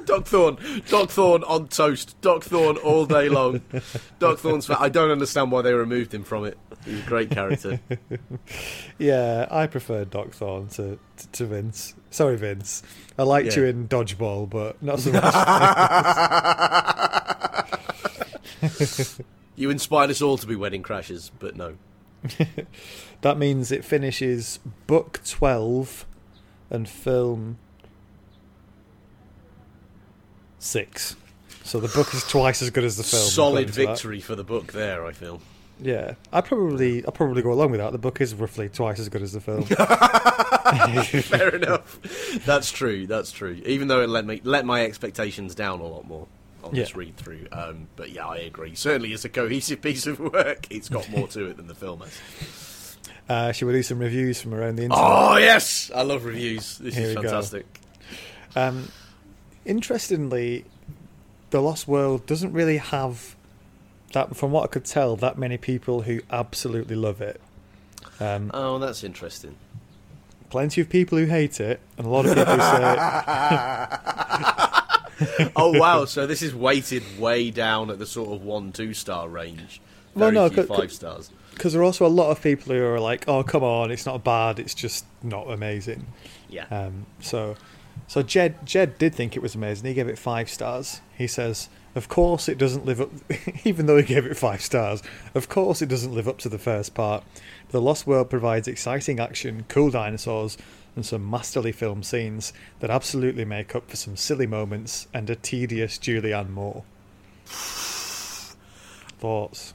Doc 0.06 0.26
Thorne, 0.26 0.58
Doc 0.90 1.10
Thorne 1.10 1.44
on 1.44 1.68
toast. 1.68 2.20
Doc 2.22 2.44
Thorne 2.44 2.78
all 2.78 3.06
day 3.06 3.30
long. 3.30 3.62
Doc 4.20 4.40
Thorne's. 4.40 4.66
Fa- 4.66 4.78
I 4.80 4.90
don't 4.90 5.12
understand 5.12 5.52
why 5.52 5.62
they 5.62 5.74
removed 5.74 6.14
him 6.14 6.24
from 6.24 6.46
it. 6.46 6.58
He's 6.86 7.00
a 7.02 7.06
great 7.06 7.30
character. 7.32 7.80
yeah, 8.98 9.48
I 9.52 9.68
prefer 9.68 10.06
Doc 10.06 10.32
Thorne 10.32 10.68
to, 10.70 10.98
to, 11.18 11.32
to 11.34 11.46
Vince. 11.46 11.94
Sorry, 12.10 12.38
Vince. 12.38 12.82
I 13.18 13.24
liked 13.24 13.56
Yeah. 13.56 13.64
you 13.64 13.66
in 13.70 13.88
Dodgeball, 13.88 14.50
but 14.50 14.82
not 14.82 15.00
so 15.00 15.12
much. 18.62 19.08
you 19.56 19.70
inspired 19.70 20.10
us 20.10 20.22
all 20.22 20.38
to 20.38 20.48
be 20.48 20.56
wedding 20.56 20.84
crashers, 20.84 21.32
but 21.40 21.56
no. 21.56 21.76
that 23.22 23.38
means 23.38 23.72
it 23.72 23.86
finishes 23.86 24.60
book 24.88 25.20
12 25.26 26.06
and 26.70 26.88
film 26.88 27.58
6. 30.60 31.16
So 31.64 31.80
the 31.80 31.88
book 31.90 32.14
is 32.14 32.24
twice 32.24 32.62
as 32.62 32.70
good 32.70 32.84
as 32.84 32.98
the 32.98 33.04
film. 33.04 33.24
Solid 33.24 33.70
victory 33.70 34.20
for 34.20 34.36
the 34.36 34.44
book 34.44 34.74
there. 34.74 35.06
I 35.06 35.12
feel. 35.12 35.41
Yeah, 35.82 36.16
I 36.34 36.41
probably 36.41 37.06
I'll 37.06 37.12
probably 37.12 37.41
go 37.41 37.54
along 37.54 37.72
with 37.72 37.80
that. 37.80 37.91
The 37.91 37.98
book 37.98 38.20
is 38.22 38.34
roughly 38.36 38.70
twice 38.70 39.00
as 39.00 39.08
good 39.08 39.22
as 39.22 39.34
the 39.34 39.40
film. 39.40 39.64
Fair 41.24 41.56
enough. 41.56 42.41
That's 42.46 42.72
true. 42.72 43.08
That's 43.08 43.32
true. 43.32 43.62
Even 43.66 43.88
though 43.88 44.02
it 44.02 44.10
let 44.10 44.26
me 44.26 44.41
let 44.44 44.66
my 44.66 44.84
expectations 44.84 45.56
down 45.56 45.80
a 45.80 45.86
lot 45.86 46.06
more 46.06 46.28
on 46.64 46.74
this 46.74 46.96
read 46.96 47.16
through. 47.16 47.48
Um, 47.52 47.88
but 47.96 48.10
yeah, 48.12 48.28
I 48.28 48.38
agree. 48.38 48.76
Certainly, 48.76 49.14
it's 49.14 49.26
a 49.26 49.30
cohesive 49.30 49.82
piece 49.82 50.06
of 50.06 50.20
work. 50.20 50.68
It's 50.70 50.90
got 50.90 51.10
more 51.10 51.28
to 51.30 51.46
it 51.46 51.58
than 51.58 51.68
the 51.68 51.76
film 51.76 52.02
has. 52.02 52.20
Uh, 53.30 53.52
shall 53.52 53.68
we 53.68 53.74
do 53.76 53.84
some 53.84 54.00
reviews 54.00 54.42
from 54.42 54.54
around 54.56 54.76
the 54.78 54.84
internet? 54.84 55.06
Oh 55.06 55.38
yes, 55.38 55.92
I 55.94 56.02
love 56.02 56.26
reviews. 56.26 56.80
This 56.80 56.96
Here 56.96 57.10
is 57.10 57.14
fantastic. 57.14 57.66
Um, 58.56 58.92
interestingly, 59.66 60.66
The 61.52 61.62
Lost 61.62 61.88
World 61.88 62.26
doesn't 62.26 62.52
really 62.54 62.78
have 62.78 63.36
that. 64.14 64.36
From 64.36 64.52
what 64.52 64.64
I 64.64 64.68
could 64.68 64.86
tell, 64.86 65.16
that 65.18 65.38
many 65.38 65.58
people 65.58 66.02
who 66.02 66.22
absolutely 66.32 66.96
love 66.96 67.22
it. 67.22 67.40
Um, 68.20 68.50
Oh, 68.54 68.80
that's 68.80 69.04
interesting. 69.04 69.56
plenty 70.50 70.82
of 70.82 70.90
people 70.90 71.18
who 71.20 71.26
hate 71.26 71.60
it, 71.60 71.80
and 71.98 72.08
a 72.08 72.10
lot 72.10 72.26
of 72.26 72.36
people 72.36 72.56
who 72.56 72.62
say 72.62 72.96
oh 75.56 75.78
wow! 75.78 76.06
So 76.06 76.26
this 76.26 76.42
is 76.42 76.56
weighted 76.56 77.04
way 77.20 77.52
down 77.52 77.92
at 77.92 78.00
the 78.00 78.06
sort 78.08 78.32
of 78.32 78.42
one, 78.44 78.72
two 78.72 78.94
star 78.96 79.30
range. 79.30 79.82
Well, 80.16 80.32
no, 80.32 80.50
few 80.50 80.64
five 80.64 80.92
stars. 80.92 81.30
Because 81.60 81.73
there 81.73 81.81
are 81.81 81.86
also 81.86 82.06
a 82.06 82.07
lot 82.07 82.31
of 82.31 82.41
people 82.41 82.73
who 82.73 82.81
are 82.81 83.02
like, 83.02 83.27
"Oh, 83.27 83.44
come 83.44 83.64
on, 83.64 83.91
it's 83.91 84.06
not 84.06 84.23
bad. 84.23 84.60
It's 84.60 84.73
just 84.73 85.06
not 85.22 85.52
amazing." 85.52 86.07
Yeah. 86.49 86.65
Um, 86.72 87.06
so, 87.19 87.57
so 88.07 88.23
Jed 88.23 88.65
Jed 88.65 88.98
did 88.98 89.14
think 89.14 89.36
it 89.36 89.41
was 89.41 89.56
amazing. 89.56 89.86
He 89.86 89.94
gave 89.94 90.07
it 90.07 90.18
five 90.18 90.49
stars. 90.49 91.02
He 91.18 91.27
says, 91.27 91.68
Of 91.95 92.07
course, 92.07 92.48
it 92.48 92.57
doesn't 92.57 92.86
live 92.86 93.02
up, 93.02 93.11
even 93.65 93.88
though 93.88 93.98
he 93.98 94.03
gave 94.03 94.26
it 94.26 94.38
five 94.38 94.61
stars. 94.61 95.03
Of 95.36 95.49
course, 95.49 95.81
it 95.81 95.90
doesn't 95.90 96.14
live 96.14 96.30
up 96.30 96.38
to 96.40 96.49
the 96.49 96.57
first 96.57 96.94
part. 96.94 97.26
The 97.72 97.81
Lost 97.81 98.07
World 98.07 98.30
provides 98.30 98.69
exciting 98.69 99.19
action, 99.19 99.65
cool 99.68 99.91
dinosaurs, 99.91 100.57
and 100.95 101.06
some 101.06 101.30
masterly 101.30 101.73
film 101.73 102.03
scenes 102.03 102.53
that 102.80 102.90
absolutely 102.90 103.44
make 103.44 103.76
up 103.76 103.90
for 103.90 103.98
some 103.98 104.15
silly 104.15 104.48
moments 104.48 105.07
and 105.14 105.30
a 105.30 105.36
tedious 105.36 105.98
Julianne 105.98 106.49
Moore. 106.49 106.84
Thoughts? 109.19 109.73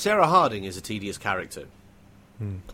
Sarah 0.00 0.28
Harding 0.28 0.64
is 0.64 0.78
a 0.78 0.80
tedious 0.80 1.18
character. 1.18 1.66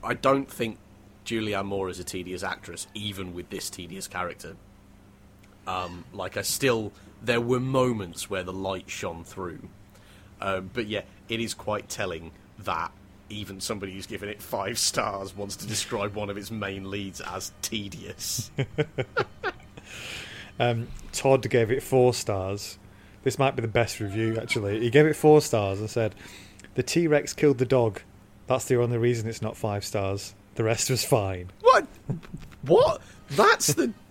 I 0.05 0.15
don't 0.15 0.49
think 0.49 0.79
Julianne 1.25 1.65
Moore 1.65 1.89
is 1.89 1.99
a 1.99 2.05
tedious 2.05 2.45
actress, 2.45 2.87
even 2.95 3.35
with 3.35 3.51
this 3.51 3.69
tedious 3.69 4.07
character. 4.07 4.55
Um, 5.67 6.05
like 6.13 6.37
I 6.37 6.43
still, 6.43 6.93
there 7.21 7.41
were 7.41 7.59
moments 7.59 8.31
where 8.31 8.45
the 8.45 8.53
light 8.53 8.89
shone 8.89 9.25
through, 9.25 9.59
um, 10.41 10.71
but 10.73 10.87
yeah, 10.87 11.03
it 11.29 11.41
is 11.41 11.53
quite 11.53 11.89
telling 11.89 12.31
that 12.61 12.93
even 13.29 13.61
somebody 13.61 13.95
who's 13.95 14.07
given 14.07 14.29
it 14.29 14.41
five 14.41 14.79
stars 14.79 15.37
wants 15.37 15.57
to 15.57 15.67
describe 15.75 16.15
one 16.15 16.31
of 16.31 16.37
its 16.37 16.53
main 16.53 16.89
leads 16.93 17.21
as 17.21 17.51
tedious. 17.61 18.53
Um, 20.59 20.89
Todd 21.13 21.47
gave 21.51 21.71
it 21.71 21.83
four 21.83 22.15
stars. 22.15 22.79
This 23.25 23.39
might 23.39 23.57
be 23.57 23.61
the 23.61 23.69
best 23.69 24.01
review, 24.01 24.39
actually. 24.41 24.81
He 24.81 24.89
gave 24.89 25.05
it 25.05 25.15
four 25.15 25.43
stars 25.43 25.81
and 25.81 25.91
said, 25.91 26.15
The 26.77 26.83
T 26.83 27.09
Rex 27.09 27.33
killed 27.33 27.59
the 27.59 27.65
dog. 27.67 28.03
That's 28.47 28.67
the 28.67 28.81
only 28.81 28.99
reason 28.99 29.29
it's 29.29 29.43
not 29.43 29.57
five 29.57 29.85
stars. 29.85 30.35
The 30.55 30.65
rest 30.65 30.89
was 30.91 31.05
fine. 31.05 31.51
what? 31.63 31.87
What? 32.63 33.03
That's 33.31 33.69
the. 33.75 33.93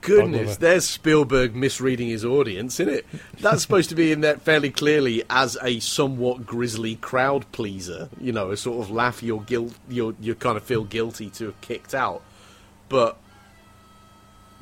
Goodness, 0.00 0.58
there's 0.58 0.86
Spielberg 0.86 1.56
misreading 1.56 2.08
his 2.08 2.26
audience, 2.26 2.78
isn't 2.78 2.92
it? 2.92 3.06
That's 3.40 3.62
supposed 3.62 3.88
to 3.88 3.94
be 3.94 4.12
in 4.12 4.20
there 4.20 4.36
fairly 4.36 4.68
clearly 4.68 5.22
as 5.30 5.56
a 5.62 5.80
somewhat 5.80 6.44
grisly 6.44 6.96
crowd 6.96 7.50
pleaser. 7.52 8.10
You 8.20 8.32
know, 8.32 8.50
a 8.50 8.56
sort 8.58 8.84
of 8.84 8.90
laugh 8.90 9.22
your 9.22 9.40
guilt, 9.40 9.72
you 9.88 10.14
you 10.20 10.34
kind 10.34 10.58
of 10.58 10.62
feel 10.62 10.84
guilty 10.84 11.30
to 11.30 11.46
have 11.46 11.60
kicked 11.62 11.94
out. 11.94 12.22
But 12.90 13.16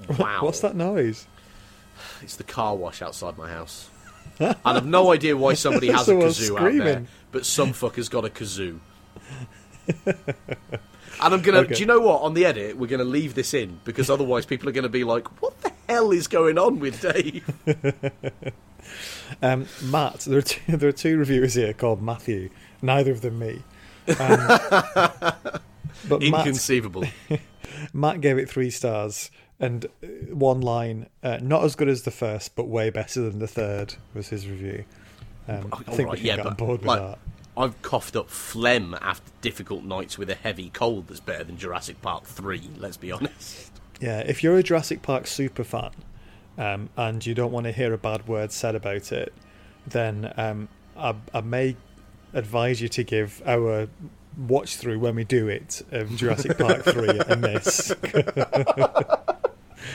wow, 0.18 0.44
What's 0.44 0.60
that 0.60 0.76
noise? 0.76 1.26
It's 2.20 2.36
the 2.36 2.44
car 2.44 2.76
wash 2.76 3.02
outside 3.02 3.36
my 3.36 3.50
house. 3.50 3.90
I've 4.64 4.86
no 4.86 5.12
idea 5.12 5.36
why 5.36 5.54
somebody 5.54 5.88
has 5.88 6.09
a 6.09 6.14
kazoo 6.14 6.56
out 6.56 6.62
there, 6.62 6.70
screaming. 6.70 7.09
But 7.32 7.44
some 7.44 7.72
fucker's 7.72 8.09
got 8.09 8.24
a 8.24 8.28
kazoo. 8.28 8.78
and 10.06 10.14
I'm 11.20 11.42
gonna. 11.42 11.59
Okay. 11.59 11.74
Do 11.74 11.80
you 11.80 11.86
know 11.86 12.00
what? 12.00 12.22
On 12.22 12.34
the 12.34 12.44
edit, 12.44 12.76
we're 12.76 12.86
gonna 12.86 13.04
leave 13.04 13.34
this 13.34 13.52
in 13.54 13.80
because 13.84 14.09
otherwise 14.09 14.46
people 14.46 14.68
are 14.68 14.72
gonna 14.72 14.88
be 14.88 15.04
like, 15.04 15.42
"What 15.42 15.60
the 15.62 15.72
hell 15.88 16.12
is 16.12 16.28
going 16.28 16.59
on 16.59 16.78
with 16.78 17.00
Dave?" 17.00 17.44
Um, 19.40 19.66
Matt, 19.82 20.20
there 20.20 20.38
are, 20.38 20.42
two, 20.42 20.60
there 20.76 20.88
are 20.88 20.92
two 20.92 21.16
reviewers 21.18 21.54
here 21.54 21.72
called 21.72 22.02
Matthew, 22.02 22.50
neither 22.80 23.10
of 23.10 23.22
them 23.22 23.38
me. 23.38 23.62
Um, 24.18 24.46
but 26.09 26.22
Inconceivable. 26.22 27.04
Matt 27.92 28.20
gave 28.20 28.38
it 28.38 28.48
three 28.48 28.70
stars 28.70 29.30
and 29.59 29.86
uh, 30.02 30.06
one 30.34 30.60
line, 30.60 31.09
uh, 31.22 31.38
not 31.40 31.64
as 31.64 31.76
good 31.76 31.88
as 31.88 32.02
the 32.02 32.10
first, 32.10 32.54
but 32.54 32.68
way 32.68 32.90
better 32.90 33.22
than 33.22 33.38
the 33.38 33.46
third, 33.48 33.94
was 34.14 34.28
his 34.28 34.48
review. 34.48 34.84
Um, 35.48 35.69
I 35.73 35.77
think 35.77 35.89
Alright, 36.01 36.10
we 36.12 36.16
can 36.19 36.27
yeah, 36.27 36.36
get 36.36 36.47
on 36.47 36.55
board 36.55 36.81
with 36.81 36.86
like, 36.86 37.01
that. 37.01 37.19
I've 37.56 37.81
coughed 37.82 38.16
up 38.16 38.31
phlegm 38.31 38.94
after 39.01 39.31
difficult 39.40 39.85
nights 39.85 40.16
with 40.16 40.31
a 40.31 40.35
heavy 40.35 40.70
cold. 40.70 41.09
That's 41.09 41.20
better 41.20 41.44
than 41.44 41.56
Jurassic 41.56 42.01
Park 42.01 42.24
three. 42.24 42.70
Let's 42.77 42.97
be 42.97 43.12
honest. 43.12 43.70
Yeah, 44.01 44.20
if 44.20 44.43
you're 44.43 44.56
a 44.56 44.62
Jurassic 44.62 45.02
Park 45.02 45.27
super 45.27 45.64
fan 45.64 45.90
um, 46.59 46.89
and 46.97 47.24
you 47.24 47.35
don't 47.35 47.52
want 47.52 47.64
to 47.64 47.73
hear 47.73 47.93
a 47.93 47.98
bad 47.98 48.27
word 48.27 48.52
said 48.52 48.74
about 48.74 49.12
it, 49.12 49.32
then 49.86 50.32
um, 50.36 50.69
I, 50.97 51.14
I 51.35 51.40
may 51.40 51.77
advise 52.32 52.81
you 52.81 52.89
to 52.89 53.05
give 53.05 53.43
our 53.44 53.89
watch 54.48 54.77
through 54.77 54.98
when 54.98 55.14
we 55.14 55.24
do 55.24 55.48
it 55.48 55.82
of 55.90 56.16
Jurassic 56.16 56.56
Park 56.56 56.85
3 56.85 57.09
a 57.19 57.36
miss. 57.36 57.93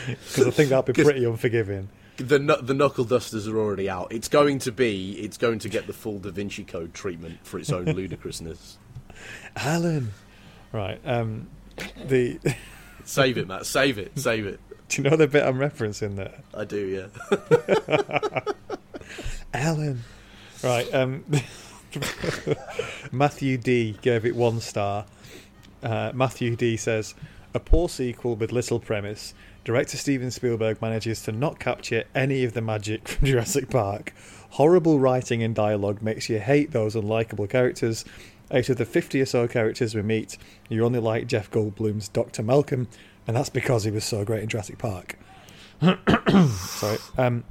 Because 0.08 0.48
I 0.48 0.52
think 0.52 0.70
that'd 0.70 0.94
be 0.94 1.04
pretty 1.04 1.26
unforgiving. 1.26 1.90
The 2.18 2.40
the 2.62 2.74
knuckle 2.74 3.04
dusters 3.04 3.48
are 3.48 3.58
already 3.58 3.90
out. 3.90 4.12
It's 4.12 4.28
going 4.28 4.60
to 4.60 4.72
be. 4.72 5.14
It's 5.20 5.38
going 5.38 5.60
to 5.60 5.70
get 5.70 5.88
the 5.88 5.94
full 5.94 6.20
Da 6.20 6.32
Vinci 6.32 6.64
Code 6.64 6.94
treatment 6.94 7.46
for 7.46 7.60
its 7.60 7.72
own 7.72 7.86
ludicrousness. 7.94 8.78
Alan! 9.56 10.14
Right, 10.72 11.00
um, 11.06 11.48
the. 12.06 12.40
Save 13.04 13.38
it, 13.38 13.48
Matt. 13.48 13.66
Save 13.66 13.98
it. 14.00 14.18
Save 14.20 14.46
it. 14.46 14.60
Do 14.90 15.02
you 15.02 15.10
know 15.10 15.16
the 15.16 15.28
bit 15.28 15.44
I'm 15.44 15.58
referencing 15.58 16.16
there? 16.16 16.42
I 16.54 16.66
do. 16.66 17.10
Yeah. 17.32 18.40
Alan. 19.54 20.04
Right. 20.64 20.94
Um, 20.94 21.24
Matthew 23.12 23.58
D 23.58 23.98
gave 24.02 24.26
it 24.26 24.36
one 24.36 24.60
star. 24.60 25.06
Uh, 25.84 26.12
Matthew 26.14 26.56
D 26.56 26.78
says, 26.78 27.16
"A 27.54 27.60
poor 27.60 27.88
sequel 27.90 28.36
with 28.36 28.52
little 28.52 28.80
premise. 28.80 29.34
Director 29.68 29.98
Steven 29.98 30.32
Spielberg 30.32 30.82
manages 30.82 31.22
to 31.24 31.34
not 31.34 31.60
capture 31.60 32.06
any 32.16 32.46
of 32.46 32.54
the 32.54 32.62
magic 32.62 33.06
from 33.06 33.28
Jurassic 33.28 33.70
Park. 33.70 34.14
Horrible 34.52 34.98
writing 34.98 35.44
and 35.44 35.54
dialogue 35.54 36.02
makes 36.02 36.30
you 36.30 36.40
hate 36.40 36.72
those 36.72 36.96
unlikable 36.96 37.50
characters. 37.50 38.06
Out 38.50 38.70
of 38.70 38.78
the 38.78 38.86
50 38.86 39.20
or 39.20 39.26
so 39.26 39.46
characters 39.46 39.94
we 39.94 40.02
meet, 40.04 40.38
you 40.70 40.86
only 40.86 41.02
like 41.02 41.28
Jeff 41.28 41.52
Goldblum's 41.52 42.08
Dr. 42.08 42.44
Malcolm, 42.44 42.88
and 43.28 43.36
that's 43.36 43.50
because 43.50 43.84
he 43.84 43.92
was 43.92 44.06
so 44.06 44.24
great 44.24 44.42
in 44.42 44.48
Jurassic 44.48 44.78
Park." 44.78 45.20
Sorry. 45.82 46.98
Um, 47.18 47.44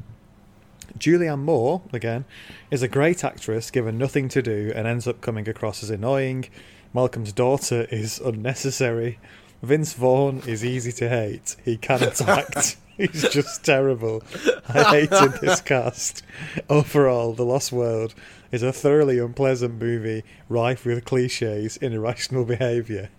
Julianne 0.99 1.41
Moore, 1.41 1.83
again, 1.93 2.25
is 2.71 2.83
a 2.83 2.89
great 2.89 3.25
actress 3.25 3.71
given 3.71 3.99
nothing 3.99 4.31
to 4.31 4.41
do 4.41 4.73
and 4.75 4.87
ends 4.87 5.07
up 5.07 5.21
coming 5.21 5.47
across 5.51 5.83
as 5.83 5.91
annoying. 5.91 6.49
Malcolm's 6.95 7.35
daughter 7.35 7.87
is 7.91 8.21
unnecessary. 8.21 9.19
Vince 9.63 9.95
Vaughn 9.95 10.43
is 10.47 10.65
easy 10.65 10.93
to 10.93 11.09
hate. 11.09 11.57
He 11.65 11.77
cannot 11.77 12.21
act. 12.23 12.77
He's 12.97 13.29
just 13.29 13.65
terrible. 13.65 14.23
I 14.69 14.85
hated 14.85 15.33
this 15.41 15.61
cast. 15.61 16.23
Overall, 16.71 17.35
The 17.35 17.45
Lost 17.45 17.71
World 17.71 18.15
is 18.51 18.63
a 18.63 18.73
thoroughly 18.73 19.19
unpleasant 19.19 19.81
movie, 19.81 20.25
rife 20.49 20.87
with 20.87 21.05
cliches 21.05 21.77
and 21.83 21.93
irrational 21.93 22.45
behaviour. 22.45 23.11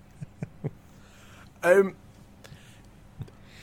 Um. 1.63 1.95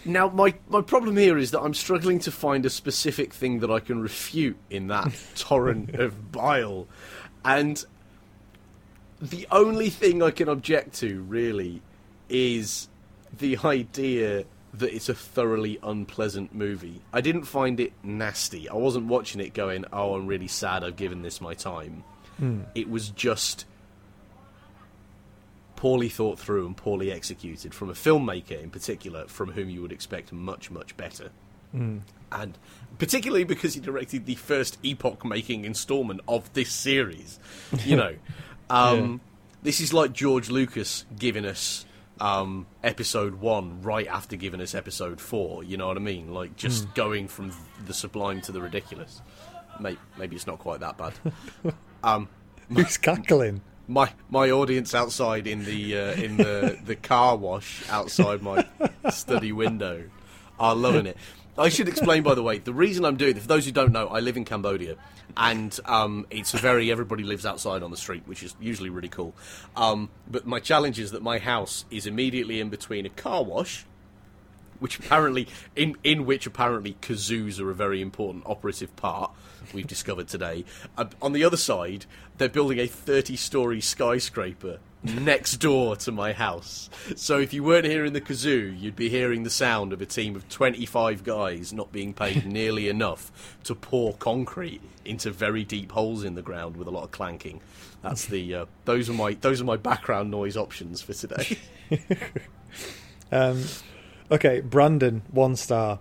Now, 0.04 0.28
my, 0.28 0.54
my 0.68 0.82
problem 0.82 1.16
here 1.16 1.38
is 1.38 1.50
that 1.52 1.62
I'm 1.62 1.72
struggling 1.72 2.18
to 2.20 2.30
find 2.30 2.66
a 2.66 2.70
specific 2.70 3.32
thing 3.32 3.60
that 3.60 3.70
I 3.70 3.80
can 3.80 4.02
refute 4.02 4.58
in 4.68 4.88
that 4.88 5.14
torrent 5.34 5.94
of 5.94 6.30
bile. 6.30 6.86
And 7.42 7.82
the 9.20 9.46
only 9.50 9.88
thing 9.88 10.22
I 10.22 10.30
can 10.30 10.48
object 10.48 10.94
to, 10.96 11.22
really, 11.22 11.80
is 12.28 12.88
the 13.36 13.58
idea 13.64 14.44
that 14.74 14.92
it's 14.92 15.08
a 15.08 15.14
thoroughly 15.14 15.78
unpleasant 15.82 16.54
movie. 16.54 17.00
I 17.12 17.20
didn't 17.20 17.44
find 17.44 17.78
it 17.78 17.92
nasty. 18.02 18.68
I 18.68 18.74
wasn't 18.74 19.06
watching 19.06 19.40
it 19.40 19.54
going, 19.54 19.84
oh, 19.92 20.14
I'm 20.16 20.26
really 20.26 20.48
sad 20.48 20.82
I've 20.82 20.96
given 20.96 21.22
this 21.22 21.40
my 21.40 21.54
time. 21.54 22.02
It 22.74 22.90
was 22.90 23.10
just 23.10 23.64
poorly 25.76 26.08
thought 26.08 26.38
through 26.38 26.66
and 26.66 26.76
poorly 26.76 27.12
executed 27.12 27.74
from 27.74 27.90
a 27.90 27.92
filmmaker 27.92 28.60
in 28.60 28.70
particular 28.70 29.26
from 29.26 29.52
whom 29.52 29.68
you 29.68 29.82
would 29.82 29.92
expect 29.92 30.32
much 30.32 30.70
much 30.70 30.96
better 30.96 31.30
and 32.32 32.56
particularly 32.98 33.44
because 33.44 33.74
he 33.74 33.80
directed 33.80 34.24
the 34.24 34.34
first 34.36 34.78
epoch 34.82 35.24
making 35.24 35.64
installment 35.64 36.20
of 36.26 36.50
this 36.54 36.70
series 36.72 37.38
you 37.84 37.96
know 38.02 38.14
um, 38.70 39.20
this 39.62 39.80
is 39.80 39.92
like 39.92 40.12
george 40.12 40.48
lucas 40.48 41.04
giving 41.18 41.44
us 41.44 41.84
um, 42.24 42.66
episode 42.82 43.34
one 43.34 43.82
right 43.82 44.06
after 44.06 44.36
giving 44.36 44.60
us 44.60 44.74
episode 44.74 45.20
four 45.20 45.62
you 45.62 45.76
know 45.76 45.86
what 45.86 45.96
i 45.96 46.00
mean 46.00 46.32
like 46.32 46.56
just 46.56 46.92
going 46.94 47.28
from 47.28 47.52
the 47.86 47.92
sublime 47.92 48.40
to 48.40 48.50
the 48.52 48.60
ridiculous 48.60 49.20
maybe, 49.78 49.98
maybe 50.16 50.34
it's 50.34 50.46
not 50.46 50.58
quite 50.58 50.80
that 50.80 50.96
bad 50.96 51.12
um, 52.02 52.28
Who's 52.72 52.96
cackling? 52.96 53.60
my 53.86 54.10
my 54.30 54.50
audience 54.50 54.94
outside 54.94 55.46
in 55.46 55.64
the 55.64 55.98
uh, 55.98 56.12
in 56.12 56.38
the 56.38 56.78
the 56.84 56.96
car 56.96 57.36
wash 57.36 57.82
outside 57.90 58.40
my 58.40 58.66
study 59.10 59.52
window 59.52 60.04
are 60.58 60.74
loving 60.74 61.06
it. 61.06 61.16
I 61.56 61.68
should 61.68 61.88
explain, 61.88 62.24
by 62.24 62.34
the 62.34 62.42
way, 62.42 62.58
the 62.58 62.72
reason 62.72 63.04
I'm 63.04 63.16
doing. 63.16 63.34
This, 63.34 63.44
for 63.44 63.48
those 63.48 63.64
who 63.64 63.70
don't 63.70 63.92
know, 63.92 64.08
I 64.08 64.18
live 64.18 64.36
in 64.36 64.44
Cambodia, 64.44 64.96
and 65.36 65.78
um, 65.84 66.26
it's 66.30 66.52
a 66.52 66.56
very 66.56 66.90
everybody 66.90 67.22
lives 67.22 67.46
outside 67.46 67.82
on 67.82 67.92
the 67.92 67.96
street, 67.96 68.24
which 68.26 68.42
is 68.42 68.56
usually 68.60 68.90
really 68.90 69.08
cool. 69.08 69.34
Um, 69.76 70.10
but 70.28 70.46
my 70.46 70.58
challenge 70.58 70.98
is 70.98 71.12
that 71.12 71.22
my 71.22 71.38
house 71.38 71.84
is 71.92 72.06
immediately 72.06 72.60
in 72.60 72.70
between 72.70 73.06
a 73.06 73.10
car 73.10 73.44
wash 73.44 73.86
which 74.80 74.98
apparently 74.98 75.46
in 75.76 75.96
in 76.02 76.26
which 76.26 76.46
apparently 76.46 76.96
kazoos 77.00 77.60
are 77.60 77.70
a 77.70 77.74
very 77.74 78.02
important 78.02 78.42
operative 78.44 78.94
part 78.96 79.30
we've 79.72 79.86
discovered 79.86 80.28
today. 80.28 80.64
Uh, 80.98 81.06
on 81.22 81.32
the 81.32 81.44
other 81.44 81.56
side, 81.56 82.04
they're 82.36 82.48
building 82.48 82.78
a 82.78 82.86
30-story 82.86 83.80
skyscraper 83.80 84.78
next 85.04 85.56
door 85.56 85.96
to 85.96 86.12
my 86.12 86.32
house. 86.32 86.90
So 87.16 87.38
if 87.38 87.52
you 87.52 87.62
weren't 87.62 87.84
hearing 87.84 88.12
the 88.12 88.20
kazoo, 88.20 88.78
you'd 88.78 88.96
be 88.96 89.08
hearing 89.08 89.42
the 89.42 89.50
sound 89.50 89.92
of 89.92 90.00
a 90.00 90.06
team 90.06 90.34
of 90.36 90.48
25 90.48 91.24
guys 91.24 91.72
not 91.72 91.92
being 91.92 92.14
paid 92.14 92.46
nearly 92.50 92.88
enough 92.88 93.56
to 93.64 93.74
pour 93.74 94.14
concrete 94.14 94.80
into 95.04 95.30
very 95.30 95.64
deep 95.64 95.92
holes 95.92 96.24
in 96.24 96.34
the 96.34 96.42
ground 96.42 96.76
with 96.76 96.88
a 96.88 96.90
lot 96.90 97.04
of 97.04 97.10
clanking. 97.10 97.60
That's 98.02 98.26
the 98.26 98.54
uh, 98.54 98.66
those 98.84 99.08
are 99.08 99.14
my 99.14 99.34
those 99.34 99.60
are 99.60 99.64
my 99.64 99.76
background 99.76 100.30
noise 100.30 100.56
options 100.56 101.00
for 101.00 101.12
today. 101.12 101.58
Um, 103.34 103.64
okay, 104.30 104.60
Brandon, 104.60 105.22
one 105.30 105.56
star. 105.56 105.98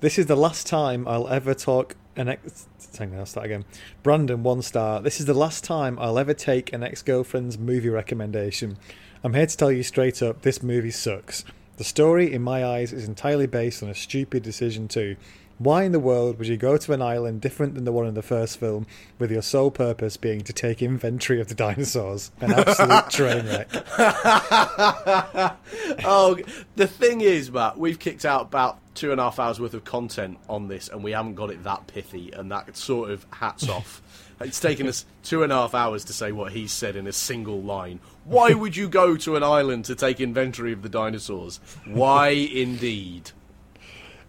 This 0.00 0.16
is 0.16 0.26
the 0.26 0.36
last 0.36 0.66
time 0.66 1.08
I'll 1.08 1.28
ever 1.28 1.54
talk 1.54 1.96
an 2.14 2.28
ex. 2.28 2.68
Hang 2.96 3.12
on, 3.12 3.20
I'll 3.20 3.26
start 3.26 3.46
again. 3.46 3.64
Brandon, 4.02 4.42
one 4.42 4.62
star. 4.62 5.00
This 5.00 5.20
is 5.20 5.26
the 5.26 5.34
last 5.34 5.62
time 5.64 5.98
I'll 5.98 6.18
ever 6.18 6.34
take 6.34 6.72
an 6.72 6.82
ex 6.82 7.02
girlfriend's 7.02 7.58
movie 7.58 7.88
recommendation. 7.88 8.78
I'm 9.22 9.34
here 9.34 9.46
to 9.46 9.56
tell 9.56 9.70
you 9.72 9.82
straight 9.82 10.22
up 10.22 10.42
this 10.42 10.62
movie 10.62 10.90
sucks. 10.90 11.44
The 11.76 11.84
story, 11.84 12.32
in 12.32 12.42
my 12.42 12.64
eyes, 12.64 12.92
is 12.92 13.06
entirely 13.06 13.46
based 13.46 13.82
on 13.82 13.88
a 13.88 13.94
stupid 13.94 14.42
decision, 14.42 14.88
too. 14.88 15.16
Why 15.58 15.82
in 15.82 15.90
the 15.90 15.98
world 15.98 16.38
would 16.38 16.46
you 16.46 16.56
go 16.56 16.76
to 16.76 16.92
an 16.92 17.02
island 17.02 17.40
different 17.40 17.74
than 17.74 17.84
the 17.84 17.90
one 17.90 18.06
in 18.06 18.14
the 18.14 18.22
first 18.22 18.60
film, 18.60 18.86
with 19.18 19.32
your 19.32 19.42
sole 19.42 19.72
purpose 19.72 20.16
being 20.16 20.42
to 20.42 20.52
take 20.52 20.80
inventory 20.82 21.40
of 21.40 21.48
the 21.48 21.54
dinosaurs? 21.54 22.30
An 22.40 22.52
absolute 22.52 23.10
train 23.10 23.44
wreck. 23.46 23.68
oh, 26.04 26.38
the 26.76 26.86
thing 26.86 27.22
is, 27.22 27.50
Matt, 27.50 27.76
we've 27.76 27.98
kicked 27.98 28.24
out 28.24 28.42
about 28.42 28.78
two 28.94 29.10
and 29.10 29.20
a 29.20 29.24
half 29.24 29.40
hours 29.40 29.58
worth 29.58 29.74
of 29.74 29.84
content 29.84 30.38
on 30.48 30.68
this, 30.68 30.88
and 30.88 31.02
we 31.02 31.10
haven't 31.10 31.34
got 31.34 31.50
it 31.50 31.64
that 31.64 31.88
pithy, 31.88 32.30
and 32.32 32.52
that 32.52 32.76
sort 32.76 33.10
of 33.10 33.26
hats 33.32 33.68
off. 33.68 34.00
It's 34.40 34.60
taken 34.60 34.86
us 34.86 35.04
two 35.24 35.42
and 35.42 35.52
a 35.52 35.56
half 35.56 35.74
hours 35.74 36.04
to 36.04 36.12
say 36.12 36.30
what 36.30 36.52
he 36.52 36.68
said 36.68 36.94
in 36.94 37.08
a 37.08 37.12
single 37.12 37.60
line. 37.60 37.98
Why 38.24 38.52
would 38.54 38.76
you 38.76 38.88
go 38.88 39.16
to 39.16 39.34
an 39.34 39.42
island 39.42 39.86
to 39.86 39.96
take 39.96 40.20
inventory 40.20 40.72
of 40.72 40.82
the 40.82 40.88
dinosaurs? 40.88 41.58
Why 41.84 42.28
indeed? 42.28 43.32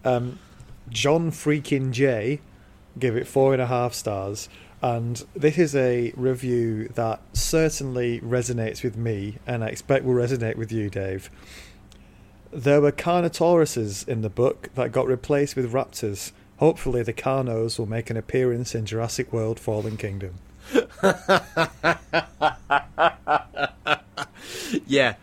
Um, 0.04 0.40
John 0.90 1.30
freaking 1.30 1.92
J 1.92 2.40
gave 2.98 3.16
it 3.16 3.26
four 3.26 3.52
and 3.52 3.62
a 3.62 3.66
half 3.66 3.94
stars, 3.94 4.48
and 4.82 5.24
this 5.34 5.58
is 5.58 5.74
a 5.74 6.12
review 6.16 6.88
that 6.94 7.20
certainly 7.32 8.20
resonates 8.20 8.82
with 8.82 8.96
me, 8.96 9.38
and 9.46 9.62
I 9.62 9.68
expect 9.68 10.04
will 10.04 10.14
resonate 10.14 10.56
with 10.56 10.72
you, 10.72 10.90
Dave. 10.90 11.30
There 12.52 12.80
were 12.80 12.90
Carnotauruses 12.90 14.08
in 14.08 14.22
the 14.22 14.30
book 14.30 14.70
that 14.74 14.90
got 14.90 15.06
replaced 15.06 15.54
with 15.54 15.72
raptors. 15.72 16.32
Hopefully, 16.56 17.02
the 17.02 17.12
Carnos 17.12 17.78
will 17.78 17.86
make 17.86 18.10
an 18.10 18.16
appearance 18.16 18.74
in 18.74 18.86
Jurassic 18.86 19.32
World 19.32 19.60
Fallen 19.60 19.96
Kingdom. 19.96 20.34
yeah, 24.86 25.14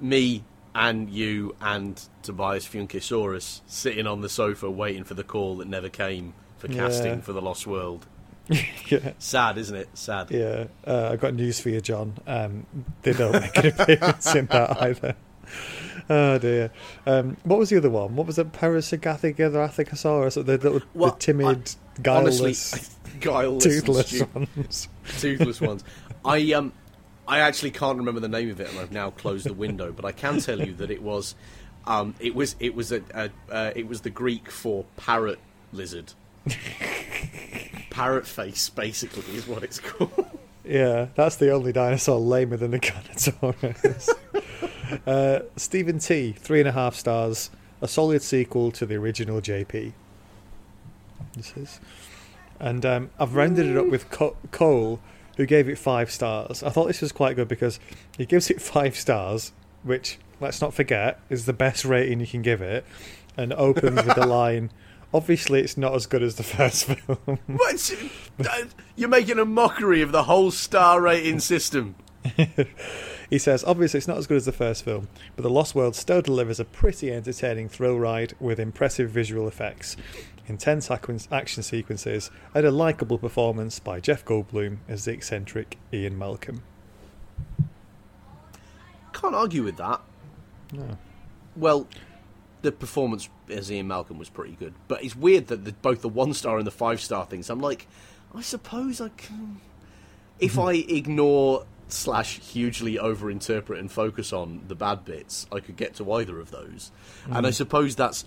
me 0.00 0.44
and 0.76 1.08
you 1.10 1.56
and 1.60 2.00
Tobias 2.22 2.66
Funkisaurus 2.68 3.62
sitting 3.66 4.06
on 4.06 4.20
the 4.20 4.28
sofa 4.28 4.70
waiting 4.70 5.02
for 5.04 5.14
the 5.14 5.24
call 5.24 5.56
that 5.56 5.66
never 5.68 5.88
came 5.88 6.34
for 6.58 6.68
casting 6.68 7.14
Yeah. 7.14 7.20
for 7.22 7.32
the 7.32 7.40
Lost 7.42 7.66
World. 7.66 8.06
yeah, 8.88 9.12
Sad, 9.18 9.58
isn't 9.58 9.74
it? 9.74 9.88
Sad. 9.94 10.30
yeah. 10.30 10.66
Uh, 10.86 11.08
I've 11.12 11.20
got 11.20 11.34
news 11.34 11.58
for 11.58 11.70
you, 11.70 11.80
John. 11.80 12.14
Um, 12.26 12.66
they 13.02 13.12
don't 13.12 13.32
make 13.32 13.56
an 13.56 13.66
appearance 13.78 14.34
in 14.34 14.46
that 14.46 14.80
either. 14.82 15.16
Oh 16.08 16.38
dear. 16.38 16.70
Um, 17.06 17.36
what 17.44 17.58
was 17.58 17.70
the 17.70 17.78
other 17.78 17.90
one? 17.90 18.14
What 18.14 18.26
was 18.28 18.38
it? 18.38 18.52
Parasagathicathosaurus? 18.52 20.34
The 20.44 20.58
little, 20.58 20.82
Well, 20.94 21.12
the 21.12 21.16
timid, 21.18 21.46
Honestly, 21.46 22.52
guileless, 22.52 22.96
guileless, 23.20 23.64
toothless 23.64 24.22
ones. 24.34 24.88
toothless 25.18 25.60
ones. 25.60 25.84
I 26.24 26.52
um, 26.52 26.72
I 27.28 27.40
actually 27.40 27.72
can't 27.72 27.98
remember 27.98 28.20
the 28.20 28.28
name 28.28 28.50
of 28.50 28.60
it, 28.60 28.70
and 28.70 28.78
I've 28.78 28.92
now 28.92 29.10
closed 29.10 29.46
the 29.46 29.54
window. 29.54 29.92
But 29.92 30.04
I 30.04 30.12
can 30.12 30.40
tell 30.40 30.60
you 30.60 30.74
that 30.74 30.90
it 30.90 31.02
was, 31.02 31.34
um, 31.86 32.14
it 32.20 32.34
was 32.34 32.56
it 32.60 32.74
was 32.74 32.92
a, 32.92 33.02
a 33.14 33.30
uh, 33.50 33.72
it 33.74 33.88
was 33.88 34.02
the 34.02 34.10
Greek 34.10 34.50
for 34.50 34.84
parrot 34.96 35.38
lizard. 35.72 36.12
parrot 37.90 38.26
face, 38.26 38.68
basically, 38.68 39.36
is 39.36 39.46
what 39.46 39.62
it's 39.62 39.80
called. 39.80 40.38
Yeah, 40.64 41.08
that's 41.14 41.36
the 41.36 41.50
only 41.52 41.72
dinosaur 41.72 42.18
lamer 42.18 42.56
than 42.56 42.72
the 42.72 42.80
Carnotaurus. 42.80 44.08
uh, 45.06 45.40
Stephen 45.56 46.00
T, 46.00 46.32
three 46.32 46.60
and 46.60 46.68
a 46.68 46.72
half 46.72 46.96
stars. 46.96 47.50
A 47.82 47.88
solid 47.88 48.22
sequel 48.22 48.72
to 48.72 48.86
the 48.86 48.96
original 48.96 49.40
JP. 49.40 49.92
This 51.36 51.56
is. 51.56 51.80
And 52.58 52.84
um, 52.86 53.10
I've 53.18 53.34
rounded 53.34 53.66
it 53.66 53.76
up 53.76 53.86
with 53.88 54.10
Co- 54.10 54.36
Cole, 54.50 54.98
who 55.36 55.46
gave 55.46 55.68
it 55.68 55.78
five 55.78 56.10
stars. 56.10 56.62
I 56.62 56.70
thought 56.70 56.86
this 56.86 57.00
was 57.00 57.12
quite 57.12 57.36
good 57.36 57.48
because 57.48 57.78
he 58.16 58.26
gives 58.26 58.50
it 58.50 58.60
five 58.74 58.96
stars, 58.96 59.52
which, 59.82 60.18
let's 60.40 60.60
not 60.60 60.74
forget, 60.74 61.20
is 61.30 61.46
the 61.46 61.52
best 61.52 61.84
rating 61.84 62.20
you 62.20 62.26
can 62.26 62.42
give 62.42 62.60
it, 62.62 62.84
and 63.36 63.52
opens 63.52 64.04
with 64.04 64.14
the 64.16 64.26
line. 64.38 64.70
Obviously, 65.14 65.60
it's 65.60 65.76
not 65.76 65.94
as 65.94 66.06
good 66.06 66.22
as 66.22 66.34
the 66.36 66.42
first 66.42 66.84
film. 66.86 67.38
What? 67.46 67.94
Uh, 68.40 68.64
You're 68.96 69.08
making 69.08 69.38
a 69.38 69.44
mockery 69.44 70.02
of 70.02 70.12
the 70.12 70.24
whole 70.24 70.50
star 70.50 71.00
rating 71.00 71.40
system. 71.40 71.94
He 73.30 73.38
says, 73.38 73.64
obviously, 73.64 73.98
it's 73.98 74.08
not 74.08 74.18
as 74.18 74.26
good 74.26 74.36
as 74.36 74.44
the 74.44 74.52
first 74.52 74.84
film, 74.84 75.08
but 75.34 75.42
The 75.42 75.50
Lost 75.50 75.74
World 75.74 75.96
still 75.96 76.22
delivers 76.22 76.60
a 76.60 76.64
pretty 76.64 77.12
entertaining 77.12 77.68
thrill 77.68 77.98
ride 77.98 78.34
with 78.40 78.60
impressive 78.60 79.10
visual 79.10 79.48
effects, 79.48 79.96
intense 80.48 80.90
ac- 80.90 81.28
action 81.30 81.62
sequences, 81.62 82.30
and 82.54 82.66
a 82.66 82.70
likeable 82.70 83.18
performance 83.18 83.78
by 83.78 84.00
Jeff 84.00 84.24
Goldblum 84.24 84.78
as 84.88 85.04
the 85.04 85.12
eccentric 85.12 85.78
Ian 85.92 86.18
Malcolm. 86.18 86.62
Can't 89.12 89.34
argue 89.34 89.62
with 89.62 89.76
that. 89.76 90.00
No. 90.72 90.98
Well, 91.56 91.88
the 92.62 92.72
performance 92.72 93.28
as 93.48 93.70
Ian 93.70 93.88
Malcolm 93.88 94.18
was 94.18 94.28
pretty 94.28 94.54
good, 94.54 94.74
but 94.88 95.02
it's 95.02 95.16
weird 95.16 95.46
that 95.48 95.64
the, 95.64 95.72
both 95.72 96.02
the 96.02 96.08
one 96.08 96.34
star 96.34 96.58
and 96.58 96.66
the 96.66 96.72
five 96.72 97.00
star 97.00 97.24
things. 97.24 97.48
I'm 97.48 97.60
like, 97.60 97.86
I 98.34 98.42
suppose 98.42 99.00
I 99.00 99.08
can, 99.10 99.60
if 100.38 100.52
mm-hmm. 100.52 100.68
I 100.68 100.94
ignore 100.94 101.64
slash 101.88 102.40
hugely 102.40 102.96
overinterpret 102.96 103.78
and 103.78 103.90
focus 103.90 104.32
on 104.32 104.64
the 104.66 104.74
bad 104.74 105.04
bits, 105.04 105.46
I 105.52 105.60
could 105.60 105.76
get 105.76 105.94
to 105.94 106.12
either 106.12 106.40
of 106.40 106.50
those. 106.50 106.90
And 107.26 107.34
I 107.34 107.40
mm-hmm. 107.40 107.50
suppose 107.52 107.94
that's 107.96 108.24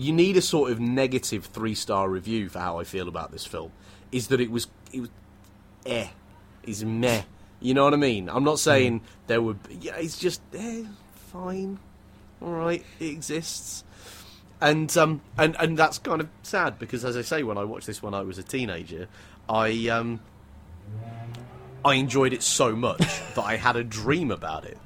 you 0.00 0.12
need 0.12 0.36
a 0.36 0.42
sort 0.42 0.70
of 0.70 0.80
negative 0.80 1.46
three 1.46 1.74
star 1.74 2.08
review 2.08 2.48
for 2.48 2.58
how 2.58 2.78
I 2.78 2.84
feel 2.84 3.08
about 3.08 3.32
this 3.32 3.44
film. 3.44 3.72
Is 4.12 4.28
that 4.28 4.40
it 4.40 4.50
was 4.50 4.68
it 4.92 5.00
was 5.00 5.10
eh, 5.86 6.08
is 6.64 6.84
meh. 6.84 7.22
You 7.60 7.74
know 7.74 7.84
what 7.84 7.92
I 7.92 7.98
mean? 7.98 8.28
I'm 8.28 8.44
not 8.44 8.58
saying 8.58 9.02
there 9.26 9.42
would. 9.42 9.62
Be, 9.68 9.74
yeah, 9.76 9.96
it's 9.96 10.18
just 10.18 10.40
eh, 10.54 10.84
fine 11.14 11.78
all 12.42 12.52
right, 12.52 12.84
it 12.98 13.06
exists. 13.06 13.84
And 14.60 14.94
um 14.96 15.22
and 15.38 15.56
and 15.58 15.76
that's 15.78 15.98
kind 15.98 16.20
of 16.20 16.28
sad 16.42 16.78
because 16.78 17.04
as 17.04 17.16
I 17.16 17.22
say 17.22 17.42
when 17.42 17.56
I 17.56 17.64
watched 17.64 17.86
this 17.86 18.02
when 18.02 18.14
I 18.14 18.22
was 18.22 18.38
a 18.38 18.42
teenager, 18.42 19.08
I 19.48 19.88
um 19.88 20.20
I 21.84 21.94
enjoyed 21.94 22.32
it 22.32 22.42
so 22.42 22.76
much 22.76 22.98
that 23.34 23.42
I 23.42 23.56
had 23.56 23.76
a 23.76 23.84
dream 23.84 24.30
about 24.30 24.64
it. 24.64 24.78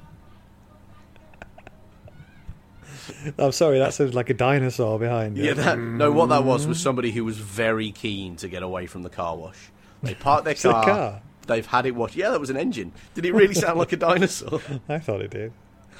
I'm 3.37 3.51
sorry, 3.51 3.79
that 3.79 3.93
sounds 3.93 4.13
like 4.13 4.29
a 4.29 4.33
dinosaur 4.33 4.99
behind 4.99 5.37
you. 5.37 5.45
Yeah, 5.45 5.53
that, 5.53 5.79
no, 5.79 6.11
what 6.11 6.29
that 6.29 6.43
was 6.43 6.67
was 6.67 6.79
somebody 6.79 7.11
who 7.11 7.23
was 7.23 7.37
very 7.37 7.91
keen 7.91 8.35
to 8.37 8.47
get 8.47 8.63
away 8.63 8.85
from 8.85 9.03
the 9.03 9.09
car 9.09 9.35
wash. 9.35 9.69
They 10.03 10.15
parked 10.15 10.45
their 10.45 10.51
It's 10.53 10.65
a 10.65 10.71
car, 10.71 10.83
car. 10.85 11.21
They've 11.47 11.65
had 11.65 11.85
it 11.85 11.95
washed. 11.95 12.15
Yeah, 12.15 12.31
that 12.31 12.39
was 12.39 12.49
an 12.49 12.57
engine. 12.57 12.91
Did 13.13 13.25
it 13.25 13.33
really 13.33 13.53
sound 13.53 13.77
like 13.77 13.91
a 13.91 13.97
dinosaur? 13.97 14.61
I 14.89 14.99
thought 14.99 15.21
it 15.21 15.31
did. 15.31 15.53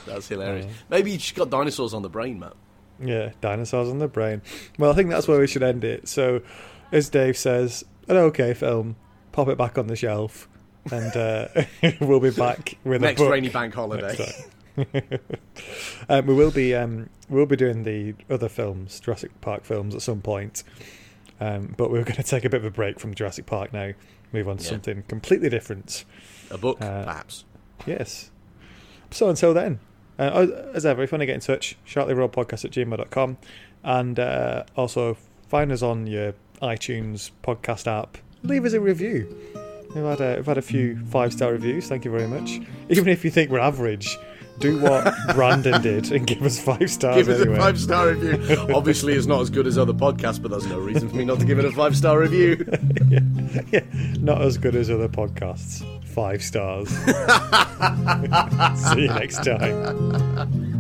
That's 0.06 0.27
hilarious. 0.27 0.68
Maybe 0.90 1.11
you 1.11 1.18
just 1.18 1.36
got 1.36 1.49
dinosaurs 1.49 1.94
on 1.94 2.02
the 2.02 2.10
brain, 2.10 2.40
Matt. 2.40 2.53
Yeah, 2.99 3.32
dinosaurs 3.41 3.90
on 3.90 3.99
the 3.99 4.07
brain. 4.07 4.41
Well, 4.77 4.91
I 4.91 4.94
think 4.94 5.10
that's 5.10 5.27
where 5.27 5.40
we 5.40 5.48
should 5.48 5.64
end 5.64 5.84
it. 5.84 6.07
So, 6.07 6.41
as 6.91 7.10
Dave 7.10 7.38
says, 7.38 7.84
an 8.07 8.18
okay 8.18 8.53
film. 8.53 8.95
Pop 9.32 9.49
it 9.49 9.57
back 9.57 9.77
on 9.77 9.88
the 9.88 9.98
shelf, 9.98 10.48
and 10.91 11.15
uh, 11.18 11.48
we'll 11.99 12.22
be 12.22 12.30
back 12.30 12.77
with 12.86 13.02
Next 13.02 13.19
a 13.19 13.23
book 13.26 13.34
rainy 13.34 13.49
bank 13.49 13.73
holiday. 13.73 14.15
Um, 16.10 16.26
we 16.27 16.34
will 16.34 16.52
be 16.52 16.76
um, 16.76 17.10
we'll 17.30 17.45
be 17.45 17.56
doing 17.56 17.84
the 17.84 18.14
other 18.30 18.49
films, 18.49 18.99
Jurassic 18.99 19.31
Park 19.41 19.64
films, 19.65 19.95
at 19.95 20.02
some 20.02 20.22
point. 20.22 20.64
Um, 21.39 21.73
but 21.77 21.91
we're 21.91 22.03
going 22.03 22.15
to 22.15 22.23
take 22.23 22.45
a 22.45 22.49
bit 22.49 22.60
of 22.61 22.65
a 22.65 22.72
break 22.72 22.99
from 22.99 23.14
Jurassic 23.14 23.45
Park 23.45 23.73
now. 23.73 23.91
Move 24.31 24.47
on 24.47 24.57
to 24.57 24.64
Yeah. 24.64 24.69
something 24.69 25.03
completely 25.07 25.49
different. 25.49 26.06
A 26.52 26.57
book, 26.57 26.81
Uh, 26.81 27.03
perhaps. 27.03 27.43
Yes. 27.85 28.31
So 29.11 29.30
until 29.30 29.53
then, 29.53 29.80
uh, 30.18 30.47
as 30.73 30.85
ever, 30.85 31.03
if 31.03 31.11
you 31.11 31.15
want 31.15 31.22
to 31.22 31.26
get 31.26 31.35
in 31.35 31.41
touch, 31.41 31.77
sharklyroadpodcast 31.88 32.65
at 32.65 32.72
gmail.com. 32.72 33.38
And 33.84 34.19
uh, 34.19 34.64
also 34.76 35.18
find 35.47 35.72
us 35.72 35.81
on 35.81 36.07
your 36.07 36.34
iTunes 36.61 37.31
podcast 37.43 37.85
app. 37.88 38.18
Leave 38.43 38.65
us 38.65 38.73
a 38.73 38.80
review. 38.80 39.35
We've 39.93 40.03
had 40.03 40.22
a, 40.22 40.35
we've 40.38 40.45
had 40.45 40.57
a 40.57 40.61
few 40.61 40.97
five 41.06 41.34
star 41.34 41.52
reviews. 41.52 41.88
Thank 41.88 42.03
you 42.06 42.11
very 42.11 42.27
much. 42.27 42.60
Even 42.89 43.07
if 43.10 43.23
you 43.23 43.30
think 43.31 43.52
we're 43.52 43.60
average, 43.60 44.18
do 44.60 44.80
what 44.80 45.14
Brandon 45.36 45.82
did 45.82 46.11
and 46.11 46.26
give 46.26 46.41
us 46.44 46.60
five 46.60 46.90
stars. 46.90 47.18
Give 47.18 47.30
us 47.30 47.41
anyway. 47.41 47.57
a 47.57 47.60
five 47.60 47.80
star 47.80 48.10
review. 48.10 48.57
Obviously, 48.73 49.14
it's 49.14 49.27
not 49.27 49.41
as 49.41 49.49
good 49.49 49.68
as 49.68 49.77
other 49.77 49.94
podcasts, 49.94 50.41
but 50.41 50.52
that's 50.52 50.65
no 50.65 50.80
reason 50.80 51.10
for 51.10 51.15
me 51.15 51.26
not 51.26 51.40
to 51.40 51.45
give 51.45 51.60
it 51.60 51.65
a 51.65 51.72
five 51.72 51.95
star 51.95 52.19
review. 52.19 52.65
yeah, 53.72 53.82
not 54.19 54.41
as 54.41 54.57
good 54.57 54.76
as 54.76 54.90
other 54.90 55.10
podcasts. 55.10 55.84
Five 56.06 56.41
stars. 56.41 56.90
See 58.94 59.02
you 59.02 59.07
next 59.07 59.44
time. 59.44 60.72